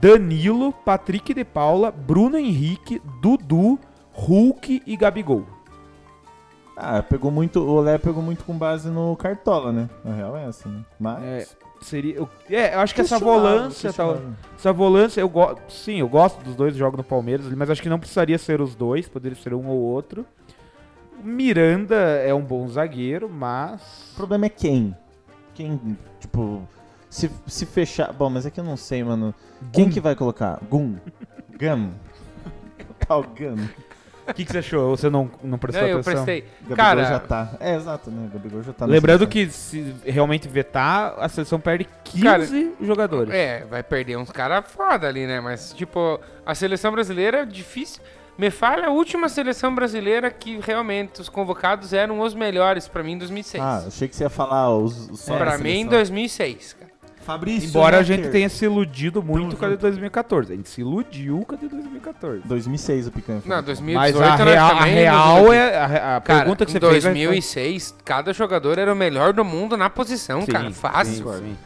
Danilo, 0.01 0.73
Patrick 0.73 1.35
de 1.35 1.44
Paula, 1.44 1.90
Bruno 1.90 2.36
Henrique, 2.39 3.01
Dudu, 3.20 3.78
Hulk 4.12 4.82
e 4.86 4.97
Gabigol. 4.97 5.44
Ah, 6.77 7.02
pegou 7.02 7.31
muito. 7.31 7.59
O 7.60 7.70
Olé 7.73 7.98
pegou 7.98 8.23
muito 8.23 8.44
com 8.44 8.56
base 8.56 8.89
no 8.89 9.16
Cartola, 9.16 9.73
né? 9.73 9.90
Na 10.05 10.15
real 10.15 10.36
é 10.36 10.44
essa, 10.47 10.69
né? 10.69 10.85
Mas. 10.98 11.23
É, 11.24 11.47
seria, 11.80 12.14
eu, 12.14 12.28
é, 12.50 12.74
eu 12.74 12.80
acho 12.80 12.94
que 12.94 13.00
essa 13.00 13.18
volância, 13.18 13.92
tal, 13.92 14.18
essa 14.56 14.72
volância, 14.72 15.20
eu 15.20 15.28
gosto, 15.28 15.60
sim, 15.68 16.00
eu 16.00 16.09
gosto 16.09 16.42
dos 16.42 16.55
dois 16.55 16.74
jogos 16.74 16.98
no 16.98 17.05
Palmeiras, 17.05 17.46
mas 17.55 17.70
acho 17.70 17.82
que 17.82 17.88
não 17.88 17.98
precisaria 17.98 18.38
ser 18.38 18.60
os 18.60 18.74
dois, 18.74 19.09
poderia 19.09 19.36
ser 19.36 19.55
um 19.55 19.66
ou 19.66 19.78
outro. 19.78 20.26
Miranda 21.22 21.96
é 21.96 22.32
um 22.32 22.42
bom 22.42 22.68
zagueiro, 22.68 23.28
mas. 23.28 24.12
O 24.12 24.16
problema 24.16 24.46
é 24.46 24.48
quem? 24.48 24.96
Quem, 25.55 25.98
tipo, 26.20 26.62
se, 27.10 27.30
se 27.46 27.66
fechar. 27.66 28.12
Bom, 28.12 28.30
mas 28.30 28.46
é 28.46 28.50
que 28.50 28.60
eu 28.60 28.64
não 28.64 28.76
sei, 28.76 29.02
mano. 29.02 29.34
Quem 29.72 29.86
Gum. 29.86 29.90
que 29.90 30.00
vai 30.00 30.14
colocar? 30.14 30.60
Gum? 30.70 30.96
Gum? 31.59 31.90
Tal 33.06 33.22
Gum? 33.22 33.56
O 34.28 34.34
que, 34.34 34.44
que 34.44 34.52
você 34.52 34.59
achou? 34.59 34.90
Ou 34.90 34.96
você 34.96 35.09
não, 35.09 35.30
não 35.42 35.59
prestou 35.59 35.82
Não, 35.82 35.88
eu 35.90 36.00
atenção? 36.00 36.24
prestei. 36.24 36.40
Gabigol 36.62 36.76
Cara, 36.76 37.05
já 37.05 37.18
tá. 37.18 37.50
É, 37.60 37.74
exato, 37.76 38.10
né? 38.10 38.28
Gabigol 38.32 38.62
já 38.62 38.72
tá 38.72 38.84
Lembrando 38.86 39.26
que 39.26 39.48
se 39.50 39.94
realmente 40.05 40.46
vetar, 40.48 41.14
a 41.18 41.28
seleção 41.28 41.59
perde 41.59 41.88
15 42.05 42.22
Cara, 42.22 42.46
jogadores. 42.80 43.32
É, 43.32 43.64
vai 43.64 43.82
perder 43.82 44.18
uns 44.18 44.30
caras 44.30 44.64
foda 44.70 45.09
ali, 45.09 45.26
né? 45.26 45.40
Mas, 45.40 45.72
tipo, 45.72 46.20
a 46.44 46.55
seleção 46.55 46.92
brasileira 46.92 47.38
é 47.38 47.44
difícil. 47.46 48.02
Me 48.36 48.50
falha 48.50 48.86
a 48.86 48.90
última 48.90 49.28
seleção 49.28 49.74
brasileira 49.74 50.30
que 50.30 50.60
realmente 50.60 51.20
os 51.20 51.28
convocados 51.28 51.92
eram 51.92 52.20
os 52.20 52.34
melhores 52.34 52.86
pra 52.86 53.02
mim 53.02 53.12
em 53.14 53.18
2006. 53.18 53.60
Ah, 53.60 53.84
achei 53.88 54.06
que 54.06 54.14
você 54.14 54.22
ia 54.22 54.30
falar 54.30 54.70
os, 54.76 55.10
os 55.10 55.24
pra 55.24 55.38
da 55.52 55.59
mim 55.59 55.70
em 55.70 55.72
seleção. 55.88 55.88
2006, 55.90 56.72
cara. 56.74 56.77
Fabrício. 57.28 57.68
Embora 57.68 57.98
a 57.98 58.02
gente 58.02 58.28
tenha 58.28 58.48
se 58.48 58.64
iludido 58.64 59.22
muito 59.22 59.55
com 59.55 59.64
a 59.64 59.68
de 59.68 59.74
junto. 59.74 59.82
2014. 59.82 60.52
A 60.52 60.56
gente 60.56 60.68
se 60.70 60.80
iludiu 60.80 61.44
com 61.46 61.55
a 61.55 61.59
de 61.59 61.68
2014. 61.68 62.40
2006 62.46 63.06
o 63.06 63.10
Picanha. 63.12 63.40
foi. 63.42 63.50
Não, 63.50 63.56
Mas 63.56 63.64
2018 63.66 64.24
a 64.24 64.36
nós 64.38 64.48
real, 64.48 64.70
a 64.70 64.84
real 64.84 65.52
é. 65.52 65.76
A, 65.78 66.16
a 66.16 66.20
Cara, 66.22 66.22
pergunta 66.40 66.64
que 66.64 66.70
em 66.72 66.80
você 66.80 66.80
fez. 66.80 67.05
é- 67.05 67.12
2006, 67.12 67.94
cada 68.02 68.32
jogador 68.32 68.78
era 68.78 68.90
o 68.90 68.96
melhor 68.96 69.34
do 69.34 69.44
mundo 69.44 69.76
na 69.76 69.90
posição, 69.90 70.40
Sim, 70.40 70.52
cara. 70.52 70.70
Fácil. 70.70 71.30
sim, 71.32 71.38
sim. 71.38 71.59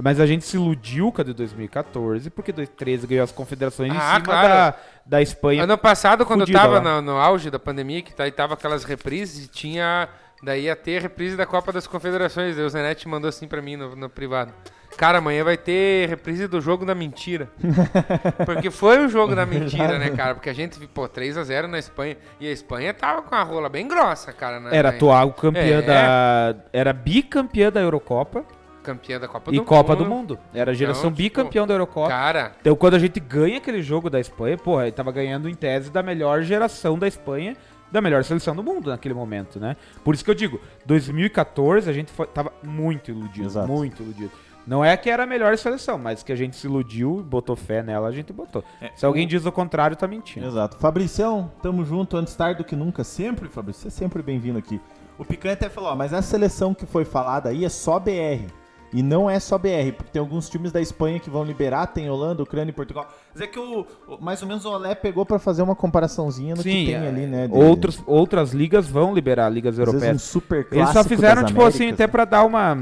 Mas 0.00 0.20
a 0.20 0.26
gente 0.26 0.44
se 0.44 0.56
iludiu 0.56 1.10
com 1.10 1.20
a 1.20 1.24
de 1.24 1.34
2014, 1.34 2.30
porque 2.30 2.52
2013 2.52 3.06
ganhou 3.08 3.24
as 3.24 3.32
confederações 3.32 3.92
em 3.92 3.96
Ah, 3.96 4.00
cima 4.14 4.20
claro. 4.20 4.48
da, 4.48 4.74
da 5.04 5.20
Espanha. 5.22 5.64
Ano 5.64 5.76
passado, 5.76 6.24
quando 6.24 6.42
eu 6.42 6.52
tava 6.52 6.80
no, 6.80 7.02
no 7.02 7.16
auge 7.18 7.50
da 7.50 7.58
pandemia, 7.58 8.00
que 8.00 8.12
daí 8.16 8.30
tava 8.30 8.54
aquelas 8.54 8.84
reprises, 8.84 9.48
tinha. 9.48 10.08
Daí 10.42 10.62
ia 10.66 10.76
ter 10.76 11.02
reprise 11.02 11.36
da 11.36 11.44
Copa 11.44 11.72
das 11.72 11.86
Confederações. 11.86 12.56
O 12.56 12.68
Zanetti 12.70 13.06
mandou 13.08 13.28
assim 13.28 13.46
pra 13.48 13.60
mim 13.60 13.76
no, 13.76 13.94
no 13.96 14.08
privado. 14.08 14.52
Cara, 14.96 15.18
amanhã 15.18 15.42
vai 15.44 15.56
ter 15.56 16.08
reprise 16.08 16.46
do 16.46 16.60
jogo 16.60 16.84
da 16.84 16.94
mentira. 16.94 17.48
Porque 18.44 18.70
foi 18.70 19.04
o 19.04 19.08
jogo 19.08 19.34
da 19.34 19.46
mentira, 19.46 19.98
né, 19.98 20.10
cara? 20.10 20.34
Porque 20.34 20.50
a 20.50 20.52
gente, 20.52 20.78
pô, 20.88 21.08
3x0 21.08 21.66
na 21.66 21.78
Espanha. 21.78 22.16
E 22.38 22.46
a 22.46 22.50
Espanha 22.50 22.92
tava 22.92 23.22
com 23.22 23.34
a 23.34 23.42
rola 23.42 23.68
bem 23.68 23.88
grossa, 23.88 24.32
cara. 24.32 24.60
Na, 24.60 24.70
Era 24.74 24.90
na- 24.90 24.96
atual 24.96 25.32
campeã 25.32 25.78
É. 25.78 25.82
da. 25.82 26.54
Era 26.72 26.92
bicampeã 26.92 27.70
da 27.70 27.80
Eurocopa 27.80 28.44
campeã 28.82 29.20
da 29.20 29.28
Copa 29.28 29.52
e 29.52 29.56
do 29.56 29.64
Copa 29.64 29.92
Mundo. 29.94 30.04
do 30.04 30.10
Mundo. 30.10 30.38
Era 30.54 30.70
a 30.70 30.74
geração 30.74 31.10
Então, 31.10 31.10
tipo, 31.12 31.22
bicampeão 31.22 31.66
da 31.66 31.74
Eurocopa. 31.74 32.08
Cara, 32.08 32.52
Então, 32.62 32.74
quando 32.74 32.94
a 32.94 32.98
gente 32.98 33.20
ganha 33.20 33.58
aquele 33.58 33.82
jogo 33.82 34.08
da 34.08 34.18
Espanha, 34.18 34.56
porra, 34.56 34.84
ele 34.84 34.92
tava 34.92 35.12
ganhando 35.12 35.48
em 35.50 35.54
tese 35.54 35.90
da 35.90 36.02
melhor 36.02 36.40
geração 36.42 36.98
da 36.98 37.06
Espanha, 37.06 37.54
da 37.92 38.00
melhor 38.00 38.24
seleção 38.24 38.56
do 38.56 38.62
mundo 38.62 38.88
naquele 38.88 39.12
momento, 39.14 39.60
né? 39.60 39.76
Por 40.02 40.14
isso 40.14 40.24
que 40.24 40.30
eu 40.30 40.34
digo, 40.34 40.58
2014 40.86 41.90
a 41.90 41.92
gente 41.92 42.10
foi, 42.10 42.26
tava 42.26 42.50
muito 42.62 43.10
iludido, 43.10 43.46
Exato. 43.46 43.68
muito 43.68 44.02
iludido. 44.02 44.30
Não 44.66 44.84
é 44.84 44.96
que 44.96 45.10
era 45.10 45.24
a 45.24 45.26
melhor 45.26 45.56
seleção, 45.58 45.98
mas 45.98 46.22
que 46.22 46.30
a 46.32 46.36
gente 46.36 46.56
se 46.56 46.66
iludiu, 46.66 47.24
botou 47.28 47.56
fé 47.56 47.82
nela, 47.82 48.08
a 48.08 48.12
gente 48.12 48.32
botou. 48.32 48.62
se 48.94 49.04
alguém 49.04 49.26
diz 49.26 49.44
o 49.46 49.50
contrário, 49.52 49.96
tá 49.96 50.06
mentindo. 50.06 50.46
Exato. 50.46 50.76
Fabricião, 50.78 51.50
tamo 51.62 51.84
junto 51.84 52.16
antes 52.16 52.34
tarde 52.34 52.58
do 52.58 52.64
que 52.64 52.76
nunca. 52.76 53.02
Sempre, 53.02 53.48
Fabrício, 53.48 53.82
você 53.82 53.88
é 53.88 53.90
sempre 53.90 54.22
bem-vindo 54.22 54.58
aqui. 54.58 54.80
O 55.18 55.24
Picanha 55.24 55.54
até 55.54 55.68
falou, 55.68 55.90
ó, 55.90 55.96
mas 55.96 56.14
a 56.14 56.22
seleção 56.22 56.72
que 56.72 56.86
foi 56.86 57.04
falada 57.04 57.48
aí 57.48 57.64
é 57.64 57.68
só 57.68 57.98
BR. 57.98 58.46
E 58.92 59.04
não 59.04 59.30
é 59.30 59.38
só 59.38 59.56
BR, 59.56 59.92
porque 59.96 60.10
tem 60.12 60.18
alguns 60.18 60.48
times 60.48 60.72
da 60.72 60.80
Espanha 60.80 61.20
que 61.20 61.30
vão 61.30 61.44
liberar, 61.44 61.86
tem 61.86 62.10
Holanda, 62.10 62.42
Ucrânia 62.42 62.70
e 62.70 62.74
Portugal. 62.74 63.06
Mas 63.32 63.40
é 63.42 63.46
que 63.46 63.56
o, 63.58 63.86
o- 64.08 64.18
mais 64.20 64.42
ou 64.42 64.48
menos 64.48 64.64
o 64.64 64.70
Olé 64.72 64.96
pegou 64.96 65.24
pra 65.24 65.38
fazer 65.38 65.62
uma 65.62 65.76
comparaçãozinha 65.76 66.56
no 66.56 66.62
que 66.62 66.68
tem 66.86 66.94
é, 66.94 67.06
ali, 67.06 67.24
né? 67.26 67.46
de- 67.46 67.54
outros, 67.54 68.02
outras 68.04 68.50
ligas 68.52 68.88
vão 68.88 69.14
liberar 69.14 69.48
ligas 69.48 69.74
às 69.74 69.86
vezes 69.86 69.92
um 69.92 69.96
europeias. 69.98 70.22
super 70.22 70.66
Eles 70.72 70.88
só 70.88 71.04
fizeram, 71.04 71.42
das 71.42 71.50
tipo 71.52 71.62
assim, 71.62 71.76
Américas, 71.84 71.94
até 71.94 72.02
né? 72.04 72.08
pra 72.12 72.24
dar 72.24 72.44
uma. 72.44 72.76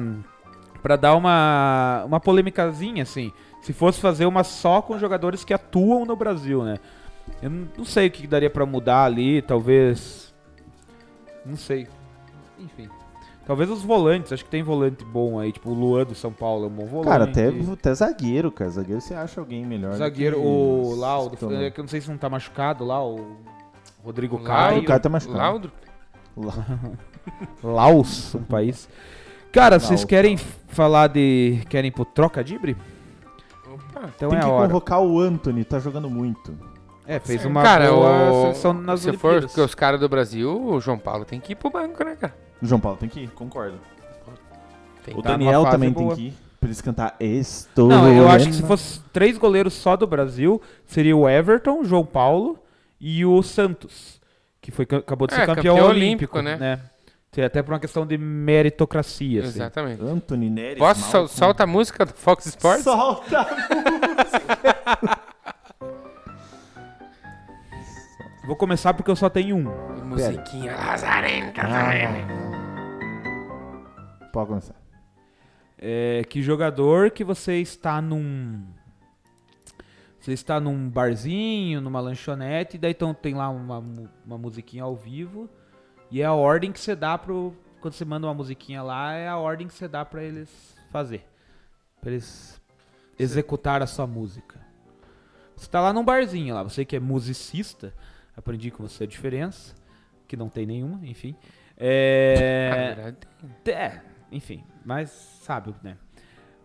Pra 0.83 0.97
dar 0.97 1.15
uma. 1.17 2.05
Uma 2.07 2.21
polêmicazinha, 2.21 3.03
assim. 3.03 3.33
Se 3.61 3.73
fosse 3.73 4.01
fazer 4.01 4.27
uma 4.27 4.45
só 4.45 4.81
com 4.81 4.99
jogadores 4.99 5.45
que 5.45 5.53
atuam 5.53 6.05
no 6.05 6.15
Brasil, 6.17 6.63
né? 6.63 6.79
Eu 7.43 7.51
não 7.51 7.85
sei 7.85 8.07
o 8.07 8.11
que 8.11 8.27
daria 8.27 8.49
pra 8.49 8.65
mudar 8.65 9.05
ali, 9.05 9.43
talvez. 9.43 10.33
Não 11.45 11.57
sei. 11.57 11.87
Enfim. 12.59 12.89
Talvez 13.47 13.71
os 13.71 13.83
volantes, 13.83 14.33
acho 14.33 14.45
que 14.45 14.51
tem 14.51 14.63
volante 14.63 15.03
bom 15.05 15.39
aí, 15.41 15.51
tipo 15.53 15.71
o 15.71 15.75
Luan 15.75 16.05
do 16.05 16.15
São 16.15 16.31
Paulo 16.33 16.65
é 16.65 16.69
um 16.69 16.71
bom 16.71 16.85
volante. 16.87 17.09
Cara, 17.09 17.25
até, 17.25 17.49
até 17.49 17.95
zagueiro, 17.95 18.53
cara. 18.53 18.71
Zagueiro 18.71 19.01
você 19.01 19.15
acha 19.15 19.41
alguém 19.41 19.65
melhor. 19.65 19.93
do 19.93 19.97
Zagueiro, 19.97 20.37
que 20.37 20.47
o 20.47 20.83
os- 20.93 20.99
lá, 20.99 21.19
o, 21.23 21.33
estão- 21.33 21.51
é 21.53 21.71
que 21.71 21.81
eu 21.81 21.83
não 21.83 21.89
sei 21.89 22.01
se 22.01 22.11
não 22.11 22.19
tá 22.19 22.29
machucado 22.29 22.85
lá, 22.85 23.03
o 23.03 23.37
Rodrigo 24.05 24.39
Caio. 24.41 24.83
o 24.83 24.85
Caio 24.85 25.01
tá 25.01 25.09
machucado. 25.09 25.39
Laudro. 25.39 25.73
Laos, 27.63 28.35
um 28.35 28.43
país. 28.43 28.89
Cara, 29.53 29.79
vocês 29.79 30.01
Laos. 30.01 30.05
querem 30.05 30.37
falar 30.69 31.09
de. 31.09 31.61
Querem 31.69 31.89
ir 31.89 31.93
pro 31.93 32.05
troca 32.05 32.43
dibre? 32.45 32.77
Opa. 33.67 34.11
Então 34.17 34.29
Tem 34.31 34.39
é 34.39 34.41
que 34.43 34.47
a 34.47 34.51
hora. 34.51 34.67
convocar 34.69 35.01
o 35.03 35.19
Anthony, 35.21 35.65
tá 35.65 35.79
jogando 35.79 36.09
muito. 36.11 36.55
É, 37.07 37.19
fez 37.19 37.45
uma 37.47 37.63
Cara, 37.63 37.91
boa 37.91 38.31
o- 38.31 38.43
seleção 38.43 38.73
nas 38.75 39.01
Se 39.01 39.13
for 39.15 39.29
Olimpíadas. 39.31 39.55
que 39.55 39.61
os 39.63 39.75
caras 39.75 39.99
do 39.99 40.09
Brasil, 40.09 40.63
o 40.63 40.79
João 40.79 40.99
Paulo 40.99 41.25
tem 41.25 41.41
que 41.41 41.53
ir 41.53 41.57
pro 41.57 41.71
banco, 41.71 42.05
né, 42.05 42.15
cara? 42.17 42.35
O 42.61 42.67
João 42.67 42.81
Paulo 42.81 42.99
tem 42.99 43.09
que 43.09 43.21
ir, 43.21 43.29
concordo. 43.31 43.79
Tem 45.05 45.15
O 45.17 45.23
Tá 45.23 45.31
Daniel 45.31 45.65
também 45.71 45.91
boa. 45.91 46.09
tem 46.15 46.17
que 46.17 46.23
ir. 46.29 46.35
Pra 46.61 46.67
eles 46.69 46.81
cantar 46.83 47.15
Estou. 47.21 47.89
Não, 47.89 48.13
eu 48.13 48.29
acho 48.29 48.49
que 48.49 48.53
se 48.55 48.63
fosse 48.65 49.01
três 49.13 49.39
goleiros 49.39 49.73
só 49.75 49.97
do 49.97 50.07
Brasil, 50.09 50.61
seria 50.87 51.17
o 51.17 51.27
Everton, 51.29 51.81
o 51.81 51.85
João 51.85 52.05
Paulo 52.05 52.59
e 53.01 53.25
o 53.25 53.41
Santos, 53.45 54.21
que 54.61 54.71
foi, 54.73 54.85
acabou 54.85 55.29
de 55.29 55.35
ser 55.35 55.43
É, 55.43 55.47
campeão, 55.47 55.77
campeão 55.77 55.89
olímpico, 55.91 56.37
olímpico, 56.37 56.43
né? 56.43 56.57
né? 56.77 56.81
Seria 57.33 57.47
Até 57.47 57.63
por 57.63 57.73
uma 57.73 57.81
questão 57.81 58.07
de 58.07 58.17
meritocracia, 58.17 59.41
assim. 59.43 59.51
Exatamente. 59.51 60.03
Anthony 60.03 60.49
Neres. 60.51 60.79
Posso 60.79 61.03
sol- 61.11 61.29
solta 61.29 61.65
a 61.65 61.67
música 61.67 62.05
do 62.07 62.13
Fox 62.15 62.47
Sports? 62.47 62.85
Solta! 62.85 63.47
Vou 68.47 68.57
começar 68.57 68.95
porque 68.95 69.11
eu 69.11 69.17
só 69.17 69.29
tenho 69.29 69.57
um. 69.57 70.05
Musiquinha 70.07 70.75
lazarenta. 70.75 71.61
Pode 74.33 74.49
começar. 74.49 74.75
É, 75.77 76.25
que 76.29 76.43
jogador 76.43 77.11
que 77.11 77.23
você 77.23 77.57
está 77.61 78.01
num. 78.01 78.65
Você 80.19 80.33
está 80.33 80.59
num 80.59 80.89
barzinho, 80.89 81.81
numa 81.81 82.01
lanchonete, 82.01 82.77
e 82.77 82.79
daí 82.79 82.91
então 82.93 83.13
tem 83.15 83.35
lá 83.35 83.49
uma, 83.51 83.79
uma 84.27 84.39
musiquinha 84.39 84.83
ao 84.83 84.97
vivo. 84.97 85.49
E 86.11 86.23
é 86.23 86.25
a 86.25 86.33
ordem 86.33 86.73
que 86.73 86.81
você 86.81 86.95
dá 86.95 87.17
pro. 87.19 87.55
Quando 87.81 87.95
você 87.95 88.05
manda 88.05 88.27
uma 88.27 88.35
musiquinha 88.35 88.83
lá, 88.83 89.13
é 89.13 89.29
a 89.29 89.37
ordem 89.37 89.69
que 89.69 89.75
você 89.75 89.87
dá 89.87 90.05
pra 90.05 90.23
eles 90.23 90.49
fazer. 90.91 91.25
Pra 92.01 92.11
eles 92.11 92.61
executar 93.19 93.83
a 93.83 93.87
sua 93.87 94.07
música. 94.07 94.61
Você 95.57 95.69
tá 95.69 95.81
lá 95.81 95.93
num 95.93 96.05
barzinho 96.05 96.55
lá, 96.55 96.63
você 96.63 96.85
que 96.85 96.95
é 96.95 97.01
musicista, 97.01 97.93
aprendi 98.37 98.71
com 98.71 98.87
você 98.87 99.05
a 99.05 99.07
diferença, 99.07 99.75
que 100.27 100.37
não 100.37 100.49
tem 100.49 100.65
nenhuma, 100.65 101.05
enfim. 101.05 101.37
É. 101.77 103.15
É, 103.67 104.01
enfim, 104.33 104.65
mas 104.85 105.11
sabe, 105.43 105.75
né? 105.83 105.97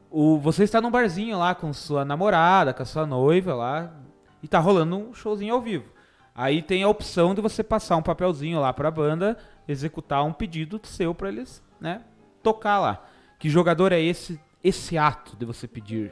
O, 0.09 0.37
você 0.37 0.63
está 0.63 0.79
num 0.81 0.91
barzinho 0.91 1.37
lá 1.37 1.53
com 1.53 1.71
sua 1.73 2.05
namorada, 2.05 2.73
com 2.73 2.81
a 2.81 2.85
sua 2.85 3.05
noiva 3.05 3.53
lá, 3.53 3.93
e 4.41 4.47
tá 4.47 4.59
rolando 4.59 4.97
um 4.97 5.13
showzinho 5.13 5.53
ao 5.53 5.61
vivo. 5.61 5.92
Aí 6.35 6.61
tem 6.61 6.83
a 6.83 6.89
opção 6.89 7.35
de 7.35 7.41
você 7.41 7.63
passar 7.63 7.95
um 7.95 8.01
papelzinho 8.01 8.59
lá 8.59 8.73
pra 8.73 8.89
banda, 8.89 9.37
executar 9.67 10.23
um 10.25 10.33
pedido 10.33 10.79
seu 10.83 11.13
pra 11.13 11.29
eles, 11.29 11.61
né, 11.79 12.01
tocar 12.41 12.79
lá. 12.79 13.05
Que 13.37 13.49
jogador 13.49 13.91
é 13.91 14.01
esse 14.01 14.39
esse 14.63 14.97
ato 14.97 15.35
de 15.35 15.45
você 15.45 15.67
pedir? 15.67 16.11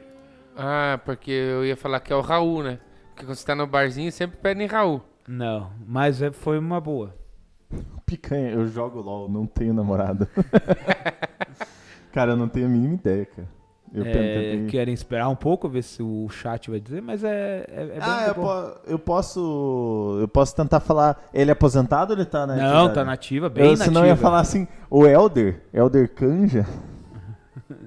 Ah, 0.55 0.99
porque 1.05 1.31
eu 1.31 1.65
ia 1.65 1.77
falar 1.77 2.01
que 2.01 2.11
é 2.11 2.15
o 2.15 2.21
Raul, 2.21 2.63
né? 2.63 2.79
Porque 3.09 3.25
quando 3.25 3.35
você 3.35 3.45
tá 3.45 3.55
no 3.55 3.65
barzinho, 3.65 4.11
sempre 4.11 4.37
pedem 4.37 4.67
Raul. 4.67 5.01
Não, 5.27 5.71
mas 5.87 6.21
é, 6.21 6.31
foi 6.31 6.59
uma 6.59 6.81
boa. 6.81 7.15
Picanha, 8.05 8.49
eu 8.49 8.67
jogo 8.67 8.99
LOL, 8.99 9.29
não 9.29 9.45
tenho 9.45 9.73
namorada. 9.73 10.29
cara, 12.11 12.33
eu 12.33 12.37
não 12.37 12.49
tenho 12.49 12.65
a 12.65 12.69
mínima 12.69 12.95
ideia, 12.95 13.25
cara. 13.25 13.47
Eu 13.93 14.03
É, 14.05 14.65
querem 14.69 14.93
esperar 14.93 15.27
um 15.27 15.35
pouco, 15.35 15.67
ver 15.67 15.83
se 15.83 16.01
o 16.01 16.29
chat 16.29 16.69
vai 16.71 16.79
dizer, 16.79 17.01
mas 17.01 17.23
é, 17.25 17.65
é, 17.69 17.81
é 17.81 17.85
bem 17.87 17.97
Ah, 18.01 18.25
eu, 18.29 18.33
bom. 18.35 18.41
po- 18.41 18.79
eu 18.87 18.97
posso. 18.97 20.17
Eu 20.21 20.27
posso 20.29 20.55
tentar 20.55 20.79
falar. 20.79 21.21
Ele 21.33 21.51
é 21.51 21.53
aposentado 21.53 22.13
ou 22.13 22.17
ele 22.19 22.25
tá 22.25 22.47
na. 22.47 22.55
Não, 22.55 22.63
atividade? 22.63 22.93
tá 22.93 23.03
nativa, 23.05 23.49
bem 23.49 23.63
eu, 23.65 23.69
nativa. 23.71 23.85
Senão 23.85 24.01
eu 24.01 24.07
ia 24.07 24.15
falar 24.15 24.39
assim, 24.39 24.65
o 24.89 25.05
Elder, 25.05 25.61
Elder 25.73 26.09
Canja. 26.13 26.65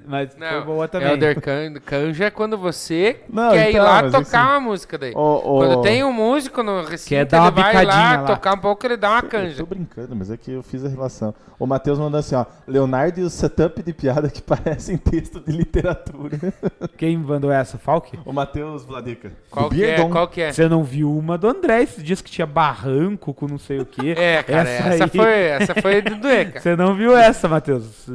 Mas 0.07 0.35
foi 0.35 0.41
Não, 0.41 0.65
boa 0.65 0.89
também. 0.89 1.09
Elder 1.11 1.41
Can- 1.41 1.75
Canja 1.85 2.25
é 2.27 2.31
quando 2.31 2.57
você 2.59 3.21
Não, 3.29 3.51
quer 3.53 3.67
ir 3.69 3.71
então, 3.75 3.85
lá 3.85 4.03
mas 4.03 4.13
tocar 4.13 4.21
assim- 4.21 4.37
uma 4.53 4.61
música 4.61 4.99
daí. 4.99 5.13
Quando 5.13 5.83
tem 5.83 6.05
um 6.05 6.13
músico 6.13 6.63
no 6.63 6.83
recinto, 6.83 7.09
Quer 7.09 7.25
dar 7.27 7.41
uma 7.43 7.49
ele 7.49 7.73
vai 7.73 7.85
lá, 7.87 8.17
lá. 8.21 8.25
tocar 8.25 8.55
um 8.55 8.59
pouco, 8.59 8.87
ele 8.87 8.97
dá 8.97 9.11
uma 9.11 9.19
Eu 9.21 9.29
canja. 9.29 9.57
tô 9.57 9.67
brincando, 9.67 10.15
mas 10.17 10.31
é 10.31 10.37
que 10.37 10.51
eu 10.53 10.63
fiz 10.63 10.85
a 10.85 10.89
relação. 10.89 11.35
O 11.59 11.67
Matheus 11.67 11.99
mandou 11.99 12.19
assim, 12.19 12.35
ó. 12.35 12.45
Leonardo 12.67 13.21
e 13.21 13.23
o 13.23 13.31
setup 13.31 13.83
de 13.83 13.93
piada 13.93 14.29
que 14.29 14.43
parecem 14.43 14.97
texto 14.97 15.41
de 15.41 15.53
literatura. 15.53 16.39
Quem 16.97 17.17
mandou 17.17 17.51
essa? 17.51 17.79
Falk? 17.79 18.19
o 18.25 18.33
Matheus 18.33 18.85
Vladica. 18.85 19.33
Qual 19.51 19.71
que 19.71 19.85
é? 19.85 20.09
Qual 20.09 20.29
que 20.29 20.41
é? 20.41 20.53
Você 20.53 20.69
não 20.69 20.83
viu 20.83 21.17
uma 21.17 21.39
do 21.39 21.49
André? 21.49 21.83
Esse 21.83 22.03
disse 22.03 22.23
que 22.23 22.31
tinha 22.31 22.47
barranco 22.47 23.33
com 23.33 23.47
não 23.47 23.59
sei 23.59 23.79
o 23.79 23.87
quê. 23.87 24.15
É, 24.25 24.43
cara, 24.43 24.69
Essa 24.69 24.89
essa, 24.89 25.05
aí- 25.05 25.11
foi, 25.11 25.33
essa 25.43 25.75
foi 25.81 26.03
do 26.03 26.17
doer, 26.17 26.49
cara. 26.49 26.61
Você 26.61 26.77
não 26.77 26.95
viu 26.95 27.17
essa, 27.17 27.49
Matheus? 27.49 28.09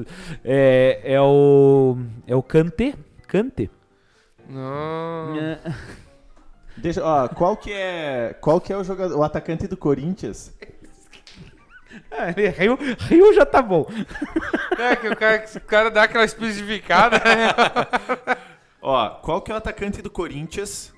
É, 0.44 1.00
é 1.04 1.22
o. 1.22 1.59
É 2.28 2.36
o 2.36 2.44
Kanté. 2.44 2.94
Kanté. 3.28 3.70
Não. 4.48 5.36
Deixa, 6.78 7.04
ó, 7.04 7.28
qual 7.28 7.58
que 7.58 7.74
é, 7.74 8.36
qual 8.40 8.62
que 8.62 8.72
é 8.72 8.78
o 8.78 8.84
jogador, 8.84 9.18
o 9.18 9.24
atacante 9.24 9.68
do 9.68 9.76
Corinthians? 9.76 10.54
Ah, 12.10 12.30
ele 12.30 12.48
riu, 12.50 12.78
riu 13.00 13.34
já 13.34 13.46
tá 13.46 13.62
bom. 13.62 13.86
É 14.78 14.96
que 14.96 15.10
o 15.10 15.16
cara, 15.16 15.46
o 15.56 15.62
cara 15.62 15.92
dá 15.92 16.04
aquela 16.04 16.24
especificada, 16.24 17.18
né? 17.18 17.50
Ó, 18.82 19.10
qual 19.22 19.42
que 19.42 19.52
é 19.52 19.54
o 19.54 19.58
atacante 19.58 20.02
do 20.02 20.10
Corinthians 20.10 20.94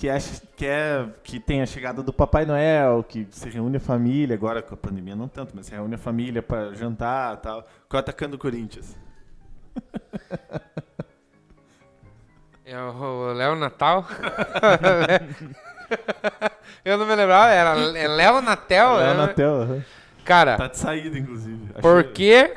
que 0.00 0.08
é, 0.08 0.16
que 0.56 0.64
é 0.64 1.06
que 1.22 1.38
tem 1.38 1.60
a 1.60 1.66
chegada 1.66 2.02
do 2.02 2.10
Papai 2.10 2.46
Noel, 2.46 3.04
que 3.06 3.26
se 3.30 3.50
reúne 3.50 3.76
a 3.76 3.80
família, 3.80 4.34
agora 4.34 4.62
com 4.62 4.72
a 4.72 4.76
pandemia 4.76 5.14
não 5.14 5.28
tanto, 5.28 5.54
mas 5.54 5.66
se 5.66 5.72
reúne 5.72 5.94
a 5.94 5.98
família 5.98 6.40
pra 6.40 6.72
jantar, 6.72 7.34
e 7.34 7.36
tal. 7.36 7.62
Qual 7.86 7.92
é 7.92 7.96
o 7.96 7.98
atacante 7.98 8.30
do 8.30 8.38
Corinthians? 8.38 8.96
É 12.64 12.78
o 12.78 13.32
Léo 13.32 13.56
Natal. 13.56 14.06
Eu 16.84 16.96
não 16.96 17.04
me 17.04 17.16
lembrava, 17.16 17.50
era 17.50 17.76
é 17.98 18.06
Léo 18.06 18.40
Natel. 18.40 18.94
Léo 18.94 19.08
né? 19.08 19.14
Natel, 19.14 19.54
aham. 19.62 19.84
Cara, 20.24 20.56
Tá 20.56 20.68
de 20.68 20.78
saída, 20.78 21.18
inclusive. 21.18 21.60
Acho 21.72 21.80
por 21.80 22.04
que... 22.04 22.54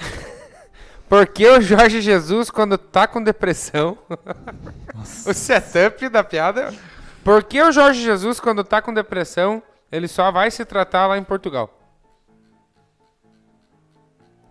Por 1.10 1.28
que 1.28 1.48
o 1.48 1.60
Jorge 1.62 2.00
Jesus, 2.02 2.52
quando 2.52 2.78
tá 2.78 3.08
com 3.08 3.24
depressão... 3.24 3.98
o 5.26 5.34
setup 5.34 6.08
da 6.10 6.24
piada... 6.24 6.72
Por 7.24 7.44
que 7.44 7.62
o 7.62 7.72
Jorge 7.72 8.02
Jesus, 8.02 8.40
quando 8.40 8.64
tá 8.64 8.82
com 8.82 8.94
depressão, 8.94 9.64
ele 9.92 10.08
só 10.08 10.32
vai 10.32 10.52
se 10.52 10.64
tratar 10.66 11.08
lá 11.08 11.18
em 11.18 11.24
Portugal? 11.24 11.83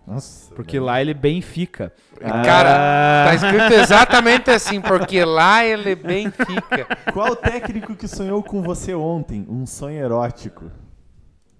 Nossa, 0.05 0.53
Porque 0.53 0.79
lá 0.79 0.99
ele 1.01 1.13
bem 1.13 1.41
fica. 1.41 1.93
Cara, 2.19 3.25
tá 3.29 3.35
escrito 3.35 3.73
exatamente 3.73 4.51
assim, 4.51 4.81
porque 4.81 5.23
lá 5.23 5.63
ele 5.63 5.95
bem 5.95 6.29
fica. 6.29 6.85
Qual 7.13 7.31
o 7.31 7.35
técnico 7.35 7.95
que 7.95 8.07
sonhou 8.07 8.43
com 8.43 8.61
você 8.61 8.93
ontem? 8.93 9.45
Um 9.49 9.65
sonho 9.65 9.97
erótico. 9.97 10.69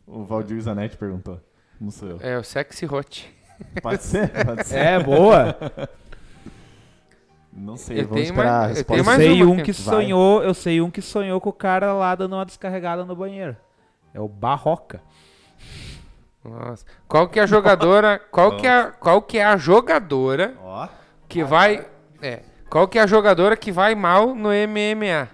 O 0.06 0.26
Valdir 0.26 0.60
Zanetti 0.62 0.98
perguntou. 0.98 1.40
Não 1.80 1.90
sou 1.90 2.10
eu. 2.10 2.18
É 2.22 2.38
o 2.38 2.44
Sexy 2.44 2.86
Hot. 2.86 3.34
Pode 3.82 4.04
ser? 4.04 4.30
Pode 4.46 4.68
ser. 4.68 4.78
É, 4.78 5.00
boa. 5.00 5.56
Não 7.56 7.78
sei, 7.78 8.02
Eu 8.02 8.08
vamos 8.08 8.24
esperar 8.24 8.48
a 8.48 8.60
mais- 8.64 8.72
eu 8.72 8.76
resposta. 8.78 9.12
Eu 9.12 9.16
sei 9.16 9.44
um 9.44 9.58
que 9.58 9.72
Vai. 9.72 9.96
sonhou, 9.96 10.44
eu 10.44 10.54
sei 10.54 10.82
um 10.82 10.90
que 10.90 11.02
sonhou 11.02 11.40
com 11.40 11.50
o 11.50 11.54
cara 11.54 11.94
lá 11.94 12.16
dando 12.16 12.34
uma 12.36 12.46
descarregada 12.46 13.06
no 13.06 13.16
banheiro. 13.16 13.56
É 14.14 14.20
o 14.20 14.28
Barroca. 14.28 15.02
Nossa. 16.44 16.86
Qual 17.08 17.30
que 17.30 17.40
é 17.40 17.44
a 17.44 17.46
jogadora? 17.46 18.20
Qual 18.32 18.58
que 18.58 18.68
é, 18.68 18.92
qual 18.92 19.22
que 19.22 19.38
é 19.38 19.46
a 19.46 19.56
jogadora 19.56 20.58
Ó. 20.62 20.90
que 21.28 21.44
vai. 21.44 21.88
É. 22.22 22.42
Qual 22.70 22.88
que 22.88 23.00
é 23.00 23.02
a 23.02 23.08
jogadora 23.08 23.56
que 23.56 23.72
vai 23.72 23.96
mal 23.96 24.36
no 24.36 24.50
MMA? 24.50 25.30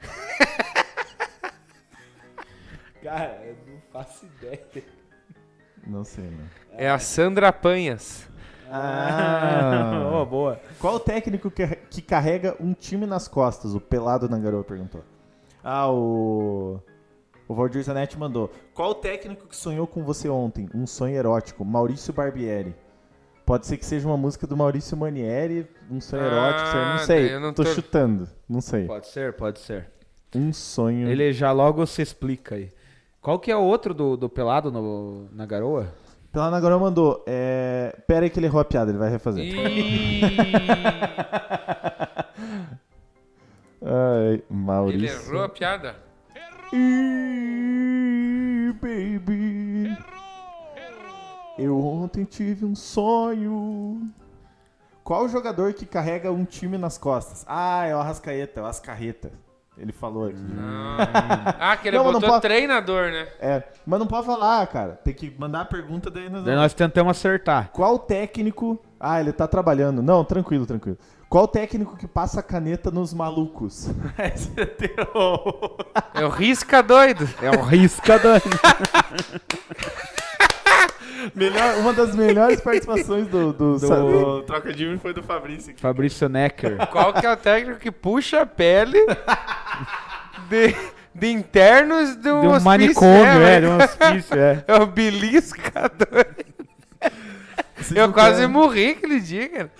Cara, 3.02 3.42
eu 3.44 3.56
não 3.66 3.82
faço 3.92 4.24
ideia. 4.26 4.64
Não 5.86 6.04
sei, 6.04 6.24
né? 6.24 6.48
É 6.72 6.88
a 6.88 6.98
Sandra 6.98 7.52
Panhas. 7.52 8.26
Ah. 8.70 10.08
oh, 10.14 10.24
boa. 10.24 10.58
Qual 10.78 10.94
o 10.94 11.00
técnico 11.00 11.50
que, 11.50 11.66
que 11.66 12.00
carrega 12.00 12.56
um 12.58 12.72
time 12.72 13.04
nas 13.06 13.28
costas? 13.28 13.74
O 13.74 13.80
Pelado 13.80 14.26
na 14.28 14.38
garoa 14.38 14.64
perguntou. 14.64 15.04
Ah, 15.62 15.90
o. 15.90 16.80
O 17.46 17.54
Valdir 17.54 17.82
Zanetti 17.82 18.18
mandou. 18.18 18.50
Qual 18.72 18.90
o 18.90 18.94
técnico 18.94 19.46
que 19.46 19.56
sonhou 19.56 19.86
com 19.86 20.02
você 20.02 20.28
ontem? 20.28 20.68
Um 20.74 20.86
sonho 20.86 21.14
erótico. 21.16 21.64
Maurício 21.64 22.12
Barbieri. 22.12 22.74
Pode 23.44 23.66
ser 23.66 23.76
que 23.76 23.84
seja 23.84 24.08
uma 24.08 24.16
música 24.16 24.46
do 24.46 24.56
Maurício 24.56 24.96
Manieri, 24.96 25.68
um 25.90 26.00
sonho 26.00 26.22
Ah, 26.22 26.26
erótico, 26.26 26.70
sei, 26.70 26.80
não 26.84 26.98
sei. 26.98 27.34
eu 27.34 27.40
não 27.40 27.52
tô... 27.52 27.62
tô- 27.62 27.70
chutando, 27.74 28.26
não 28.48 28.62
sei. 28.62 28.86
Pode 28.86 29.06
ser, 29.08 29.34
pode 29.34 29.58
ser. 29.58 29.90
Um 30.34 30.50
sonho. 30.50 31.06
Ele 31.10 31.30
já 31.34 31.52
logo 31.52 31.84
se 31.86 32.00
explica 32.00 32.54
aí. 32.54 32.72
Qual 33.20 33.38
que 33.38 33.50
é 33.50 33.56
o 33.56 33.60
outro 33.62 33.92
do, 33.92 34.16
do 34.16 34.30
pelado 34.30 34.72
no- 34.72 35.28
na 35.30 35.44
garoa? 35.44 35.92
Pelado 36.32 36.50
na 36.52 36.60
garoa 36.60 36.78
mandou. 36.78 37.22
É... 37.26 37.94
Pera 38.06 38.24
aí 38.24 38.30
que 38.30 38.38
ele 38.38 38.46
errou 38.46 38.60
a 38.62 38.64
piada, 38.64 38.90
ele 38.90 38.98
vai 38.98 39.10
refazer. 39.10 39.44
Ai, 43.86 44.32
ele 44.34 44.44
Maurício. 44.48 45.28
errou 45.28 45.42
a 45.42 45.48
piada. 45.48 45.96
Ih, 47.44 48.72
baby. 48.80 49.96
Eu 51.58 51.78
ontem 51.78 52.24
tive 52.24 52.64
um 52.64 52.74
sonho. 52.74 54.10
Qual 55.02 55.28
jogador 55.28 55.72
que 55.74 55.84
carrega 55.84 56.32
um 56.32 56.44
time 56.44 56.78
nas 56.78 56.96
costas? 56.98 57.44
Ah, 57.46 57.84
é 57.86 57.94
o 57.94 57.98
Arrascaeta, 57.98 58.60
é 58.60 58.62
o 58.62 58.66
Ascarreta. 58.66 59.30
Ele 59.76 59.92
falou 59.92 60.28
aqui. 60.28 60.38
Ah, 61.58 61.76
que 61.76 61.88
ele 61.88 61.96
Não, 61.98 62.04
não 62.04 62.12
botou 62.12 62.28
pode- 62.30 62.42
treinador, 62.42 63.10
né? 63.10 63.26
É, 63.40 63.62
mas 63.84 63.98
não 63.98 64.06
pode 64.06 64.24
falar, 64.24 64.64
cara. 64.68 64.92
Tem 64.92 65.12
que 65.12 65.34
mandar 65.38 65.62
a 65.62 65.64
pergunta 65.64 66.08
daí 66.10 66.28
nós 66.30 66.44
Daí 66.44 66.54
nós 66.54 66.72
tentamos 66.72 67.10
acertar. 67.10 67.70
Qual 67.72 67.98
técnico. 67.98 68.78
Ah, 69.00 69.20
ele 69.20 69.32
tá 69.32 69.46
trabalhando. 69.48 70.00
Não, 70.00 70.24
tranquilo, 70.24 70.64
tranquilo. 70.64 70.96
Qual 71.34 71.48
técnico 71.48 71.96
que 71.96 72.06
passa 72.06 72.38
a 72.38 72.42
caneta 72.44 72.92
nos 72.92 73.12
malucos? 73.12 73.90
É. 74.16 74.32
É 76.20 76.24
o 76.24 76.28
Risca 76.28 76.80
doido. 76.80 77.28
É 77.42 77.50
o 77.50 77.60
risca 77.60 78.20
da... 78.20 78.34
Melhor, 81.34 81.78
uma 81.78 81.92
das 81.92 82.14
melhores 82.14 82.60
participações 82.60 83.26
do, 83.26 83.52
do, 83.52 83.78
Do- 83.80 83.88
do 83.88 84.42
Troca 84.42 84.72
de 84.72 84.86
Mim 84.86 84.96
foi 84.96 85.12
do 85.12 85.24
Fabrício. 85.24 85.72
aqui. 85.72 85.80
Fabrício 85.80 86.28
Necker. 86.28 86.86
Qual 86.86 87.12
que 87.12 87.26
é 87.26 87.32
o 87.32 87.36
técnico 87.36 87.80
que 87.80 87.90
puxa 87.90 88.42
a 88.42 88.46
pele 88.46 89.04
de, 90.48 90.72
de 91.12 91.32
internos 91.32 92.14
de 92.14 92.30
um, 92.30 92.42
De 92.42 92.46
um 92.46 92.50
hospício, 92.50 92.64
manicômio, 92.64 93.38
né, 93.40 93.56
é, 93.56 93.60
de 93.60 93.66
um 93.66 93.76
hospício, 93.76 94.38
é. 94.38 94.64
É 94.68 94.76
o 94.76 94.86
beliscador. 94.86 96.26
Vocês 97.76 97.98
Eu 97.98 98.12
quase 98.12 98.46
morri 98.46 98.90
aquele 98.92 99.18
dia, 99.18 99.48
cara. 99.48 99.72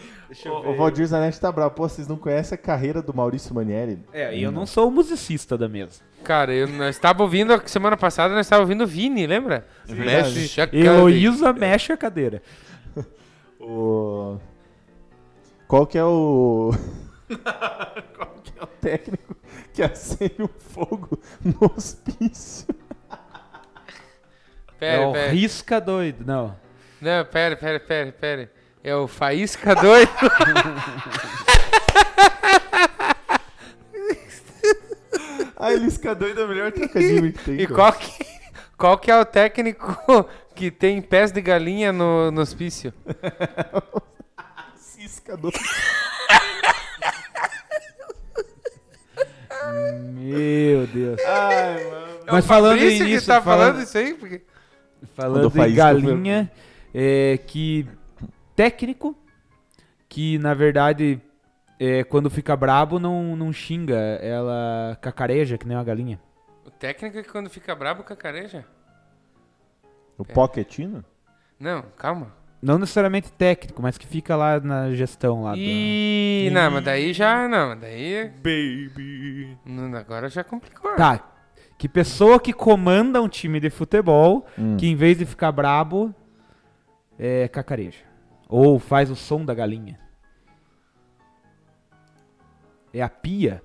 O, 0.47 0.71
o 0.71 0.77
Valdir 0.77 1.07
Zanetti 1.07 1.41
tá 1.41 1.51
bravo. 1.53 1.75
Pô, 1.75 1.89
vocês 1.89 2.09
não 2.09 2.17
conhecem 2.17 2.55
a 2.57 2.59
carreira 2.59 3.01
do 3.01 3.15
Maurício 3.15 3.55
Manieri? 3.55 3.99
É, 4.13 4.37
e 4.37 4.43
eu 4.43 4.51
não 4.51 4.67
sou 4.67 4.89
o 4.89 4.91
musicista 4.91 5.57
da 5.57 5.69
mesa. 5.69 6.01
Cara, 6.23 6.53
eu, 6.53 6.67
nós 6.67 6.97
estávamos 6.97 7.23
ouvindo, 7.23 7.63
semana 7.69 7.97
passada, 7.97 8.35
nós 8.35 8.47
estávamos 8.47 8.69
ouvindo 8.71 8.85
o 8.85 8.87
Vini, 8.87 9.27
lembra? 9.27 9.67
verdade. 9.85 10.35
Mexe 10.41 10.61
a 10.61 10.67
cara. 10.67 10.79
Heloísa 10.79 11.53
mexe 11.53 11.93
a 11.93 11.97
cadeira. 11.97 12.43
O... 13.67 14.39
Qual 15.67 15.87
que 15.87 15.97
é 15.97 16.05
o... 16.05 16.71
Qual 18.15 18.35
que 18.43 18.53
é 18.59 18.63
o 18.63 18.67
técnico 18.67 19.35
que 19.73 19.83
acende 19.83 20.43
um 20.43 20.49
fogo 20.49 21.19
no 21.43 21.73
hospício? 21.75 22.75
Pera, 24.79 25.03
é 25.03 25.07
o 25.07 25.13
pera. 25.13 25.33
risca 25.33 25.81
doido. 25.81 26.25
Não. 26.27 26.55
Não, 27.01 27.25
pera, 27.25 27.57
pera, 27.57 27.81
pera, 27.81 28.13
pera. 28.13 28.51
É 28.85 28.95
o 28.95 29.09
Faísca 29.09 29.75
doido. 29.75 30.13
Ah, 35.57 35.73
ele 35.73 35.87
isca 35.87 36.15
doido 36.15 36.43
é 36.43 36.45
o 36.45 36.49
melhor 36.49 36.71
trocadilho 36.71 37.33
que 37.33 37.43
tem. 37.43 37.61
E 37.63 37.67
qual 37.67 37.91
que, 37.95 38.27
qual 38.77 38.99
que 38.99 39.11
é 39.11 39.19
o 39.19 39.25
técnico 39.25 40.29
que 40.55 40.71
tem 40.71 41.01
pés 41.01 41.33
de 41.33 41.41
galinha 41.41 41.91
no, 41.91 42.31
no 42.31 42.43
hospício? 42.43 42.93
Cisca 44.77 45.35
doido. 45.35 45.59
Meu 50.13 50.87
Deus. 50.89 51.21
Ai, 51.25 51.85
mano. 51.85 52.19
Mas 52.31 52.45
falando 52.45 52.79
Fabrício 52.79 53.07
que 53.07 53.21
tá 53.23 53.41
falando, 53.41 53.69
falando, 53.69 53.83
isso 53.83 53.97
aí? 53.97 54.13
Porque... 54.13 54.43
falando 55.15 55.49
Do 55.49 55.65
em 55.65 55.75
galinha, 55.75 56.53
é 56.93 57.39
que 57.47 57.89
técnico 58.55 59.17
que 60.09 60.39
na 60.39 60.55
verdade 60.55 61.21
é, 61.79 62.05
quando 62.05 62.31
fica 62.31 62.57
brabo 62.57 62.99
não, 62.99 63.35
não 63.37 63.53
xinga, 63.53 63.97
ela 64.23 64.97
cacareja 65.01 65.59
que 65.59 65.67
nem 65.67 65.77
uma 65.77 65.85
galinha. 65.85 66.21
O 66.65 66.71
técnico 66.71 67.23
que 67.23 67.29
quando 67.29 67.51
fica 67.51 67.75
brabo 67.75 68.03
cacareja? 68.05 68.65
O 70.17 70.25
Pochettino? 70.25 71.05
Não, 71.59 71.83
calma. 71.97 72.33
não 72.63 72.79
necessariamente 72.79 73.33
técnico, 73.33 73.83
mas 73.83 73.99
que 73.99 74.07
fica 74.07 74.37
lá 74.37 74.61
na 74.61 74.93
gestão 74.93 75.43
lá. 75.43 75.53
do- 75.53 75.59
Ih, 75.59 76.51
não, 76.53 76.71
mas 76.71 76.85
daí 76.85 77.13
já. 77.13 77.47
Não, 77.49 77.71
mas 77.71 77.81
daí. 77.81 78.29
Baby. 78.37 79.59
agora 79.99 80.29
já 80.29 80.43
complicou. 80.45 80.95
Tá. 80.97 81.31
Que 81.77 81.89
pessoa 81.89 82.39
que 82.41 82.53
comanda 82.53 83.21
um 83.21 83.29
time 83.29 83.59
de 83.61 83.69
futebol 83.69 84.47
Hum. 84.59 84.77
que 84.77 84.87
em 84.87 84.95
vez 84.97 85.19
de 85.19 85.27
ficar 85.27 85.51
brabo 85.53 86.15
é 87.19 87.49
cacareja. 87.49 87.99
Ou 88.57 88.79
faz 88.79 89.11
o 89.11 89.17
som 89.17 89.45
da 89.45 89.53
galinha. 89.53 89.99
É 92.93 93.03
a 93.03 93.09
pia. 93.09 93.61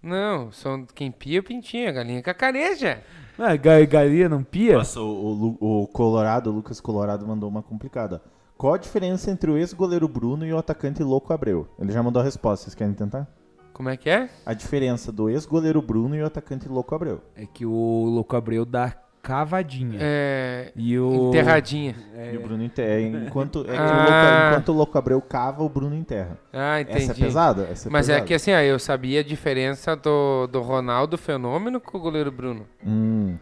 Não, 0.00 0.52
são 0.52 0.86
quem 0.94 1.10
pia 1.10 1.40
o 1.40 1.42
pintinho, 1.42 1.88
a 1.88 1.92
galinha 1.92 2.22
cacareja. 2.22 3.02
Ah, 3.36 3.56
ga- 3.56 3.84
galinha 3.84 4.28
não 4.28 4.44
pia? 4.44 4.76
Nossa, 4.78 5.00
o, 5.00 5.56
o 5.60 5.82
o 5.82 5.86
Colorado, 5.88 6.50
o 6.50 6.52
Lucas 6.54 6.80
Colorado 6.80 7.26
mandou 7.26 7.48
uma 7.48 7.64
complicada. 7.64 8.22
Qual 8.56 8.74
a 8.74 8.78
diferença 8.78 9.28
entre 9.28 9.50
o 9.50 9.56
ex-goleiro 9.58 10.06
Bruno 10.06 10.46
e 10.46 10.52
o 10.52 10.58
atacante 10.58 11.02
Louco 11.02 11.32
Abreu? 11.32 11.66
Ele 11.80 11.90
já 11.90 12.00
mandou 12.00 12.22
a 12.22 12.24
resposta, 12.24 12.64
vocês 12.66 12.76
querem 12.76 12.94
tentar? 12.94 13.26
Como 13.72 13.88
é 13.88 13.96
que 13.96 14.08
é? 14.08 14.30
A 14.46 14.54
diferença 14.54 15.10
do 15.10 15.28
ex-goleiro 15.28 15.82
Bruno 15.82 16.14
e 16.14 16.22
o 16.22 16.26
atacante 16.26 16.68
Louco 16.68 16.94
Abreu. 16.94 17.20
É 17.34 17.44
que 17.44 17.66
o 17.66 18.04
Louco 18.04 18.36
Abreu 18.36 18.64
dá 18.64 18.94
cavadinha. 19.22 19.98
É. 20.00 20.72
E 20.74 20.98
o. 20.98 21.28
Enterradinha. 21.28 21.94
E 22.32 22.36
o 22.36 22.40
Bruno 22.42 22.62
enterra. 22.64 23.00
Enquanto, 23.00 23.60
é 23.60 23.64
que 23.64 23.70
o 23.70 23.74
Ah. 23.80 23.96
Louco, 23.96 24.48
enquanto 24.50 24.68
o 24.68 24.72
Louco 24.72 24.98
Abreu 24.98 25.22
cava, 25.22 25.62
o 25.62 25.68
Bruno 25.68 25.94
enterra. 25.94 26.36
Ah, 26.52 26.80
entendi. 26.80 27.04
Essa 27.04 27.12
é 27.12 27.14
pesada? 27.14 27.62
Essa 27.70 27.88
é 27.88 27.92
Mas 27.92 28.08
é 28.08 28.12
pesada. 28.14 28.26
que 28.26 28.34
assim, 28.34 28.52
ó, 28.52 28.58
eu 28.60 28.78
sabia 28.78 29.20
a 29.20 29.22
diferença 29.22 29.94
do, 29.96 30.46
do 30.48 30.60
Ronaldo 30.60 31.16
Fenômeno 31.16 31.80
com 31.80 31.96
o 31.96 32.00
goleiro 32.00 32.32
Bruno. 32.32 32.66
Hum, 32.84 33.38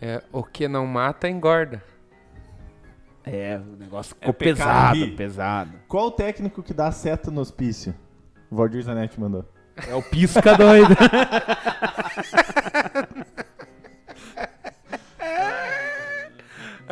É, 0.00 0.22
o 0.32 0.42
que 0.42 0.66
não 0.68 0.86
mata, 0.86 1.28
engorda. 1.28 1.82
É, 3.22 3.58
o 3.58 3.76
negócio 3.76 4.14
É 4.18 4.20
ficou 4.20 4.32
pecado 4.34 4.56
pesado, 4.56 4.94
rir. 4.96 5.10
pesado. 5.16 5.70
Qual 5.86 6.06
o 6.06 6.10
técnico 6.10 6.62
que 6.62 6.72
dá 6.72 6.90
seta 6.90 7.30
no 7.30 7.40
hospício? 7.42 7.94
O 8.50 8.56
Valdir 8.56 8.82
Zanetti 8.82 9.20
mandou. 9.20 9.44
É 9.88 9.94
o 9.94 10.02
pisca 10.02 10.56
doido. 10.56 10.94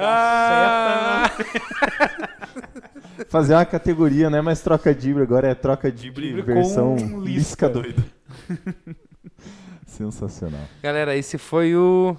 Ah, 0.01 1.31
Fazer 3.29 3.55
uma 3.55 3.65
categoria, 3.66 4.31
não 4.31 4.39
é 4.39 4.43
mais 4.43 4.61
troca 4.61 4.95
de 4.95 5.11
agora 5.20 5.49
é 5.49 5.55
troca 5.55 5.91
de 5.91 6.11
versão 6.11 6.97
com 6.97 7.20
lisca 7.20 7.66
lisca. 7.66 7.69
doido. 7.69 8.05
Sensacional. 9.87 10.61
Galera, 10.83 11.16
esse 11.16 11.37
foi 11.37 11.75
o. 11.75 12.16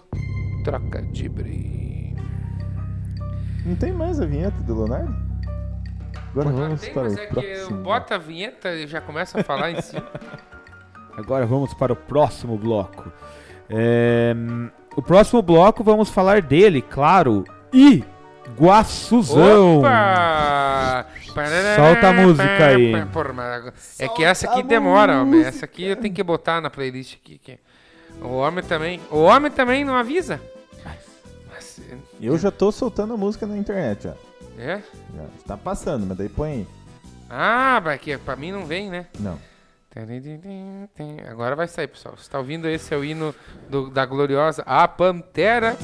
Troca 0.63 1.01
de 1.01 1.29
bri. 1.29 2.15
Não 3.65 3.75
tem 3.75 3.93
mais 3.93 4.19
a 4.19 4.25
vinheta 4.25 4.61
do 4.63 4.75
Leonardo? 4.75 5.15
Agora 6.31 6.49
vamos 6.49 6.81
tem, 6.81 6.93
para 6.93 7.03
mas 7.03 7.13
o 7.15 7.19
é 7.19 7.25
que 7.25 7.33
próximo. 7.33 7.83
bota 7.83 8.15
a 8.15 8.17
vinheta 8.17 8.73
e 8.73 8.85
já 8.87 8.99
começa 9.01 9.39
a 9.39 9.43
falar 9.43 9.71
em 9.71 9.79
cima. 9.81 10.05
Agora 11.17 11.45
vamos 11.45 11.73
para 11.73 11.93
o 11.93 11.95
próximo 11.95 12.57
bloco. 12.57 13.11
É, 13.69 14.33
o 14.95 15.01
próximo 15.01 15.41
bloco 15.41 15.83
vamos 15.83 16.09
falar 16.09 16.41
dele, 16.41 16.81
claro. 16.81 17.45
Iguaçuzão. 17.71 19.79
Opa! 19.79 21.05
Solta 21.75 22.09
a 22.09 22.13
música 22.13 22.65
aí. 22.65 22.91
É 23.99 24.07
que 24.09 24.23
essa 24.23 24.49
aqui 24.49 24.63
demora, 24.63 25.21
homem. 25.21 25.43
Essa 25.43 25.65
aqui 25.65 25.83
eu 25.85 25.95
tenho 25.95 26.13
que 26.13 26.23
botar 26.23 26.59
na 26.61 26.69
playlist 26.69 27.15
aqui. 27.15 27.37
que- 27.37 27.59
O 28.21 28.37
homem 28.37 28.63
também. 28.63 28.99
O 29.11 29.19
homem 29.19 29.51
também 29.51 29.85
não 29.85 29.95
avisa. 29.95 30.41
Mas, 31.49 31.79
Eu 32.19 32.37
já 32.37 32.51
tô 32.51 32.71
soltando 32.71 33.13
a 33.13 33.17
música 33.17 33.45
na 33.45 33.57
internet, 33.57 34.03
já. 34.03 34.15
é? 34.57 34.81
já. 35.15 35.23
Tá 35.47 35.57
passando, 35.57 36.05
mas 36.05 36.17
daí 36.17 36.29
põe 36.29 36.51
aí. 36.51 36.67
Ah, 37.29 37.81
mas 37.85 38.01
que 38.01 38.17
pra 38.17 38.35
mim 38.35 38.51
não 38.51 38.65
vem, 38.65 38.89
né? 38.89 39.05
Não. 39.19 39.37
Agora 41.29 41.55
vai 41.55 41.67
sair, 41.67 41.87
pessoal. 41.87 42.15
Você 42.17 42.29
tá 42.29 42.39
ouvindo? 42.39 42.67
Esse 42.67 42.93
é 42.93 42.97
o 42.97 43.03
hino 43.03 43.33
do- 43.69 43.89
da 43.89 44.05
gloriosa 44.05 44.63
A 44.65 44.87
Pantera. 44.87 45.77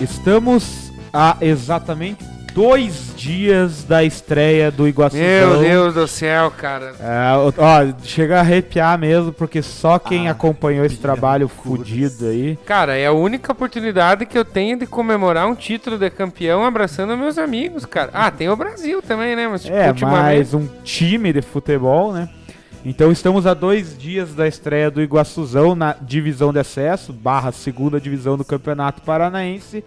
Estamos 0.00 0.92
a 1.12 1.36
exatamente 1.40 2.24
dois 2.54 3.12
dias 3.16 3.84
da 3.84 4.02
estreia 4.02 4.70
do 4.70 4.86
Iguaçuzão. 4.88 5.22
Meu 5.24 5.60
Deus 5.60 5.94
do 5.94 6.06
céu, 6.08 6.50
cara. 6.50 6.92
É, 7.00 7.32
ó, 7.56 7.92
chega 8.02 8.36
a 8.38 8.40
arrepiar 8.40 8.98
mesmo, 8.98 9.32
porque 9.32 9.62
só 9.62 9.98
quem 9.98 10.28
Ah, 10.28 10.32
acompanhou 10.32 10.84
esse 10.84 10.96
trabalho 10.96 11.48
fudido 11.48 12.26
aí. 12.26 12.58
Cara, 12.66 12.96
é 12.96 13.06
a 13.06 13.12
única 13.12 13.52
oportunidade 13.52 14.26
que 14.26 14.36
eu 14.36 14.44
tenho 14.44 14.78
de 14.78 14.86
comemorar 14.86 15.46
um 15.48 15.54
título 15.54 15.98
de 15.98 16.10
campeão 16.10 16.64
abraçando 16.64 17.16
meus 17.16 17.38
amigos, 17.38 17.84
cara. 17.84 18.10
Ah, 18.12 18.30
tem 18.30 18.48
o 18.48 18.56
Brasil 18.56 19.00
também, 19.02 19.36
né? 19.36 19.46
Mas, 19.48 19.62
tipo, 19.64 19.76
É, 19.76 19.88
ultimamente... 19.88 20.22
mais 20.22 20.54
um 20.54 20.66
time 20.82 21.32
de 21.32 21.42
futebol, 21.42 22.12
né? 22.12 22.28
Então 22.84 23.10
estamos 23.10 23.46
a 23.46 23.54
dois 23.54 23.98
dias 23.98 24.34
da 24.34 24.46
estreia 24.46 24.90
do 24.90 25.02
Iguaçuzão 25.02 25.74
na 25.74 25.94
divisão 25.94 26.52
de 26.52 26.60
acesso, 26.60 27.12
barra 27.12 27.50
segunda 27.50 28.00
divisão 28.00 28.36
do 28.36 28.44
Campeonato 28.44 29.02
Paranaense 29.02 29.84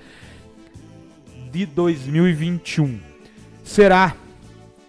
de 1.51 1.65
2021. 1.65 2.99
Será 3.63 4.15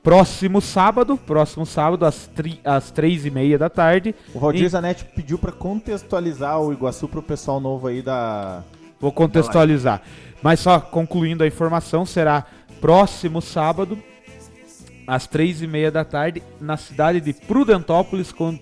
próximo 0.02 0.60
sábado, 0.60 1.16
próximo 1.16 1.64
sábado, 1.64 2.04
às, 2.04 2.26
tri, 2.26 2.60
às 2.64 2.90
três 2.90 3.24
e 3.24 3.30
meia 3.30 3.56
da 3.56 3.70
tarde. 3.70 4.14
O 4.34 4.40
Valdir 4.40 4.68
Zanetti 4.68 5.04
pediu 5.04 5.38
pra 5.38 5.52
contextualizar 5.52 6.60
o 6.60 6.72
Iguaçu 6.72 7.06
pro 7.06 7.22
pessoal 7.22 7.60
novo 7.60 7.86
aí 7.86 8.02
da. 8.02 8.64
Vou 9.00 9.12
contextualizar. 9.12 10.02
Mas 10.42 10.58
só 10.58 10.80
concluindo 10.80 11.44
a 11.44 11.46
informação, 11.46 12.04
será 12.04 12.44
próximo 12.80 13.40
sábado, 13.40 13.96
às 15.12 15.26
três 15.26 15.60
e 15.60 15.66
meia 15.66 15.90
da 15.90 16.04
tarde, 16.04 16.42
na 16.58 16.76
cidade 16.78 17.20
de 17.20 17.34
Prudentópolis, 17.34 18.32
con- 18.32 18.58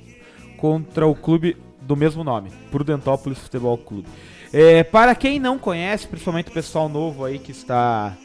contra 0.56 1.06
o 1.06 1.14
clube 1.14 1.56
do 1.80 1.94
mesmo 1.94 2.24
nome, 2.24 2.50
Prudentópolis 2.72 3.38
Futebol 3.38 3.78
Clube. 3.78 4.08
É, 4.52 4.82
para 4.82 5.14
quem 5.14 5.38
não 5.38 5.58
conhece, 5.58 6.08
principalmente 6.08 6.48
o 6.48 6.52
pessoal 6.52 6.88
novo 6.88 7.24
aí 7.24 7.38
que 7.38 7.52
está 7.52 8.16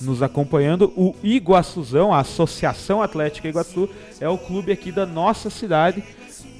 nos 0.00 0.22
acompanhando, 0.24 0.92
o 0.96 1.14
Iguaçuzão, 1.22 2.12
a 2.12 2.18
Associação 2.18 3.00
Atlética 3.00 3.48
Iguaçu, 3.48 3.88
é 4.20 4.28
o 4.28 4.36
clube 4.38 4.72
aqui 4.72 4.90
da 4.90 5.06
nossa 5.06 5.48
cidade 5.48 6.02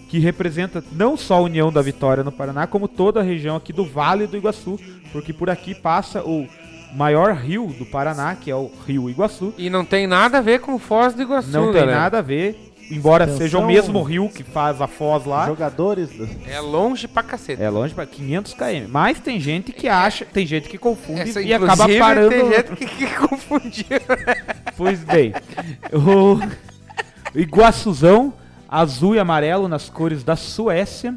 que 0.09 0.21
representa 0.21 0.83
não 0.93 1.17
só 1.17 1.35
a 1.35 1.41
União 1.41 1.73
da 1.73 1.83
Vitória 1.83 2.23
no 2.23 2.31
Paraná, 2.33 2.67
como 2.67 2.87
toda 2.87 3.19
a 3.21 3.25
região 3.25 3.57
aqui 3.57 3.73
do 3.73 3.85
Vale 3.85 4.27
do 4.29 4.37
Iguaçu, 4.37 4.79
porque 5.13 5.33
por 5.33 5.51
aqui 5.51 5.75
passa 5.75 6.23
o 6.23 6.47
maior 6.95 7.35
rio 7.35 7.67
do 7.79 7.85
Paraná, 7.87 8.35
que 8.35 8.51
é 8.51 8.55
o 8.57 8.71
Rio 8.87 9.09
Iguaçu. 9.11 9.53
E 9.59 9.69
não 9.71 9.85
tem 9.85 10.07
nada 10.07 10.39
a 10.39 10.41
ver 10.41 10.61
com 10.61 10.79
Foz 10.79 11.15
do 11.15 11.23
Iguaçu, 11.23 11.51
Não 11.51 11.65
tem 11.73 11.81
galera. 11.81 11.99
nada 12.01 12.19
a 12.19 12.23
ver, 12.23 12.59
embora 12.91 13.25
Atenção. 13.25 13.39
seja 13.43 13.59
o 13.59 13.67
mesmo 13.67 14.03
rio 14.03 14.29
que 14.29 14.43
faz 14.43 14.81
a 14.81 14.87
Foz 14.87 15.25
lá. 15.27 15.47
Jogadores. 15.47 16.09
do- 16.11 16.29
É 16.51 16.59
longe 16.61 17.07
pra 17.07 17.23
cacete. 17.23 17.63
É 17.63 17.69
longe 17.69 17.95
para 17.95 18.07
500 18.07 18.55
km. 18.55 18.87
Mas 18.89 19.21
tem 19.21 19.39
gente 19.39 19.73
que 19.73 19.89
acha, 19.89 20.25
tem 20.25 20.47
gente 20.47 20.69
que 20.69 20.79
confunde 20.79 21.21
Essa, 21.23 21.43
e 21.43 21.53
acaba 21.53 21.73
inclusive, 21.85 21.99
parando. 21.99 22.31
tem 22.31 22.51
gente 22.53 22.77
que, 22.77 22.87
que 22.87 23.07
confundiu. 23.17 23.85
Pois 24.77 25.03
bem, 25.03 25.35
o 25.93 26.39
Iguaçuzão, 27.35 28.33
azul 28.69 29.15
e 29.15 29.19
amarelo 29.19 29.69
nas 29.69 29.89
cores 29.91 30.23
da 30.25 30.37
Suécia, 30.37 31.15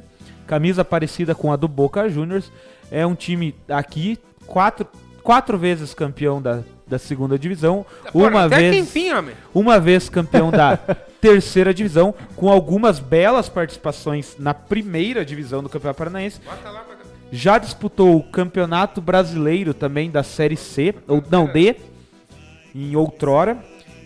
camisa 0.48 0.84
parecida 0.84 1.34
com 1.35 1.52
a 1.52 1.56
do 1.56 1.68
Boca 1.68 2.10
Juniors, 2.10 2.52
é 2.91 3.06
um 3.06 3.15
time 3.15 3.56
aqui, 3.69 4.18
quatro, 4.45 4.85
quatro 5.23 5.57
vezes 5.57 5.93
campeão 5.93 6.41
da, 6.41 6.61
da 6.88 6.98
segunda 6.98 7.38
divisão, 7.38 7.85
Porra, 8.11 8.30
uma 8.30 8.49
vez, 8.49 8.76
enfim, 8.76 9.11
homem. 9.11 9.35
uma 9.53 9.80
vez 9.80 10.10
campeão 10.10 10.52
da 10.52 10.77
terceira 11.22 11.73
divisão, 11.73 12.14
com 12.35 12.49
algumas 12.49 12.99
belas 12.99 13.48
participações 13.48 14.35
na 14.39 14.53
primeira 14.53 15.23
divisão 15.23 15.61
do 15.61 15.69
Campeonato 15.69 15.98
Paranaense, 15.98 16.39
lá 16.48 16.85
já 17.31 17.57
disputou 17.57 18.18
o 18.18 18.23
Campeonato 18.23 18.99
Brasileiro 18.99 19.73
também 19.73 20.11
da 20.11 20.22
Série 20.22 20.57
C, 20.57 20.93
ou 21.07 21.23
não, 21.31 21.45
D, 21.48 21.77
em 22.76 22.95
outrora. 22.95 23.57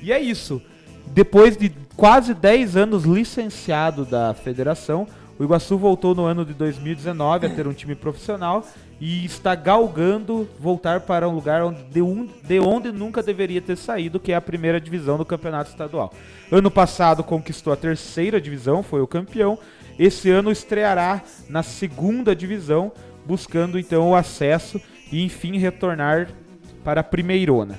E 0.02 0.14
é 0.14 0.20
isso. 0.20 0.62
Depois 1.08 1.58
de 1.58 1.72
quase 1.98 2.36
10 2.36 2.78
anos 2.78 3.04
licenciado 3.04 4.06
da 4.06 4.34
federação, 4.36 5.08
o 5.38 5.44
Iguaçu 5.44 5.78
voltou 5.78 6.16
no 6.16 6.26
ano 6.26 6.46
de 6.46 6.54
2019 6.54 7.48
a 7.48 7.50
ter 7.50 7.68
um 7.68 7.74
time 7.74 7.94
profissional 7.96 8.66
e 9.02 9.26
está 9.26 9.54
galgando 9.54 10.48
voltar 10.60 11.02
para 11.02 11.28
um 11.28 11.34
lugar 11.36 11.62
onde, 11.64 11.84
de, 11.84 12.02
um- 12.02 12.30
de 12.44 12.60
onde 12.60 12.92
nunca 12.92 13.22
deveria 13.22 13.62
ter 13.62 13.76
saído, 13.76 14.20
que 14.20 14.32
é 14.32 14.36
a 14.36 14.42
primeira 14.42 14.80
divisão 14.80 15.18
do 15.18 15.26
campeonato 15.26 15.70
estadual. 15.70 16.14
Ano 16.50 16.72
passado 16.72 17.22
conquistou 17.24 17.74
a 17.74 17.76
terceira 17.76 18.40
divisão, 18.40 18.82
foi 18.82 19.02
o 19.02 19.08
campeão. 19.08 19.60
Esse 20.00 20.30
ano 20.30 20.52
estreará 20.52 21.22
na 21.50 21.64
segunda 21.64 22.34
divisão, 22.36 22.92
buscando 23.26 23.78
então 23.78 24.10
o 24.12 24.16
acesso 24.16 24.80
e 25.12 25.24
enfim 25.24 25.58
retornar 25.58 26.30
para 26.84 27.02
a 27.02 27.04
primeirona. 27.04 27.78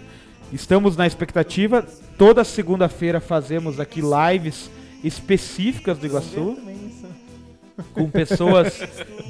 Estamos 0.52 0.96
na 0.96 1.06
expectativa. 1.06 1.86
Toda 2.18 2.44
segunda-feira 2.44 3.20
fazemos 3.20 3.80
aqui 3.80 4.00
lives 4.02 4.70
específicas 5.02 5.98
do 5.98 6.06
Iguaçu. 6.06 6.58
Com 7.92 8.08
pessoas 8.08 8.80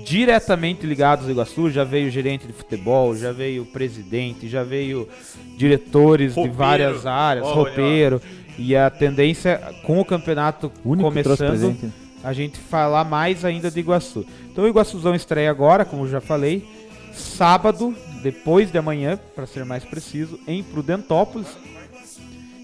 diretamente 0.04 0.86
ligadas 0.86 1.24
ao 1.24 1.30
Iguaçu. 1.30 1.70
Já 1.70 1.84
veio 1.84 2.10
gerente 2.10 2.46
de 2.46 2.52
futebol, 2.52 3.16
já 3.16 3.32
veio 3.32 3.64
presidente, 3.66 4.48
já 4.48 4.62
veio 4.62 5.08
diretores 5.56 6.34
de 6.34 6.40
Roupeiro. 6.40 6.56
várias 6.56 7.06
áreas, 7.06 7.44
Olha. 7.46 7.54
roupeiro. 7.54 8.22
E 8.58 8.74
a 8.74 8.88
tendência 8.88 9.60
com 9.84 10.00
o 10.00 10.04
campeonato 10.04 10.72
único 10.84 11.08
começando, 11.08 11.76
a 12.24 12.32
gente 12.32 12.58
falar 12.58 13.04
mais 13.04 13.44
ainda 13.44 13.70
de 13.70 13.80
Iguaçu. 13.80 14.24
Então 14.50 14.64
o 14.64 14.68
Iguaçuzão 14.68 15.14
estreia 15.14 15.50
agora, 15.50 15.84
como 15.84 16.04
eu 16.04 16.10
já 16.10 16.20
falei, 16.20 16.66
sábado, 17.12 17.94
depois 18.22 18.70
de 18.70 18.78
amanhã, 18.78 19.18
para 19.34 19.46
ser 19.46 19.64
mais 19.64 19.84
preciso, 19.84 20.38
em 20.46 20.62
Prudentópolis, 20.62 21.48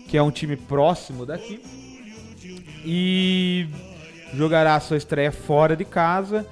que 0.08 0.16
é 0.16 0.22
um 0.22 0.30
time 0.30 0.56
próximo 0.56 1.26
daqui. 1.26 1.60
E 2.84 3.66
jogará 4.34 4.78
sua 4.80 4.96
estreia 4.96 5.32
fora 5.32 5.76
de 5.76 5.84
casa. 5.84 6.46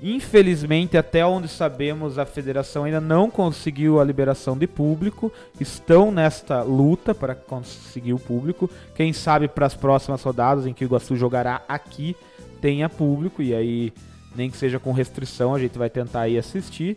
Infelizmente, 0.00 0.96
até 0.96 1.26
onde 1.26 1.48
sabemos, 1.48 2.18
a 2.18 2.24
federação 2.24 2.84
ainda 2.84 3.00
não 3.00 3.28
conseguiu 3.28 4.00
a 4.00 4.04
liberação 4.04 4.56
de 4.56 4.66
público. 4.66 5.32
Estão 5.58 6.12
nesta 6.12 6.62
luta 6.62 7.14
para 7.14 7.34
conseguir 7.34 8.12
o 8.12 8.18
público. 8.18 8.70
Quem 8.94 9.12
sabe 9.12 9.48
para 9.48 9.66
as 9.66 9.74
próximas 9.74 10.22
rodadas 10.22 10.66
em 10.66 10.72
que 10.72 10.84
o 10.84 10.86
Iguaçu 10.86 11.16
jogará 11.16 11.62
aqui 11.68 12.14
tenha 12.60 12.88
público 12.88 13.42
e 13.42 13.54
aí 13.54 13.92
nem 14.36 14.50
que 14.50 14.56
seja 14.56 14.78
com 14.78 14.92
restrição 14.92 15.54
a 15.54 15.58
gente 15.58 15.76
vai 15.76 15.90
tentar 15.90 16.28
ir 16.28 16.38
assistir. 16.38 16.96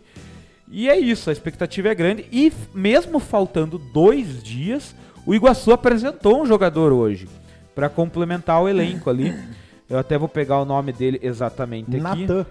E 0.70 0.88
é 0.88 0.96
isso, 0.96 1.28
a 1.28 1.32
expectativa 1.32 1.88
é 1.88 1.94
grande 1.94 2.24
e 2.30 2.52
mesmo 2.72 3.18
faltando 3.18 3.78
dois 3.78 4.42
dias, 4.42 4.94
o 5.26 5.34
Iguaçu 5.34 5.72
apresentou 5.72 6.40
um 6.40 6.46
jogador 6.46 6.92
hoje 6.92 7.28
para 7.74 7.88
complementar 7.88 8.62
o 8.62 8.68
elenco 8.68 9.10
ali. 9.10 9.34
Eu 9.92 9.98
até 9.98 10.16
vou 10.16 10.28
pegar 10.28 10.58
o 10.60 10.64
nome 10.64 10.90
dele 10.92 11.20
exatamente 11.22 11.90
aqui. 11.90 12.00
Natan. 12.26 12.46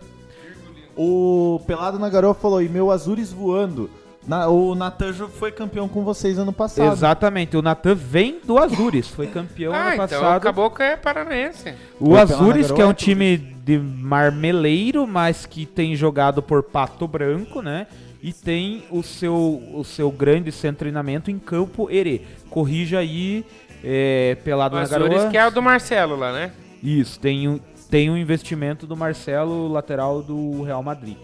O 0.95 1.59
Pelado 1.65 1.97
na 1.97 2.09
Garoa 2.09 2.34
falou, 2.34 2.61
e 2.61 2.69
meu 2.69 2.91
Azures 2.91 3.31
voando. 3.31 3.89
Na- 4.27 4.47
o 4.47 4.76
Natan 4.76 5.11
foi 5.27 5.51
campeão 5.51 5.88
com 5.88 6.03
vocês 6.03 6.38
ano 6.38 6.53
passado. 6.53 6.93
Exatamente, 6.93 7.57
o 7.57 7.61
Natan 7.63 7.95
vem 7.95 8.39
do 8.43 8.59
Azures, 8.59 9.07
foi 9.07 9.26
campeão 9.26 9.73
Ah, 9.73 9.77
ano 9.93 10.03
então 10.03 10.07
passado. 10.07 10.38
acabou 10.38 10.69
que 10.69 10.84
é 10.84 10.95
paranaense. 10.95 11.73
O 11.99 12.15
Azures, 12.15 12.68
que 12.68 12.73
é 12.73 12.85
um 12.85 12.89
Garoa, 12.89 12.93
time 12.93 13.38
de 13.38 13.80
marmeleiro, 13.80 15.07
mas 15.07 15.47
que 15.47 15.65
tem 15.65 15.95
jogado 15.95 16.43
por 16.43 16.61
Pato 16.61 17.07
Branco, 17.07 17.61
né? 17.63 17.88
E 18.22 18.31
tem 18.31 18.84
o 18.91 19.01
seu, 19.01 19.34
o 19.73 19.84
seu 19.84 20.11
grande 20.11 20.51
centro 20.51 20.73
de 20.76 20.80
treinamento 20.80 21.31
em 21.31 21.39
Campo 21.39 21.89
Herê. 21.89 22.22
Corrija 22.51 22.99
aí, 22.99 23.43
é, 23.84 24.38
pelado 24.43 24.76
O 24.76 24.77
na 24.77 24.84
Azures, 24.84 25.09
garoa. 25.09 25.30
que 25.31 25.38
é 25.39 25.47
o 25.47 25.49
do 25.49 25.61
Marcelo 25.63 26.15
lá, 26.15 26.31
né? 26.31 26.51
Isso, 26.81 27.19
tem 27.19 27.47
um, 27.47 27.59
tem 27.89 28.09
um 28.09 28.17
investimento 28.17 28.87
do 28.87 28.95
Marcelo, 28.95 29.67
lateral 29.67 30.21
do 30.21 30.63
Real 30.63 30.81
Madrid. 30.81 31.17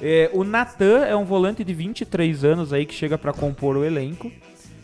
É, 0.00 0.28
o 0.32 0.42
Natan 0.42 1.04
é 1.04 1.14
um 1.14 1.24
volante 1.24 1.62
de 1.62 1.72
23 1.72 2.44
anos 2.44 2.72
aí 2.72 2.84
que 2.84 2.94
chega 2.94 3.16
pra 3.16 3.32
compor 3.32 3.76
o 3.76 3.84
elenco. 3.84 4.30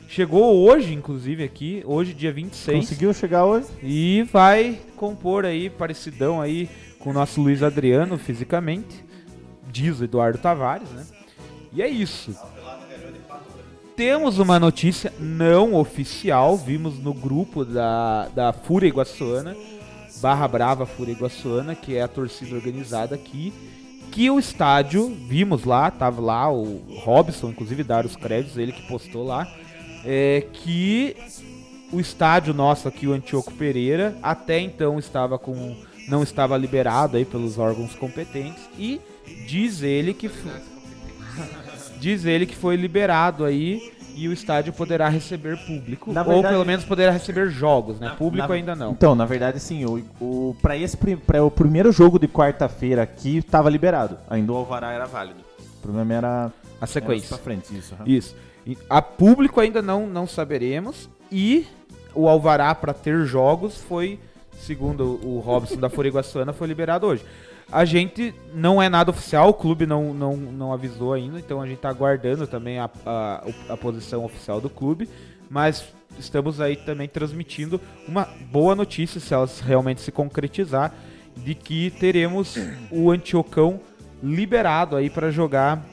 Chegou 0.08 0.56
hoje, 0.56 0.92
inclusive, 0.92 1.44
aqui, 1.44 1.82
hoje, 1.86 2.12
dia 2.12 2.32
26. 2.32 2.78
Conseguiu 2.78 3.14
chegar 3.14 3.44
hoje? 3.44 3.68
E 3.82 4.26
vai 4.32 4.80
compor 4.96 5.44
aí, 5.44 5.70
parecidão 5.70 6.40
aí 6.40 6.68
com 6.98 7.10
o 7.10 7.12
nosso 7.12 7.40
Luiz 7.40 7.62
Adriano 7.62 8.18
fisicamente. 8.18 9.04
Diz 9.70 10.00
o 10.00 10.04
Eduardo 10.04 10.38
Tavares, 10.38 10.90
né? 10.90 11.06
E 11.72 11.80
é 11.80 11.88
isso. 11.88 12.36
Temos 13.94 14.38
uma 14.38 14.58
notícia 14.58 15.12
não 15.18 15.74
oficial, 15.74 16.56
vimos 16.56 16.98
no 16.98 17.14
grupo 17.14 17.64
da, 17.64 18.28
da 18.28 18.52
Fúria 18.52 18.88
Iguaçuana, 18.88 19.54
barra 20.20 20.46
brava 20.46 20.86
Fúria 20.86 21.12
Iguaçuana, 21.12 21.74
que 21.74 21.96
é 21.96 22.02
a 22.02 22.08
torcida 22.08 22.54
organizada 22.54 23.14
aqui, 23.14 23.52
que 24.10 24.28
o 24.30 24.38
estádio, 24.38 25.08
vimos 25.28 25.64
lá, 25.64 25.90
tava 25.90 26.20
lá 26.20 26.52
o 26.52 26.82
Robson, 27.02 27.50
inclusive 27.50 27.84
dar 27.84 28.04
os 28.04 28.16
créditos, 28.16 28.56
ele 28.56 28.72
que 28.72 28.86
postou 28.88 29.24
lá, 29.24 29.46
é 30.04 30.46
que 30.52 31.16
o 31.92 32.00
estádio 32.00 32.52
nosso 32.52 32.88
aqui, 32.88 33.06
o 33.06 33.12
Antioco 33.12 33.52
Pereira, 33.52 34.16
até 34.22 34.60
então 34.60 34.98
estava 34.98 35.38
com 35.38 35.76
não 36.08 36.24
estava 36.24 36.56
liberado 36.56 37.16
aí 37.16 37.24
pelos 37.24 37.56
órgãos 37.56 37.94
competentes 37.94 38.68
e 38.76 39.00
diz 39.46 39.82
ele 39.82 40.12
que 40.12 40.28
diz 42.00 42.24
ele 42.24 42.46
que 42.46 42.56
foi 42.56 42.74
liberado 42.74 43.44
aí 43.44 43.92
e 44.24 44.28
o 44.28 44.32
estádio 44.32 44.72
poderá 44.72 45.08
receber 45.08 45.56
público 45.66 46.12
Na 46.12 46.22
ou 46.22 46.28
verdade- 46.34 46.54
pelo 46.54 46.64
menos 46.66 46.84
poderá 46.84 47.10
receber 47.10 47.48
jogos, 47.50 47.98
né? 47.98 48.14
Público 48.18 48.48
Na- 48.48 48.54
ainda 48.54 48.74
não. 48.76 48.92
Então, 48.92 49.14
na 49.14 49.24
verdade, 49.24 49.58
sim, 49.60 49.84
o, 49.84 50.04
o, 50.20 50.56
pra, 50.60 50.76
esse, 50.76 50.96
pra 50.96 51.42
o 51.44 51.50
primeiro 51.50 51.90
jogo 51.92 52.18
de 52.18 52.28
quarta-feira 52.28 53.02
aqui, 53.02 53.40
tava 53.42 53.70
liberado. 53.70 54.18
Ainda 54.28 54.52
o 54.52 54.56
Alvará 54.56 54.92
era 54.92 55.06
válido. 55.06 55.40
O 55.78 55.82
problema 55.82 56.14
era... 56.14 56.52
A 56.80 56.86
sequência. 56.86 57.34
Era 57.34 57.42
frente, 57.42 57.76
isso. 57.76 57.94
aham. 57.94 58.04
Isso. 58.06 58.36
E 58.66 58.76
a 58.88 59.00
público 59.00 59.60
ainda 59.60 59.80
não, 59.82 60.06
não 60.06 60.26
saberemos. 60.26 61.08
E 61.32 61.66
o 62.14 62.28
Alvará 62.28 62.74
para 62.74 62.92
ter 62.92 63.24
jogos 63.24 63.76
foi, 63.78 64.18
segundo 64.58 65.18
o 65.24 65.38
Robson 65.40 65.76
da 65.76 65.88
Fúria 65.88 66.08
Iguaçuana, 66.08 66.52
foi 66.52 66.66
liberado 66.66 67.06
hoje. 67.06 67.24
A 67.72 67.84
gente 67.84 68.34
não 68.52 68.82
é 68.82 68.88
nada 68.88 69.10
oficial, 69.10 69.50
o 69.50 69.54
clube 69.54 69.86
não, 69.86 70.12
não, 70.12 70.36
não 70.36 70.72
avisou 70.72 71.12
ainda, 71.12 71.38
então 71.38 71.60
a 71.62 71.66
gente 71.66 71.78
tá 71.78 71.88
aguardando 71.88 72.46
também 72.46 72.78
a, 72.78 72.90
a, 73.06 73.44
a 73.68 73.76
posição 73.76 74.24
oficial 74.24 74.60
do 74.60 74.68
clube. 74.68 75.08
Mas 75.48 75.84
estamos 76.18 76.60
aí 76.60 76.76
também 76.76 77.08
transmitindo 77.08 77.80
uma 78.06 78.28
boa 78.50 78.74
notícia, 78.74 79.20
se 79.20 79.32
elas 79.32 79.60
realmente 79.60 80.00
se 80.00 80.10
concretizar, 80.10 80.92
de 81.36 81.54
que 81.54 81.90
teremos 81.90 82.56
o 82.90 83.10
Antiocão 83.10 83.80
liberado 84.22 84.96
aí 84.96 85.08
para 85.08 85.30
jogar 85.30 85.84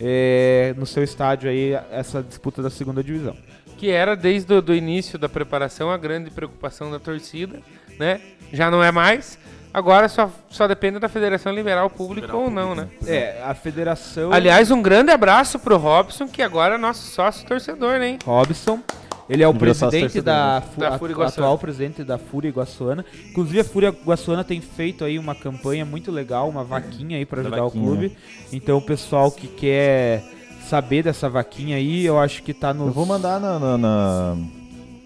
é, 0.00 0.74
no 0.76 0.86
seu 0.86 1.02
estádio 1.02 1.48
aí 1.48 1.72
essa 1.90 2.22
disputa 2.22 2.62
da 2.62 2.70
segunda 2.70 3.02
divisão. 3.02 3.36
Que 3.78 3.90
era 3.90 4.16
desde 4.16 4.52
o 4.52 4.74
início 4.74 5.18
da 5.18 5.28
preparação 5.28 5.90
a 5.90 5.96
grande 5.96 6.30
preocupação 6.30 6.90
da 6.90 6.98
torcida, 6.98 7.60
né? 7.98 8.20
Já 8.52 8.70
não 8.70 8.82
é 8.82 8.90
mais. 8.90 9.38
Agora 9.76 10.08
só, 10.08 10.30
só 10.48 10.66
depende 10.66 10.98
da 10.98 11.06
federação 11.06 11.52
liberar 11.52 11.84
o 11.84 11.90
público 11.90 12.34
ou 12.34 12.50
não, 12.50 12.74
né? 12.74 12.88
É, 13.06 13.42
a 13.44 13.52
federação. 13.54 14.32
Aliás, 14.32 14.70
um 14.70 14.80
grande 14.80 15.10
abraço 15.10 15.58
pro 15.58 15.76
Robson, 15.76 16.26
que 16.26 16.40
agora 16.40 16.76
é 16.76 16.78
nosso 16.78 17.02
sócio 17.10 17.46
torcedor, 17.46 17.98
né? 17.98 18.08
hein? 18.12 18.18
Robson. 18.24 18.80
Ele 19.28 19.42
é 19.42 19.48
o 19.48 19.52
presidente 19.52 20.22
da, 20.22 20.60
né? 20.60 20.66
Fu- 20.72 20.80
Da 20.80 20.88
a- 20.94 20.98
Fúria 20.98 21.12
Iguaçuana. 21.12 21.46
atual 21.48 21.58
presidente 21.58 22.02
da 22.04 22.16
Fúria 22.16 22.48
Iguaçuana. 22.48 23.04
Inclusive 23.28 23.60
a 23.60 23.64
Fúria 23.64 23.88
Iguaçuana 23.88 24.42
tem 24.44 24.62
feito 24.62 25.04
aí 25.04 25.18
uma 25.18 25.34
campanha 25.34 25.84
muito 25.84 26.10
legal, 26.10 26.48
uma 26.48 26.64
vaquinha 26.64 27.18
aí 27.18 27.26
para 27.26 27.42
Da 27.42 27.48
ajudar 27.48 27.64
vaquinha, 27.64 27.84
o 27.84 27.86
clube. 27.86 28.16
Então 28.50 28.78
o 28.78 28.82
pessoal 28.82 29.30
que 29.30 29.46
quer 29.46 30.22
saber 30.66 31.02
dessa 31.02 31.28
vaquinha 31.28 31.76
aí, 31.76 32.06
eu 32.06 32.18
acho 32.18 32.42
que 32.42 32.54
tá 32.54 32.72
no 32.72 32.86
Eu 32.86 32.92
vou 32.92 33.04
mandar 33.04 33.38
na, 33.38 33.58
na- 33.58 33.76
na- 33.76 34.36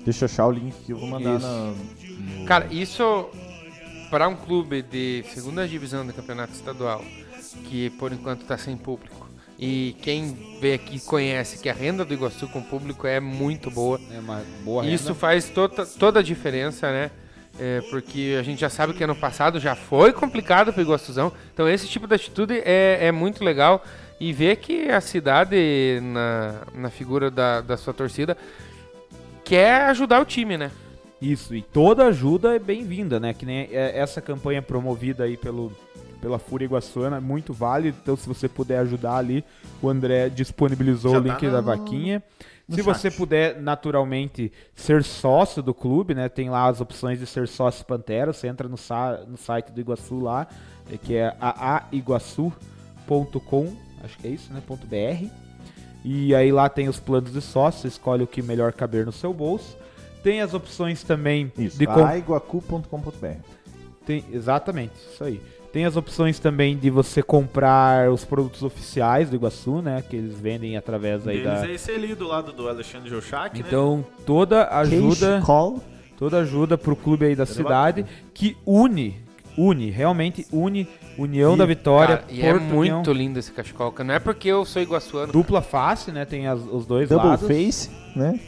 Deixa 0.05 0.24
eu 0.24 0.26
achar 0.26 0.47
o 0.47 0.52
link 0.52 0.74
que 0.86 0.92
eu 0.92 0.98
vou 0.98 1.09
mandar 1.09 1.36
Isso. 1.38 1.47
na... 1.48 1.72
no- 2.38 2.44
Cara, 2.47 2.66
isso 2.70 3.26
para 4.10 4.28
um 4.28 4.34
clube 4.36 4.82
de 4.82 5.24
segunda 5.32 5.66
divisão 5.66 6.06
do 6.06 6.12
campeonato 6.12 6.52
estadual, 6.52 7.04
que 7.64 7.90
por 7.90 8.12
enquanto 8.12 8.42
está 8.42 8.58
sem 8.58 8.76
público, 8.76 9.28
e 9.58 9.94
quem 10.02 10.58
vê 10.60 10.74
aqui 10.74 10.98
conhece 11.00 11.58
que 11.58 11.68
a 11.68 11.72
renda 11.72 12.04
do 12.04 12.14
Iguaçu 12.14 12.48
com 12.48 12.62
público 12.62 13.06
é 13.06 13.20
muito 13.20 13.70
boa. 13.70 14.00
é 14.10 14.18
uma 14.18 14.42
boa 14.64 14.86
Isso 14.86 15.08
renda. 15.08 15.14
faz 15.18 15.48
tota- 15.50 15.84
toda 15.86 16.20
a 16.20 16.22
diferença, 16.22 16.90
né? 16.90 17.10
É, 17.58 17.82
porque 17.90 18.36
a 18.38 18.42
gente 18.42 18.58
já 18.60 18.70
sabe 18.70 18.94
que 18.94 19.04
ano 19.04 19.14
passado 19.14 19.60
já 19.60 19.74
foi 19.74 20.12
complicado 20.14 20.72
para 20.72 20.80
o 20.80 20.82
Iguaçuzão. 20.82 21.30
Então 21.52 21.68
esse 21.68 21.86
tipo 21.86 22.06
de 22.06 22.14
atitude 22.14 22.54
é, 22.64 22.98
é 23.02 23.12
muito 23.12 23.44
legal. 23.44 23.84
E 24.18 24.32
ver 24.34 24.56
que 24.56 24.88
a 24.90 25.00
cidade, 25.00 25.98
na, 26.02 26.54
na 26.74 26.90
figura 26.90 27.30
da, 27.30 27.60
da 27.62 27.76
sua 27.76 27.92
torcida, 27.92 28.36
quer 29.44 29.82
ajudar 29.90 30.20
o 30.20 30.24
time, 30.24 30.56
né? 30.56 30.70
Isso, 31.20 31.55
e 31.55 31.60
toda 31.62 32.06
ajuda 32.06 32.56
é 32.56 32.59
bem-vinda, 32.59 33.20
né? 33.20 33.34
Que 33.34 33.44
nem 33.44 33.68
é, 33.70 33.98
essa 33.98 34.22
campanha 34.22 34.62
promovida 34.62 35.24
aí 35.24 35.36
pelo, 35.36 35.70
pela 36.20 36.38
Fúria 36.38 36.64
Iguaçuana 36.64 37.18
é 37.18 37.20
muito 37.20 37.52
válida, 37.52 37.94
então 38.02 38.16
se 38.16 38.26
você 38.26 38.48
puder 38.48 38.78
ajudar 38.78 39.16
ali, 39.16 39.44
o 39.82 39.88
André 39.90 40.30
disponibilizou 40.30 41.12
Já 41.12 41.18
o 41.18 41.22
tá 41.22 41.28
link 41.34 41.42
no- 41.47 41.52
da 41.52 41.60
vaquinha. 41.60 42.22
no 42.66 42.74
Se 42.76 42.82
chat. 42.82 42.94
você 42.94 43.10
puder, 43.10 43.60
naturalmente, 43.60 44.51
ser 44.74 45.05
sócio 45.05 45.62
do 45.62 45.74
clube, 45.74 46.14
né? 46.14 46.28
Tem 46.30 46.48
lá 46.48 46.66
as 46.68 46.80
opções 46.80 47.18
de 47.18 47.26
ser 47.26 47.47
sócio 47.48 47.84
Pantera, 47.84 48.32
você 48.32 48.47
entra 48.48 48.66
no, 48.66 48.78
sa- 48.78 49.20
no 49.28 49.36
site 49.36 49.70
do 49.72 49.80
Iguaçu 49.80 50.20
lá, 50.20 50.47
eh, 50.90 50.97
que 50.97 51.16
é 51.16 51.36
aaiguaçu.com, 51.38 53.72
acho 54.05 54.16
que 54.18 54.26
é 54.26 54.30
isso, 54.30 54.51
né? 54.52 54.62
.br. 54.66 55.26
E 56.02 56.34
aí 56.34 56.51
lá 56.51 56.66
tem 56.70 56.88
os 56.88 56.98
planos 56.98 57.30
de 57.32 57.42
sócio, 57.42 57.82
você 57.82 57.88
escolhe 57.88 58.22
o 58.22 58.26
que 58.26 58.40
melhor 58.40 58.72
caber 58.72 59.05
no 59.05 59.12
seu 59.12 59.34
bolso. 59.34 59.76
Tem 60.22 60.40
as 60.40 60.52
opções 60.55 61.02
também 61.02 61.51
Isso, 61.56 61.78
de 61.78 61.86
com- 61.86 62.05
aiguacu.com.br. 62.05 63.26
tem, 64.06 64.24
exatamente, 64.32 64.92
isso 65.12 65.24
aí. 65.24 65.40
Tem 65.72 65.84
as 65.84 65.97
opções 65.97 66.40
também 66.40 66.76
de 66.76 66.90
você 66.90 67.22
comprar 67.22 68.10
os 68.10 68.24
produtos 68.24 68.62
oficiais 68.64 69.30
do 69.30 69.36
Iguaçu, 69.36 69.80
né? 69.80 70.02
Que 70.09 70.16
eles 70.16 70.36
vendem 70.38 70.76
através 70.76 71.26
aí 71.28 71.44
da. 71.44 71.70
esse 71.70 71.92
ali 71.92 72.12
do 72.16 72.26
lado 72.26 72.52
do 72.52 72.68
Alexandre 72.68 73.09
Geuchac, 73.09 73.56
né? 73.56 73.64
Então, 73.64 74.05
toda 74.26 74.66
ajuda, 74.68 75.40
Call. 75.47 75.80
toda 76.18 76.38
ajuda 76.38 76.76
pro 76.76 76.97
clube 76.97 77.24
aí 77.26 77.36
da 77.36 77.47
cidade 77.47 78.05
que 78.34 78.56
une 78.66 79.16
une, 79.56 79.90
realmente 79.90 80.47
une 80.52 80.88
União 81.18 81.55
E, 81.55 81.59
da 81.59 81.66
Vitória, 81.66 82.16
Cara, 82.18 82.32
e 82.32 82.40
é 82.40 82.55
muito 82.55 83.12
lindo 83.12 83.38
esse 83.38 83.52
cachecol. 83.52 83.94
Não 84.05 84.14
é 84.14 84.18
porque 84.18 84.48
eu 84.48 84.64
sou 84.64 84.80
iguaçuano. 84.82 85.32
Dupla 85.32 85.60
face, 85.62 86.10
né? 86.10 86.24
Tem 86.24 86.47
as- 86.48 86.64
os 86.64 86.84
dois 86.86 87.09
Double 87.09 87.28
lados. 87.28 87.47
face, 87.47 87.90
né? 88.16 88.40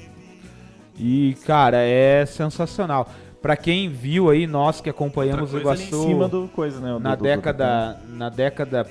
E, 0.99 1.37
cara, 1.47 1.79
é 1.79 2.25
sensacional. 2.27 3.11
Pra 3.41 3.57
quem 3.57 3.89
viu 3.89 4.31
aí, 4.31 4.47
nós 4.47 4.81
que 4.81 4.89
acompanhamos 4.89 5.53
o 5.53 5.59
Iguaçu 5.59 5.83
em 5.83 5.87
cima 6.09 6.29
do 6.29 6.49
coisa, 6.55 6.81
né? 6.81 6.97
na 7.01 7.15
do- 7.15 7.19
do- 7.19 7.23
década, 7.25 8.01
na 8.09 8.29
década, 8.29 8.87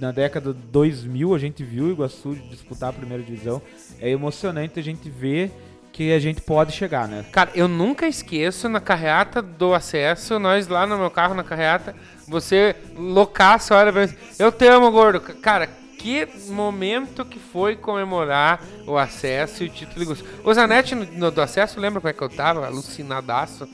na 0.00 0.10
década 0.12 0.52
2000, 0.54 1.34
a 1.34 1.38
gente 1.38 1.62
viu 1.62 1.84
o 1.84 1.90
Iguaçu 1.90 2.34
disputar 2.48 2.88
a 2.90 2.92
primeira 2.92 3.22
divisão. 3.22 3.60
É 4.00 4.08
emocionante 4.08 4.80
a 4.80 4.82
gente 4.82 5.10
ver 5.10 5.52
que 5.92 6.12
a 6.12 6.18
gente 6.18 6.40
pode 6.40 6.72
chegar, 6.72 7.06
né? 7.08 7.24
Cara, 7.30 7.50
eu 7.54 7.68
nunca 7.68 8.06
esqueço 8.08 8.68
na 8.68 8.80
carreata 8.80 9.42
do 9.42 9.74
acesso, 9.74 10.38
nós 10.38 10.66
lá 10.68 10.86
no 10.86 10.96
meu 10.96 11.10
carro 11.10 11.34
na 11.34 11.42
carreata, 11.44 11.94
você 12.26 12.74
loucaço, 12.96 13.74
olha 13.74 13.92
pra 13.92 14.06
mim, 14.06 14.14
eu 14.38 14.50
te 14.50 14.66
amo, 14.66 14.90
gordo. 14.90 15.20
Cara, 15.20 15.68
que 16.00 16.26
momento 16.48 17.24
que 17.26 17.38
foi 17.38 17.76
comemorar 17.76 18.62
o 18.86 18.96
acesso 18.96 19.62
e 19.62 19.66
o 19.66 19.70
título. 19.70 19.98
de 20.00 20.04
gosto. 20.06 20.24
O 20.42 20.54
Zanetti 20.54 20.94
no, 20.94 21.04
no- 21.04 21.30
do 21.30 21.42
acesso, 21.42 21.78
lembra 21.78 22.00
como 22.00 22.08
é 22.10 22.12
que 22.14 22.22
eu 22.22 22.28
tava? 22.28 22.64
Alucinadaço, 22.66 23.68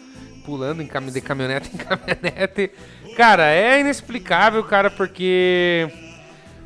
pulando 0.44 0.82
em 0.82 0.86
cami- 0.88 1.12
de 1.12 1.20
caminhonete 1.20 1.70
em 1.72 1.78
caminhonete. 1.78 2.70
Cara, 3.16 3.50
é 3.52 3.78
inexplicável, 3.80 4.64
cara, 4.64 4.90
porque 4.90 5.88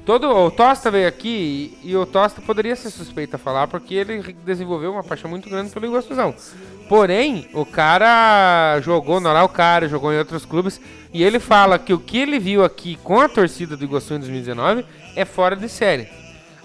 Todo, 0.05 0.29
o 0.29 0.51
Tosta 0.51 0.91
veio 0.91 1.07
aqui 1.07 1.79
e, 1.83 1.91
e 1.91 1.97
o 1.97 2.07
Tosta 2.07 2.41
poderia 2.41 2.75
ser 2.75 2.91
suspeito 2.91 3.37
a 3.37 3.39
falar 3.39 3.69
porque 3.69 3.95
ele 3.95 4.35
desenvolveu 4.45 4.93
uma 4.93 5.05
paixão 5.05 5.31
muito 5.31 5.49
grande 5.49 5.71
pelo 5.71 5.87
Iguaçuzão. 5.87 6.35
Porém, 6.89 7.49
o 7.53 7.65
cara 7.65 8.81
jogou 8.81 9.21
no 9.21 9.29
Araucária, 9.29 9.89
jogou 9.89 10.13
em 10.13 10.19
outros 10.19 10.45
clubes 10.45 10.81
e 11.13 11.23
ele 11.23 11.39
fala 11.39 11.79
que 11.79 11.93
o 11.93 11.99
que 11.99 12.19
ele 12.19 12.39
viu 12.39 12.65
aqui 12.65 12.99
com 13.05 13.21
a 13.21 13.29
torcida 13.29 13.77
do 13.77 13.85
Iguaçu 13.85 14.15
em 14.15 14.19
2019 14.19 14.85
é 15.15 15.25
fora 15.25 15.55
de 15.55 15.69
série. 15.69 16.09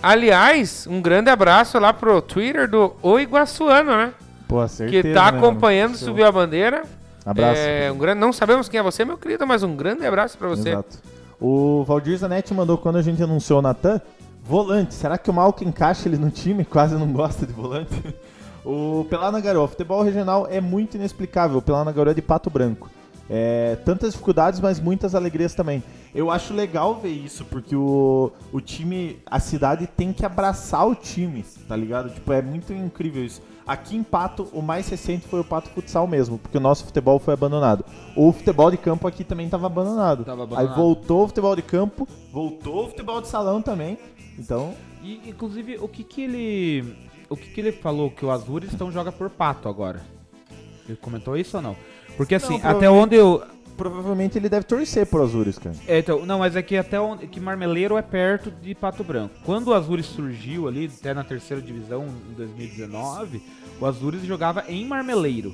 Aliás, 0.02 0.88
um 0.88 1.02
grande 1.02 1.30
abraço 1.30 1.78
lá 1.80 1.92
pro 1.92 2.22
Twitter 2.22 2.70
do 2.70 2.96
O 3.02 3.20
Iguaçuano, 3.20 3.98
né? 3.98 4.14
Pô, 4.48 4.66
certeza, 4.68 5.04
que 5.04 5.14
tá 5.14 5.32
né, 5.32 5.38
acompanhando 5.38 5.92
mano? 5.92 6.04
subir 6.04 6.24
a 6.24 6.32
bandeira. 6.32 6.84
Abraço. 7.26 7.60
É, 7.60 7.92
um 7.92 7.98
grande, 7.98 8.20
não 8.20 8.32
sabemos 8.32 8.70
quem 8.70 8.80
é 8.80 8.84
você, 8.84 9.04
meu 9.04 9.18
querido, 9.18 9.46
mas 9.48 9.64
um 9.64 9.76
grande 9.76 10.06
abraço 10.06 10.38
pra 10.38 10.48
você. 10.48 10.70
Exato. 10.70 11.15
O 11.40 11.84
Valdir 11.84 12.18
Zanetti 12.18 12.54
mandou 12.54 12.78
quando 12.78 12.98
a 12.98 13.02
gente 13.02 13.22
anunciou 13.22 13.60
o 13.60 13.62
Natan, 13.62 14.02
volante. 14.44 14.94
Será 14.94 15.18
que 15.18 15.30
o 15.30 15.34
Malco 15.34 15.64
encaixa 15.64 16.08
ele 16.08 16.18
no 16.18 16.30
time? 16.30 16.64
Quase 16.66 16.96
não 16.96 17.12
gosta 17.12 17.46
de 17.46 17.54
volante. 17.54 18.16
O 18.64 19.06
Pelana 19.10 19.40
Garoa, 19.40 19.68
futebol 19.68 20.02
regional 20.02 20.48
é 20.50 20.60
muito 20.60 20.96
inexplicável. 20.96 21.58
O 21.58 21.62
Pelana 21.62 21.92
Garoa 21.92 22.12
é 22.12 22.16
de 22.16 22.22
pato 22.22 22.50
branco. 22.50 22.90
É, 23.30 23.78
tantas 23.84 24.14
dificuldades, 24.14 24.60
mas 24.60 24.80
muitas 24.80 25.16
alegrias 25.16 25.54
também. 25.54 25.84
Eu 26.14 26.32
acho 26.32 26.54
legal 26.54 26.96
ver 26.96 27.10
isso, 27.10 27.44
porque 27.46 27.76
o, 27.76 28.32
o 28.52 28.62
time, 28.62 29.20
a 29.26 29.40
cidade 29.40 29.88
tem 29.88 30.14
que 30.14 30.26
abraçar 30.26 30.88
o 30.88 30.96
time, 30.96 31.44
tá 31.68 31.76
ligado? 31.76 32.10
Tipo, 32.10 32.32
é 32.34 32.42
muito 32.42 32.72
incrível 32.72 33.24
isso. 33.26 33.42
Aqui 33.68 33.96
em 33.96 34.04
Pato, 34.04 34.48
o 34.54 34.62
mais 34.62 34.88
recente 34.88 35.28
foi 35.28 35.40
o 35.40 35.44
Pato 35.44 35.70
Futsal 35.72 36.06
mesmo, 36.06 36.38
porque 36.38 36.58
o 36.58 36.62
nosso 36.62 36.86
futebol 36.86 37.18
foi 37.18 37.34
abandonado. 37.34 37.84
O 38.16 38.32
futebol 38.32 38.70
de 38.70 38.78
campo 38.78 39.08
aqui 39.08 39.24
também 39.24 39.48
estava 39.48 39.66
abandonado. 39.66 40.24
Tava 40.24 40.44
Aí 40.44 40.48
abandonado. 40.48 40.76
voltou 40.76 41.24
o 41.24 41.28
futebol 41.28 41.56
de 41.56 41.64
campo, 41.64 42.08
voltou 42.32 42.86
o 42.86 42.90
futebol 42.90 43.22
de 43.22 43.28
salão 43.28 43.62
também. 43.62 43.98
Então, 44.38 44.74
E, 45.02 45.22
inclusive, 45.30 45.78
o 45.80 45.88
que 45.88 46.04
que 46.04 46.22
ele... 46.22 46.96
O 47.30 47.36
que 47.36 47.50
que 47.50 47.60
ele 47.60 47.72
falou? 47.72 48.12
Que 48.12 48.24
o 48.26 48.30
Azures 48.32 48.72
então 48.74 48.92
joga 48.92 49.12
por 49.12 49.30
pato 49.32 49.68
agora. 49.68 50.02
Ele 50.88 50.98
comentou 50.98 51.36
isso 51.36 51.58
ou 51.58 51.64
não? 51.64 51.76
Porque 52.18 52.36
assim, 52.36 52.60
Não, 52.60 52.70
até 52.70 52.90
onde 52.90 53.16
eu... 53.16 53.44
provavelmente 53.76 54.38
ele 54.38 54.50
deve 54.50 54.66
torcer 54.66 55.06
pro 55.06 55.22
Azures, 55.24 55.58
cara. 55.58 55.76
É, 55.88 56.00
então, 56.00 56.26
não, 56.26 56.40
mas 56.40 56.56
é 56.56 56.62
que 56.62 56.78
até 56.78 57.00
onde, 57.00 57.28
que 57.28 57.40
Marmeleiro 57.40 57.98
é 57.98 58.02
perto 58.02 58.52
de 58.52 58.74
Pato 58.74 59.04
Branco. 59.04 59.36
Quando 59.44 59.68
o 59.68 59.74
Azures 59.74 60.06
surgiu 60.06 60.68
ali, 60.68 60.90
até 61.00 61.14
na 61.14 61.24
terceira 61.24 61.62
divisão 61.62 62.06
em 62.30 62.34
2019, 62.34 63.42
o 63.80 63.86
Azures 63.86 64.24
jogava 64.24 64.64
em 64.68 64.86
Marmeleiro. 64.86 65.54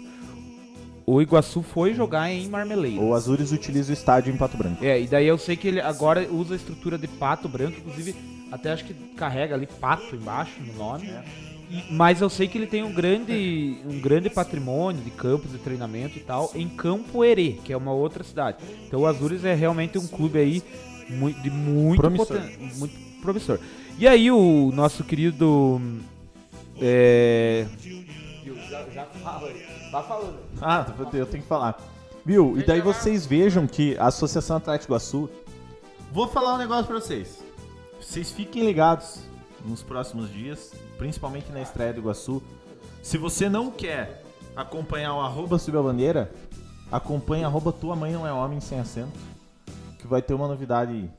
O 1.06 1.22
Iguaçu 1.22 1.62
foi 1.62 1.94
jogar 1.94 2.30
em 2.32 2.48
Marmeleiro. 2.48 3.02
O 3.04 3.14
Azures 3.14 3.52
utiliza 3.52 3.92
o 3.92 3.94
estádio 3.94 4.34
em 4.34 4.38
Pato 4.38 4.56
Branco. 4.56 4.84
É, 4.84 5.02
e 5.02 5.08
daí 5.08 5.28
eu 5.28 5.38
sei 5.38 5.58
que 5.58 5.68
ele 5.68 5.82
agora 5.82 6.28
usa 6.32 6.54
a 6.54 6.58
estrutura 6.58 6.98
de 6.98 7.08
pato 7.08 7.50
branco, 7.50 7.78
inclusive 7.80 8.16
até 8.52 8.72
acho 8.72 8.86
que 8.86 8.94
carrega 9.16 9.56
ali 9.56 9.66
pato 9.68 10.16
embaixo 10.16 10.54
no 10.62 10.74
nome. 10.74 11.08
E- 11.08 11.51
mas 11.90 12.22
eu 12.22 12.30
sei 12.30 12.48
que 12.48 12.58
ele 12.58 12.68
tem 12.68 12.84
um 12.84 12.92
grande, 12.94 13.78
um 13.86 14.00
grande 14.00 14.30
patrimônio 14.30 15.02
de 15.02 15.12
campos 15.12 15.52
de 15.52 15.58
treinamento 15.58 16.18
e 16.18 16.22
tal 16.22 16.52
em 16.56 16.68
Campo 16.68 17.24
Herê, 17.24 17.54
que 17.64 17.72
é 17.72 17.78
uma 17.78 17.92
outra 17.94 18.24
cidade. 18.24 18.58
Então 18.88 19.02
o 19.02 19.06
Azures 19.06 19.46
é 19.46 19.54
realmente 19.54 19.98
um 19.98 20.08
clube 20.08 20.38
aí 20.40 20.62
de 21.44 21.50
muito 21.50 22.00
Promissor. 22.02 22.28
poten- 22.28 22.58
muito 22.78 22.96
promissor. 23.22 23.60
E 24.00 24.08
aí 24.08 24.32
o 24.32 24.72
nosso 24.74 25.04
querido 25.04 25.82
é, 26.82 27.68
já, 28.70 28.84
já 28.94 29.06
fala, 29.06 29.52
tá 29.92 30.04
falando. 30.04 30.40
Ah, 30.62 30.86
eu 31.14 31.26
tenho 31.26 31.44
que 31.44 31.50
falar. 31.50 31.78
Viu? 32.26 32.58
E 32.58 32.64
daí 32.66 32.82
vocês 32.82 33.26
vejam 33.26 33.66
que 33.68 33.98
a 33.98 34.08
Associação 34.08 34.58
Atlético 34.58 34.92
Iguaçu. 34.92 35.30
Vou 36.12 36.28
falar 36.28 36.56
um 36.56 36.58
negócio 36.58 36.86
pra 36.86 37.00
vocês. 37.00 37.44
Vocês 38.00 38.32
fiquem 38.32 38.66
ligados 38.66 39.20
nos 39.66 39.84
próximos 39.84 40.32
dias, 40.32 40.74
principalmente 40.98 41.52
na 41.52 41.62
estreia 41.62 41.94
do 41.94 42.00
Iguaçu. 42.02 42.42
Se 43.02 43.18
você 43.18 43.50
não 43.50 43.72
quer 43.72 44.24
acompanhar 44.56 45.14
o 45.16 45.20
arroba 45.22 45.58
subir 45.58 45.78
a 45.78 45.82
bandeira, 45.82 46.32
acompanhe 46.92 47.44
arroba 47.44 47.72
tua 47.72 47.96
mãe 47.96 48.12
não 48.12 48.28
é 48.28 48.32
homem 48.34 48.60
sem 48.60 48.80
acento. 48.80 49.18
Que 50.00 50.08
vai 50.08 50.22
ter 50.22 50.34
uma 50.34 50.48
novidade. 50.48 51.10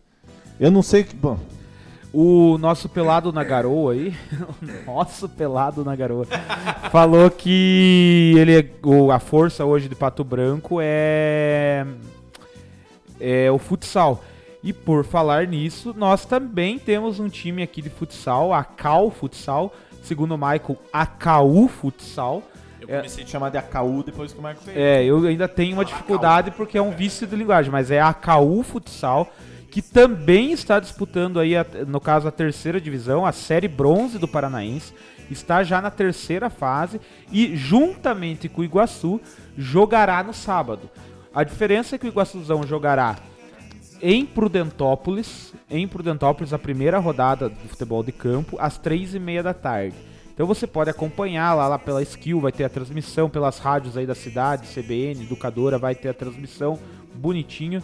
Eu 0.58 0.70
não 0.70 0.82
sei 0.82 1.04
que. 1.04 1.14
Bom, 1.14 1.38
O 2.14 2.58
nosso 2.58 2.90
pelado 2.90 3.32
na 3.32 3.42
garoa 3.42 3.92
aí, 3.94 4.14
o 4.82 4.84
nosso 4.92 5.26
pelado 5.30 5.82
na 5.82 5.96
garoa, 5.96 6.26
falou 6.90 7.30
que 7.30 8.34
ele 8.36 8.58
é- 8.58 8.70
a 9.14 9.18
força 9.18 9.64
hoje 9.64 9.88
de 9.88 9.94
Pato 9.94 10.22
Branco 10.22 10.76
é, 10.82 11.86
é 13.18 13.50
o 13.50 13.56
futsal. 13.58 14.22
E 14.62 14.72
por 14.72 15.04
falar 15.04 15.46
nisso, 15.46 15.92
nós 15.96 16.24
também 16.24 16.78
temos 16.78 17.18
um 17.18 17.28
time 17.28 17.62
aqui 17.62 17.82
de 17.82 17.90
futsal, 17.90 18.52
a 18.52 18.62
Cal 18.62 19.10
Futsal, 19.10 19.74
segundo 20.02 20.34
o 20.34 20.38
Michael, 20.38 20.78
a 20.92 21.04
KU 21.06 21.68
Futsal. 21.68 22.42
eu 22.80 22.88
É. 22.88 22.96
comecei 22.96 23.22
a 23.22 23.26
te 23.26 23.30
chamar 23.30 23.50
de 23.50 23.58
AKU 23.58 24.02
depois 24.04 24.32
que 24.32 24.38
o 24.40 24.42
Marco 24.42 24.60
veio. 24.64 24.76
É, 24.76 25.04
eu 25.04 25.24
ainda 25.24 25.46
tenho 25.46 25.74
uma 25.74 25.84
dificuldade 25.84 26.50
porque 26.50 26.76
é 26.76 26.82
um 26.82 26.90
vício 26.90 27.28
de 27.28 27.36
linguagem, 27.36 27.70
mas 27.70 27.92
é 27.92 28.00
a 28.00 28.12
KU 28.12 28.60
Futsal, 28.64 29.32
que 29.70 29.80
também 29.80 30.50
está 30.52 30.80
disputando 30.80 31.38
aí, 31.38 31.56
a- 31.56 31.64
no 31.86 32.00
caso, 32.00 32.26
a 32.26 32.32
terceira 32.32 32.80
divisão, 32.80 33.24
a 33.24 33.30
série 33.30 33.68
bronze 33.68 34.18
do 34.18 34.26
Paranaense, 34.26 34.92
está 35.30 35.62
já 35.62 35.80
na 35.80 35.90
terceira 35.92 36.50
fase 36.50 37.00
e, 37.30 37.54
juntamente 37.56 38.48
com 38.48 38.60
o 38.62 38.64
Iguaçu, 38.64 39.20
jogará 39.56 40.22
no 40.24 40.34
sábado. 40.34 40.90
A 41.32 41.44
diferença 41.44 41.94
é 41.94 41.98
que 41.98 42.06
o 42.06 42.08
Iguaçuzão 42.08 42.64
jogará 42.66 43.16
em 44.02 44.26
Prudentópolis, 44.26 45.54
em 45.70 45.86
Prudentópolis, 45.86 46.52
a 46.52 46.58
primeira 46.58 46.98
rodada 46.98 47.48
do 47.48 47.68
futebol 47.68 48.02
de 48.02 48.10
campo, 48.10 48.56
às 48.58 48.76
três 48.76 49.14
e 49.14 49.20
meia 49.20 49.44
da 49.44 49.54
tarde. 49.54 49.94
Então 50.34 50.44
você 50.44 50.66
pode 50.66 50.90
acompanhar 50.90 51.54
lá, 51.54 51.68
lá 51.68 51.78
pela 51.78 52.02
Skill, 52.02 52.40
vai 52.40 52.50
ter 52.50 52.64
a 52.64 52.68
transmissão 52.68 53.30
pelas 53.30 53.58
rádios 53.58 53.96
aí 53.96 54.04
da 54.04 54.14
cidade, 54.14 54.66
CBN, 54.66 55.22
Educadora, 55.22 55.78
vai 55.78 55.94
ter 55.94 56.08
a 56.08 56.14
transmissão 56.14 56.78
bonitinho. 57.14 57.80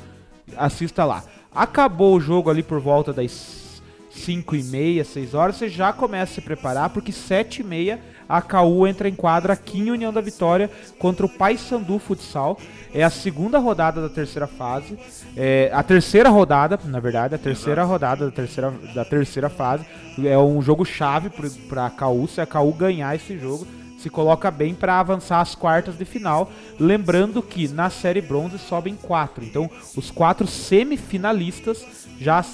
Assista 0.56 1.04
lá. 1.04 1.22
Acabou 1.54 2.16
o 2.16 2.20
jogo 2.20 2.50
ali 2.50 2.64
por 2.64 2.80
volta 2.80 3.12
das 3.12 3.80
5 4.10 4.56
e 4.56 4.62
meia, 4.64 5.04
6 5.04 5.34
horas, 5.34 5.56
você 5.56 5.68
já 5.68 5.92
começa 5.92 6.32
a 6.32 6.34
se 6.34 6.40
preparar, 6.40 6.90
porque 6.90 7.12
7 7.12 7.60
e 7.60 7.64
meia 7.64 8.00
a 8.28 8.42
KU 8.42 8.86
entra 8.86 9.08
em 9.08 9.14
quadra 9.14 9.52
aqui 9.54 9.78
em 9.78 9.90
União 9.90 10.12
da 10.12 10.20
Vitória 10.20 10.70
contra 10.98 11.24
o 11.24 11.28
Paysandu 11.28 11.98
Futsal. 11.98 12.58
É 12.92 13.02
a 13.04 13.10
segunda 13.10 13.58
rodada 13.58 14.00
da 14.00 14.08
terceira 14.08 14.46
fase. 14.46 14.98
É, 15.36 15.70
a 15.72 15.82
terceira 15.82 16.28
rodada, 16.28 16.78
na 16.84 17.00
verdade, 17.00 17.34
a 17.34 17.38
terceira 17.38 17.84
rodada 17.84 18.26
da 18.26 18.30
terceira, 18.30 18.72
da 18.94 19.04
terceira 19.04 19.48
fase. 19.48 19.84
É 20.24 20.36
um 20.38 20.60
jogo 20.62 20.84
chave 20.84 21.30
para 21.68 21.86
a 21.86 21.90
KU. 21.90 22.26
Se 22.26 22.40
a 22.40 22.46
KU 22.46 22.72
ganhar 22.72 23.14
esse 23.14 23.38
jogo, 23.38 23.66
se 23.98 24.08
coloca 24.08 24.50
bem 24.50 24.74
para 24.74 24.98
avançar 25.00 25.40
às 25.40 25.54
quartas 25.54 25.98
de 25.98 26.04
final. 26.04 26.50
Lembrando 26.78 27.42
que 27.42 27.68
na 27.68 27.90
série 27.90 28.20
bronze 28.20 28.58
sobem 28.58 28.94
quatro. 28.94 29.44
Então, 29.44 29.68
os 29.96 30.10
quatro 30.10 30.46
semifinalistas 30.46 31.84
já 32.20 32.44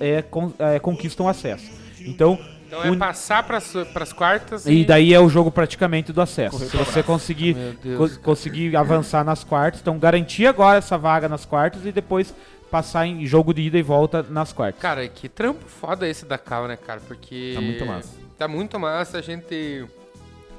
é, 0.00 0.22
con- 0.22 0.52
é, 0.58 0.78
conquistam 0.78 1.28
acesso. 1.28 1.70
Então, 2.00 2.38
Então 2.72 2.82
é 2.82 2.96
passar 2.96 3.42
pras, 3.42 3.70
pras 3.92 4.14
quartas 4.14 4.64
e 4.66 4.82
daí 4.82 5.12
é 5.12 5.20
o 5.20 5.28
jogo 5.28 5.50
praticamente 5.50 6.10
do 6.10 6.22
acesso. 6.22 6.56
Correr 6.56 6.70
Se 6.70 6.76
você 6.78 7.02
conseguir, 7.02 7.54
co- 7.98 8.18
conseguir 8.22 8.74
avançar 8.74 9.22
nas 9.22 9.44
quartas, 9.44 9.82
então 9.82 9.98
garantir 9.98 10.46
agora 10.46 10.78
essa 10.78 10.96
vaga 10.96 11.28
nas 11.28 11.44
quartas 11.44 11.84
e 11.84 11.92
depois 11.92 12.34
passar 12.70 13.06
em 13.06 13.26
jogo 13.26 13.52
de 13.52 13.60
ida 13.60 13.76
e 13.78 13.82
volta 13.82 14.22
nas 14.22 14.54
quartas. 14.54 14.80
Cara, 14.80 15.06
que 15.06 15.28
trampo 15.28 15.66
foda 15.68 16.08
esse 16.08 16.24
da 16.24 16.38
Cal, 16.38 16.66
né, 16.66 16.78
cara? 16.78 17.02
Porque. 17.06 17.52
Tá 17.54 17.60
muito 17.60 17.84
massa. 17.84 18.08
Tá 18.38 18.48
muito 18.48 18.80
massa 18.80 19.18
a 19.18 19.20
gente. 19.20 19.84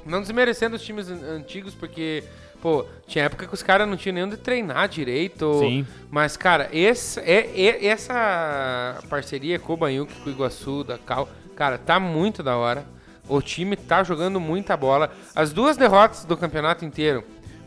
Não 0.06 0.20
desmerecendo 0.20 0.76
os 0.76 0.82
times 0.82 1.10
an- 1.10 1.36
antigos, 1.36 1.74
porque, 1.74 2.22
Pô, 2.62 2.86
tinha 3.08 3.24
época 3.24 3.46
que 3.46 3.52
os 3.52 3.62
caras 3.62 3.86
não 3.88 3.96
tinham 3.96 4.14
nem 4.14 4.24
onde 4.24 4.36
treinar 4.36 4.88
direito. 4.88 5.58
Sim. 5.58 5.84
Mas, 6.10 6.36
cara, 6.36 6.68
esse, 6.72 7.18
é, 7.20 7.50
é- 7.60 7.86
essa 7.86 8.98
parceria 9.10 9.58
com 9.58 9.72
o 9.74 9.76
Banhuque, 9.76 10.14
com 10.22 10.30
o 10.30 10.32
Iguaçu, 10.32 10.84
da 10.84 10.96
Cal, 10.96 11.28
cara, 11.54 11.78
tá 11.78 11.98
muito 12.00 12.42
da 12.42 12.56
hora. 12.56 12.84
O 13.28 13.40
time 13.40 13.74
tá 13.76 14.02
jogando 14.04 14.38
muita 14.38 14.76
bola. 14.76 15.10
As 15.34 15.52
duas 15.52 15.76
derrotas 15.76 16.24
do 16.26 16.36
campeonato 16.36 16.84
inteiro 16.84 17.24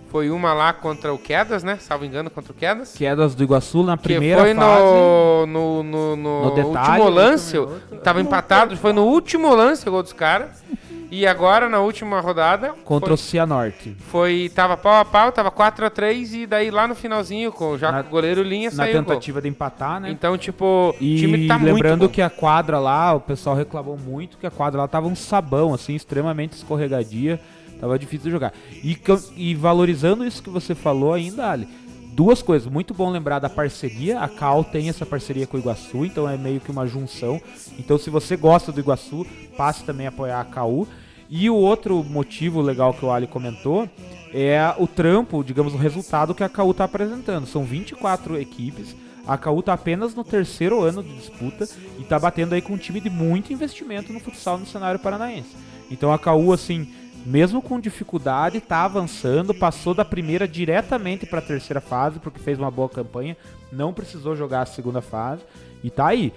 foi 0.10 0.30
uma 0.30 0.54
lá 0.54 0.72
contra 0.72 1.14
o 1.14 1.18
Quedas, 1.18 1.64
né? 1.64 1.78
Salvo 1.82 2.06
engano, 2.06 2.30
contra 2.30 2.52
o 2.52 2.56
Quedas. 2.56 2.94
Quedas 2.94 3.34
do 3.36 3.44
Iguaçu 3.44 3.84
na 3.84 3.98
Que 3.98 4.04
primeira 4.04 4.42
foi 4.42 4.54
fase. 4.54 4.82
no, 4.86 5.46
no, 5.48 5.84
no, 5.84 6.16
no 6.16 6.44
No 6.46 6.52
detalhe, 6.56 7.02
último 7.02 7.10
lance, 7.10 7.58
tava 8.04 8.22
empatado, 8.22 8.78
foi 8.78 8.94
no 8.94 9.04
último 9.04 9.54
lance 9.54 9.88
o 9.88 9.92
gol 9.92 10.04
dos 10.04 10.14
caras. 10.14 10.64
E 11.10 11.26
agora, 11.26 11.70
na 11.70 11.80
última 11.80 12.20
rodada, 12.20 12.74
Contra 12.84 13.08
foi, 13.08 13.14
o 13.14 13.18
Cianorte. 13.18 13.96
foi, 14.10 14.52
tava 14.54 14.76
pau 14.76 14.94
a 15.00 15.06
pau, 15.06 15.32
tava 15.32 15.50
4x3 15.50 16.34
e 16.34 16.46
daí 16.46 16.70
lá 16.70 16.86
no 16.86 16.94
finalzinho, 16.96 17.50
com, 17.52 17.78
já 17.78 17.92
Na- 17.92 18.04
com 18.04 18.10
o 18.10 18.12
goleiro 18.12 18.44
Linha, 18.44 18.70
Na 18.70 18.76
saiu 18.76 18.94
gol. 18.96 19.04
tentativa 19.04 19.42
de 19.42 19.48
empatar, 19.48 20.02
né? 20.02 20.12
Então, 20.12 20.38
tipo, 20.38 20.94
E 21.00 21.16
o 21.16 21.18
time 21.20 21.48
tá 21.48 21.56
lembrando 21.56 22.00
muito 22.00 22.10
bom. 22.10 22.14
que 22.14 22.22
a 22.22 22.30
quadra 22.30 22.78
lá, 22.78 23.14
o 23.14 23.22
pessoal 23.22 23.56
reclamou 23.56 23.98
muito 23.98 24.38
que 24.38 24.46
a 24.46 24.52
quadra 24.52 24.82
lá 24.82 24.88
tava 24.88 25.08
um 25.08 25.16
sabão, 25.16 25.74
assim, 25.74 25.96
extremamente 25.96 26.54
escorregadia. 26.54 27.40
Tava 27.80 27.98
difícil 28.00 28.26
de 28.26 28.32
jogar. 28.32 28.54
E, 28.84 28.98
e 29.38 29.54
valorizando 29.56 30.26
isso 30.26 30.42
que 30.44 30.50
você 30.50 30.74
falou 30.76 31.14
ainda, 31.14 31.52
Ali, 31.52 31.68
duas 32.18 32.42
coisas. 32.42 32.68
Muito 32.68 32.96
bom 32.96 33.12
lembrar 33.12 33.38
da 33.38 33.48
parceria. 33.48 34.20
A 34.20 34.28
Cal 34.28 34.64
tem 34.64 34.90
essa 34.90 35.06
parceria 35.06 35.46
com 35.46 35.56
o 35.56 35.60
Iguaçu, 35.60 36.04
então 36.04 36.28
é 36.28 36.36
meio 36.36 36.60
que 36.60 36.72
uma 36.72 36.88
junção. 36.88 37.40
Então, 37.78 37.96
se 38.00 38.10
você 38.10 38.36
gosta 38.36 38.72
do 38.72 38.80
Iguaçu, 38.80 39.24
passe 39.56 39.84
também 39.84 40.08
a 40.08 40.10
apoiar 40.10 40.42
a 40.42 40.44
KU. 40.44 40.88
E 41.30 41.48
o 41.48 41.56
outro 41.56 42.04
motivo 42.04 42.60
legal 42.60 42.92
que 42.92 43.06
o 43.06 43.12
Ali 43.12 43.28
comentou 43.28 43.88
é 44.34 44.74
o 44.80 44.88
trampo, 44.88 45.44
digamos, 45.44 45.76
o 45.76 45.78
resultado 45.78 46.34
que 46.34 46.44
a 46.44 46.50
KU 46.50 46.72
está 46.72 46.86
apresentando. 46.86 47.46
São 47.46 47.64
24 47.64 48.42
equipes. 48.42 48.96
A 49.28 49.38
KU 49.38 49.60
está 49.60 49.74
apenas 49.74 50.16
no 50.16 50.24
terceiro 50.24 50.82
ano 50.82 51.04
de 51.04 51.14
disputa 51.14 51.70
e 52.00 52.02
está 52.02 52.18
batendo 52.18 52.56
aí 52.56 52.64
com 52.64 52.74
um 52.74 52.78
time 52.78 53.00
de 53.00 53.12
muito 53.12 53.54
investimento 53.54 54.12
no 54.12 54.20
futsal 54.20 54.58
no 54.58 54.66
cenário 54.66 55.00
paranaense. 55.00 55.56
Então 55.92 56.12
a 56.12 56.18
KU, 56.18 56.52
assim, 56.52 56.88
mesmo 57.28 57.62
com 57.62 57.78
dificuldade, 57.78 58.60
está 58.60 58.86
avançando, 58.86 59.54
passou 59.54 59.94
da 59.94 60.06
primeira 60.06 60.48
diretamente 60.48 61.26
para 61.26 61.40
a 61.40 61.42
terceira 61.42 61.82
fase, 61.82 62.20
porque 62.20 62.40
fez 62.40 62.58
uma 62.58 62.72
boa 62.72 62.88
campanha, 62.88 63.36
não 63.70 63.92
precisou 63.92 64.34
jogar 64.34 64.62
a 64.62 64.66
segunda 64.66 65.02
fase 65.02 65.44
e 65.84 65.90
tá 65.90 66.08
aí. 66.08 66.32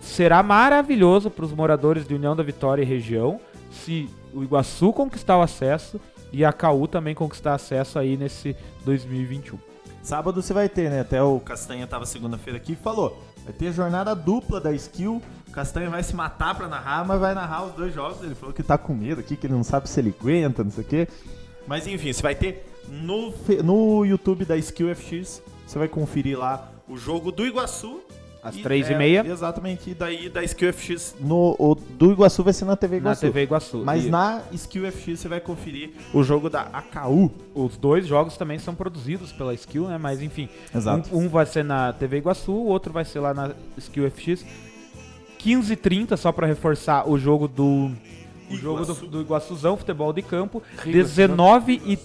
Será 0.00 0.42
maravilhoso 0.42 1.30
para 1.30 1.44
os 1.44 1.52
moradores 1.52 2.08
de 2.08 2.14
União 2.14 2.34
da 2.34 2.42
Vitória 2.42 2.80
e 2.80 2.86
região 2.86 3.38
se 3.70 4.08
o 4.32 4.42
Iguaçu 4.42 4.90
conquistar 4.90 5.36
o 5.36 5.42
acesso 5.42 6.00
e 6.32 6.46
a 6.46 6.52
KU 6.52 6.88
também 6.88 7.14
conquistar 7.14 7.52
acesso 7.52 7.98
aí 7.98 8.16
nesse 8.16 8.56
2021. 8.86 9.58
Sábado 10.02 10.40
você 10.40 10.54
vai 10.54 10.70
ter, 10.70 10.88
né? 10.88 11.00
Até 11.00 11.22
o 11.22 11.38
Castanha 11.40 11.86
tava 11.86 12.06
segunda-feira 12.06 12.56
aqui 12.56 12.72
e 12.72 12.76
falou. 12.76 13.22
Vai 13.44 13.52
ter 13.52 13.70
jornada 13.70 14.14
dupla 14.14 14.62
da 14.62 14.72
skill. 14.72 15.20
O 15.50 15.52
Castanha 15.52 15.90
vai 15.90 16.02
se 16.02 16.14
matar 16.14 16.54
pra 16.54 16.68
narrar, 16.68 17.04
mas 17.04 17.20
vai 17.20 17.34
narrar 17.34 17.64
os 17.66 17.72
dois 17.74 17.92
jogos. 17.92 18.22
Ele 18.22 18.36
falou 18.36 18.54
que 18.54 18.62
tá 18.62 18.78
com 18.78 18.94
medo 18.94 19.20
aqui, 19.20 19.36
que 19.36 19.46
ele 19.48 19.54
não 19.54 19.64
sabe 19.64 19.88
se 19.88 19.98
ele 20.00 20.14
aguenta, 20.18 20.62
não 20.62 20.70
sei 20.70 20.84
o 20.84 20.86
quê. 20.86 21.08
Mas 21.66 21.86
enfim, 21.88 22.12
você 22.12 22.22
vai 22.22 22.34
ter 22.36 22.66
no, 22.88 23.34
no 23.64 24.04
YouTube 24.04 24.44
da 24.44 24.56
Skill 24.56 24.94
FX, 24.94 25.42
você 25.66 25.78
vai 25.78 25.88
conferir 25.88 26.38
lá 26.38 26.70
o 26.88 26.96
jogo 26.96 27.32
do 27.32 27.44
Iguaçu. 27.44 28.00
Às 28.42 28.56
E, 28.56 28.62
três 28.62 28.88
e 28.88 28.94
é, 28.94 28.96
meia. 28.96 29.26
Exatamente, 29.26 29.90
e 29.90 29.94
daí 29.94 30.30
da 30.30 30.42
Skill 30.42 30.72
FX. 30.72 31.14
No, 31.20 31.54
o 31.58 31.74
do 31.74 32.10
Iguaçu 32.12 32.42
vai 32.42 32.54
ser 32.54 32.64
na 32.64 32.74
TV 32.74 32.96
Na 32.96 33.00
Iguaçu. 33.00 33.20
TV 33.20 33.42
Iguaçu. 33.42 33.82
Mas 33.84 34.06
E 34.06 34.08
na 34.08 34.40
Skill 34.52 34.90
FX 34.90 35.20
você 35.20 35.28
vai 35.28 35.40
conferir 35.40 35.90
o 36.14 36.22
jogo 36.22 36.48
da 36.48 36.62
AKU. 36.62 37.30
Os 37.54 37.76
dois 37.76 38.06
jogos 38.06 38.38
também 38.38 38.58
são 38.58 38.74
produzidos 38.74 39.30
pela 39.30 39.52
Skill, 39.52 39.88
né? 39.88 39.98
Mas 39.98 40.22
enfim, 40.22 40.48
Exato. 40.74 41.14
Um, 41.14 41.24
um 41.24 41.28
vai 41.28 41.44
ser 41.44 41.64
na 41.64 41.92
TV 41.92 42.16
Iguaçu, 42.18 42.52
o 42.52 42.66
outro 42.66 42.92
vai 42.92 43.04
ser 43.04 43.20
lá 43.20 43.34
na 43.34 43.50
Skill 43.76 44.10
FX. 44.10 44.42
15h30, 45.44 46.16
só 46.16 46.30
pra 46.32 46.46
reforçar 46.46 47.08
o 47.08 47.18
jogo 47.18 47.46
do. 47.48 47.90
O 48.50 48.56
jogo 48.56 48.78
do, 48.78 48.84
Iguaçu. 48.92 49.06
do 49.06 49.20
Iguaçuzão, 49.20 49.76
futebol 49.76 50.12
de 50.12 50.22
campo. 50.22 50.62
Rio 50.82 50.92
19 50.92 51.80
e 51.84 51.98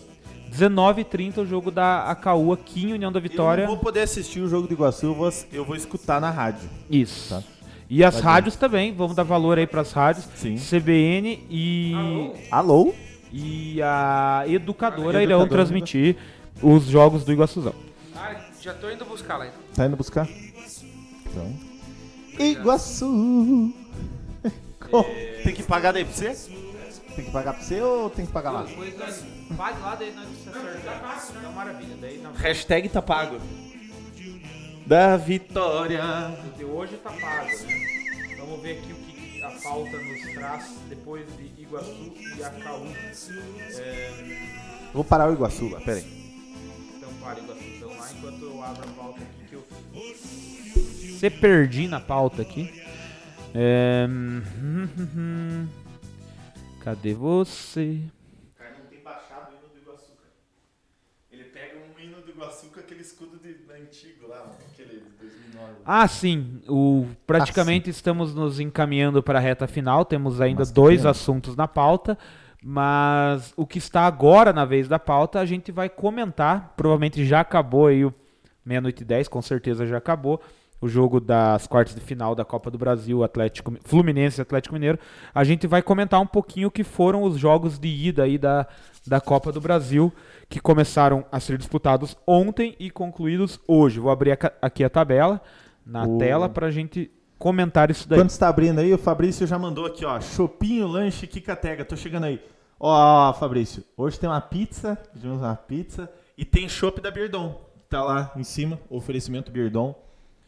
19h30 0.52 1.40
o 1.40 1.46
jogo 1.46 1.72
da 1.72 2.04
AKU 2.06 2.54
aqui 2.54 2.86
em 2.86 2.94
União 2.94 3.12
da 3.12 3.18
Eu 3.20 3.24
Vitória. 3.24 3.64
não 3.66 3.74
vou 3.74 3.84
poder 3.84 4.02
assistir 4.02 4.40
o 4.42 4.48
jogo 4.48 4.68
do 4.68 4.74
Iguaçu, 4.74 5.08
eu 5.08 5.14
vou, 5.16 5.34
eu 5.52 5.66
vou 5.66 5.76
escutar 5.76 6.22
na 6.22 6.30
rádio. 6.30 6.70
Isso. 6.90 7.34
Tá. 7.36 7.44
E 7.90 8.04
as 8.04 8.16
Vai 8.16 8.24
rádios 8.24 8.56
também, 8.56 8.94
vamos 8.94 9.16
dar 9.16 9.24
valor 9.24 9.58
aí 9.58 9.68
pras 9.68 9.92
rádios. 9.92 10.28
Sim. 10.36 10.56
CBN 10.56 11.40
e, 11.50 11.94
Alô? 12.52 12.94
e 13.32 13.82
a 13.82 14.44
Educadora 14.48 15.20
A 15.20 15.24
irão 15.24 15.42
Educadora. 15.42 15.50
transmitir 15.50 16.16
os 16.62 16.86
jogos 16.86 17.24
do 17.26 17.32
Iguaçuzão. 17.32 17.74
Ah, 18.16 18.36
já 18.62 18.74
tô 18.74 18.90
indo 18.90 19.04
buscar 19.06 19.38
lá. 19.38 19.48
então. 19.48 19.60
Tá 19.76 19.86
indo 19.86 19.96
buscar? 19.98 20.28
Então. 20.28 21.75
Iguaçu. 22.40 23.74
Co- 24.90 25.04
Tem 25.44 25.54
que 25.54 25.64
pagar 25.64 25.92
daí 25.94 26.06
pra 26.06 26.14
você? 26.14 26.36
Tem 27.16 27.26
que 27.26 27.32
pagar 27.32 27.54
pra 27.54 27.64
você 27.64 27.82
ou 27.82 28.10
tem 28.10 28.26
que 28.26 28.32
pagar 28.32 28.52
lá? 28.52 28.66
Faz 29.58 29.80
lá, 29.82 29.96
daí 29.96 30.14
nós 30.14 30.28
acertar. 30.28 31.26
Então, 31.38 31.52
maravilha. 31.54 31.96
Daí 32.02 32.18
na 32.20 32.32
Hashtag 32.32 32.90
tá 32.90 33.02
pago. 33.02 33.38
Da 34.86 35.18
vitória. 35.18 36.02
de 36.58 36.64
hoje 36.66 36.98
tá 36.98 37.10
pago, 37.12 37.50
né? 37.66 38.36
Vamos 38.38 38.62
ver 38.62 38.80
aqui 38.80 38.92
o 38.94 38.96
que 38.96 39.42
a 39.42 39.50
pauta 39.50 39.98
nos 39.98 40.22
traz 40.34 40.66
depois 40.90 41.26
de 41.38 41.62
Iguaçu 41.62 42.14
e 42.38 42.44
Acaú. 42.44 42.86
É, 43.80 44.12
Vou 44.94 45.04
parar 45.04 45.30
o 45.30 45.34
Iguaçu 45.34 45.70
lá, 45.70 45.80
pera 45.82 45.98
aí. 45.98 46.34
então 46.98 47.10
para 47.22 47.40
Iguaçuzão 47.40 47.98
lá 47.98 48.12
enquanto 48.12 48.42
eu 48.44 48.64
abro 48.64 48.84
a 48.84 48.92
pauta 48.94 49.20
aqui 49.22 49.50
que 49.50 49.54
eu 49.56 50.85
se 51.16 51.30
perdi 51.30 51.88
na 51.88 52.00
pauta 52.00 52.42
aqui. 52.42 52.70
É, 53.54 54.06
Cadê 56.82 57.14
você? 57.14 58.02
O 58.54 58.58
cara 58.58 58.76
não 58.78 58.86
tem 58.88 59.02
baixado 59.02 59.52
o 59.52 59.56
hino 59.56 59.70
do 59.74 59.80
Iguaçu. 59.80 60.12
Ele 61.32 61.44
pega 61.46 61.78
um 61.78 62.00
hino 62.00 62.22
do 62.22 62.30
Iguaçu 62.30 62.68
com 62.68 62.80
aquele 62.80 63.02
escudo 63.02 63.40
de, 63.40 63.56
antigo 63.74 64.28
lá, 64.28 64.52
aquele 64.72 65.00
de 65.00 65.10
2009. 65.20 65.74
Ah, 65.86 66.08
sim. 66.08 66.62
O, 66.68 67.08
praticamente 67.26 67.90
estamos 67.90 68.36
nos 68.36 68.60
encaminhando 68.60 69.24
para 69.24 69.40
a 69.40 69.42
reta 69.42 69.68
final. 69.68 70.04
Temos 70.04 70.42
ainda 70.42 70.60
Mas 70.60 70.72
dois 70.72 71.06
assuntos 71.06 71.56
na 71.56 71.68
pauta. 71.68 72.18
Mas 72.62 73.54
o 73.56 73.66
que 73.66 73.78
está 73.78 74.02
agora 74.02 74.52
na 74.52 74.66
vez 74.66 74.88
da 74.88 75.00
pauta, 75.00 75.40
a 75.40 75.46
gente 75.46 75.72
vai 75.72 75.88
comentar. 75.88 76.74
Provavelmente 76.76 77.26
já 77.26 77.40
acabou 77.40 77.88
aí 77.88 78.04
o 78.04 78.14
meia-noite 78.66 79.04
e 79.04 79.06
10, 79.06 79.28
com 79.28 79.42
certeza 79.42 79.86
já 79.86 79.98
acabou. 79.98 80.42
O 80.82 80.88
jogo 80.88 81.20
das 81.20 81.66
quartas 81.68 81.96
de 81.96 82.02
final 82.02 82.36
da 82.36 82.44
Copa 82.46 82.70
do 82.70 82.78
Brasil, 82.78 83.24
Atlético, 83.24 83.74
Fluminense 83.84 84.40
e 84.40 84.44
Atlético 84.44 84.74
Mineiro. 84.74 85.00
A 85.34 85.44
gente 85.44 85.66
vai 85.66 85.82
comentar 85.82 86.20
um 86.20 86.28
pouquinho 86.28 86.68
o 86.68 86.72
que 86.72 86.84
foram 86.84 87.24
os 87.24 87.38
jogos 87.38 87.80
de 87.80 87.88
ida 87.88 88.24
aí 88.24 88.38
da, 88.38 88.68
da 89.08 89.22
Copa 89.22 89.52
do 89.52 89.62
Brasil, 89.62 90.14
que 90.50 90.60
começaram 90.60 91.26
a 91.32 91.40
ser 91.40 91.58
disputados 91.58 92.16
ontem 92.28 92.76
e 92.80 92.92
concluídos 92.92 93.60
hoje. 93.68 94.00
Vou 94.00 94.12
abrir 94.12 94.34
a 94.34 94.52
aqui 94.62 94.84
a 94.84 94.90
tabela 94.90 95.42
na 95.86 96.08
tela 96.18 96.50
pra 96.50 96.72
gente 96.72 97.12
comentar 97.38 97.92
isso 97.92 98.08
daí. 98.08 98.20
Quando 98.20 98.30
você 98.30 98.40
tá 98.40 98.50
abrindo 98.50 98.80
aí, 98.80 98.94
o 98.94 98.98
Fabrício 98.98 99.46
já 99.46 99.58
mandou 99.58 99.86
aqui, 99.86 100.06
ó. 100.06 100.20
Chopinho, 100.20 100.88
lanche, 100.88 101.28
Kikatega. 101.28 101.86
Tô 101.86 101.96
chegando 101.96 102.26
aí. 102.26 102.42
Ó, 102.80 103.34
Fabrício, 103.34 103.84
hoje 103.96 104.20
tem 104.20 104.30
uma 104.30 104.42
pizza. 104.42 104.98
Pedimos 105.14 105.40
uma 105.40 105.56
pizza. 105.56 106.10
E 106.38 106.44
tem 106.44 106.68
chopp 106.68 107.00
da 107.00 107.12
Birdon. 107.12 107.62
Tá 107.90 108.04
lá 108.04 108.32
em 108.36 108.44
cima, 108.44 108.80
oferecimento 108.90 109.52
Birdon. 109.52 109.96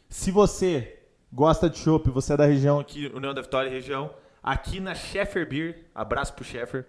Se 0.08 0.30
você 0.30 1.00
gosta 1.30 1.68
de 1.68 1.76
chopp, 1.78 2.10
você 2.10 2.32
é 2.32 2.36
da 2.36 2.46
região 2.46 2.80
aqui, 2.80 3.12
União 3.14 3.34
da 3.34 3.42
Vitória 3.42 3.70
região, 3.70 4.10
aqui 4.42 4.80
na 4.80 4.94
Sheffer 4.94 5.46
Beer, 5.46 5.84
abraço 5.94 6.32
pro 6.32 6.44
Sheffer, 6.44 6.86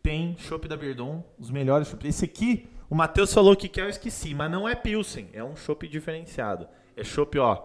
tem 0.00 0.36
chopp 0.38 0.68
da 0.68 0.76
Birdon, 0.76 1.24
os 1.36 1.50
melhores 1.50 1.88
chopp. 1.88 2.06
Esse 2.06 2.24
aqui, 2.24 2.68
o 2.88 2.94
Matheus 2.94 3.34
falou 3.34 3.56
que 3.56 3.68
quer, 3.68 3.82
eu 3.82 3.88
esqueci, 3.88 4.32
mas 4.32 4.48
não 4.48 4.68
é 4.68 4.76
Pilsen, 4.76 5.28
é 5.32 5.42
um 5.42 5.56
chopp 5.56 5.88
diferenciado. 5.88 6.68
É 6.96 7.02
chopp, 7.02 7.36
ó. 7.36 7.64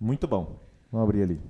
Muito 0.00 0.26
bom. 0.26 0.58
Vamos 0.90 1.08
abrir 1.08 1.22
ali. 1.22 1.40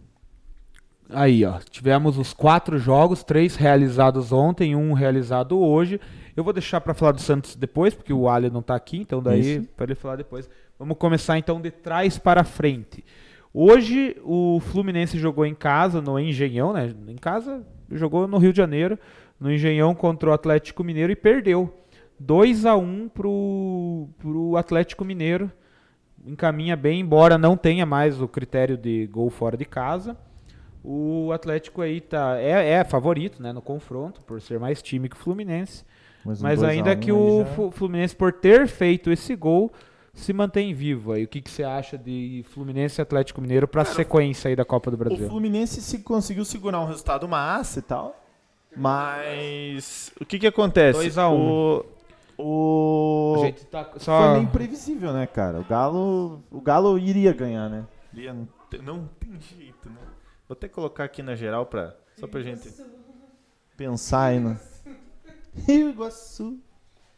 Aí, 1.09 1.45
ó, 1.45 1.59
tivemos 1.59 2.19
os 2.19 2.35
quatro 2.35 2.79
jogos, 2.79 3.25
três 3.25 3.57
realizados 3.57 4.31
ontem, 4.31 4.77
um 4.77 4.93
realizado 4.93 5.59
hoje. 5.59 5.99
Eu 6.37 6.45
vou 6.45 6.53
deixar 6.53 6.81
pra 6.81 6.95
falar 6.95 7.13
do 7.13 7.21
Santos 7.21 7.57
depois, 7.57 7.95
porque 7.95 8.13
o 8.13 8.29
Ali 8.29 8.51
não 8.51 8.63
tá 8.63 8.75
aqui, 8.77 8.99
então 8.99 9.23
daí 9.23 9.63
para 9.77 9.87
ele 9.87 9.95
falar 9.95 10.17
depois. 10.17 10.49
Vamos 10.81 10.97
começar 10.97 11.37
então 11.37 11.61
de 11.61 11.71
trás 11.71 12.17
para 12.19 12.43
frente. 12.43 13.05
Hoje 13.53 14.17
o 14.25 14.59
Fluminense 14.61 15.19
jogou 15.19 15.45
em 15.45 15.55
casa, 15.55 16.01
no 16.01 16.19
Engenhão, 16.19 16.73
né? 16.73 16.95
Em 17.07 17.17
casa, 17.17 17.63
jogou 17.93 18.27
no 18.27 18.39
Rio 18.39 18.51
de 18.51 18.57
Janeiro, 18.57 18.99
no 19.39 19.53
Engenhão 19.53 19.95
contra 19.95 20.31
o 20.31 20.33
Atlético 20.33 20.83
Mineiro 20.83 21.13
e 21.13 21.17
perdeu. 21.17 21.71
2 22.19 22.65
a 22.65 22.77
1 22.79 23.11
pro, 23.11 24.09
pro 24.19 24.57
Atlético 24.57 25.05
Mineiro. 25.05 25.53
Encaminha 26.25 26.77
bem, 26.77 27.01
embora 27.01 27.37
não 27.37 27.59
tenha 27.59 27.85
mais 27.85 28.19
o 28.23 28.27
critério 28.27 28.79
de 28.79 29.07
gol 29.09 29.29
fora 29.29 29.59
de 29.59 29.67
casa. 29.67 30.17
O 30.83 31.31
Atlético 31.31 31.83
aí 31.83 32.01
tá, 32.01 32.39
é, 32.39 32.71
é 32.71 32.85
favorito 32.85 33.43
né, 33.43 33.53
no 33.53 33.61
confronto, 33.61 34.23
por 34.23 34.41
ser 34.41 34.59
mais 34.59 34.81
time 34.81 35.11
que 35.11 35.17
o 35.17 35.19
Fluminense. 35.19 35.85
Mas, 36.25 36.41
um 36.41 36.43
Mas 36.43 36.61
2 36.61 36.71
a 36.71 36.73
ainda 36.73 36.93
1 36.95 37.01
que 37.01 37.13
o 37.13 37.45
já- 37.45 37.71
Fluminense, 37.71 38.17
por 38.17 38.33
ter 38.33 38.67
feito 38.67 39.11
esse 39.13 39.37
gol, 39.37 39.71
se 40.21 40.33
mantém 40.33 40.73
vivo 40.75 41.13
aí. 41.13 41.25
O 41.25 41.29
que, 41.29 41.41
que 41.41 41.51
você 41.51 41.63
acha 41.65 41.97
de 41.99 42.45
Fluminense 42.51 43.01
e 43.01 43.03
Atlético 43.03 43.41
Mineiro 43.41 43.67
pra 43.67 43.85
sequência 43.85 44.49
aí 44.49 44.57
da 44.57 44.65
Copa 44.65 44.91
do 44.91 44.95
O 44.95 44.99
Brasil? 44.99 45.29
Fluminense 45.29 45.81
se 45.81 45.99
conseguiu 46.01 46.45
segurar 46.45 46.81
um 46.81 46.87
resultado 46.87 47.27
massa 47.29 47.79
e 47.79 47.83
tal. 47.83 48.17
Mas 48.77 50.13
o 50.21 50.25
que 50.25 50.39
que 50.39 50.47
acontece? 50.47 50.99
2 50.99 51.19
a 51.19 51.29
1. 51.29 51.35
O, 51.35 51.85
o... 52.39 53.35
A 53.43 53.47
gente 53.47 53.65
tá 53.67 53.85
Foi 53.85 54.01
só... 54.01 54.33
meio 54.33 54.45
imprevisível, 54.45 55.13
né, 55.13 55.27
cara? 55.27 55.61
O 55.61 55.65
Galo, 55.65 56.43
o 56.51 56.61
Galo 56.61 56.99
iria 56.99 57.33
ganhar, 57.33 57.69
né? 57.69 57.85
Iria- 58.13 58.33
Não 58.33 58.49
tem, 58.71 58.83
não 58.83 59.09
tem 59.19 59.39
jeito, 59.41 59.89
né? 59.89 59.97
Vou 60.49 60.55
até 60.55 60.69
colocar 60.69 61.05
aqui 61.05 61.23
na 61.23 61.35
geral 61.35 61.67
pra, 61.67 61.95
só 62.17 62.27
pra 62.27 62.41
gente... 62.43 62.69
Pensar 63.77 64.25
aí 64.27 64.39
no 64.41 64.59
Rio 65.67 65.89
Iguaçu. 65.91 66.59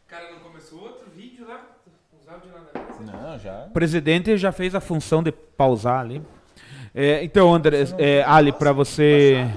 Cara, 0.07 0.31
não 0.31 0.39
começou 0.39 0.79
outro 0.81 1.09
vídeo 1.11 1.45
lá? 1.47 1.65
Os 2.19 2.27
áudios 2.27 2.53
lá 2.53 2.59
na 2.61 2.65
mesa? 2.79 2.82
Não, 2.99 3.39
já. 3.39 3.65
O 3.67 3.71
presidente 3.71 4.37
já 4.37 4.51
fez 4.51 4.75
a 4.75 4.79
função 4.79 5.21
de 5.23 5.31
pausar 5.31 5.99
ali. 5.99 6.21
É, 6.93 7.23
então, 7.23 7.53
André, 7.53 7.83
é, 7.97 8.23
Ali, 8.23 8.51
pra 8.51 8.71
você... 8.71 9.47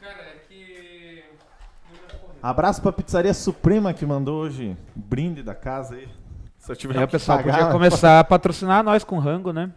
Cara, 0.00 0.14
é 0.14 0.36
que. 0.48 1.24
Abraço 2.42 2.82
pra 2.82 2.92
Pizzaria 2.92 3.32
Suprema 3.34 3.92
que 3.94 4.04
mandou 4.04 4.42
hoje 4.42 4.76
o 4.96 5.00
brinde 5.00 5.42
da 5.42 5.54
casa 5.54 5.94
aí. 5.94 6.08
Se 6.58 6.70
eu 6.70 6.76
tiver 6.76 7.00
É, 7.00 7.04
o 7.04 7.08
pessoal 7.08 7.38
pagar, 7.38 7.56
podia 7.56 7.72
começar 7.72 8.20
a 8.20 8.24
patrocinar 8.24 8.84
nós 8.84 9.02
com 9.02 9.18
rango, 9.18 9.52
né? 9.52 9.70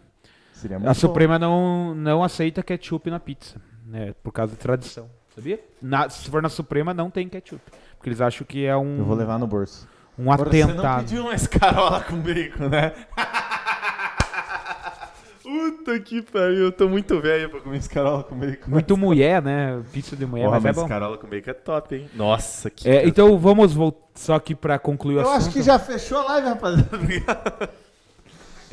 Seria 0.52 0.76
A 0.76 0.80
muito 0.80 0.94
Suprema 0.98 1.38
não, 1.38 1.94
não 1.94 2.22
aceita 2.22 2.62
ketchup 2.62 3.10
na 3.10 3.18
pizza, 3.18 3.56
né? 3.86 4.14
Por 4.22 4.32
causa 4.32 4.52
de 4.52 4.58
tradição. 4.58 5.08
Sabia? 5.34 5.58
Na- 5.80 6.08
se 6.10 6.28
for 6.30 6.42
na 6.42 6.48
Suprema, 6.50 6.92
não 6.94 7.10
tem 7.10 7.26
ketchup. 7.28 7.60
Porque 7.96 8.08
eles 8.10 8.20
acham 8.20 8.46
que 8.46 8.64
é 8.66 8.76
um, 8.76 8.98
Eu 8.98 9.04
vou 9.04 9.16
levar 9.16 9.38
no 9.38 9.46
bolso. 9.46 9.88
Um 10.18 10.30
Agora, 10.30 10.50
Você 10.50 10.60
não 10.64 10.70
atentado. 10.70 11.00
pediu 11.04 11.22
uma 11.22 11.34
escarola 11.34 12.00
com 12.08 12.16
bacon, 12.16 12.68
né? 12.68 12.92
Puta 15.42 16.00
que 16.00 16.22
pariu, 16.22 16.64
eu 16.64 16.72
tô 16.72 16.88
muito 16.88 17.20
velho 17.20 17.50
pra 17.50 17.60
comer 17.60 17.76
Escarola 17.76 18.24
com 18.24 18.34
bacon. 18.34 18.70
Muito 18.70 18.96
mulher, 18.96 19.42
né? 19.42 19.82
Pizza 19.92 20.16
de 20.16 20.24
mulher, 20.24 20.44
Porra, 20.46 20.56
mas 20.56 20.64
é 20.64 20.68
mas 20.68 20.76
bom. 20.76 20.82
escarola 20.82 21.18
com 21.18 21.26
bacon 21.26 21.50
é 21.50 21.54
top, 21.54 21.94
hein? 21.94 22.10
Nossa, 22.14 22.70
que... 22.70 22.88
É, 22.88 23.06
então 23.06 23.38
vamos 23.38 23.74
voltar 23.74 24.00
só 24.14 24.34
aqui 24.36 24.54
pra 24.54 24.78
concluir 24.78 25.16
o 25.16 25.18
Eu 25.18 25.22
assunto. 25.30 25.36
acho 25.36 25.50
que 25.50 25.62
já 25.62 25.78
fechou 25.78 26.18
a 26.18 26.24
live, 26.24 26.48
rapaziada. 26.48 27.70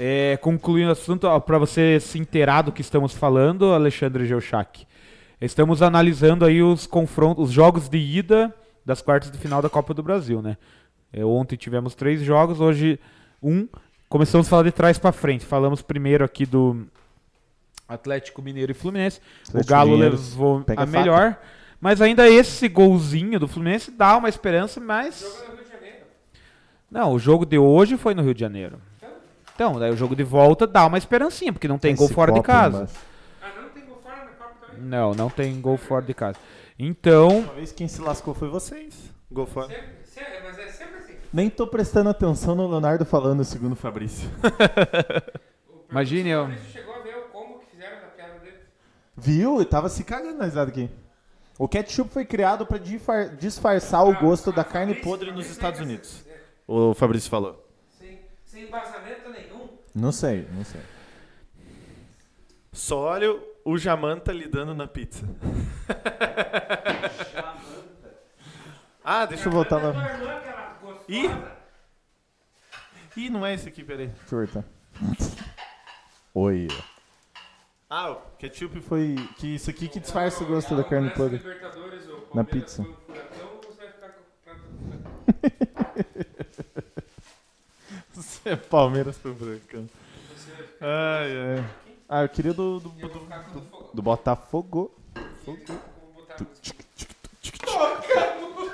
É, 0.04 0.36
concluindo 0.38 0.90
o 0.90 0.94
assunto, 0.94 1.26
ó, 1.28 1.40
pra 1.40 1.60
você 1.60 2.00
se 2.00 2.18
inteirar 2.18 2.64
do 2.64 2.72
que 2.72 2.82
estamos 2.82 3.14
falando, 3.14 3.72
Alexandre 3.72 4.26
Geuchac. 4.26 4.88
Estamos 5.40 5.84
analisando 5.84 6.44
aí 6.44 6.64
os 6.64 6.88
confrontos, 6.88 7.44
os 7.50 7.52
jogos 7.52 7.88
de 7.88 7.98
ida 8.00 8.52
das 8.84 9.00
quartas 9.00 9.30
de 9.30 9.38
final 9.38 9.62
da 9.62 9.70
Copa 9.70 9.94
do 9.94 10.02
Brasil, 10.02 10.42
né? 10.42 10.58
É, 11.14 11.24
ontem 11.26 11.56
tivemos 11.56 11.96
três 11.96 12.22
jogos, 12.22 12.60
hoje 12.62 13.00
um. 13.42 13.68
Começamos 14.08 14.48
a 14.48 14.50
falar 14.50 14.64
de 14.64 14.72
trás 14.72 14.98
pra 14.98 15.12
frente. 15.12 15.46
Falamos 15.46 15.82
primeiro 15.82 16.24
aqui 16.24 16.46
do 16.46 16.86
Atlético 17.88 18.42
Mineiro 18.42 18.72
e 18.72 18.76
Fluminense. 18.76 19.20
o 19.20 19.50
Atlético 19.50 19.70
Galo 19.72 19.92
Mineiro 19.92 20.16
levou 20.16 20.58
a 20.60 20.64
faca. 20.64 20.86
melhor. 20.86 21.38
Mas 21.80 22.02
ainda 22.02 22.30
esse 22.30 22.68
golzinho 22.70 23.40
do 23.40 23.48
Fluminense 23.48 23.90
dá 23.92 24.16
uma 24.18 24.30
esperança, 24.30 24.80
mas. 24.80 25.20
Jogo 25.22 25.52
no 25.52 25.56
Rio 25.56 25.66
de 25.66 25.72
Janeiro. 25.72 26.06
Não, 26.90 27.14
o 27.14 27.20
jogo 27.20 27.46
de 27.46 27.58
hoje 27.58 27.98
foi 27.98 28.14
no 28.14 28.22
Rio 28.22 28.34
de 28.34 28.40
Janeiro. 28.40 28.80
Então, 29.56 29.80
daí 29.80 29.92
o 29.92 29.98
jogo 29.98 30.16
de 30.16 30.24
volta 30.24 30.66
dá 30.66 30.86
uma 30.86 30.98
esperancinha, 30.98 31.52
porque 31.54 31.68
não 31.68 31.78
tem 31.78 31.96
gol 31.96 32.06
Esse 32.06 32.14
fora 32.16 32.32
de 32.32 32.42
casa. 32.42 32.90
Ah, 33.42 33.52
não 33.62 33.70
tem 33.70 33.86
gol 33.86 34.00
fora 34.02 34.26
na 34.26 34.32
Copa 34.32 34.56
também? 34.68 34.84
Não, 34.86 35.14
não 35.14 35.30
tem 35.30 35.60
gol 35.62 35.78
fora 35.78 36.04
de 36.04 36.14
casa. 36.14 36.38
Então, 36.80 37.40
Uma 37.42 37.54
vez 37.54 37.72
quem 37.72 37.88
se 37.88 38.02
lascou 38.02 38.34
foi 38.34 38.48
vocês. 38.50 39.12
Gol 39.32 39.46
fora. 39.46 39.68
Sempre, 39.68 39.88
sempre, 40.04 40.40
mas 40.44 40.58
é. 40.58 40.71
Nem 41.34 41.50
tô 41.50 41.66
prestando 41.66 42.10
atenção 42.10 42.56
no 42.56 42.68
Leonardo 42.70 43.06
falando, 43.06 43.44
segundo 43.46 43.72
o 43.74 43.78
Fabrício. 43.78 44.30
O 45.70 45.86
Imagine 45.92 46.30
eu- 46.30 46.44
Fabrício 46.46 46.70
chegou 46.72 46.94
a 46.96 47.00
ver 47.00 47.16
o 47.18 47.22
combo 47.30 47.60
que 47.60 47.66
fizeram 47.68 48.02
na 48.02 48.08
piada 48.08 48.40
dele. 48.40 48.58
Viu? 49.16 49.60
Eu 49.60 49.66
tava 49.66 49.88
se 49.90 50.04
cagando 50.04 50.38
na 50.38 50.46
risada 50.46 50.70
aqui. 50.72 50.90
O 51.58 51.68
ketchup 51.68 52.12
foi 52.12 52.26
criado 52.26 52.66
pra 52.66 52.78
difar- 52.78 53.36
disfarçar 53.36 54.06
o 54.06 54.18
gosto 54.20 54.52
da 54.52 54.64
carne 54.64 54.96
podre. 54.96 55.32
Nos 55.32 55.50
Estados 55.50 55.80
Unidos. 55.80 56.26
O 56.68 56.94
Fabrício 56.94 57.30
falou. 57.30 57.66
Sem, 58.00 58.20
sem 58.46 58.64
embasamento 58.64 59.30
nenhum. 59.30 59.70
Não 59.94 60.12
sei, 60.12 60.48
não 60.54 60.64
sei. 60.66 60.82
Só 62.74 63.00
olha 63.00 63.38
o 63.64 63.78
Jamanta 63.78 64.32
lidando 64.34 64.74
na 64.74 64.88
pizza. 64.88 65.26
ah, 69.04 69.26
deixa 69.26 69.48
eu 69.48 69.52
voltar 69.52 69.78
lá. 69.82 69.92
Ih. 71.08 71.30
Ih, 73.18 73.30
não 73.30 73.46
é 73.46 73.54
esse 73.54 73.68
aqui, 73.68 73.84
peraí. 73.84 74.10
Voltar. 74.28 74.64
Oi. 76.34 76.68
Ah, 77.90 78.12
o 78.12 78.22
ketchup 78.38 78.80
foi... 78.82 79.18
Foi 79.18 79.28
que 79.38 79.56
isso 79.56 79.70
aqui 79.70 79.90
que 79.90 80.00
disfarça 80.00 80.44
o 80.44 80.48
gosto 80.48 80.76
da 80.76 80.84
carne 80.84 81.10
podre. 81.10 81.42
Na 82.34 82.44
Palmeiras 82.44 82.46
pizza. 82.46 82.86
você 88.14 88.50
é 88.50 88.56
Palmeiras 88.56 89.18
pro 89.18 89.34
Brancão. 89.34 89.90
Ai, 90.80 91.58
ai. 91.58 91.66
Ah, 92.08 92.22
eu 92.24 92.30
queria 92.30 92.54
do, 92.54 92.80
do, 92.80 92.90
do, 92.90 93.10
ficar 93.10 93.44
com 93.52 93.60
o 93.60 93.62
fogo. 93.62 93.90
do 93.94 94.02
Botafogo. 94.02 94.98
Vou 95.46 95.58
botar 95.58 96.36
a 96.36 96.44
música. 96.44 96.86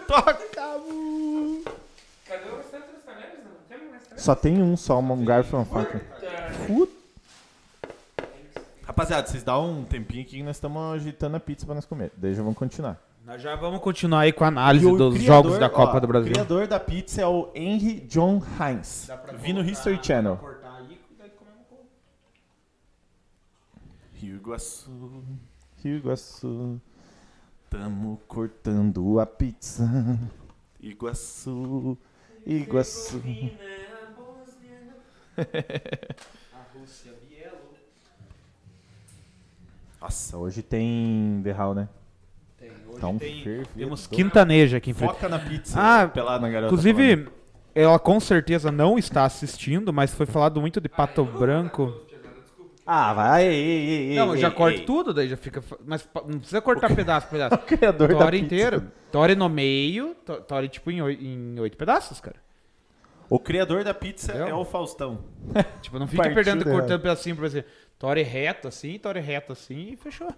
Toca! 0.08 0.57
Cadê 2.28 2.50
os? 2.50 2.66
Não 2.72 3.90
mais? 3.92 4.04
Só 4.22 4.36
tem 4.36 4.62
um 4.62 4.76
só, 4.76 5.00
um 5.00 5.26
garfo 5.26 5.56
e 5.56 5.60
uma 5.60 5.66
faca. 5.66 6.02
Puta. 6.66 6.98
Rapaziada, 8.84 9.28
vocês 9.28 9.44
dão 9.44 9.80
um 9.80 9.84
tempinho 9.86 10.22
aqui 10.24 10.38
que 10.38 10.44
nós 10.44 10.56
estamos 10.56 10.96
agitando 10.96 11.38
a 11.38 11.40
pizza 11.40 11.66
pra 11.66 11.76
nós 11.76 11.86
comer. 11.86 12.12
Daí 12.18 12.34
já 12.34 12.42
vamos 12.42 12.58
continuar. 12.58 12.98
nós 13.26 13.42
já 13.42 13.56
vamos 13.56 13.82
continuar 13.82 14.22
aí 14.22 14.32
com 14.34 14.44
a 14.44 14.48
análise 14.48 14.86
E 14.86 14.88
o 14.88 14.98
dos 14.98 15.16
criador- 15.18 15.44
jogos 15.44 15.60
da 15.60 15.70
Copa 15.70 15.98
ó, 15.98 16.00
do 16.00 16.08
Brasil. 16.08 16.30
O 16.30 16.34
criador 16.34 16.68
da 16.68 16.80
pizza 16.80 17.22
é 17.22 17.28
o 17.28 17.50
Henry 17.54 18.00
John 18.08 18.42
Heinz. 18.60 19.10
Vi 19.40 19.52
no 19.54 19.62
History 19.62 20.00
Channel. 20.02 20.40
Rio 24.14 24.36
Iguaçu, 24.38 25.24
Rio 25.84 25.98
Iguaçu. 25.98 26.82
Tamo 27.70 28.20
cortando 28.28 29.20
a 29.20 29.26
pizza. 29.26 29.84
Iguaçu. 30.80 31.98
Iguaçu. 32.48 33.22
Nossa, 40.02 40.38
hoje 40.38 40.62
tem 40.62 41.42
The 41.44 41.52
Hall, 41.52 41.74
né? 41.76 41.90
Tem, 42.58 42.70
hoje 42.70 43.00
Tá 43.02 43.08
um 43.08 43.18
tem- 43.18 43.64
temos 43.76 44.08
quintaneja 44.08 44.78
aqui 44.78 44.92
em 44.92 44.94
frente. 44.94 45.12
Foca 45.14 45.28
na 45.28 45.40
pizza. 45.40 45.78
Ah, 45.80 46.08
pelado 46.08 46.42
na 46.42 46.50
garota. 46.50 46.74
Inclusive, 46.74 47.28
ela 47.74 48.00
com 48.00 48.20
certeza 48.20 48.72
não 48.72 48.98
está 48.98 49.26
assistindo, 49.26 49.92
mas 49.92 50.14
foi 50.14 50.26
falado 50.26 50.62
muito 50.62 50.80
de 50.80 50.88
Pato 50.88 51.26
Branco. 51.26 51.94
Ah, 52.90 53.14
vai. 53.14 53.46
Ei, 53.46 53.54
ei, 53.54 54.10
ei, 54.12 54.16
Não, 54.16 54.34
ei, 54.34 54.40
já 54.40 54.48
ei, 54.48 54.54
corta 54.54 54.78
ei. 54.80 54.86
tudo, 54.86 55.14
daí 55.14 55.28
já 55.28 55.36
fica. 55.36 55.62
Mas 55.86 56.08
não 56.26 56.40
precisa 56.40 56.62
cortar 56.62 56.96
pedaço, 56.96 57.28
pedaço. 57.28 57.56
O 57.56 57.58
criador 57.60 58.08
da 58.14 58.18
Tore 58.18 58.40
pizza. 58.40 58.46
inteiro. 58.56 58.92
Tore 59.12 59.36
no 59.36 59.50
meio, 59.50 60.16
to- 60.26 60.42
tore 60.42 60.70
tipo 60.70 60.90
em, 60.90 61.02
oi- 61.02 61.20
em 61.22 61.60
oito 61.60 61.76
pedaços, 61.78 62.22
cara. 62.22 62.38
O 63.30 63.38
criador 63.40 63.84
da 63.84 63.94
pizza 63.94 64.32
Entendeu? 64.32 64.48
é 64.48 64.54
o 64.54 64.64
Faustão. 64.64 65.20
Tipo, 65.82 66.00
não 66.00 66.08
fica 66.08 66.24
Partiu 66.24 66.36
perdendo, 66.36 66.62
errado. 66.66 66.80
cortando 66.80 67.02
pedacinho 67.02 67.36
pra 67.36 67.50
você. 67.50 67.66
Tore 68.00 68.24
reto 68.24 68.70
assim, 68.70 68.98
tore 68.98 69.20
reto 69.20 69.52
assim 69.52 69.90
e 69.92 69.98
fechou. 69.98 70.30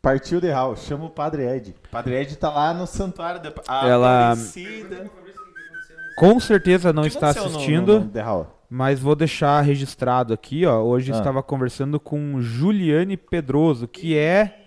Partiu 0.00 0.40
The 0.40 0.52
Hall. 0.52 0.76
Chama 0.76 1.06
o 1.06 1.10
Padre 1.10 1.42
Ed. 1.44 1.74
O 1.86 1.88
Padre 1.88 2.14
Ed 2.14 2.36
tá 2.36 2.50
lá 2.50 2.72
no 2.72 2.86
santuário 2.86 3.40
da 3.42 3.52
a 3.66 3.88
Ela- 3.88 4.26
Aparecida. 4.32 5.10
Com 6.16 6.40
certeza 6.40 6.92
não 6.92 7.04
está 7.06 7.32
no- 7.32 7.40
assistindo, 7.44 8.00
no- 8.00 8.10
no 8.40 8.46
mas 8.68 8.98
vou 8.98 9.14
deixar 9.14 9.60
registrado 9.60 10.32
aqui, 10.34 10.66
ó. 10.66 10.80
Hoje 10.82 11.12
Ah. 11.12 11.18
estava 11.18 11.42
conversando 11.42 12.00
com 12.00 12.40
Juliane 12.40 13.16
Pedroso, 13.16 13.86
que 13.86 14.16
é 14.16 14.60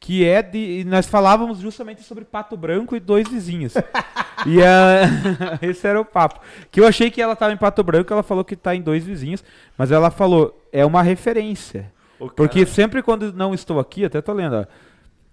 que 0.00 0.24
é 0.24 0.40
de 0.42 0.84
nós 0.86 1.08
falávamos 1.08 1.58
justamente 1.58 2.02
sobre 2.02 2.24
Pato 2.24 2.56
Branco 2.56 2.94
e 2.94 3.00
dois 3.00 3.28
vizinhos. 3.28 3.74
e 4.46 4.62
a, 4.62 5.02
esse 5.60 5.86
era 5.86 6.00
o 6.00 6.04
papo. 6.04 6.40
Que 6.70 6.80
eu 6.80 6.86
achei 6.86 7.10
que 7.10 7.20
ela 7.20 7.32
estava 7.32 7.52
em 7.52 7.56
Pato 7.56 7.82
Branco, 7.82 8.12
ela 8.12 8.22
falou 8.22 8.44
que 8.44 8.54
está 8.54 8.74
em 8.76 8.80
dois 8.80 9.04
vizinhos, 9.04 9.42
mas 9.76 9.90
ela 9.90 10.10
falou 10.10 10.56
é 10.72 10.86
uma 10.86 11.02
referência. 11.02 11.92
O 12.18 12.28
Porque 12.30 12.64
sempre 12.66 13.02
quando 13.02 13.32
não 13.32 13.52
estou 13.52 13.78
aqui, 13.80 14.04
até 14.04 14.20
tô 14.20 14.32
lendo, 14.32 14.56
ó, 14.56 14.64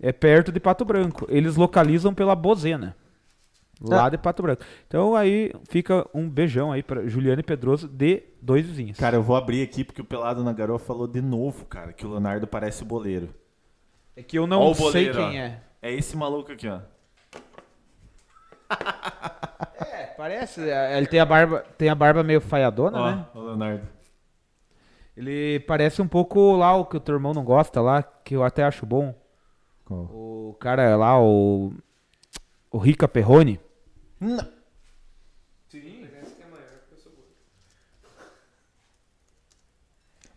é 0.02 0.11
perto 0.11 0.52
de 0.52 0.60
Pato 0.60 0.84
Branco. 0.84 1.26
Eles 1.30 1.56
localizam 1.56 2.14
pela 2.14 2.36
Bozena. 2.36 2.95
Lá 3.81 4.07
de 4.10 4.18
Pato 4.18 4.41
Branco. 4.41 4.64
Então 4.88 5.15
aí 5.15 5.52
fica 5.69 6.07
um 6.14 6.30
beijão 6.30 6.72
aí 6.72 6.81
pra 6.81 7.06
Juliane 7.07 7.43
Pedroso 7.43 7.88
de 7.88 8.23
dois 8.41 8.65
vizinhos. 8.65 8.97
Cara, 8.97 9.18
eu 9.18 9.23
vou 9.23 9.35
abrir 9.35 9.61
aqui 9.61 9.84
porque 9.84 10.02
o 10.02 10.06
Pelado 10.06 10.43
na 10.43 10.53
Garoa 10.53 10.80
falou 10.80 11.07
de 11.07 11.22
novo, 11.22 11.65
cara, 11.65 11.91
que 11.91 12.06
o 12.06 12.10
Leonardo 12.10 12.47
parece 12.47 12.84
o 12.84 12.85
boleiro. 12.85 13.34
é 14.15 14.23
que 14.23 14.38
eu 14.39 14.47
não 14.47 14.61
Ó 14.61 14.72
o 14.72 14.76
sei 14.76 15.11
boleiro, 15.11 15.18
quem 15.18 15.39
ó. 15.41 15.43
é. 15.43 15.61
É 15.81 15.93
esse 15.93 16.15
maluco 16.15 16.52
aqui, 16.52 16.68
ó. 16.69 16.80
É, 19.91 20.06
parece. 20.18 20.61
é, 20.69 20.97
Ele 20.97 21.06
tem 21.07 21.19
a 21.19 21.26
barba, 21.26 21.60
tem 21.77 21.89
a 21.89 21.95
barba 21.95 22.23
meio 22.23 22.39
falhadona, 22.41 22.97
Ó, 22.97 23.11
né? 23.11 23.26
o 23.35 23.39
Leonardo. 23.41 23.88
Ele 25.15 25.60
parece 25.61 26.02
um 26.02 26.07
pouco 26.07 26.56
lá 26.56 26.76
o 26.76 26.85
que 26.85 26.97
o 26.97 26.99
teu 26.99 27.15
irmão 27.15 27.34
não 27.34 27.43
gosta 27.43 27.81
lá, 27.81 28.02
que 28.03 28.35
eu 28.35 28.43
até 28.43 28.64
acho 28.64 28.85
bom. 28.85 29.14
Qual? 29.85 29.99
O 30.11 30.56
cara 30.60 30.95
lá, 30.95 31.22
o. 31.22 31.73
O 32.72 32.77
Rica 32.77 33.07
Perrone. 33.07 33.60
Não. 34.20 34.56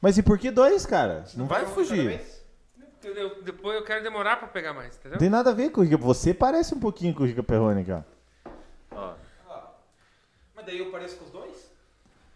Mas 0.01 0.17
e 0.17 0.23
por 0.23 0.39
que 0.39 0.51
dois, 0.51 0.87
cara? 0.87 1.25
Não 1.37 1.47
vai 1.47 1.67
fugir. 1.67 2.21
Porque 3.01 3.19
eu- 3.19 3.43
depois 3.43 3.77
eu 3.77 3.85
quero 3.85 4.03
demorar 4.03 4.37
pra 4.37 4.49
pegar 4.49 4.73
mais, 4.73 4.95
entendeu? 4.97 5.13
Não 5.13 5.19
tem 5.19 5.31
nada 5.31 5.51
a 5.51 5.55
ver 5.55 5.71
com 5.71 5.81
o 5.81 5.85
Rica. 5.85 5.97
Você 5.97 6.33
parece 6.35 6.75
um 6.75 6.81
pouquinho 6.81 7.15
com 7.15 7.23
o 7.23 7.27
Rica 7.27 7.43
Perrone, 7.43 7.85
cara. 7.85 8.07
Mas 10.55 10.67
daí 10.67 10.79
eu 10.79 10.91
pareço 10.91 11.17
com 11.17 11.25
os 11.25 11.31
dois? 11.31 11.69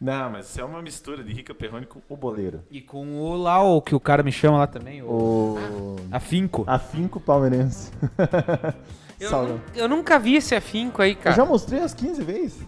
Não, 0.01 0.31
mas 0.31 0.49
isso 0.49 0.61
é 0.61 0.65
uma 0.65 0.83
mistura 0.83 1.23
de 1.23 1.33
Rica 1.33 1.55
Perrone 1.55 1.87
com 1.87 2.01
o 2.09 2.17
boleiro. 2.17 2.65
E 2.71 2.81
com 2.81 3.21
o 3.21 3.37
lá, 3.37 3.63
o 3.63 3.81
que 3.81 3.95
o 3.95 4.01
cara 4.01 4.23
me 4.25 4.33
chama 4.33 4.59
lá 4.59 4.67
também, 4.67 5.03
o. 5.03 5.07
O. 5.07 5.97
Afinco. 6.11 6.65
Afinco 6.67 7.21
palmeirense. 7.21 7.93
Eu, 9.23 9.31
Saulo. 9.31 9.55
nu- 9.55 9.61
eu 9.75 9.89
nunca 9.89 10.19
vi 10.19 10.37
esse 10.37 10.55
afinco 10.55 11.01
aí, 11.03 11.13
Eu 11.13 11.17
cara. 11.19 11.37
já 11.37 11.45
mostrei 11.45 11.81
as 11.81 11.95
15 11.95 12.23
vezes. 12.23 12.63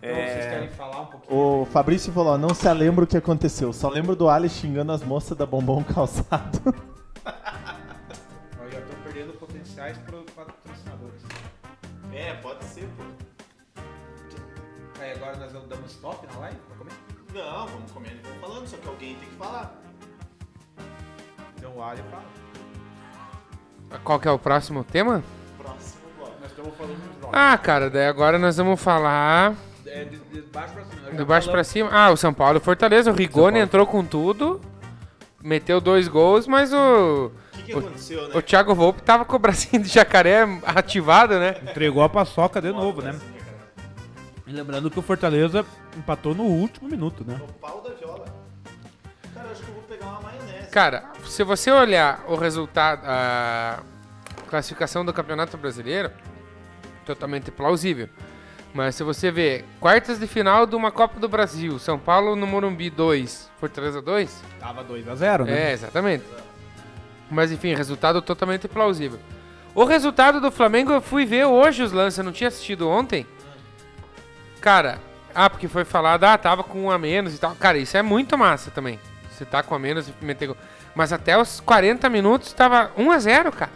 Vocês 0.00 0.44
querem 0.50 0.68
falar 0.70 1.02
um 1.02 1.06
pouquinho? 1.06 1.38
O 1.62 1.64
Fabrício 1.66 2.12
falou, 2.12 2.32
ó, 2.34 2.38
não 2.38 2.52
se 2.52 2.72
lembra 2.72 3.04
o 3.04 3.06
que 3.06 3.16
aconteceu. 3.16 3.72
Só 3.72 3.88
lembro 3.88 4.16
do 4.16 4.28
Alex 4.28 4.54
xingando 4.54 4.90
as 4.90 5.02
moças 5.04 5.38
da 5.38 5.46
Bombom 5.46 5.84
Calçado. 5.84 6.60
Eu 8.60 8.70
já 8.70 8.80
tô 8.80 8.94
perdendo 9.04 9.32
potenciais 9.34 9.96
pro 9.98 10.24
patrocinadores. 10.34 11.22
É, 12.12 12.34
pode 12.34 12.64
ser, 12.64 12.88
pô. 12.96 13.04
Aí 15.00 15.12
agora 15.12 15.36
nós 15.36 15.52
damos 15.52 15.92
stop 15.92 16.26
na 16.32 16.38
live 16.40 16.56
pra 16.66 16.76
comer? 16.76 16.92
Não, 17.32 17.66
vamos 17.68 17.90
comendo 17.92 18.16
e 18.16 18.22
vamos 18.22 18.40
falando, 18.40 18.66
só 18.66 18.76
que 18.78 18.88
alguém 18.88 19.14
tem 19.16 19.28
que 19.28 19.34
falar. 19.36 19.72
Então 21.56 21.76
o 21.76 21.82
Ali 21.82 22.02
fala. 22.10 22.24
Qual 24.04 24.18
que 24.20 24.28
é 24.28 24.30
o 24.30 24.38
próximo 24.38 24.82
tema? 24.84 25.22
Próximo 25.58 26.00
bloco. 26.18 26.32
Nós 26.40 26.50
estamos 26.50 26.74
falando 26.76 26.96
dos 26.96 27.20
jogos. 27.20 27.30
Ah, 27.32 27.56
cara, 27.58 27.88
daí 27.90 28.06
agora 28.06 28.38
nós 28.38 28.56
vamos 28.56 28.80
falar 28.80 29.54
É 29.86 30.04
de, 30.04 30.16
de 30.18 30.42
baixo 30.42 30.72
pra 30.74 30.84
cima. 30.84 31.10
De 31.12 31.24
baixo 31.24 31.50
pra 31.50 31.64
cima. 31.64 31.90
Ah, 31.92 32.10
o 32.10 32.16
São 32.16 32.32
Paulo 32.34 32.58
e 32.58 32.60
Fortaleza. 32.60 33.10
O 33.10 33.14
Rigoni 33.14 33.58
entrou 33.58 33.86
com 33.86 34.04
tudo. 34.04 34.60
Meteu 35.42 35.80
dois 35.80 36.06
gols, 36.06 36.46
mas 36.46 36.72
o, 36.72 36.76
O 37.26 37.30
que, 37.56 37.62
que 37.64 37.74
O- 37.74 37.78
aconteceu, 37.80 38.28
né? 38.28 38.36
o 38.36 38.40
Thiago 38.42 38.74
Volpe 38.76 39.02
tava 39.02 39.24
com 39.24 39.34
o 39.34 39.38
bracinho 39.40 39.82
de 39.82 39.88
jacaré 39.88 40.46
ativado, 40.64 41.34
né? 41.38 41.56
Entregou 41.68 42.02
a 42.02 42.08
paçoca 42.08 42.60
de 42.62 42.70
novo, 42.70 43.02
né? 43.02 43.18
E 44.46 44.52
lembrando 44.52 44.88
que 44.90 44.98
o 44.98 45.02
Fortaleza 45.02 45.64
empatou 45.96 46.32
no 46.34 46.44
último 46.44 46.88
minuto, 46.88 47.24
né? 47.26 47.40
O 47.42 47.52
pau 47.54 47.80
da 47.82 47.90
viola. 47.94 48.24
Cara, 50.72 51.04
se 51.26 51.44
você 51.44 51.70
olhar 51.70 52.24
o 52.26 52.34
resultado, 52.34 53.02
a 53.04 53.80
classificação 54.48 55.04
do 55.04 55.12
Campeonato 55.12 55.58
Brasileiro, 55.58 56.10
totalmente 57.04 57.50
plausível. 57.50 58.08
Mas 58.72 58.94
se 58.94 59.04
você 59.04 59.30
vê 59.30 59.66
quartas 59.78 60.18
de 60.18 60.26
final 60.26 60.64
de 60.64 60.74
uma 60.74 60.90
Copa 60.90 61.20
do 61.20 61.28
Brasil, 61.28 61.78
São 61.78 61.98
Paulo 61.98 62.34
no 62.34 62.46
Morumbi 62.46 62.88
2, 62.88 63.50
Fortaleza 63.60 64.00
2, 64.00 64.42
Tava 64.58 64.82
2x0, 64.82 65.44
né? 65.44 65.68
é, 65.68 65.72
exatamente. 65.72 66.24
Mas 67.30 67.52
enfim, 67.52 67.74
resultado 67.74 68.22
totalmente 68.22 68.66
plausível. 68.66 69.18
O 69.74 69.84
resultado 69.84 70.40
do 70.40 70.50
Flamengo 70.50 70.90
eu 70.90 71.02
fui 71.02 71.26
ver 71.26 71.44
hoje 71.44 71.82
os 71.82 71.92
lances, 71.92 72.16
eu 72.16 72.24
não 72.24 72.32
tinha 72.32 72.48
assistido 72.48 72.88
ontem. 72.88 73.26
Cara, 74.58 74.98
ah, 75.34 75.50
porque 75.50 75.68
foi 75.68 75.84
falado, 75.84 76.24
ah, 76.24 76.38
tava 76.38 76.64
com 76.64 76.84
um 76.84 76.90
a 76.90 76.98
menos 76.98 77.34
e 77.34 77.38
tal. 77.38 77.54
Cara, 77.56 77.76
isso 77.76 77.94
é 77.94 78.00
muito 78.00 78.38
massa 78.38 78.70
também. 78.70 78.98
Você 79.42 79.46
tá 79.46 79.60
com 79.60 79.74
a 79.74 79.78
menos 79.78 80.08
e 80.08 80.24
meter 80.24 80.46
gol. 80.46 80.56
Mas 80.94 81.12
até 81.12 81.36
os 81.36 81.58
40 81.58 82.08
minutos 82.08 82.52
tava 82.52 82.92
1 82.96 83.10
a 83.10 83.18
0 83.18 83.50
cara. 83.50 83.72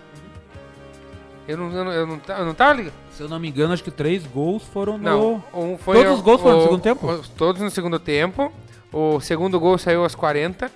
Eu 1.48 1.56
não, 1.56 1.72
eu 1.72 1.84
não, 1.84 1.92
eu 1.92 2.06
não, 2.06 2.20
eu 2.28 2.44
não 2.46 2.54
tava 2.54 2.72
ligado. 2.74 2.94
Se 3.10 3.20
eu 3.22 3.28
não 3.28 3.40
me 3.40 3.48
engano, 3.48 3.72
acho 3.72 3.82
que 3.82 3.90
três 3.90 4.24
gols 4.26 4.62
foram 4.64 4.96
no. 4.96 5.02
Não, 5.04 5.44
um 5.52 5.76
foi 5.76 5.96
Todos 5.96 6.12
o- 6.12 6.14
os 6.14 6.20
gols 6.20 6.40
foram 6.40 6.56
no 6.56 6.60
o- 6.60 6.64
segundo 6.64 6.82
tempo? 6.82 7.06
os- 7.10 7.28
todos 7.30 7.60
no 7.62 7.70
segundo 7.70 7.98
tempo. 7.98 8.52
O 8.92 9.20
segundo 9.20 9.58
gol 9.58 9.76
saiu 9.76 10.02
aos 10.04 10.14
40. 10.14 10.70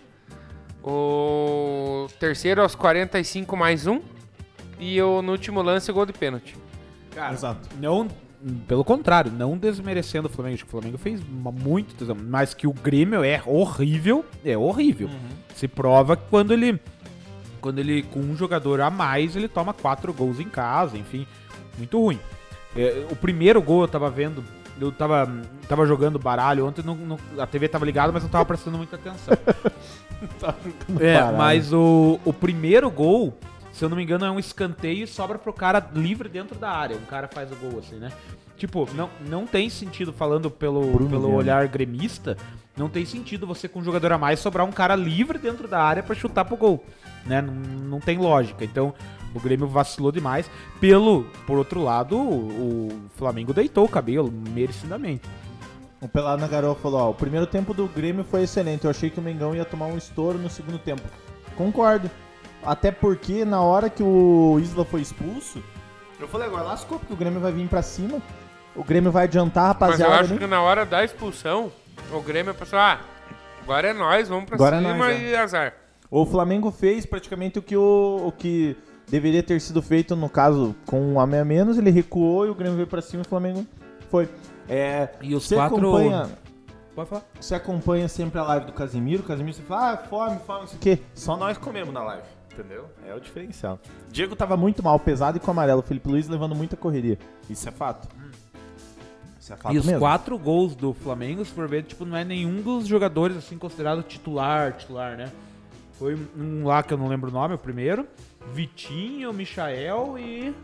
O 0.83 2.07
terceiro 2.19 2.63
aos 2.63 2.75
45 2.75 3.57
mais 3.57 3.87
um. 3.87 4.01
E 4.79 5.01
o, 5.03 5.21
no 5.23 5.33
último 5.33 5.61
lance, 5.63 5.91
o 5.91 5.95
gol 5.95 6.07
de 6.07 6.13
pênalti. 6.13 6.57
Cara, 7.15 7.33
Exato. 7.35 7.69
não. 7.79 8.09
Pelo 8.67 8.83
contrário, 8.83 9.31
não 9.31 9.59
desmerecendo 9.59 10.27
o 10.27 10.31
Flamengo. 10.31 10.55
Acho 10.55 10.65
que 10.65 10.69
o 10.69 10.73
Flamengo 10.73 10.97
fez 10.99 11.21
muito. 11.23 11.95
Mas 12.17 12.55
que 12.55 12.67
o 12.67 12.73
Grêmio 12.73 13.23
é 13.23 13.43
horrível, 13.45 14.25
é 14.45 14.57
horrível. 14.57 15.11
Se 15.55 15.69
prova 15.69 16.17
que 16.17 16.23
quando 16.31 16.53
ele. 16.53 16.81
Quando 17.61 17.79
ele, 17.79 18.03
com 18.05 18.21
um 18.21 18.35
jogador 18.35 18.81
a 18.81 18.89
mais, 18.89 19.37
ele 19.37 19.47
toma 19.49 19.75
quatro 19.75 20.13
gols 20.15 20.41
em 20.41 20.49
casa, 20.49 20.97
enfim. 20.97 21.27
Muito 21.77 21.99
ruim. 22.01 22.19
É, 22.75 23.07
o 23.11 23.17
primeiro 23.17 23.61
gol 23.61 23.83
eu 23.83 23.89
tava 23.89 24.09
vendo. 24.09 24.43
Eu 24.81 24.91
tava, 24.91 25.31
tava 25.69 25.85
jogando 25.85 26.19
baralho 26.19 26.67
ontem, 26.67 26.83
não- 26.83 26.95
não- 26.97 27.19
a 27.39 27.47
TV 27.47 27.69
tava 27.69 27.85
ligada, 27.85 28.11
mas 28.11 28.23
não 28.23 28.31
tava 28.31 28.47
prestando 28.47 28.79
muita 28.79 28.97
atenção. 28.97 29.37
É, 31.01 31.33
mas 31.37 31.73
o, 31.73 32.19
o 32.25 32.33
primeiro 32.33 32.91
gol, 32.91 33.37
se 33.81 33.85
eu 33.87 33.89
não 33.89 33.97
me 33.97 34.03
engano, 34.03 34.27
é 34.27 34.31
um 34.31 34.39
escanteio 34.39 35.05
e 35.05 35.07
sobra 35.07 35.39
pro 35.39 35.55
cara 35.55 35.83
livre 35.95 36.29
dentro 36.29 36.55
da 36.59 36.71
área. 36.71 36.99
Um 36.99 37.07
cara 37.07 37.27
faz 37.27 37.51
o 37.51 37.57
gol 37.57 37.79
assim, 37.79 37.95
né? 37.95 38.13
Tipo, 38.55 38.87
não, 38.93 39.09
não 39.27 39.47
tem 39.47 39.71
sentido, 39.71 40.13
falando 40.13 40.51
pelo, 40.51 40.83
Bruno 40.83 41.09
pelo 41.09 41.23
Viana. 41.23 41.39
olhar 41.39 41.67
gremista, 41.67 42.37
não 42.77 42.91
tem 42.91 43.07
sentido 43.07 43.47
você 43.47 43.67
com 43.67 43.79
um 43.79 43.83
jogador 43.83 44.13
a 44.13 44.19
mais 44.19 44.39
sobrar 44.39 44.67
um 44.67 44.71
cara 44.71 44.95
livre 44.95 45.39
dentro 45.39 45.67
da 45.67 45.83
área 45.83 46.03
pra 46.03 46.15
chutar 46.15 46.45
pro 46.45 46.59
gol. 46.59 46.85
Né? 47.25 47.41
Não, 47.41 47.55
não 47.55 48.01
tem 48.01 48.19
lógica. 48.19 48.67
Então, 48.67 48.93
o 49.35 49.41
Grêmio 49.41 49.67
vacilou 49.67 50.13
demais. 50.13 50.51
Pelo, 50.79 51.25
por 51.47 51.57
outro 51.57 51.83
lado, 51.83 52.19
o, 52.19 52.89
o 52.89 53.11
Flamengo 53.17 53.55
deitou 53.55 53.87
o 53.87 53.89
cabelo, 53.89 54.31
merecidamente. 54.31 55.27
O 56.03 56.07
Pelado 56.07 56.43
na 56.43 56.49
Garoa 56.49 56.75
falou, 56.75 57.01
ó, 57.01 57.11
o 57.13 57.15
primeiro 57.15 57.47
tempo 57.47 57.73
do 57.73 57.87
Grêmio 57.87 58.25
foi 58.25 58.43
excelente. 58.43 58.85
Eu 58.85 58.91
achei 58.91 59.09
que 59.09 59.19
o 59.19 59.23
Mengão 59.23 59.55
ia 59.55 59.65
tomar 59.65 59.87
um 59.87 59.97
estouro 59.97 60.37
no 60.37 60.51
segundo 60.51 60.79
tempo. 60.79 61.01
Concordo. 61.57 62.11
Até 62.65 62.91
porque 62.91 63.45
na 63.45 63.63
hora 63.63 63.89
que 63.89 64.03
o 64.03 64.59
Isla 64.61 64.85
foi 64.85 65.01
expulso, 65.01 65.63
eu 66.19 66.29
falei, 66.29 66.47
agora 66.47 66.65
lascou, 66.65 66.99
porque 66.99 67.13
o 67.13 67.17
Grêmio 67.17 67.41
vai 67.41 67.53
vir 67.53 67.67
pra 67.69 67.81
cima. 67.83 68.21
O 68.77 68.85
Grêmio 68.85 69.11
vai 69.11 69.25
adiantar, 69.25 69.75
Mas 69.81 69.99
eu 69.99 70.07
rapaziada. 70.07 70.15
acho 70.25 70.33
né? 70.35 70.39
que 70.39 70.47
na 70.47 70.61
hora 70.63 70.85
da 70.85 71.03
expulsão, 71.03 71.73
o 72.13 72.21
Grêmio 72.21 72.55
pensou, 72.55 72.79
ah, 72.79 73.01
agora 73.63 73.89
é 73.89 73.93
nós, 73.93 74.29
vamos 74.29 74.45
pra 74.45 74.55
Agora 74.57 74.77
é 74.77 74.81
cima 74.81 74.95
nós, 74.95 75.21
e 75.23 75.35
azar. 75.35 75.75
O 76.11 76.27
Flamengo 76.27 76.71
fez 76.71 77.07
praticamente 77.07 77.59
o 77.59 77.63
que, 77.63 77.77
o, 77.77 78.25
o 78.27 78.33
que 78.33 78.77
deveria 79.09 79.43
ter 79.43 79.61
sido 79.61 79.81
feito, 79.81 80.15
no 80.15 80.29
caso, 80.29 80.75
com 80.87 81.01
um 81.01 81.19
a 81.21 81.27
meia 81.27 81.45
menos. 81.45 81.79
Ele 81.79 81.91
recuou 81.91 82.47
e 82.47 82.51
o 82.51 82.55
Grêmio 82.55 82.77
veio 82.77 82.87
pra 82.87 83.01
cima 83.01 83.23
e 83.23 83.27
o 83.27 83.29
Flamengo 83.29 83.67
foi. 84.11 84.29
É, 84.69 85.09
E 85.23 85.35
os 85.35 85.45
você 85.47 85.55
quatro- 85.57 85.79
acompanha... 85.79 86.29
Pode 86.95 87.09
falar. 87.09 87.23
Você 87.41 87.55
acompanha 87.55 88.09
sempre 88.09 88.39
a 88.41 88.43
live 88.43 88.67
do 88.67 88.73
Casimiro, 88.73 89.23
o 89.23 89.27
Casimiro 89.27 89.57
você 89.57 89.63
fala, 89.63 89.93
ah, 89.93 89.97
fome, 89.97 90.39
fome, 90.47 90.61
não 90.61 90.67
sei 90.67 90.77
o 90.77 90.81
quê. 90.81 90.99
Só 91.15 91.37
nós 91.37 91.57
comemos 91.57 91.95
na 91.95 92.03
live, 92.03 92.23
entendeu? 92.53 92.87
É 93.07 93.15
o 93.15 93.21
diferencial. 93.21 93.79
Diego 94.11 94.35
tava 94.37 94.57
muito 94.57 94.83
mal, 94.83 94.99
pesado 94.99 95.37
e 95.37 95.41
com 95.41 95.51
amarelo. 95.51 95.83
Felipe 95.83 96.09
Luiz 96.09 96.29
levando 96.29 96.55
muita 96.55 96.77
correria. 96.77 97.19
Isso 97.49 97.69
é 97.69 97.73
fato. 97.73 98.09
Isso 99.39 99.53
é 99.53 99.57
fato 99.57 99.75
E 99.75 99.79
os 99.79 99.87
mesmo. 99.87 100.01
quatro 100.01 100.39
gols 100.39 100.75
do 100.75 100.93
Flamengo, 100.93 101.45
se 101.45 101.53
for 101.53 101.67
ver, 101.69 101.85
tipo, 101.85 102.05
não 102.05 102.17
é 102.17 102.25
nenhum 102.25 102.61
dos 102.61 102.87
jogadores 102.87 103.37
assim 103.37 103.57
considerado 103.59 104.03
titular, 104.03 104.73
titular, 104.75 105.17
né? 105.17 105.31
Foi 105.99 106.19
um 106.37 106.65
lá 106.67 106.83
que 106.83 106.93
eu 106.95 106.99
não 106.99 107.09
lembro 107.09 107.31
o 107.31 107.33
nome, 107.33 107.55
o 107.55 107.59
primeiro. 107.59 108.07
Vitinho, 108.55 109.33
Michael 109.33 110.19
e. 110.19 110.55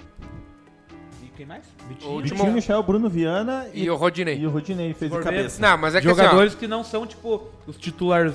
E 1.37 1.41
quem 1.41 1.47
mais? 1.47 1.65
Vitinho. 1.89 2.13
O 2.17 2.23
Vitinho, 2.23 2.53
Michel, 2.53 2.83
Bruno 2.83 3.11
Viana 3.11 3.67
E, 3.75 3.91
o 3.91 3.95
Rodinei. 3.95 4.39
e 4.39 4.47
o 4.47 4.51
Rodinei 4.51 4.95
fez 4.95 5.11
de 5.11 5.17
For 5.19 5.23
ver- 5.25 5.31
cabeça. 5.37 5.61
Não, 5.61 5.77
mas 5.77 5.95
é 5.95 6.01
que 6.01 6.09
assim, 6.09 6.19
ó, 6.19 6.25
Jogadores 6.25 6.55
que 6.55 6.67
não 6.67 6.83
são, 6.83 7.07
tipo, 7.07 7.47
os 7.67 7.77
titulares, 7.77 8.33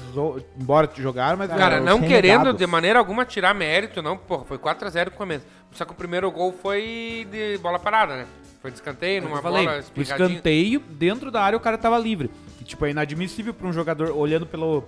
embora 0.60 0.88
jogaram, 0.98 1.38
mas. 1.38 1.49
Cara, 1.49 1.80
não 1.80 1.99
querendo 1.99 2.22
renegados. 2.40 2.57
de 2.60 2.68
maneira 2.68 2.99
alguma 2.99 3.26
tirar 3.26 3.56
mérito, 3.56 4.02
não. 4.03 4.15
Porra, 4.15 4.45
foi 4.45 4.57
4x0 4.60 5.06
no 5.06 5.11
começo. 5.11 5.45
Só 5.72 5.84
que 5.84 5.91
o 5.91 5.95
primeiro 5.95 6.30
gol 6.32 6.53
foi 6.53 7.28
de 7.32 7.57
bola 7.57 7.80
parada, 7.80 8.18
né? 8.18 8.26
Foi 8.61 8.69
de 8.69 8.78
escanteio, 8.78 9.22
Como 9.23 9.30
numa 9.34 9.40
eu 9.40 9.44
falei, 9.44 9.65
bola 9.65 9.84
o 9.98 10.02
escanteio, 10.02 10.80
dentro 10.91 11.32
da 11.32 11.41
área 11.41 11.57
o 11.57 11.60
cara 11.60 11.78
tava 11.80 11.98
livre. 11.98 12.30
E, 12.60 12.64
tipo, 12.64 12.86
é 12.86 12.91
inadmissível 12.91 13.53
pra 13.56 13.68
um 13.68 13.73
jogador, 13.73 14.11
olhando 14.15 14.45
pelo, 14.45 14.84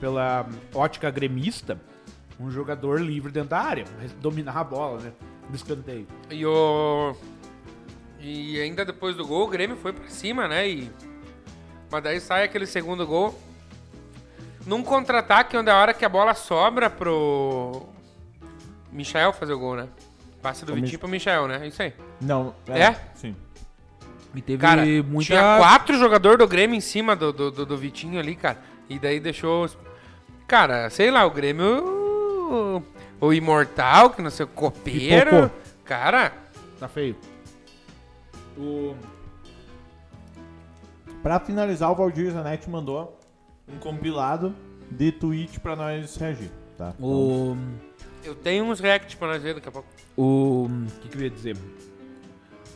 pela 0.00 0.46
ótica 0.74 1.10
gremista, 1.10 1.78
um 2.40 2.50
jogador 2.50 3.00
livre 3.02 3.30
dentro 3.30 3.50
da 3.50 3.58
área, 3.58 3.84
dominar 4.22 4.56
a 4.56 4.64
bola, 4.64 5.00
né? 5.00 5.12
Do 5.50 5.56
escanteio. 5.56 6.06
E 6.30 6.44
o. 6.46 7.14
E 8.20 8.60
ainda 8.60 8.84
depois 8.84 9.16
do 9.16 9.26
gol, 9.26 9.44
o 9.44 9.48
Grêmio 9.48 9.76
foi 9.76 9.92
pra 9.92 10.08
cima, 10.08 10.48
né? 10.48 10.68
E... 10.68 10.90
Mas 11.90 12.02
daí 12.02 12.20
sai 12.20 12.44
aquele 12.44 12.66
segundo 12.66 13.06
gol. 13.06 13.38
Num 14.66 14.82
contra-ataque, 14.82 15.56
onde 15.56 15.70
a 15.70 15.76
hora 15.76 15.94
que 15.94 16.04
a 16.04 16.08
bola 16.08 16.34
sobra 16.34 16.90
pro. 16.90 17.86
Michael 18.92 19.32
fazer 19.32 19.52
o 19.52 19.58
gol, 19.58 19.76
né? 19.76 19.88
Passe 20.42 20.64
do 20.64 20.72
O 20.72 20.74
Vitinho 20.74 20.92
Mich- 20.92 20.98
pro 20.98 21.08
Michael, 21.08 21.48
né? 21.48 21.66
Isso 21.66 21.82
aí. 21.82 21.92
Não. 22.20 22.54
É? 22.68 22.94
Sim. 23.14 23.34
E 24.34 24.42
teve 24.42 24.60
Cara, 24.60 24.84
muita... 25.06 25.24
tinha 25.26 25.56
quatro 25.58 25.96
jogadores 25.98 26.38
do 26.38 26.46
Grêmio 26.46 26.76
em 26.76 26.80
cima 26.80 27.16
do, 27.16 27.32
do, 27.32 27.50
do, 27.50 27.66
do 27.66 27.76
Vitinho 27.78 28.18
ali, 28.20 28.36
cara. 28.36 28.58
E 28.88 28.98
daí 28.98 29.20
deixou. 29.20 29.68
Cara, 30.46 30.90
sei 30.90 31.10
lá, 31.10 31.24
o 31.24 31.30
Grêmio. 31.30 31.96
O, 33.20 33.26
o 33.26 33.32
Imortal, 33.32 34.10
que 34.10 34.22
não 34.22 34.30
sei, 34.30 34.44
o 34.44 34.48
Copeiro. 34.48 35.30
Pipocou. 35.30 35.50
Cara, 35.84 36.32
Tá 36.78 36.86
feio. 36.88 37.16
O... 38.58 38.94
Pra 41.22 41.38
finalizar, 41.40 41.90
o 41.90 41.94
Valdir 41.94 42.30
Zanetti 42.32 42.68
mandou 42.68 43.18
um 43.68 43.78
compilado 43.78 44.54
de 44.90 45.12
tweet 45.12 45.60
pra 45.60 45.76
nós 45.76 46.16
reagir, 46.16 46.50
tá? 46.76 46.94
O... 47.00 47.56
eu 48.24 48.34
tenho 48.34 48.64
uns 48.64 48.80
react 48.80 49.16
pra 49.16 49.28
nós 49.28 49.42
ver 49.42 49.54
daqui 49.54 49.68
a 49.68 49.72
pouco. 49.72 49.88
O. 50.16 50.66
O 50.66 51.00
que, 51.00 51.08
que 51.08 51.18
eu 51.18 51.22
ia 51.22 51.30
dizer? 51.30 51.56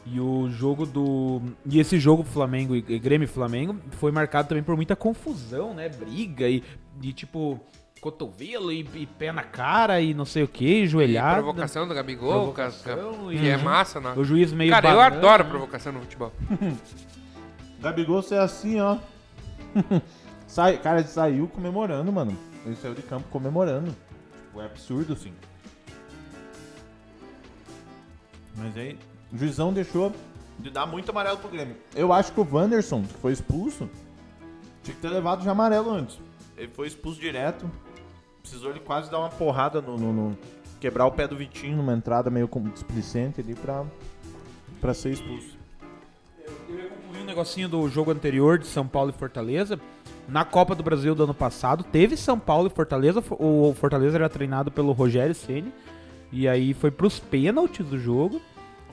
E 0.04 0.20
o 0.20 0.48
jogo 0.50 0.84
do. 0.84 1.40
E 1.64 1.78
esse 1.78 1.98
jogo 1.98 2.24
Flamengo 2.24 2.74
e 2.74 2.98
Grêmio 2.98 3.28
Flamengo 3.28 3.76
foi 3.92 4.10
marcado 4.10 4.48
também 4.48 4.62
por 4.62 4.74
muita 4.76 4.96
confusão, 4.96 5.72
né? 5.72 5.88
Briga 5.88 6.48
e, 6.48 6.62
e 7.00 7.12
tipo, 7.12 7.60
cotovelo 8.02 8.72
e, 8.72 8.80
e 8.94 9.06
pé 9.06 9.30
na 9.30 9.44
cara 9.44 10.00
e 10.00 10.12
não 10.12 10.24
sei 10.24 10.42
o 10.42 10.48
que, 10.48 10.82
E 10.82 10.86
joelhada. 10.88 11.36
provocação 11.40 11.86
do 11.86 11.94
Gabigol, 11.94 12.52
ca- 12.52 12.64
ca- 12.64 12.96
Provocação 12.96 13.28
que 13.30 13.48
é 13.48 13.56
massa, 13.56 14.00
né? 14.00 14.12
O 14.16 14.24
juiz 14.24 14.52
meio 14.52 14.70
Cara, 14.72 14.90
eu 14.90 15.00
adoro 15.00 15.44
provocação 15.44 15.92
no 15.92 16.00
futebol. 16.00 16.32
Gabigol 17.80 18.20
ser 18.20 18.40
assim, 18.40 18.80
ó. 18.80 18.98
Sai, 20.48 20.76
cara, 20.78 20.98
ele 20.98 21.08
saiu 21.08 21.46
comemorando, 21.48 22.12
mano. 22.12 22.36
Ele 22.66 22.74
saiu 22.76 22.92
de 22.94 23.02
campo 23.02 23.26
comemorando. 23.30 23.94
Tipo, 24.48 24.60
é 24.60 24.66
absurdo, 24.66 25.12
assim. 25.14 25.32
Mas 28.56 28.76
aí, 28.76 28.98
o 29.32 29.38
juizão 29.38 29.72
deixou 29.72 30.12
de 30.58 30.70
dar 30.70 30.86
muito 30.86 31.10
amarelo 31.10 31.38
pro 31.38 31.48
Grêmio. 31.48 31.76
Eu 31.94 32.12
acho 32.12 32.32
que 32.32 32.40
o 32.40 32.46
Wanderson, 32.52 33.02
que 33.02 33.14
foi 33.14 33.32
expulso, 33.32 33.88
tinha 34.82 34.94
que 34.94 35.00
ter 35.00 35.08
levado 35.08 35.42
já 35.42 35.52
amarelo 35.52 35.90
antes. 35.90 36.18
Ele 36.56 36.68
foi 36.74 36.86
expulso 36.86 37.18
direto. 37.20 37.70
Precisou 38.42 38.70
ele 38.70 38.80
quase 38.80 39.10
dar 39.10 39.18
uma 39.20 39.28
porrada 39.28 39.80
no, 39.80 39.96
no- 39.96 40.12
no- 40.12 40.38
Quebrar 40.80 41.06
o 41.06 41.12
pé 41.12 41.28
do 41.28 41.36
Vitinho 41.36 41.76
numa 41.76 41.92
entrada 41.92 42.28
meio 42.28 42.48
com- 42.48 42.60
displicente 42.68 43.40
ali 43.40 43.54
pra, 43.54 43.84
pra 44.80 44.92
ser 44.92 45.10
expulso. 45.10 45.56
Eu 46.68 46.76
ia 46.76 46.88
concluir 46.88 47.22
um 47.22 47.24
negocinho 47.24 47.68
do 47.68 47.88
jogo 47.88 48.10
anterior 48.10 48.58
de 48.58 48.66
São 48.66 48.84
Paulo 48.86 49.10
e 49.10 49.12
Fortaleza. 49.12 49.78
Na 50.28 50.44
Copa 50.44 50.74
do 50.74 50.82
Brasil 50.82 51.14
do 51.14 51.22
ano 51.22 51.34
passado, 51.34 51.84
teve 51.84 52.16
São 52.16 52.36
Paulo 52.36 52.66
e 52.66 52.70
Fortaleza. 52.70 53.22
O 53.30 53.72
Fortaleza 53.78 54.16
era 54.16 54.28
treinado 54.28 54.72
pelo 54.72 54.90
Rogério 54.92 55.34
Ceni 55.36 55.72
E 56.32 56.48
aí 56.48 56.74
foi 56.74 56.90
pros 56.90 57.20
pênaltis 57.20 57.86
do 57.86 57.96
jogo. 57.98 58.40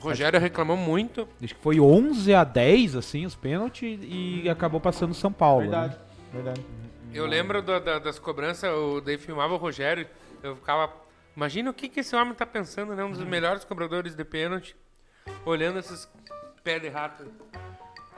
Rogério 0.04 0.38
reclamou 0.38 0.76
muito. 0.76 1.26
Acho 1.42 1.54
que 1.56 1.60
foi 1.60 1.80
11 1.80 2.32
a 2.32 2.44
10, 2.44 2.94
assim, 2.94 3.26
os 3.26 3.34
pênaltis. 3.34 3.98
E 4.02 4.48
acabou 4.48 4.80
passando 4.80 5.12
São 5.12 5.32
Paulo. 5.32 5.62
Verdade, 5.62 5.94
né? 5.94 6.00
verdade. 6.32 6.60
Eu 7.12 7.26
lembro 7.26 7.60
da- 7.60 7.78
da- 7.78 7.98
das 7.98 8.18
cobranças, 8.18 8.64
eu 8.64 9.00
daí 9.00 9.18
filmava 9.18 9.54
o 9.54 9.56
Rogério, 9.56 10.06
eu 10.42 10.54
ficava. 10.56 10.92
Imagina 11.36 11.70
o 11.70 11.74
que, 11.74 11.88
que 11.88 12.00
esse 12.00 12.14
homem 12.14 12.34
tá 12.34 12.46
pensando, 12.46 12.94
né? 12.94 13.02
Um 13.04 13.10
dos 13.12 13.24
melhores 13.24 13.64
cobradores 13.64 14.14
de 14.14 14.24
pênalti. 14.24 14.76
Olhando 15.44 15.78
esses 15.78 16.08
pés 16.62 16.80
de 16.82 16.88
rato. 16.88 17.24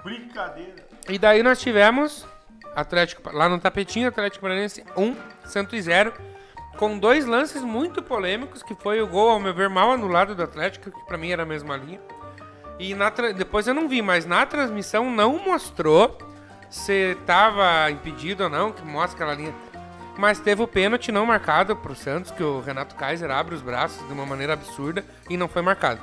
Brincadeira. 0.02 0.86
E 1.08 1.18
daí 1.18 1.42
nós 1.42 1.60
tivemos 1.60 2.26
Atlético 2.74 3.30
lá 3.32 3.48
no 3.48 3.58
tapetinho, 3.58 4.08
Atlético 4.08 4.42
Paranaense 4.42 4.84
1, 4.96 5.16
Santos 5.44 5.80
0, 5.84 6.12
com 6.76 6.98
dois 6.98 7.26
lances 7.26 7.62
muito 7.62 8.02
polêmicos, 8.02 8.62
que 8.62 8.74
foi 8.74 9.00
o 9.00 9.06
gol, 9.06 9.30
ao 9.30 9.38
meu 9.40 9.54
ver, 9.54 9.68
mal 9.68 9.90
anulado 9.92 10.34
do 10.34 10.42
Atlético, 10.42 10.90
que 10.90 11.06
pra 11.06 11.16
mim 11.18 11.30
era 11.30 11.42
a 11.42 11.46
mesma 11.46 11.76
linha. 11.76 12.00
E 12.78 12.94
depois 13.36 13.66
eu 13.68 13.74
não 13.74 13.88
vi, 13.88 14.02
mas 14.02 14.24
na 14.26 14.44
transmissão 14.46 15.08
não 15.10 15.38
mostrou 15.38 16.18
se 16.72 17.16
tava 17.26 17.90
impedido 17.90 18.44
ou 18.44 18.50
não, 18.50 18.72
que 18.72 18.82
mostra 18.82 19.14
aquela 19.14 19.34
linha. 19.34 19.54
Mas 20.16 20.40
teve 20.40 20.62
o 20.62 20.66
pênalti 20.66 21.12
não 21.12 21.26
marcado 21.26 21.76
pro 21.76 21.94
Santos, 21.94 22.30
que 22.30 22.42
o 22.42 22.60
Renato 22.60 22.94
Kaiser 22.94 23.30
abre 23.30 23.54
os 23.54 23.60
braços 23.62 24.04
de 24.06 24.12
uma 24.12 24.24
maneira 24.26 24.54
absurda 24.54 25.04
e 25.28 25.36
não 25.36 25.48
foi 25.48 25.60
marcado. 25.62 26.00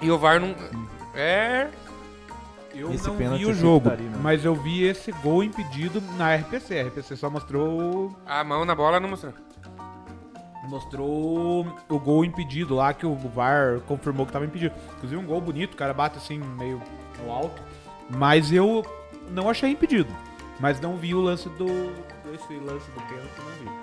E 0.00 0.10
o 0.10 0.18
VAR 0.18 0.40
não. 0.40 0.54
É. 1.14 1.68
Eu 2.74 2.92
Esse 2.92 3.06
não 3.06 3.16
pênalti 3.16 3.40
vi 3.40 3.46
o 3.46 3.50
eu 3.50 3.54
jogo, 3.54 3.88
né? 3.90 4.18
mas 4.20 4.44
eu 4.44 4.54
vi 4.54 4.82
esse 4.82 5.12
gol 5.12 5.44
impedido 5.44 6.02
na 6.16 6.34
RPC. 6.34 6.80
A 6.80 6.84
RPC 6.88 7.16
só 7.16 7.28
mostrou 7.30 8.16
A 8.26 8.42
mão 8.42 8.64
na 8.64 8.74
bola 8.74 8.98
não 8.98 9.10
mostrou. 9.10 9.32
mostrou 10.68 11.66
o 11.88 11.98
gol 11.98 12.24
impedido 12.24 12.74
lá 12.74 12.92
que 12.94 13.04
o 13.06 13.14
VAR 13.14 13.80
confirmou 13.86 14.24
que 14.26 14.30
estava 14.30 14.44
impedido. 14.46 14.74
Inclusive 14.96 15.20
um 15.20 15.26
gol 15.26 15.40
bonito, 15.40 15.74
o 15.74 15.76
cara 15.76 15.92
bate 15.92 16.16
assim 16.18 16.38
meio 16.38 16.80
no 17.22 17.30
alto. 17.30 17.62
Mas 18.08 18.50
eu 18.52 18.82
não 19.30 19.48
achei 19.50 19.70
impedido. 19.70 20.10
Mas 20.60 20.80
não 20.80 20.96
vi 20.96 21.14
o 21.14 21.20
lance 21.20 21.48
do 21.50 21.66
esse 22.32 22.54
lance 22.54 22.90
do 22.92 23.00
pênalti, 23.02 23.32
não 23.38 23.72
vi. 23.72 23.82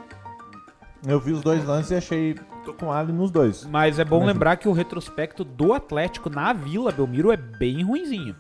Eu 1.11 1.20
vi 1.20 1.32
os 1.34 1.41
dois 1.41 1.64
lances 1.66 1.91
e 1.91 1.95
achei. 1.95 2.36
Tô 2.66 2.74
com 2.74 2.91
Ali 2.91 3.11
nos 3.14 3.32
dois. 3.32 3.64
Mas 3.66 3.99
é 3.99 4.06
bom 4.06 4.20
Mas- 4.20 4.28
lembrar 4.28 4.57
que 4.57 4.68
o 4.68 4.72
retrospecto 4.74 5.44
do 5.44 5.74
Atlético 5.74 6.30
na 6.30 6.52
Vila 6.53 6.91
Belmiro 6.91 7.32
é 7.32 7.38
bem 7.38 7.84
ruinzinho. 7.84 8.36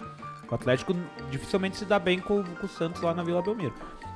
O 0.49 0.55
Atlético 0.55 0.95
dificilmente 1.29 1.77
se 1.77 1.85
dá 1.85 1.99
bem 1.99 2.19
com, 2.19 2.43
com 2.43 2.65
o 2.65 2.69
Santos 2.69 3.01
lá 3.01 3.13
na 3.13 3.23
Vila 3.23 3.41
Belmiro. 3.41 3.73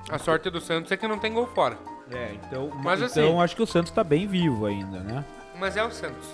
A 0.10 0.18
sorte 0.18 0.50
do 0.50 0.60
Santos 0.60 0.92
é 0.92 0.98
que 0.98 1.08
não 1.08 1.20
tem 1.20 1.32
gol 1.32 1.48
fora. 1.48 1.78
É, 2.12 2.34
então, 2.34 2.70
Mas 2.84 3.02
então 3.02 3.06
assim- 3.06 3.40
acho 3.42 3.56
que 3.56 3.62
o 3.62 3.68
Santos 3.68 3.92
tá 3.92 4.04
bem 4.04 4.28
vivo 4.28 4.66
ainda, 4.66 5.00
né? 5.00 5.24
Mas 5.60 5.78
é 5.78 5.84
o 5.84 5.92
Santos. 5.92 6.28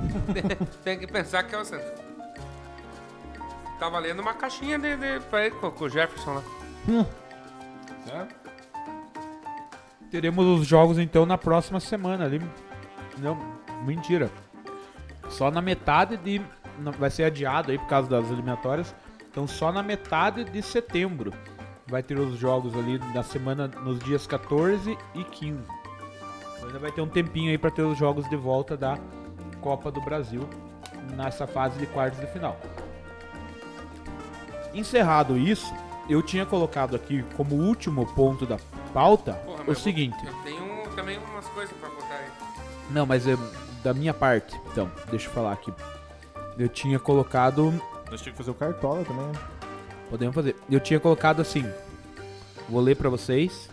tem 0.84 0.98
que 0.98 1.06
pensar 1.06 1.42
que 1.44 1.54
é 1.54 1.58
o 1.58 1.64
Santos. 1.64 1.90
Tá 3.80 3.88
valendo 3.88 4.20
uma 4.20 4.34
caixinha 4.34 4.78
de, 4.78 4.94
de, 4.94 5.20
pra 5.30 5.46
ele, 5.46 5.54
com, 5.54 5.70
com 5.70 5.84
o 5.84 5.88
Jefferson 5.88 6.34
lá. 6.34 6.42
Teremos 10.10 10.44
os 10.44 10.66
jogos 10.66 10.98
então 10.98 11.24
na 11.24 11.38
próxima 11.38 11.80
semana 11.80 12.26
ali. 12.26 12.42
Não, 13.18 13.38
mentira. 13.86 14.30
Só 15.30 15.50
na 15.50 15.62
metade 15.62 16.18
de. 16.18 16.42
não, 16.78 16.92
Vai 16.92 17.10
ser 17.10 17.24
adiado 17.24 17.70
aí 17.70 17.78
por 17.78 17.86
causa 17.86 18.06
das 18.06 18.30
eliminatórias. 18.30 18.94
Então 19.30 19.48
só 19.48 19.72
na 19.72 19.82
metade 19.82 20.44
de 20.44 20.60
setembro 20.60 21.32
vai 21.86 22.02
ter 22.02 22.18
os 22.18 22.38
jogos 22.38 22.76
ali 22.76 22.98
na 23.14 23.22
semana 23.22 23.66
nos 23.66 23.98
dias 24.00 24.26
14 24.26 24.98
e 25.14 25.24
15. 25.24 25.58
Então 26.56 26.66
ainda 26.66 26.78
vai 26.78 26.92
ter 26.92 27.00
um 27.00 27.08
tempinho 27.08 27.50
aí 27.50 27.56
para 27.56 27.70
ter 27.70 27.82
os 27.82 27.96
jogos 27.96 28.28
de 28.28 28.36
volta 28.36 28.76
da 28.76 28.98
Copa 29.62 29.90
do 29.90 30.02
Brasil 30.02 30.46
nessa 31.16 31.46
fase 31.46 31.78
de 31.78 31.86
quartos 31.86 32.20
de 32.20 32.26
final. 32.26 32.58
Encerrado 34.72 35.36
isso, 35.36 35.72
eu 36.08 36.22
tinha 36.22 36.46
colocado 36.46 36.96
aqui 36.96 37.24
como 37.36 37.54
último 37.56 38.06
ponto 38.14 38.46
da 38.46 38.58
pauta 38.92 39.34
Porra, 39.34 39.64
o 39.66 39.74
seguinte. 39.74 40.16
Eu 40.24 40.34
tenho 40.42 40.88
também 40.96 41.18
umas 41.18 41.46
coisas 41.48 41.76
pra 41.78 41.88
botar 41.88 42.14
aí. 42.14 42.30
Não, 42.90 43.06
mas 43.06 43.26
é 43.26 43.36
da 43.82 43.94
minha 43.94 44.12
parte, 44.12 44.58
então, 44.70 44.90
deixa 45.10 45.28
eu 45.28 45.32
falar 45.32 45.52
aqui. 45.52 45.72
Eu 46.58 46.68
tinha 46.68 46.98
colocado. 46.98 47.72
Nós 48.10 48.20
tínhamos 48.20 48.24
que 48.24 48.32
fazer 48.32 48.50
o 48.50 48.54
Cartola 48.54 49.04
também, 49.04 49.26
né? 49.26 49.32
Podemos 50.10 50.34
fazer. 50.34 50.56
Eu 50.68 50.80
tinha 50.80 50.98
colocado 50.98 51.40
assim. 51.40 51.64
Vou 52.68 52.80
ler 52.80 52.96
pra 52.96 53.08
vocês. 53.08 53.70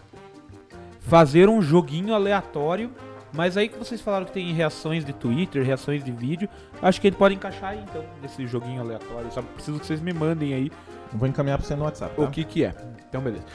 Fazer 1.01 1.49
um 1.49 1.61
joguinho 1.61 2.13
aleatório. 2.13 2.91
Mas 3.33 3.57
aí 3.57 3.67
que 3.67 3.77
vocês 3.77 4.01
falaram 4.01 4.25
que 4.25 4.31
tem 4.31 4.51
reações 4.53 5.03
de 5.03 5.13
Twitter, 5.13 5.63
reações 5.63 6.03
de 6.03 6.11
vídeo. 6.11 6.49
Acho 6.81 6.99
que 7.01 7.07
ele 7.07 7.15
pode 7.15 7.35
encaixar 7.35 7.71
aí 7.71 7.79
então, 7.79 8.03
nesse 8.21 8.47
joguinho 8.47 8.81
aleatório. 8.81 9.31
Só 9.31 9.41
preciso 9.41 9.79
que 9.79 9.85
vocês 9.85 10.01
me 10.01 10.13
mandem 10.13 10.53
aí 10.53 10.71
Eu 11.11 11.19
vou 11.19 11.27
encaminhar 11.27 11.57
pra 11.57 11.67
você 11.67 11.75
no 11.75 11.83
WhatsApp. 11.83 12.15
Tá? 12.15 12.21
o 12.21 12.31
que 12.31 12.43
que 12.43 12.63
é. 12.63 12.73
Então, 13.07 13.21
beleza. 13.21 13.45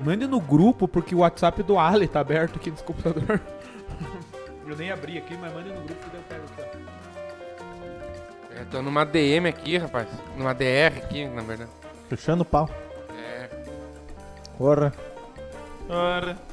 Mande 0.00 0.26
no 0.26 0.40
grupo, 0.40 0.88
porque 0.88 1.14
o 1.14 1.18
WhatsApp 1.18 1.62
do 1.62 1.78
Ali 1.78 2.08
tá 2.08 2.20
aberto 2.20 2.56
aqui 2.56 2.70
nesse 2.70 2.82
computador. 2.82 3.40
eu 4.66 4.76
nem 4.76 4.90
abri 4.90 5.18
aqui, 5.18 5.36
mas 5.36 5.52
mande 5.52 5.68
no 5.68 5.82
grupo 5.82 6.10
que 6.10 6.16
eu 6.16 6.22
pego 6.22 6.44
aqui, 6.44 6.84
ó. 6.86 8.60
É, 8.60 8.64
tô 8.64 8.82
numa 8.82 9.04
DM 9.04 9.48
aqui, 9.48 9.76
rapaz. 9.76 10.08
Numa 10.36 10.54
DR 10.54 10.96
aqui, 10.96 11.26
na 11.26 11.42
verdade. 11.42 11.70
Fechando 12.08 12.42
o 12.42 12.46
pau. 12.46 12.68
É. 13.10 13.48
Porra. 14.56 14.92
Porra. 15.86 16.49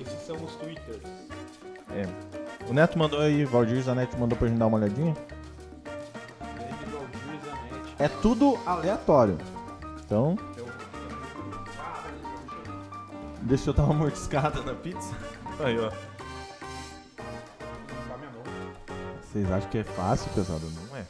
Esses 0.00 0.26
são 0.26 0.36
os 0.36 0.54
Twitters. 0.56 1.02
É. 1.90 2.06
O 2.68 2.72
Neto 2.72 2.98
mandou 2.98 3.20
aí, 3.20 3.44
Valdir 3.44 3.82
Zanetti 3.82 4.16
mandou 4.16 4.38
pra 4.38 4.46
gente 4.46 4.58
dar 4.58 4.66
uma 4.66 4.78
olhadinha. 4.78 5.14
É 7.98 8.08
tudo 8.08 8.58
aleatório. 8.64 9.38
Então. 10.04 10.38
Deixa 13.42 13.70
eu 13.70 13.74
dar 13.74 13.84
uma 13.84 13.94
mordiscada 13.94 14.62
na 14.62 14.74
pizza. 14.74 15.16
Aí, 15.64 15.78
ó. 15.78 15.90
Vocês 19.22 19.50
acham 19.50 19.70
que 19.70 19.78
é 19.78 19.84
fácil, 19.84 20.30
pesado? 20.32 20.70
Não 20.70 20.96
é. 20.96 21.04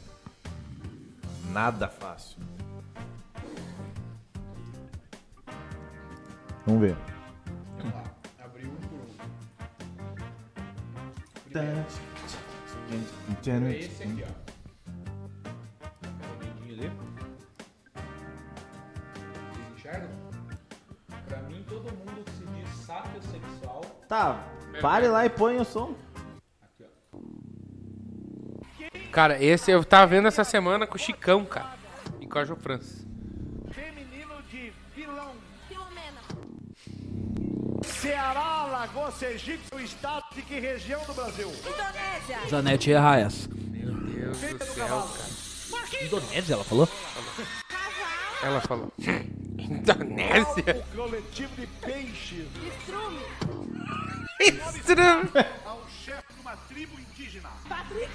Nada 1.51 1.87
fácil. 1.87 2.37
Vamos 6.69 6.83
ver. 6.83 6.95
Abri 8.45 8.67
um 8.67 8.75
por 8.75 8.99
um. 8.99 9.07
É 13.65 13.79
esse 13.79 14.03
aqui, 14.03 14.23
ó. 14.23 14.27
Pra 21.27 21.41
mim, 21.41 21.65
todo 21.67 21.85
mundo 21.85 22.23
que 22.23 22.31
se 22.33 22.45
diz 22.45 22.69
sapiosexual. 22.85 23.81
Tá, 24.07 24.47
pare 24.79 25.07
lá 25.07 25.25
e 25.25 25.29
põe 25.31 25.57
o 25.57 25.65
som. 25.65 25.95
Aqui, 26.61 26.85
ó. 26.85 27.17
Cara, 29.11 29.43
esse 29.43 29.71
eu 29.71 29.83
tava 29.83 30.05
vendo 30.05 30.27
essa 30.27 30.43
semana 30.43 30.85
com 30.85 30.97
o 30.97 30.99
Chicão, 30.99 31.43
cara. 31.45 31.79
E 32.21 32.27
com 32.27 32.37
a 32.37 32.45
Jo 32.45 32.55
Francis. 32.55 33.08
Ceará, 38.01 38.65
Lagoa 38.71 39.11
Sergipe, 39.11 39.75
o 39.75 39.79
estado 39.81 40.23
de 40.33 40.41
que 40.41 40.57
região 40.57 41.03
do 41.03 41.13
Brasil? 41.13 41.49
Indonésia. 41.49 42.47
Janete 42.49 42.93
Arraias. 42.93 43.47
Meu 43.47 43.91
Deus 43.93 44.37
do 44.37 44.65
céu, 44.65 44.87
cara. 44.87 46.05
Indonésia, 46.05 46.53
ela 46.53 46.63
falou? 46.63 46.87
Ela 48.41 48.61
falou. 48.61 48.93
Indonésia? 49.59 50.85
O 50.93 50.95
coletivo 50.95 51.53
de 51.57 51.67
peixes. 51.67 52.47
Estrume. 52.79 53.19
Estranho. 54.39 55.29
Ao 55.65 55.85
chefe 55.89 56.33
de 56.33 56.39
uma 56.39 56.55
tribo 56.55 56.97
indígena. 56.97 57.49
Patrick. 57.67 58.09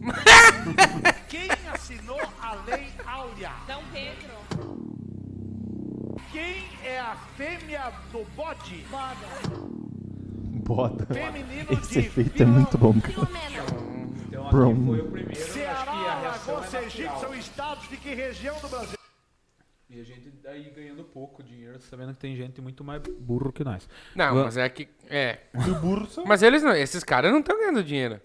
Quem 1.30 1.48
assinou 1.72 2.20
a 2.38 2.54
Lei 2.66 2.92
Áurea? 3.06 3.52
Dom 3.66 3.82
Pedro. 3.94 4.89
Quem 6.32 6.64
é 6.84 7.00
a 7.00 7.16
fêmea 7.36 7.90
do 8.12 8.24
bode? 8.36 8.84
Boda. 8.90 9.60
Bota. 10.64 11.06
Feminino 11.12 11.72
Esse 11.72 11.92
de 12.02 12.06
efeito 12.06 12.42
é 12.42 12.46
muito 12.46 12.78
bom, 12.78 12.94
cara. 13.00 13.12
Então 13.12 14.42
aqui 14.46 14.50
Brum. 14.56 14.86
foi 14.86 15.00
o 15.00 15.10
primeiro. 15.10 15.32
acho 15.32 15.52
que 15.52 15.60
a 15.60 15.74
Ceará, 15.74 16.20
Lagoa 16.22 16.64
é 16.64 16.66
Sergipe 16.68 17.18
são 17.20 17.34
estados 17.34 17.88
de 17.88 17.96
que 17.96 18.14
região 18.14 18.58
do 18.60 18.68
Brasil? 18.68 18.96
E 19.88 20.00
a 20.00 20.04
gente 20.04 20.30
daí 20.40 20.70
ganhando 20.70 21.02
pouco 21.02 21.42
dinheiro, 21.42 21.80
sabendo 21.80 22.14
que 22.14 22.20
tem 22.20 22.36
gente 22.36 22.60
muito 22.60 22.84
mais 22.84 23.02
burro 23.02 23.52
que 23.52 23.64
nós. 23.64 23.88
Não, 24.14 24.32
Va- 24.36 24.44
mas 24.44 24.56
é 24.56 24.68
que. 24.68 24.88
É. 25.08 25.40
Mas 26.24 26.42
eles 26.44 26.62
não. 26.62 26.72
Esses 26.72 27.02
caras 27.02 27.32
não 27.32 27.40
estão 27.40 27.58
ganhando 27.58 27.82
dinheiro. 27.82 28.20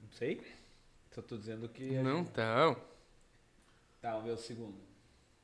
Não 0.00 0.10
sei. 0.12 0.40
Só 1.10 1.20
tô 1.20 1.36
dizendo 1.36 1.68
que. 1.68 1.90
Não 1.98 2.18
gente- 2.18 2.28
estão. 2.28 2.76
Tá, 4.00 4.10
vamos 4.12 4.26
ver 4.26 4.32
o 4.32 4.36
segundo. 4.38 4.87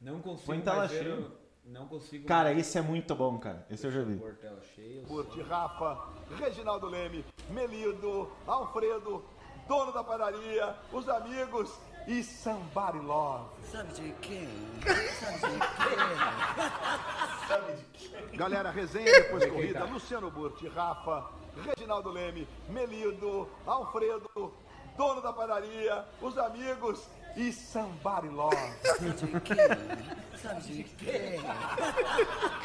Não 0.04 0.20
consigo. 0.20 0.46
Põe 0.46 0.60
tela 0.60 0.88
cheia. 0.88 1.14
o- 1.16 1.30
Não 1.64 1.88
consigo. 1.88 2.26
Cara, 2.26 2.50
mais 2.50 2.58
esse 2.58 2.76
é 2.78 2.82
muito 2.82 3.14
bom, 3.14 3.38
cara. 3.38 3.66
Esse 3.70 3.86
eu 3.86 3.90
já 3.90 4.02
vi. 4.02 4.18
tela 4.40 4.60
cheia. 4.74 5.02
Curte 5.06 5.40
Rafa, 5.42 5.98
Reginaldo 6.38 6.86
Leme, 6.88 7.24
Melido, 7.48 8.30
Alfredo, 8.46 9.24
dono 9.66 9.90
da 9.92 10.04
padaria, 10.04 10.76
os 10.92 11.08
amigos 11.08 11.72
e 12.06 12.22
Somebody 12.22 12.98
Love. 12.98 13.46
Sabe 13.64 13.94
de 13.94 14.12
quem? 14.20 14.46
Galera, 18.36 18.70
resenha 18.70 19.10
depois 19.10 19.40
da 19.42 19.48
corrida, 19.50 19.84
Luciano 19.86 20.30
Burti, 20.30 20.68
Rafa, 20.68 21.30
Reginaldo 21.64 22.10
Leme, 22.10 22.46
Melido, 22.68 23.48
Alfredo, 23.66 24.52
dono 24.98 25.22
da 25.22 25.32
padaria, 25.32 26.04
os 26.20 26.36
amigos 26.36 27.08
e 27.36 27.52
Somebody 27.52 28.28
Love. 28.28 28.56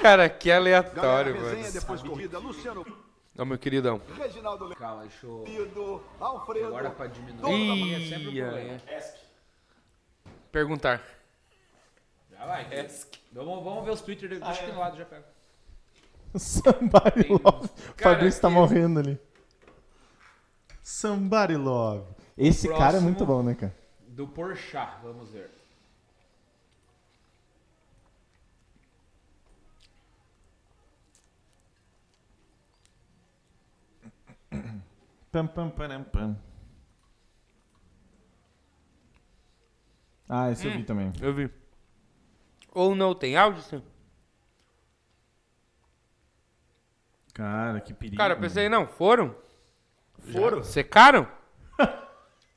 Cara, 0.02 0.30
que 0.30 0.50
Galera, 0.50 0.80
aleatório, 0.80 1.34
resenha 1.34 1.62
mano. 1.62 1.74
depois 1.74 2.02
da 2.02 2.10
corrida, 2.10 2.40
Luciano, 2.40 2.86
Ó, 3.38 3.46
meu 3.46 3.58
queridão. 3.58 4.02
Reginaldo 4.18 4.66
Leme, 4.66 4.76
Calma, 4.76 5.08
eu. 5.24 5.44
Melido, 5.48 6.04
Alfredo, 6.20 6.68
Agora 6.68 6.90
pra 6.90 7.08
diminuir. 7.08 7.54
Ih, 7.54 7.94
é 7.96 8.10
sempre 8.10 8.42
é. 8.42 8.82
Perguntar. 10.52 11.02
Já 12.32 12.46
vai. 12.46 12.66
Vamos, 13.32 13.64
vamos 13.64 13.86
ver 13.86 13.92
os 13.92 14.02
Twitter. 14.02 14.28
Deixa 14.30 14.50
aqui 14.64 14.72
no 14.74 14.80
lado, 14.80 14.98
já 14.98 15.06
pego. 15.06 15.24
Somebody 16.38 17.24
Tem- 17.24 17.32
Love. 17.32 17.66
O 17.98 18.02
Fabrício 18.04 18.42
tá 18.42 18.50
morrendo 18.50 19.00
ali. 19.00 19.20
Somebody 20.84 21.56
Love. 21.56 22.04
Esse 22.38 22.68
cara 22.68 22.76
é 22.76 22.80
próximo- 22.80 23.02
muito 23.04 23.26
bom, 23.26 23.42
né, 23.42 23.54
cara? 23.56 23.74
Do 24.20 24.28
Porchat, 24.28 25.00
vamos 25.02 25.30
ver. 25.30 25.50
Pam, 35.32 35.48
pam, 35.48 35.70
param, 35.70 36.04
pam. 36.04 36.38
Ah, 40.28 40.52
esse 40.52 40.68
eu 40.68 40.74
vi 40.74 40.84
também. 40.84 41.14
Eu 41.22 41.34
vi. 41.34 41.50
Ou 42.74 42.94
não 42.94 43.16
tem 43.16 43.38
áudio, 43.38 43.62
sim? 43.62 43.82
Cara, 47.34 47.80
que 47.80 47.94
perigo. 47.94 48.18
Cara, 48.18 48.34
eu 48.34 48.40
pensei, 48.42 48.68
não, 48.68 48.86
foram? 48.86 49.34
Foram? 50.34 50.62
Secaram? 50.62 51.26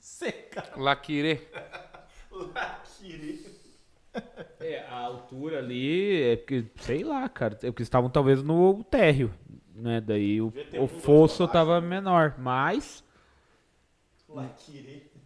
Seca. 0.03 0.65
Laquire. 0.77 1.49
É, 4.59 4.81
a 4.89 4.97
altura 4.97 5.61
ali 5.61 6.23
é 6.23 6.37
porque, 6.37 6.67
sei 6.81 7.05
lá, 7.05 7.29
cara, 7.29 7.55
é 7.63 7.71
porque 7.71 7.85
estavam 7.85 8.11
talvez 8.11 8.43
no 8.43 8.83
térreo, 8.83 9.33
né? 9.75 10.01
Daí 10.01 10.41
o, 10.41 10.53
o 10.81 10.89
fosso 10.89 11.47
tava 11.47 11.81
menor, 11.81 12.35
mas 12.37 13.05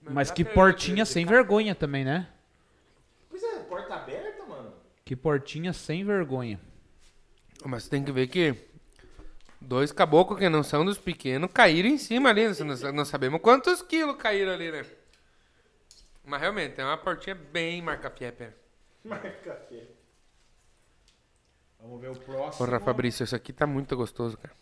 mas 0.02 0.30
que 0.30 0.44
portinha 0.44 1.06
sem 1.06 1.24
vergonha 1.24 1.74
também, 1.74 2.04
né? 2.04 2.28
Pois 3.30 3.42
é, 3.42 3.58
porta 3.60 3.94
aberta, 3.94 4.44
mano. 4.44 4.74
Que 5.06 5.16
portinha 5.16 5.72
sem 5.72 6.04
vergonha. 6.04 6.60
Mas 7.64 7.88
tem 7.88 8.04
que 8.04 8.12
ver 8.12 8.26
que 8.26 8.65
dois 9.66 9.92
caboclos 9.92 10.38
que 10.38 10.48
não 10.48 10.62
são 10.62 10.84
dos 10.84 10.98
pequenos 10.98 11.50
caíram 11.52 11.88
em 11.88 11.98
cima 11.98 12.30
ali. 12.30 12.46
Nós 12.46 12.60
não- 12.82 12.92
não 12.92 13.04
sabemos 13.04 13.40
quantos 13.40 13.82
quilos 13.82 14.16
caíram 14.16 14.52
ali, 14.52 14.70
né? 14.70 14.84
Mas 16.24 16.40
realmente, 16.40 16.80
é 16.80 16.84
uma 16.84 16.96
portinha 16.98 17.34
bem 17.34 17.80
marca-fieper. 17.82 18.54
Vamos 21.80 22.00
ver 22.00 22.10
o 22.10 22.16
próximo. 22.16 22.66
Porra, 22.66 22.80
Fabrício, 22.80 23.22
isso 23.24 23.36
aqui 23.36 23.52
tá 23.52 23.66
muito 23.66 23.96
gostoso, 23.96 24.36
cara. 24.36 24.54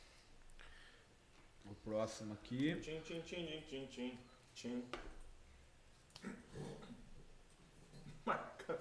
O 1.64 1.74
próximo 1.76 2.34
aqui. 2.34 2.74
Tchim, 2.80 3.00
tchim, 3.00 3.20
tchim, 3.22 3.62
tchim, 3.66 3.86
tchim, 3.86 4.18
tchim. 4.54 4.84
Marca 8.26 8.78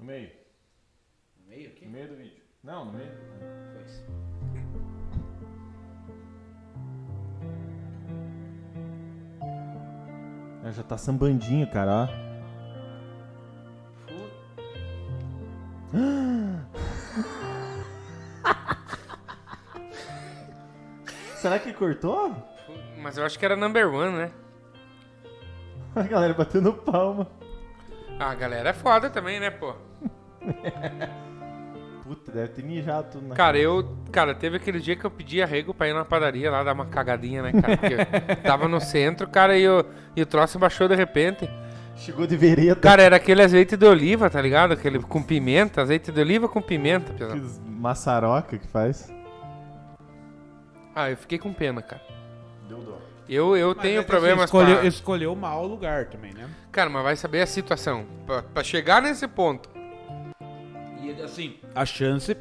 No 0.00 0.06
meio. 0.06 0.30
no 1.36 1.46
meio 1.50 1.68
aqui? 1.68 1.84
No 1.84 1.90
meio 1.90 2.08
do 2.08 2.16
vídeo. 2.16 2.42
Não, 2.64 2.86
no 2.86 2.94
meio. 2.94 3.12
Pois. 3.74 4.02
É, 10.64 10.72
já 10.72 10.82
tá 10.82 10.96
sambandinho, 10.96 11.70
cara, 11.70 11.92
ó. 11.92 12.08
Será 21.36 21.58
que 21.58 21.74
cortou? 21.74 22.34
Mas 22.96 23.18
eu 23.18 23.26
acho 23.26 23.38
que 23.38 23.44
era 23.44 23.54
number 23.54 23.92
one, 23.92 24.16
né? 24.16 24.32
A 25.94 26.04
galera 26.04 26.32
batendo 26.32 26.72
palma. 26.72 27.30
Ah, 28.18 28.30
a 28.30 28.34
galera 28.34 28.70
é 28.70 28.72
foda 28.72 29.10
também, 29.10 29.38
né, 29.38 29.50
pô? 29.50 29.89
Puta, 32.10 32.32
deve 32.32 32.48
ter 32.48 32.64
mijado 32.64 33.06
tudo 33.12 33.28
na 33.28 33.36
Cara, 33.36 33.56
eu. 33.56 33.96
Cara, 34.10 34.34
teve 34.34 34.56
aquele 34.56 34.80
dia 34.80 34.96
que 34.96 35.04
eu 35.04 35.10
pedi 35.12 35.40
arrego 35.40 35.72
pra 35.72 35.88
ir 35.88 35.94
na 35.94 36.04
padaria 36.04 36.50
lá 36.50 36.64
dar 36.64 36.72
uma 36.72 36.86
cagadinha, 36.86 37.40
né, 37.40 37.52
cara? 37.52 37.76
Porque 37.76 37.94
eu 37.94 38.36
tava 38.42 38.66
no 38.66 38.80
centro, 38.80 39.28
cara, 39.28 39.56
e 39.56 39.68
o, 39.68 39.84
e 40.16 40.22
o 40.22 40.26
troço 40.26 40.58
baixou 40.58 40.88
de 40.88 40.96
repente. 40.96 41.48
Chegou 41.94 42.26
de 42.26 42.36
vereda. 42.36 42.74
Cara, 42.74 43.00
era 43.00 43.14
aquele 43.14 43.42
azeite 43.42 43.76
de 43.76 43.86
oliva, 43.86 44.28
tá 44.28 44.42
ligado? 44.42 44.72
Aquele 44.72 44.98
com 44.98 45.22
pimenta, 45.22 45.82
azeite 45.82 46.10
de 46.10 46.20
oliva 46.20 46.48
com 46.48 46.60
pimenta, 46.60 47.12
pesado. 47.12 47.34
Aqueles 47.34 47.60
maçaroca 47.64 48.58
que 48.58 48.66
faz. 48.66 49.08
Ah, 50.92 51.10
eu 51.10 51.16
fiquei 51.16 51.38
com 51.38 51.52
pena, 51.52 51.80
cara. 51.80 52.02
Deu 52.68 52.78
dó. 52.78 52.98
Eu, 53.28 53.56
eu 53.56 53.72
tenho 53.72 54.02
problemas 54.02 54.46
escolheu, 54.46 54.78
pra... 54.78 54.86
escolheu 54.88 55.36
mal 55.36 55.62
o 55.62 55.68
lugar 55.68 56.06
também, 56.06 56.34
né? 56.34 56.50
Cara, 56.72 56.90
mas 56.90 57.04
vai 57.04 57.14
saber 57.14 57.42
a 57.42 57.46
situação. 57.46 58.04
Pra, 58.26 58.42
pra 58.42 58.64
chegar 58.64 59.00
nesse 59.00 59.28
ponto. 59.28 59.68
E 61.18 61.22
assim, 61.22 61.58
a 61.74 61.84
chance 61.84 62.36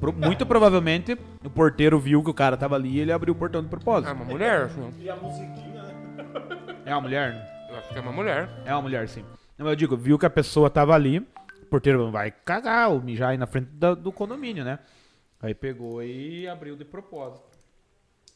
pro- 0.00 0.12
muito 0.12 0.44
provavelmente 0.46 1.16
o 1.44 1.50
porteiro 1.50 1.98
viu 1.98 2.22
que 2.22 2.30
o 2.30 2.34
cara 2.34 2.56
tava 2.56 2.74
ali 2.76 2.96
e 2.96 3.00
ele 3.00 3.12
abriu 3.12 3.32
o 3.34 3.36
portão 3.36 3.60
de 3.60 3.66
É 3.66 3.70
propósito. 3.70 4.12
uma 4.12 4.24
mulher, 4.24 4.62
assim. 4.62 4.92
É 6.84 6.92
uma 6.94 7.00
mulher, 7.00 7.32
né? 7.32 7.48
Eu 7.70 7.76
acho 7.78 7.88
que 7.88 7.98
é 7.98 8.00
uma 8.00 8.12
mulher. 8.12 8.48
É 8.66 8.72
uma 8.74 8.82
mulher, 8.82 9.08
sim. 9.08 9.24
Não, 9.56 9.68
eu 9.68 9.76
digo, 9.76 9.96
viu 9.96 10.18
que 10.18 10.26
a 10.26 10.30
pessoa 10.30 10.68
tava 10.68 10.94
ali, 10.94 11.18
o 11.18 11.66
porteiro 11.70 12.10
vai 12.10 12.30
cagar 12.30 12.90
ou 12.90 13.00
mijar 13.00 13.30
aí 13.30 13.38
na 13.38 13.46
frente 13.46 13.68
da- 13.72 13.94
do 13.94 14.12
condomínio, 14.12 14.64
né? 14.64 14.78
Aí 15.40 15.54
pegou 15.54 16.02
e 16.02 16.46
abriu 16.48 16.76
de 16.76 16.84
propósito. 16.84 17.44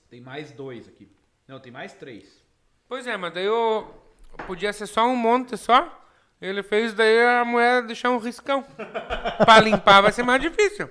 Tem 0.09 0.21
mais 0.21 0.51
dois 0.53 0.89
aqui. 0.89 1.09
Não, 1.47 1.59
tem 1.61 1.71
mais 1.73 1.93
três. 1.93 2.43
Pois 2.89 3.07
é, 3.07 3.17
mas 3.17 3.33
daí 3.35 3.45
eu... 3.45 3.93
podia 4.47 4.73
ser 4.73 4.87
só 4.87 5.07
um 5.07 5.17
monte 5.17 5.57
só. 5.57 6.06
Ele 6.41 6.63
fez 6.63 6.93
daí 6.93 7.19
a 7.41 7.45
mulher 7.45 7.83
deixar 7.87 8.11
um 8.11 8.19
riscão. 8.19 8.63
pra 9.45 9.61
limpar 9.61 10.03
vai 10.03 10.13
ser 10.13 10.23
mais 10.23 10.41
difícil. 10.43 10.89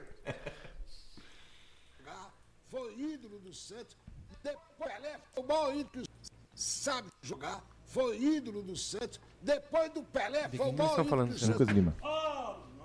Foi 2.69 2.93
ídolo 2.97 3.39
do 3.39 3.53
Santos. 3.53 3.95
Depois 4.43 4.91
Pelé 4.93 5.15
foi 5.34 5.43
o 5.43 5.47
maior 5.47 5.73
ídolo 5.76 5.89
que 5.91 5.99
o 5.99 6.05
sabe 6.53 7.07
jogar. 7.22 7.61
Foi 7.85 8.17
ídolo 8.19 8.61
do 8.63 8.76
Santos. 8.76 9.19
Depois 9.41 9.89
do 9.91 10.03
Pelé 10.03 10.47
De 10.47 10.57
foi 10.57 10.67
o 10.67 10.73
maior 10.73 10.89
estão 10.89 11.05
ídolo 11.05 11.09
falando? 11.09 11.30
que 11.30 11.35
o 11.35 11.39
Santos. 11.39 11.59
Lucas 11.59 11.76
Lima. 11.76 11.95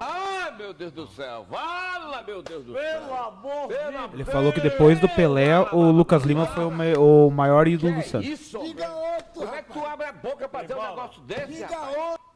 Ah, 0.03 0.51
meu 0.57 0.73
Deus 0.73 0.93
do 0.93 1.07
céu. 1.09 1.47
Fala, 1.51 2.23
meu 2.23 2.43
Deus 2.43 2.65
do 2.65 2.73
céu. 2.73 3.01
Pelo 3.03 3.15
amor 3.15 3.69
de 3.69 3.74
Deus. 3.74 4.12
Ele 4.15 4.24
falou 4.24 4.53
que 4.53 4.61
depois 4.61 4.99
do 5.01 5.09
Pelé, 5.09 5.59
o 5.73 5.91
Lucas 5.91 6.23
Lima 6.23 6.47
foi 6.47 6.65
o, 6.65 7.27
o 7.27 7.31
maior 7.31 7.66
ídolo 7.69 7.95
do 7.95 8.03
Que 8.03 8.09
Santos. 8.09 8.28
isso, 8.28 8.59
Diga 8.61 8.87
velho? 8.89 8.99
outro, 8.99 9.32
Como 9.43 9.55
é 9.55 9.62
que 9.62 9.73
tu 9.73 9.85
abre 9.85 10.07
a 10.07 10.12
boca 10.12 10.49
pra 10.49 10.62
dizer 10.62 10.74
um 10.77 10.82
negócio 10.82 11.20
desse, 11.23 11.47
Diga 11.53 11.66
rapaz? 11.66 11.97
outro. 11.97 12.30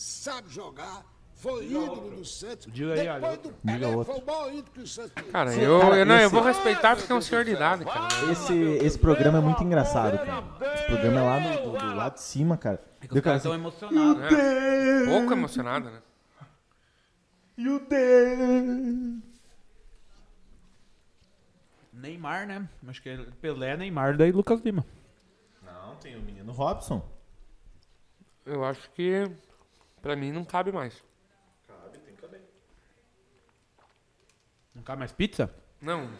Sabe 0.00 0.48
jogar. 0.48 1.04
Foi 1.34 1.66
ídolo 1.66 2.16
do 2.16 2.24
Santos. 2.24 2.72
Diga 2.72 2.94
aí, 2.94 3.00
Depois 3.00 3.22
olha. 3.22 3.36
do 3.36 3.52
Pelé 3.52 3.86
outro. 3.88 4.14
foi 4.14 4.22
o 4.22 4.26
maior 4.26 4.48
ídolo 4.50 4.70
que 4.72 4.80
o 4.80 4.86
Santos 4.86 5.12
teve. 5.12 5.30
Cara, 5.30 5.54
eu, 5.54 5.78
cara, 5.78 5.96
eu, 5.98 6.06
não, 6.06 6.16
eu 6.16 6.30
vou 6.30 6.42
respeitar 6.42 6.96
porque 6.96 7.12
é 7.12 7.14
um 7.14 7.20
senhor 7.20 7.44
de 7.44 7.50
idade, 7.50 7.84
cara. 7.84 8.08
Esse, 8.32 8.54
esse 8.54 8.98
programa 8.98 9.38
é 9.38 9.40
muito 9.42 9.62
engraçado, 9.62 10.16
cara. 10.16 10.74
Esse 10.74 10.84
programa 10.86 11.20
é 11.20 11.22
lá 11.22 11.40
no, 11.40 11.72
do, 11.72 11.78
do 11.78 11.94
lado 11.94 12.14
de 12.14 12.22
cima, 12.22 12.56
cara. 12.56 12.82
É 13.02 13.06
que 13.06 13.14
os 13.14 13.20
caras 13.20 13.22
cara 13.22 13.36
estão 13.36 13.54
emocionados. 13.54 14.32
É. 14.32 15.04
Pouco 15.04 15.32
emocionado, 15.34 15.90
né? 15.90 16.02
E 17.58 17.68
o. 17.68 17.86
Neymar, 21.92 22.46
né? 22.46 22.66
Acho 22.88 23.02
que 23.02 23.10
é 23.10 23.18
Pelé, 23.42 23.76
Neymar, 23.76 24.16
daí 24.16 24.32
Lucas 24.32 24.62
Lima. 24.62 24.82
Não, 25.62 25.94
tem 25.96 26.16
o 26.16 26.22
menino 26.22 26.52
Robson. 26.52 27.06
Eu 28.46 28.64
acho 28.64 28.90
que 28.92 29.30
pra 30.00 30.16
mim 30.16 30.32
não 30.32 30.44
cabe 30.44 30.72
mais. 30.72 31.02
Não 34.74 34.82
cabe 34.82 35.00
mais 35.00 35.12
pizza? 35.12 35.54
Não. 35.80 36.10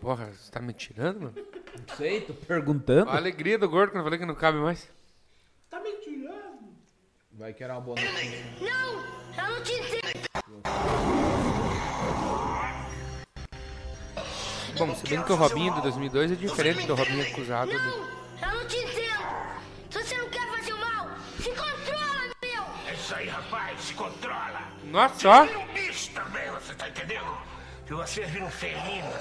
Porra, 0.00 0.32
você 0.32 0.50
tá 0.50 0.60
me 0.60 0.72
tirando, 0.72 1.20
mano? 1.20 1.34
Não 1.36 1.96
sei, 1.96 2.22
tô 2.22 2.34
perguntando. 2.34 3.10
A 3.10 3.16
alegria 3.16 3.58
do 3.58 3.68
gordo 3.68 3.90
quando 3.90 3.98
eu 4.00 4.04
falei 4.04 4.18
que 4.18 4.26
não 4.26 4.34
cabe 4.34 4.58
mais. 4.58 4.88
Vai 7.32 7.52
que 7.52 7.64
era 7.64 7.74
uma 7.74 7.80
boa 7.80 7.96
notícia. 8.00 8.44
Não, 8.60 9.44
eu 9.44 9.56
não 9.56 9.62
te 9.62 9.72
entendo. 9.72 10.12
Bom, 14.78 14.94
se 14.94 15.08
bem 15.08 15.22
que 15.22 15.32
o 15.32 15.36
Robinho 15.36 15.74
de 15.74 15.82
2002 15.82 16.32
é 16.32 16.34
diferente 16.34 16.86
do 16.86 16.94
Robinho 16.94 17.26
acusado. 17.26 17.70
De... 17.70 18.21
Se 23.92 23.98
controla. 23.98 24.62
Nossa, 24.84 25.20
só. 25.20 25.44
Vira 25.44 25.58
um 25.58 25.66
bicho 25.74 26.10
também, 26.12 26.50
você 26.52 26.74
tá 26.74 26.88
entendendo? 26.88 27.38
Se 27.86 27.92
você 27.92 28.22
vira 28.22 28.46
um 28.46 28.50
felino, 28.50 29.12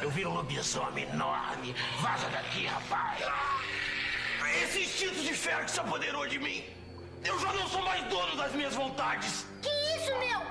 eu 0.00 0.10
viro 0.10 0.30
um 0.30 0.34
lobisomem 0.34 1.04
enorme. 1.08 1.74
Vaza 1.98 2.28
daqui, 2.28 2.64
rapaz. 2.64 3.24
Esse 4.62 4.82
instinto 4.82 5.20
de 5.20 5.34
fera 5.34 5.64
que 5.64 5.70
se 5.72 5.80
apoderou 5.80 6.28
de 6.28 6.38
mim. 6.38 6.64
Eu 7.24 7.40
já 7.40 7.52
não 7.52 7.68
sou 7.68 7.82
mais 7.82 8.04
dono 8.04 8.36
das 8.36 8.52
minhas 8.52 8.72
vontades. 8.72 9.46
Que 9.62 9.68
isso, 9.96 10.16
meu? 10.20 10.46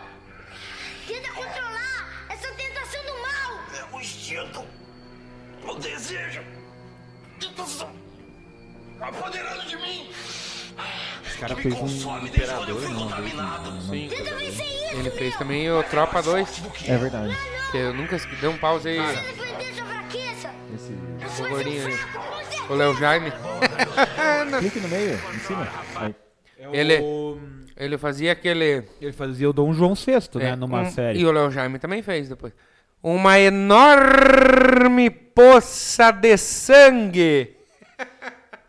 Tenta 1.07 1.31
controlar 1.31 2.25
essa 2.27 2.53
tentação 2.55 3.05
do 3.05 3.13
mal. 3.13 3.59
É 3.79 3.95
o 3.95 3.99
instinto, 4.01 4.67
o 5.63 5.75
desejo. 5.75 6.43
Estão 7.39 7.93
apoderando 8.99 9.65
de 9.67 9.77
mim. 9.77 10.13
O 11.35 11.39
cara 11.39 11.55
fez 11.55 11.73
um 11.73 11.77
consome 11.77 12.29
desde 12.29 12.53
quando 12.53 12.69
eu 12.69 12.83
imperador, 12.83 13.33
não. 13.73 13.81
Sim. 13.81 14.07
Isso, 14.07 14.63
Ele 14.97 15.09
fez 15.11 15.35
também 15.37 15.71
o 15.71 15.81
Tropa 15.83 16.21
2, 16.21 16.61
É 16.87 16.97
verdade. 16.97 17.37
que 17.71 17.77
eu 17.77 17.93
nunca 17.93 18.17
dei 18.17 18.49
um 18.49 18.57
pause 18.57 18.89
aí. 18.89 18.97
Fraqueza. 18.99 20.49
Esse... 20.75 21.41
Um 21.43 21.55
aí. 21.55 21.99
O 22.69 22.73
Léo 22.75 22.95
Jaime. 22.97 23.31
Clique 24.59 24.79
no 24.79 24.87
meio, 24.89 25.19
em 25.33 25.39
cima. 25.39 25.67
Aí. 25.95 26.15
Ele- 26.73 26.99
O- 27.01 27.39
Ele 27.77 27.97
fazia 27.97 28.33
aquele. 28.33 28.83
Ele 28.99 29.13
fazia 29.13 29.49
o 29.49 29.53
Dom 29.53 29.73
João 29.73 29.93
VI, 29.95 30.11
né? 30.35 30.49
é, 30.49 30.55
Numa 30.55 30.81
um- 30.81 30.91
série. 30.91 31.19
E 31.19 31.25
o 31.25 31.31
Léo 31.31 31.49
Jaime 31.49 31.79
também 31.79 32.01
fez 32.03 32.27
depois. 32.27 32.51
Uma 33.01 33.39
enorme 33.39 35.09
poça 35.09 36.11
de 36.11 36.35
sangue. 36.35 37.55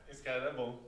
Esse 0.08 0.22
cara 0.22 0.36
era 0.42 0.52
bom. 0.52 0.78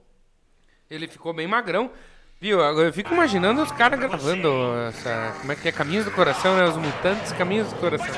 Ele 0.93 1.09
ficou 1.09 1.32
bem 1.32 1.48
magrão. 1.48 1.90
Viu? 2.39 2.62
Agora 2.62 2.89
eu 2.89 2.93
fico 2.93 3.14
imaginando 3.14 3.62
os 3.62 3.73
caras 3.73 3.98
gravando 3.98 4.48
essa. 4.89 5.35
Como 5.40 5.51
é 5.51 5.56
que 5.56 5.66
é? 5.66 5.73
Caminhos 5.73 6.05
do 6.05 6.10
Coração, 6.10 6.55
né? 6.55 6.64
Os 6.64 6.77
mutantes 6.77 7.32
Caminhos 7.32 7.69
do 7.69 7.77
Coração. 7.77 8.14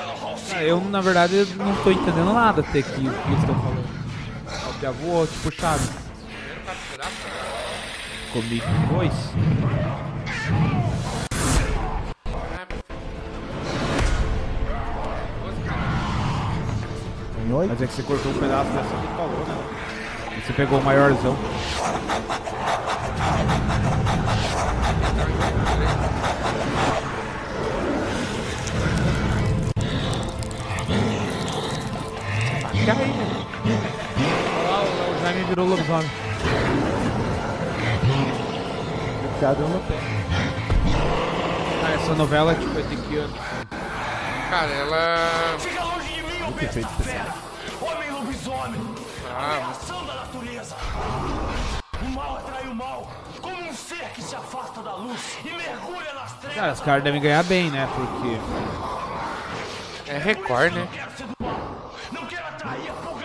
Ah, 0.52 0.64
eu, 0.64 0.80
na 0.80 1.00
verdade, 1.00 1.46
não 1.56 1.72
tô 1.84 1.92
entendendo 1.92 2.32
nada 2.32 2.62
até 2.62 2.80
aqui 2.80 2.90
o 2.90 3.12
que 3.12 3.28
eles 3.28 3.38
estão 3.38 3.54
falando. 3.54 3.84
O 4.70 4.80
Piavô, 4.80 5.24
tipo, 5.24 5.52
Chaves. 5.52 5.88
Comigo 8.32 8.66
oito. 8.98 9.14
Mas 17.68 17.82
é 17.82 17.86
que 17.86 17.92
você 17.92 18.02
cortou 18.02 18.32
um 18.32 18.38
pedaço 18.40 18.70
dessa 18.72 18.88
que 18.88 19.16
falou, 19.16 19.46
né? 19.46 19.63
Você 20.44 20.52
pegou 20.52 20.78
o 20.78 20.84
maiorzão. 20.84 21.34
Aí, 32.76 32.84
né? 32.84 33.24
O 35.08 35.22
Jaime 35.22 35.44
virou 35.44 35.66
lobisomem. 35.66 36.10
Um 39.40 39.68
no 39.68 39.80
pé. 39.80 39.98
Ah, 41.84 41.92
essa 41.94 42.14
novela, 42.14 42.54
tipo, 42.54 42.78
é 42.78 42.82
de 42.82 42.96
que 42.96 43.16
ano? 43.16 43.34
Cara, 44.50 44.70
ela. 44.70 45.58
Fica 45.58 45.84
longe 45.84 46.12
de 46.12 46.22
mim, 46.22 46.42
ô 46.42 46.50
besta 46.50 46.86
fera. 47.02 47.34
Homem 47.80 48.10
lobisomem. 48.10 48.80
Ah, 49.36 49.72
natureza. 49.72 50.23
O 52.02 52.08
mal 52.10 52.36
atrai 52.36 52.68
o 52.68 52.74
mal. 52.74 53.10
Como 53.40 53.62
um 53.62 53.72
ser 53.72 54.08
que 54.10 54.22
se 54.22 54.34
afasta 54.34 54.82
da 54.82 54.94
luz 54.94 55.38
e 55.44 55.50
mergulha 55.50 56.14
nas 56.14 56.32
trevas. 56.34 56.56
Cara, 56.56 56.72
os 56.72 56.80
caras 56.80 57.04
devem 57.04 57.20
ganhar 57.20 57.44
bem, 57.44 57.70
né? 57.70 57.88
Porque 57.94 58.38
é 60.10 60.18
Record, 60.18 60.74
né? 60.74 60.88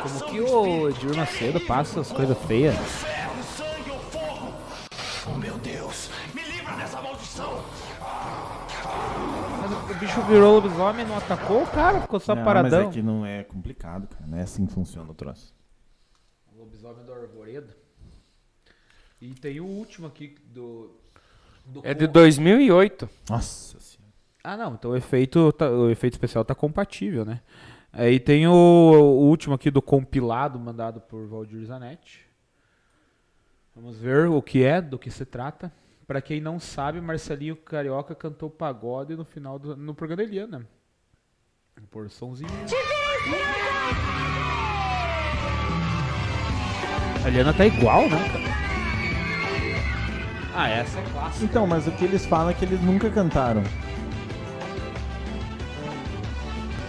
Como 0.02 0.26
que 0.26 0.41
o. 0.41 0.90
Edir 0.90 1.16
Macedo 1.16 1.60
passa 1.62 2.00
as 2.02 2.12
coisas 2.12 2.38
feias? 2.46 2.76
Oh, 5.28 5.38
meu 5.38 5.58
Deus. 5.58 6.10
Me 6.34 6.41
livra 6.44 6.74
dessa 6.76 7.02
maldição. 7.02 7.64
Mas 9.62 9.72
o 9.72 10.00
bicho 10.00 10.22
virou 10.24 10.56
lobisomem, 10.56 11.06
não 11.06 11.18
atacou 11.18 11.64
o 11.64 11.68
cara, 11.68 12.02
ficou 12.02 12.20
só 12.20 12.34
não, 12.34 12.44
paradão. 12.44 12.86
mas 12.86 12.90
é 12.90 12.91
que 12.94 13.02
não 13.02 13.26
é 13.26 13.44
complicado, 13.44 14.08
cara. 14.08 14.26
Não 14.26 14.38
é 14.38 14.41
assim 14.41 14.66
que 14.66 14.74
funciona 14.74 15.12
o 15.12 15.14
troço. 15.14 15.54
Lobisomem 16.81 17.06
do 17.06 17.14
Arvoredo. 17.14 17.73
E 19.22 19.34
tem 19.34 19.60
o 19.60 19.65
último 19.65 20.07
aqui 20.07 20.35
do. 20.45 20.91
do 21.65 21.81
É 21.84 21.93
de 21.93 22.01
Corvo. 22.06 22.14
2008. 22.14 23.10
Nossa 23.30 23.80
senhora. 23.80 24.14
Ah, 24.43 24.56
não, 24.57 24.73
então 24.76 24.91
o 24.91 24.95
efeito, 24.95 25.51
tá- 25.51 25.69
o 25.69 25.89
efeito 25.89 26.14
especial 26.14 26.45
tá 26.45 26.56
compatível, 26.56 27.26
né? 27.26 27.41
Aí 27.91 28.19
tem 28.19 28.47
o, 28.47 28.53
o 28.53 29.27
último 29.27 29.56
aqui 29.56 29.69
do 29.69 29.81
compilado 29.81 30.57
mandado 30.60 31.01
por 31.01 31.27
Valdir 31.27 31.65
Zanetti. 31.65 32.26
Vamos 33.76 33.97
ver 33.97 34.27
o 34.30 34.41
que 34.41 34.64
é, 34.64 34.81
do 34.81 34.97
que 34.97 35.11
se 35.11 35.26
trata. 35.26 35.72
Pra 36.07 36.22
quem 36.22 36.39
não 36.41 36.60
sabe, 36.60 36.99
Marcelinho 37.01 37.56
Carioca 37.56 38.15
cantou 38.15 38.49
pagode 38.49 39.15
no 39.15 39.26
final 39.26 39.60
do 39.60 39.76
no 39.76 39.93
programa 39.93 40.23
da 40.23 40.27
Eliana. 40.30 40.68
Por 41.91 42.10
somzinho. 42.10 42.49
A 47.24 47.30
Liana 47.30 47.54
tá 47.54 47.66
igual, 47.66 48.10
né. 48.10 48.18
Ah, 50.56 50.70
essa 50.70 51.00
é 51.00 51.04
clássica. 51.14 51.46
Então, 51.46 51.68
mas 51.68 51.88
o 51.88 51.91
que 51.91 52.06
eles 52.06 52.26
falam 52.26 52.50
é 52.50 52.54
que 52.54 52.66
eles 52.66 52.82
nunca 52.82 53.10
cantaram. 53.10 53.64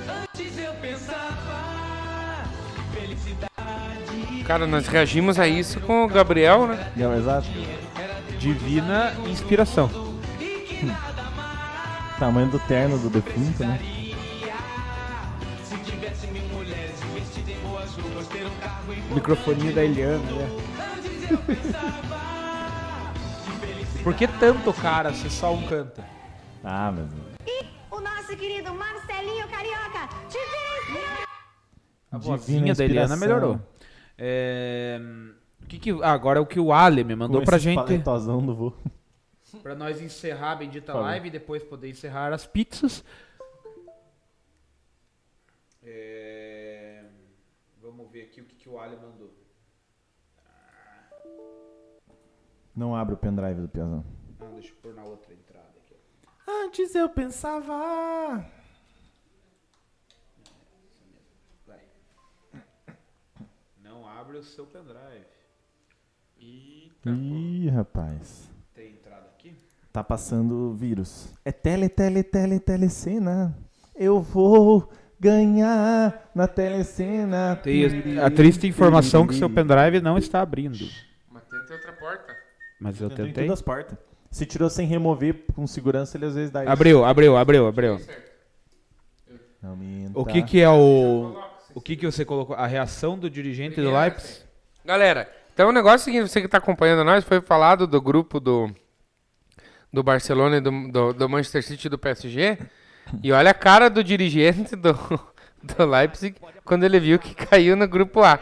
Antes 0.08 0.58
eu 0.58 0.72
pensava 0.74 2.44
felicidade. 2.92 4.44
Cara, 4.44 4.66
nós 4.66 4.86
reagimos 4.88 5.38
a 5.38 5.46
isso 5.46 5.80
com 5.80 6.04
o 6.04 6.08
Gabriel, 6.08 6.66
né? 6.66 6.92
É, 6.96 7.18
exato. 7.18 7.48
Divina 8.38 9.12
inspiração. 9.28 9.90
Tamanho 12.18 12.48
do 12.48 12.58
terno 12.60 12.98
do 12.98 13.10
defunto, 13.10 13.64
né? 13.64 13.78
Microfoninho 19.14 19.74
da 19.74 19.84
Eliana, 19.84 20.18
né? 20.18 20.48
Por 24.02 24.14
que 24.14 24.26
tanto 24.26 24.72
cara 24.72 25.12
se 25.12 25.28
só 25.28 25.52
um 25.52 25.66
canta? 25.66 26.04
Ah, 26.64 26.92
mas. 26.92 27.10
E 27.46 27.64
o 27.90 28.00
nosso 28.00 28.36
querido 28.36 28.72
Marcelinho 28.74 29.46
Carioca, 29.48 30.08
Divina. 30.28 31.26
A 32.10 32.18
vozinha 32.18 32.74
da 32.74 32.84
Eliana 32.84 33.16
melhorou. 33.16 33.60
É, 34.16 35.00
o 35.62 35.66
que 35.66 35.78
que, 35.78 35.90
ah, 36.02 36.12
agora 36.12 36.38
é 36.38 36.42
o 36.42 36.46
que 36.46 36.60
o 36.60 36.72
Ale 36.72 37.04
me 37.04 37.14
mandou 37.14 37.40
Com 37.40 37.46
pra 37.46 37.58
gente. 37.58 37.76
paletozão 37.76 38.44
do 38.44 38.54
vô. 38.54 38.72
Pra 39.62 39.74
nós 39.74 40.00
encerrar 40.00 40.52
a 40.52 40.56
bendita 40.56 40.92
Falou. 40.92 41.06
live 41.08 41.28
e 41.28 41.30
depois 41.30 41.62
poder 41.62 41.88
encerrar 41.90 42.32
as 42.32 42.46
pizzas. 42.46 43.04
É, 45.82 46.19
Vamos 48.00 48.14
ver 48.14 48.22
aqui 48.22 48.40
o 48.40 48.46
que, 48.46 48.54
que 48.54 48.66
o 48.66 48.80
Ali 48.80 48.96
mandou. 48.96 49.30
Não 52.74 52.96
abre 52.96 53.12
o 53.12 53.16
pendrive 53.18 53.60
do 53.60 53.68
Piazão. 53.68 54.02
Não, 54.38 54.54
deixa 54.54 54.70
eu 54.72 54.76
pôr 54.76 54.94
na 54.94 55.04
outra 55.04 55.34
entrada 55.34 55.68
aqui. 55.76 55.94
Antes 56.48 56.94
eu 56.94 57.10
pensava. 57.10 58.42
Vai. 61.66 61.82
Não 63.82 64.08
abre 64.08 64.38
o 64.38 64.42
seu 64.42 64.66
pendrive. 64.66 65.26
Eita, 66.38 67.10
Ih, 67.10 67.68
rapaz. 67.68 68.50
tem 68.72 68.92
entrada 68.92 69.26
aqui? 69.26 69.54
Tá 69.92 70.02
passando 70.02 70.72
vírus. 70.72 71.34
É 71.44 71.52
tele, 71.52 71.86
tele, 71.86 72.22
tele, 72.22 72.58
telecena. 72.58 73.54
Eu 73.94 74.22
vou 74.22 74.90
ganhar 75.20 76.30
na 76.34 76.48
telecena. 76.48 77.54
Tem 77.62 78.18
a 78.18 78.30
triste 78.30 78.66
informação 78.66 79.26
que 79.26 79.34
seu 79.34 79.50
pendrive 79.50 80.00
não 80.00 80.16
está 80.16 80.40
abrindo. 80.40 80.78
Mas 81.30 81.42
tenta 81.44 81.74
outra 81.74 81.92
porta. 81.92 82.34
Mas 82.80 83.00
eu 83.00 83.10
Tentou 83.10 83.26
em 83.26 83.28
tentei. 83.28 83.44
todas 83.44 83.58
as 83.58 83.62
portas. 83.62 83.98
Se 84.30 84.46
tirou 84.46 84.70
sem 84.70 84.86
remover 84.86 85.44
com 85.54 85.66
segurança, 85.66 86.16
ele 86.16 86.24
às 86.24 86.34
vezes 86.34 86.50
dá 86.50 86.62
isso. 86.62 86.72
Abriu, 86.72 87.04
abriu, 87.04 87.36
abriu, 87.36 87.66
abriu. 87.66 88.00
Aumenta. 89.62 90.18
O 90.18 90.24
que 90.24 90.42
que 90.42 90.60
é 90.60 90.70
o... 90.70 91.36
O 91.74 91.80
que 91.80 91.94
que 91.94 92.06
você 92.06 92.24
colocou? 92.24 92.56
A 92.56 92.66
reação 92.66 93.16
do 93.18 93.28
dirigente 93.30 93.80
do 93.80 93.92
Leipzig? 93.92 94.40
Galera, 94.84 95.30
então 95.52 95.68
o 95.68 95.72
negócio 95.72 95.96
é 95.98 96.02
o 96.02 96.04
seguinte, 96.04 96.28
você 96.28 96.40
que 96.40 96.48
tá 96.48 96.58
acompanhando 96.58 97.04
nós, 97.04 97.22
foi 97.24 97.40
falado 97.40 97.86
do 97.86 98.00
grupo 98.00 98.40
do, 98.40 98.68
do 99.92 100.02
Barcelona 100.02 100.56
e 100.56 100.60
do, 100.60 100.88
do, 100.90 101.12
do 101.12 101.28
Manchester 101.28 101.62
City 101.62 101.86
e 101.86 101.90
do 101.90 101.98
PSG. 101.98 102.58
E 103.22 103.32
olha 103.32 103.50
a 103.50 103.54
cara 103.54 103.88
do 103.90 104.02
dirigente 104.04 104.76
do, 104.76 104.92
do 105.62 105.84
Leipzig 105.86 106.36
quando 106.64 106.84
ele 106.84 107.00
viu 107.00 107.18
que 107.18 107.34
caiu 107.34 107.76
no 107.76 107.88
grupo 107.88 108.22
A. 108.22 108.38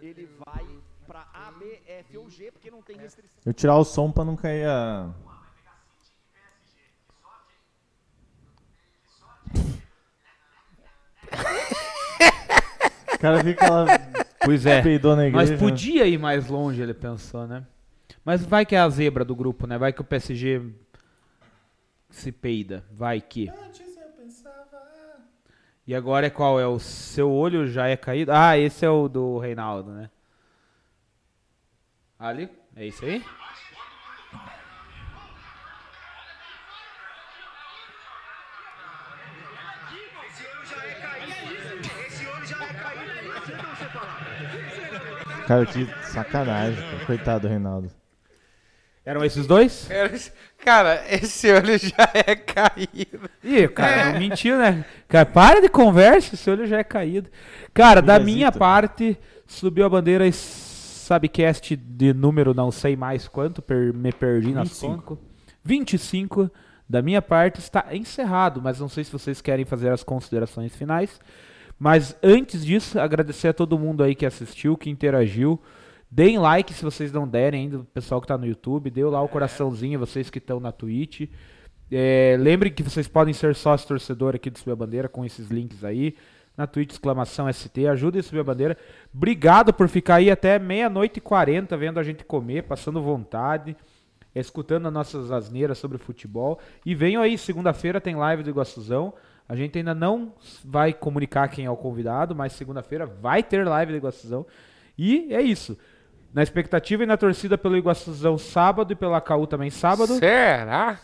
Ele 0.00 0.28
vai 0.46 0.64
pra 1.06 1.26
A, 1.34 1.52
B, 1.52 1.80
F 1.86 2.16
ou 2.18 2.30
G, 2.30 2.50
porque 2.50 2.70
não 2.70 2.80
tem 2.82 2.96
restrição. 2.96 3.30
Eu 3.44 3.52
tirar 3.52 3.76
o 3.76 3.84
som 3.84 4.10
pra 4.10 4.24
não 4.24 4.36
cair 4.36 4.66
a. 4.66 5.10
O 13.14 13.18
cara 13.20 13.42
fica 13.42 13.68
lá. 13.68 13.86
Pois 14.44 14.64
é. 14.64 14.80
Peidou 14.80 15.16
na 15.16 15.28
Mas 15.28 15.50
igreja. 15.50 15.58
podia 15.58 16.06
ir 16.06 16.18
mais 16.18 16.46
longe, 16.48 16.80
ele 16.80 16.94
pensou, 16.94 17.48
né? 17.48 17.66
Mas 18.24 18.44
vai 18.44 18.64
que 18.64 18.76
é 18.76 18.78
a 18.78 18.88
zebra 18.88 19.24
do 19.24 19.34
grupo, 19.34 19.66
né? 19.66 19.76
Vai 19.76 19.92
que 19.92 20.00
o 20.00 20.04
PSG 20.04 20.62
se 22.10 22.32
peida. 22.32 22.84
Vai 22.90 23.20
que. 23.20 23.50
E 25.86 25.94
agora 25.94 26.26
é 26.26 26.30
qual? 26.30 26.60
É 26.60 26.66
o 26.66 26.78
seu 26.78 27.30
olho 27.30 27.66
já 27.66 27.88
é 27.88 27.96
caído? 27.96 28.30
Ah, 28.32 28.58
esse 28.58 28.84
é 28.84 28.90
o 28.90 29.08
do 29.08 29.38
Reinaldo, 29.38 29.90
né? 29.92 30.10
Ali? 32.18 32.50
É 32.76 32.86
isso 32.86 33.04
aí? 33.04 33.24
Cara, 45.46 45.64
que 45.64 45.86
sacanagem. 46.02 47.06
Coitado 47.06 47.42
do 47.42 47.48
Reinaldo. 47.48 47.97
Eram 49.08 49.24
esses 49.24 49.46
dois? 49.46 49.90
Era 49.90 50.14
esse- 50.14 50.30
Cara, 50.58 51.02
esse 51.08 51.50
olho 51.50 51.78
já 51.78 52.10
é 52.12 52.34
caído. 52.36 53.30
Ih, 53.42 53.68
cara, 53.68 54.12
não 54.12 54.18
mentiu, 54.20 54.58
né? 54.58 54.84
Cara, 55.08 55.24
para 55.24 55.60
de 55.62 55.68
conversa, 55.68 56.36
seu 56.36 56.52
olho 56.54 56.66
já 56.66 56.78
é 56.78 56.84
caído. 56.84 57.30
Cara, 57.72 58.02
da 58.02 58.18
minha 58.18 58.52
parte, 58.52 59.16
subiu 59.46 59.86
a 59.86 59.88
bandeira 59.88 60.26
e 60.26 60.32
Sabcast 60.32 61.74
de 61.76 62.12
número 62.12 62.52
não 62.52 62.70
sei 62.70 62.96
mais 62.96 63.26
quanto, 63.28 63.62
per- 63.62 63.94
me 63.94 64.12
perdi 64.12 64.52
nas 64.52 64.68
25. 64.68 65.02
contas. 65.02 65.24
25. 65.64 66.50
Da 66.88 67.00
minha 67.00 67.22
parte 67.22 67.60
está 67.60 67.86
encerrado, 67.92 68.60
mas 68.62 68.80
não 68.80 68.88
sei 68.88 69.04
se 69.04 69.12
vocês 69.12 69.40
querem 69.40 69.64
fazer 69.64 69.90
as 69.90 70.02
considerações 70.02 70.74
finais. 70.74 71.20
Mas 71.78 72.16
antes 72.22 72.64
disso, 72.64 72.98
agradecer 72.98 73.48
a 73.48 73.52
todo 73.54 73.78
mundo 73.78 74.02
aí 74.02 74.14
que 74.14 74.26
assistiu, 74.26 74.76
que 74.76 74.90
interagiu. 74.90 75.58
Deem 76.10 76.38
like 76.38 76.72
se 76.72 76.82
vocês 76.82 77.12
não 77.12 77.28
derem 77.28 77.62
ainda, 77.62 77.78
o 77.80 77.84
pessoal 77.84 78.20
que 78.20 78.26
tá 78.26 78.38
no 78.38 78.46
YouTube. 78.46 78.90
Dê 78.90 79.04
lá 79.04 79.20
o 79.22 79.28
coraçãozinho, 79.28 79.98
vocês 79.98 80.30
que 80.30 80.38
estão 80.38 80.58
na 80.58 80.72
Twitch. 80.72 81.28
É, 81.90 82.36
lembrem 82.38 82.72
que 82.72 82.82
vocês 82.82 83.08
podem 83.08 83.32
ser 83.34 83.54
sócio 83.54 83.88
torcedor 83.88 84.34
aqui 84.34 84.50
do 84.50 84.58
Subir 84.58 84.72
a 84.72 84.76
Bandeira 84.76 85.08
com 85.08 85.24
esses 85.24 85.48
links 85.48 85.84
aí. 85.84 86.14
Na 86.56 86.66
Twitch, 86.66 86.90
exclamação 86.90 87.50
ST. 87.52 87.86
Ajudem 87.86 88.18
a 88.18 88.22
subir 88.22 88.40
a 88.40 88.44
bandeira. 88.44 88.76
Obrigado 89.14 89.72
por 89.72 89.88
ficar 89.88 90.16
aí 90.16 90.28
até 90.28 90.58
meia-noite 90.58 91.18
e 91.18 91.20
quarenta 91.20 91.76
vendo 91.76 92.00
a 92.00 92.02
gente 92.02 92.24
comer, 92.24 92.64
passando 92.64 93.00
vontade, 93.00 93.76
escutando 94.34 94.86
as 94.86 94.92
nossas 94.92 95.30
asneiras 95.30 95.78
sobre 95.78 95.98
futebol. 95.98 96.58
E 96.84 96.96
venham 96.96 97.22
aí, 97.22 97.38
segunda-feira 97.38 98.00
tem 98.00 98.16
live 98.16 98.42
do 98.42 98.50
Iguaçuzão. 98.50 99.14
A 99.48 99.54
gente 99.54 99.78
ainda 99.78 99.94
não 99.94 100.32
vai 100.64 100.92
comunicar 100.92 101.46
quem 101.46 101.64
é 101.64 101.70
o 101.70 101.76
convidado, 101.76 102.34
mas 102.34 102.54
segunda-feira 102.54 103.06
vai 103.06 103.40
ter 103.40 103.64
live 103.64 103.92
do 103.92 103.98
Iguaçuzão. 103.98 104.44
E 104.98 105.32
é 105.32 105.40
isso. 105.40 105.78
Na 106.32 106.42
expectativa 106.42 107.02
e 107.02 107.06
na 107.06 107.16
torcida 107.16 107.56
pelo 107.56 107.76
Iguaçuzão 107.76 108.36
sábado 108.36 108.92
e 108.92 108.96
pela 108.96 109.20
KU 109.20 109.46
também 109.46 109.70
sábado. 109.70 110.14
Será? 110.18 111.00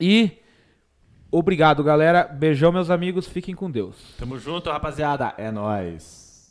E 0.00 0.38
obrigado, 1.30 1.84
galera. 1.84 2.24
Beijão, 2.24 2.72
meus 2.72 2.90
amigos. 2.90 3.26
Fiquem 3.26 3.54
com 3.54 3.70
Deus. 3.70 3.96
Tamo 4.18 4.38
junto, 4.38 4.70
rapaziada. 4.70 5.34
É 5.36 5.50
nóis. 5.50 6.50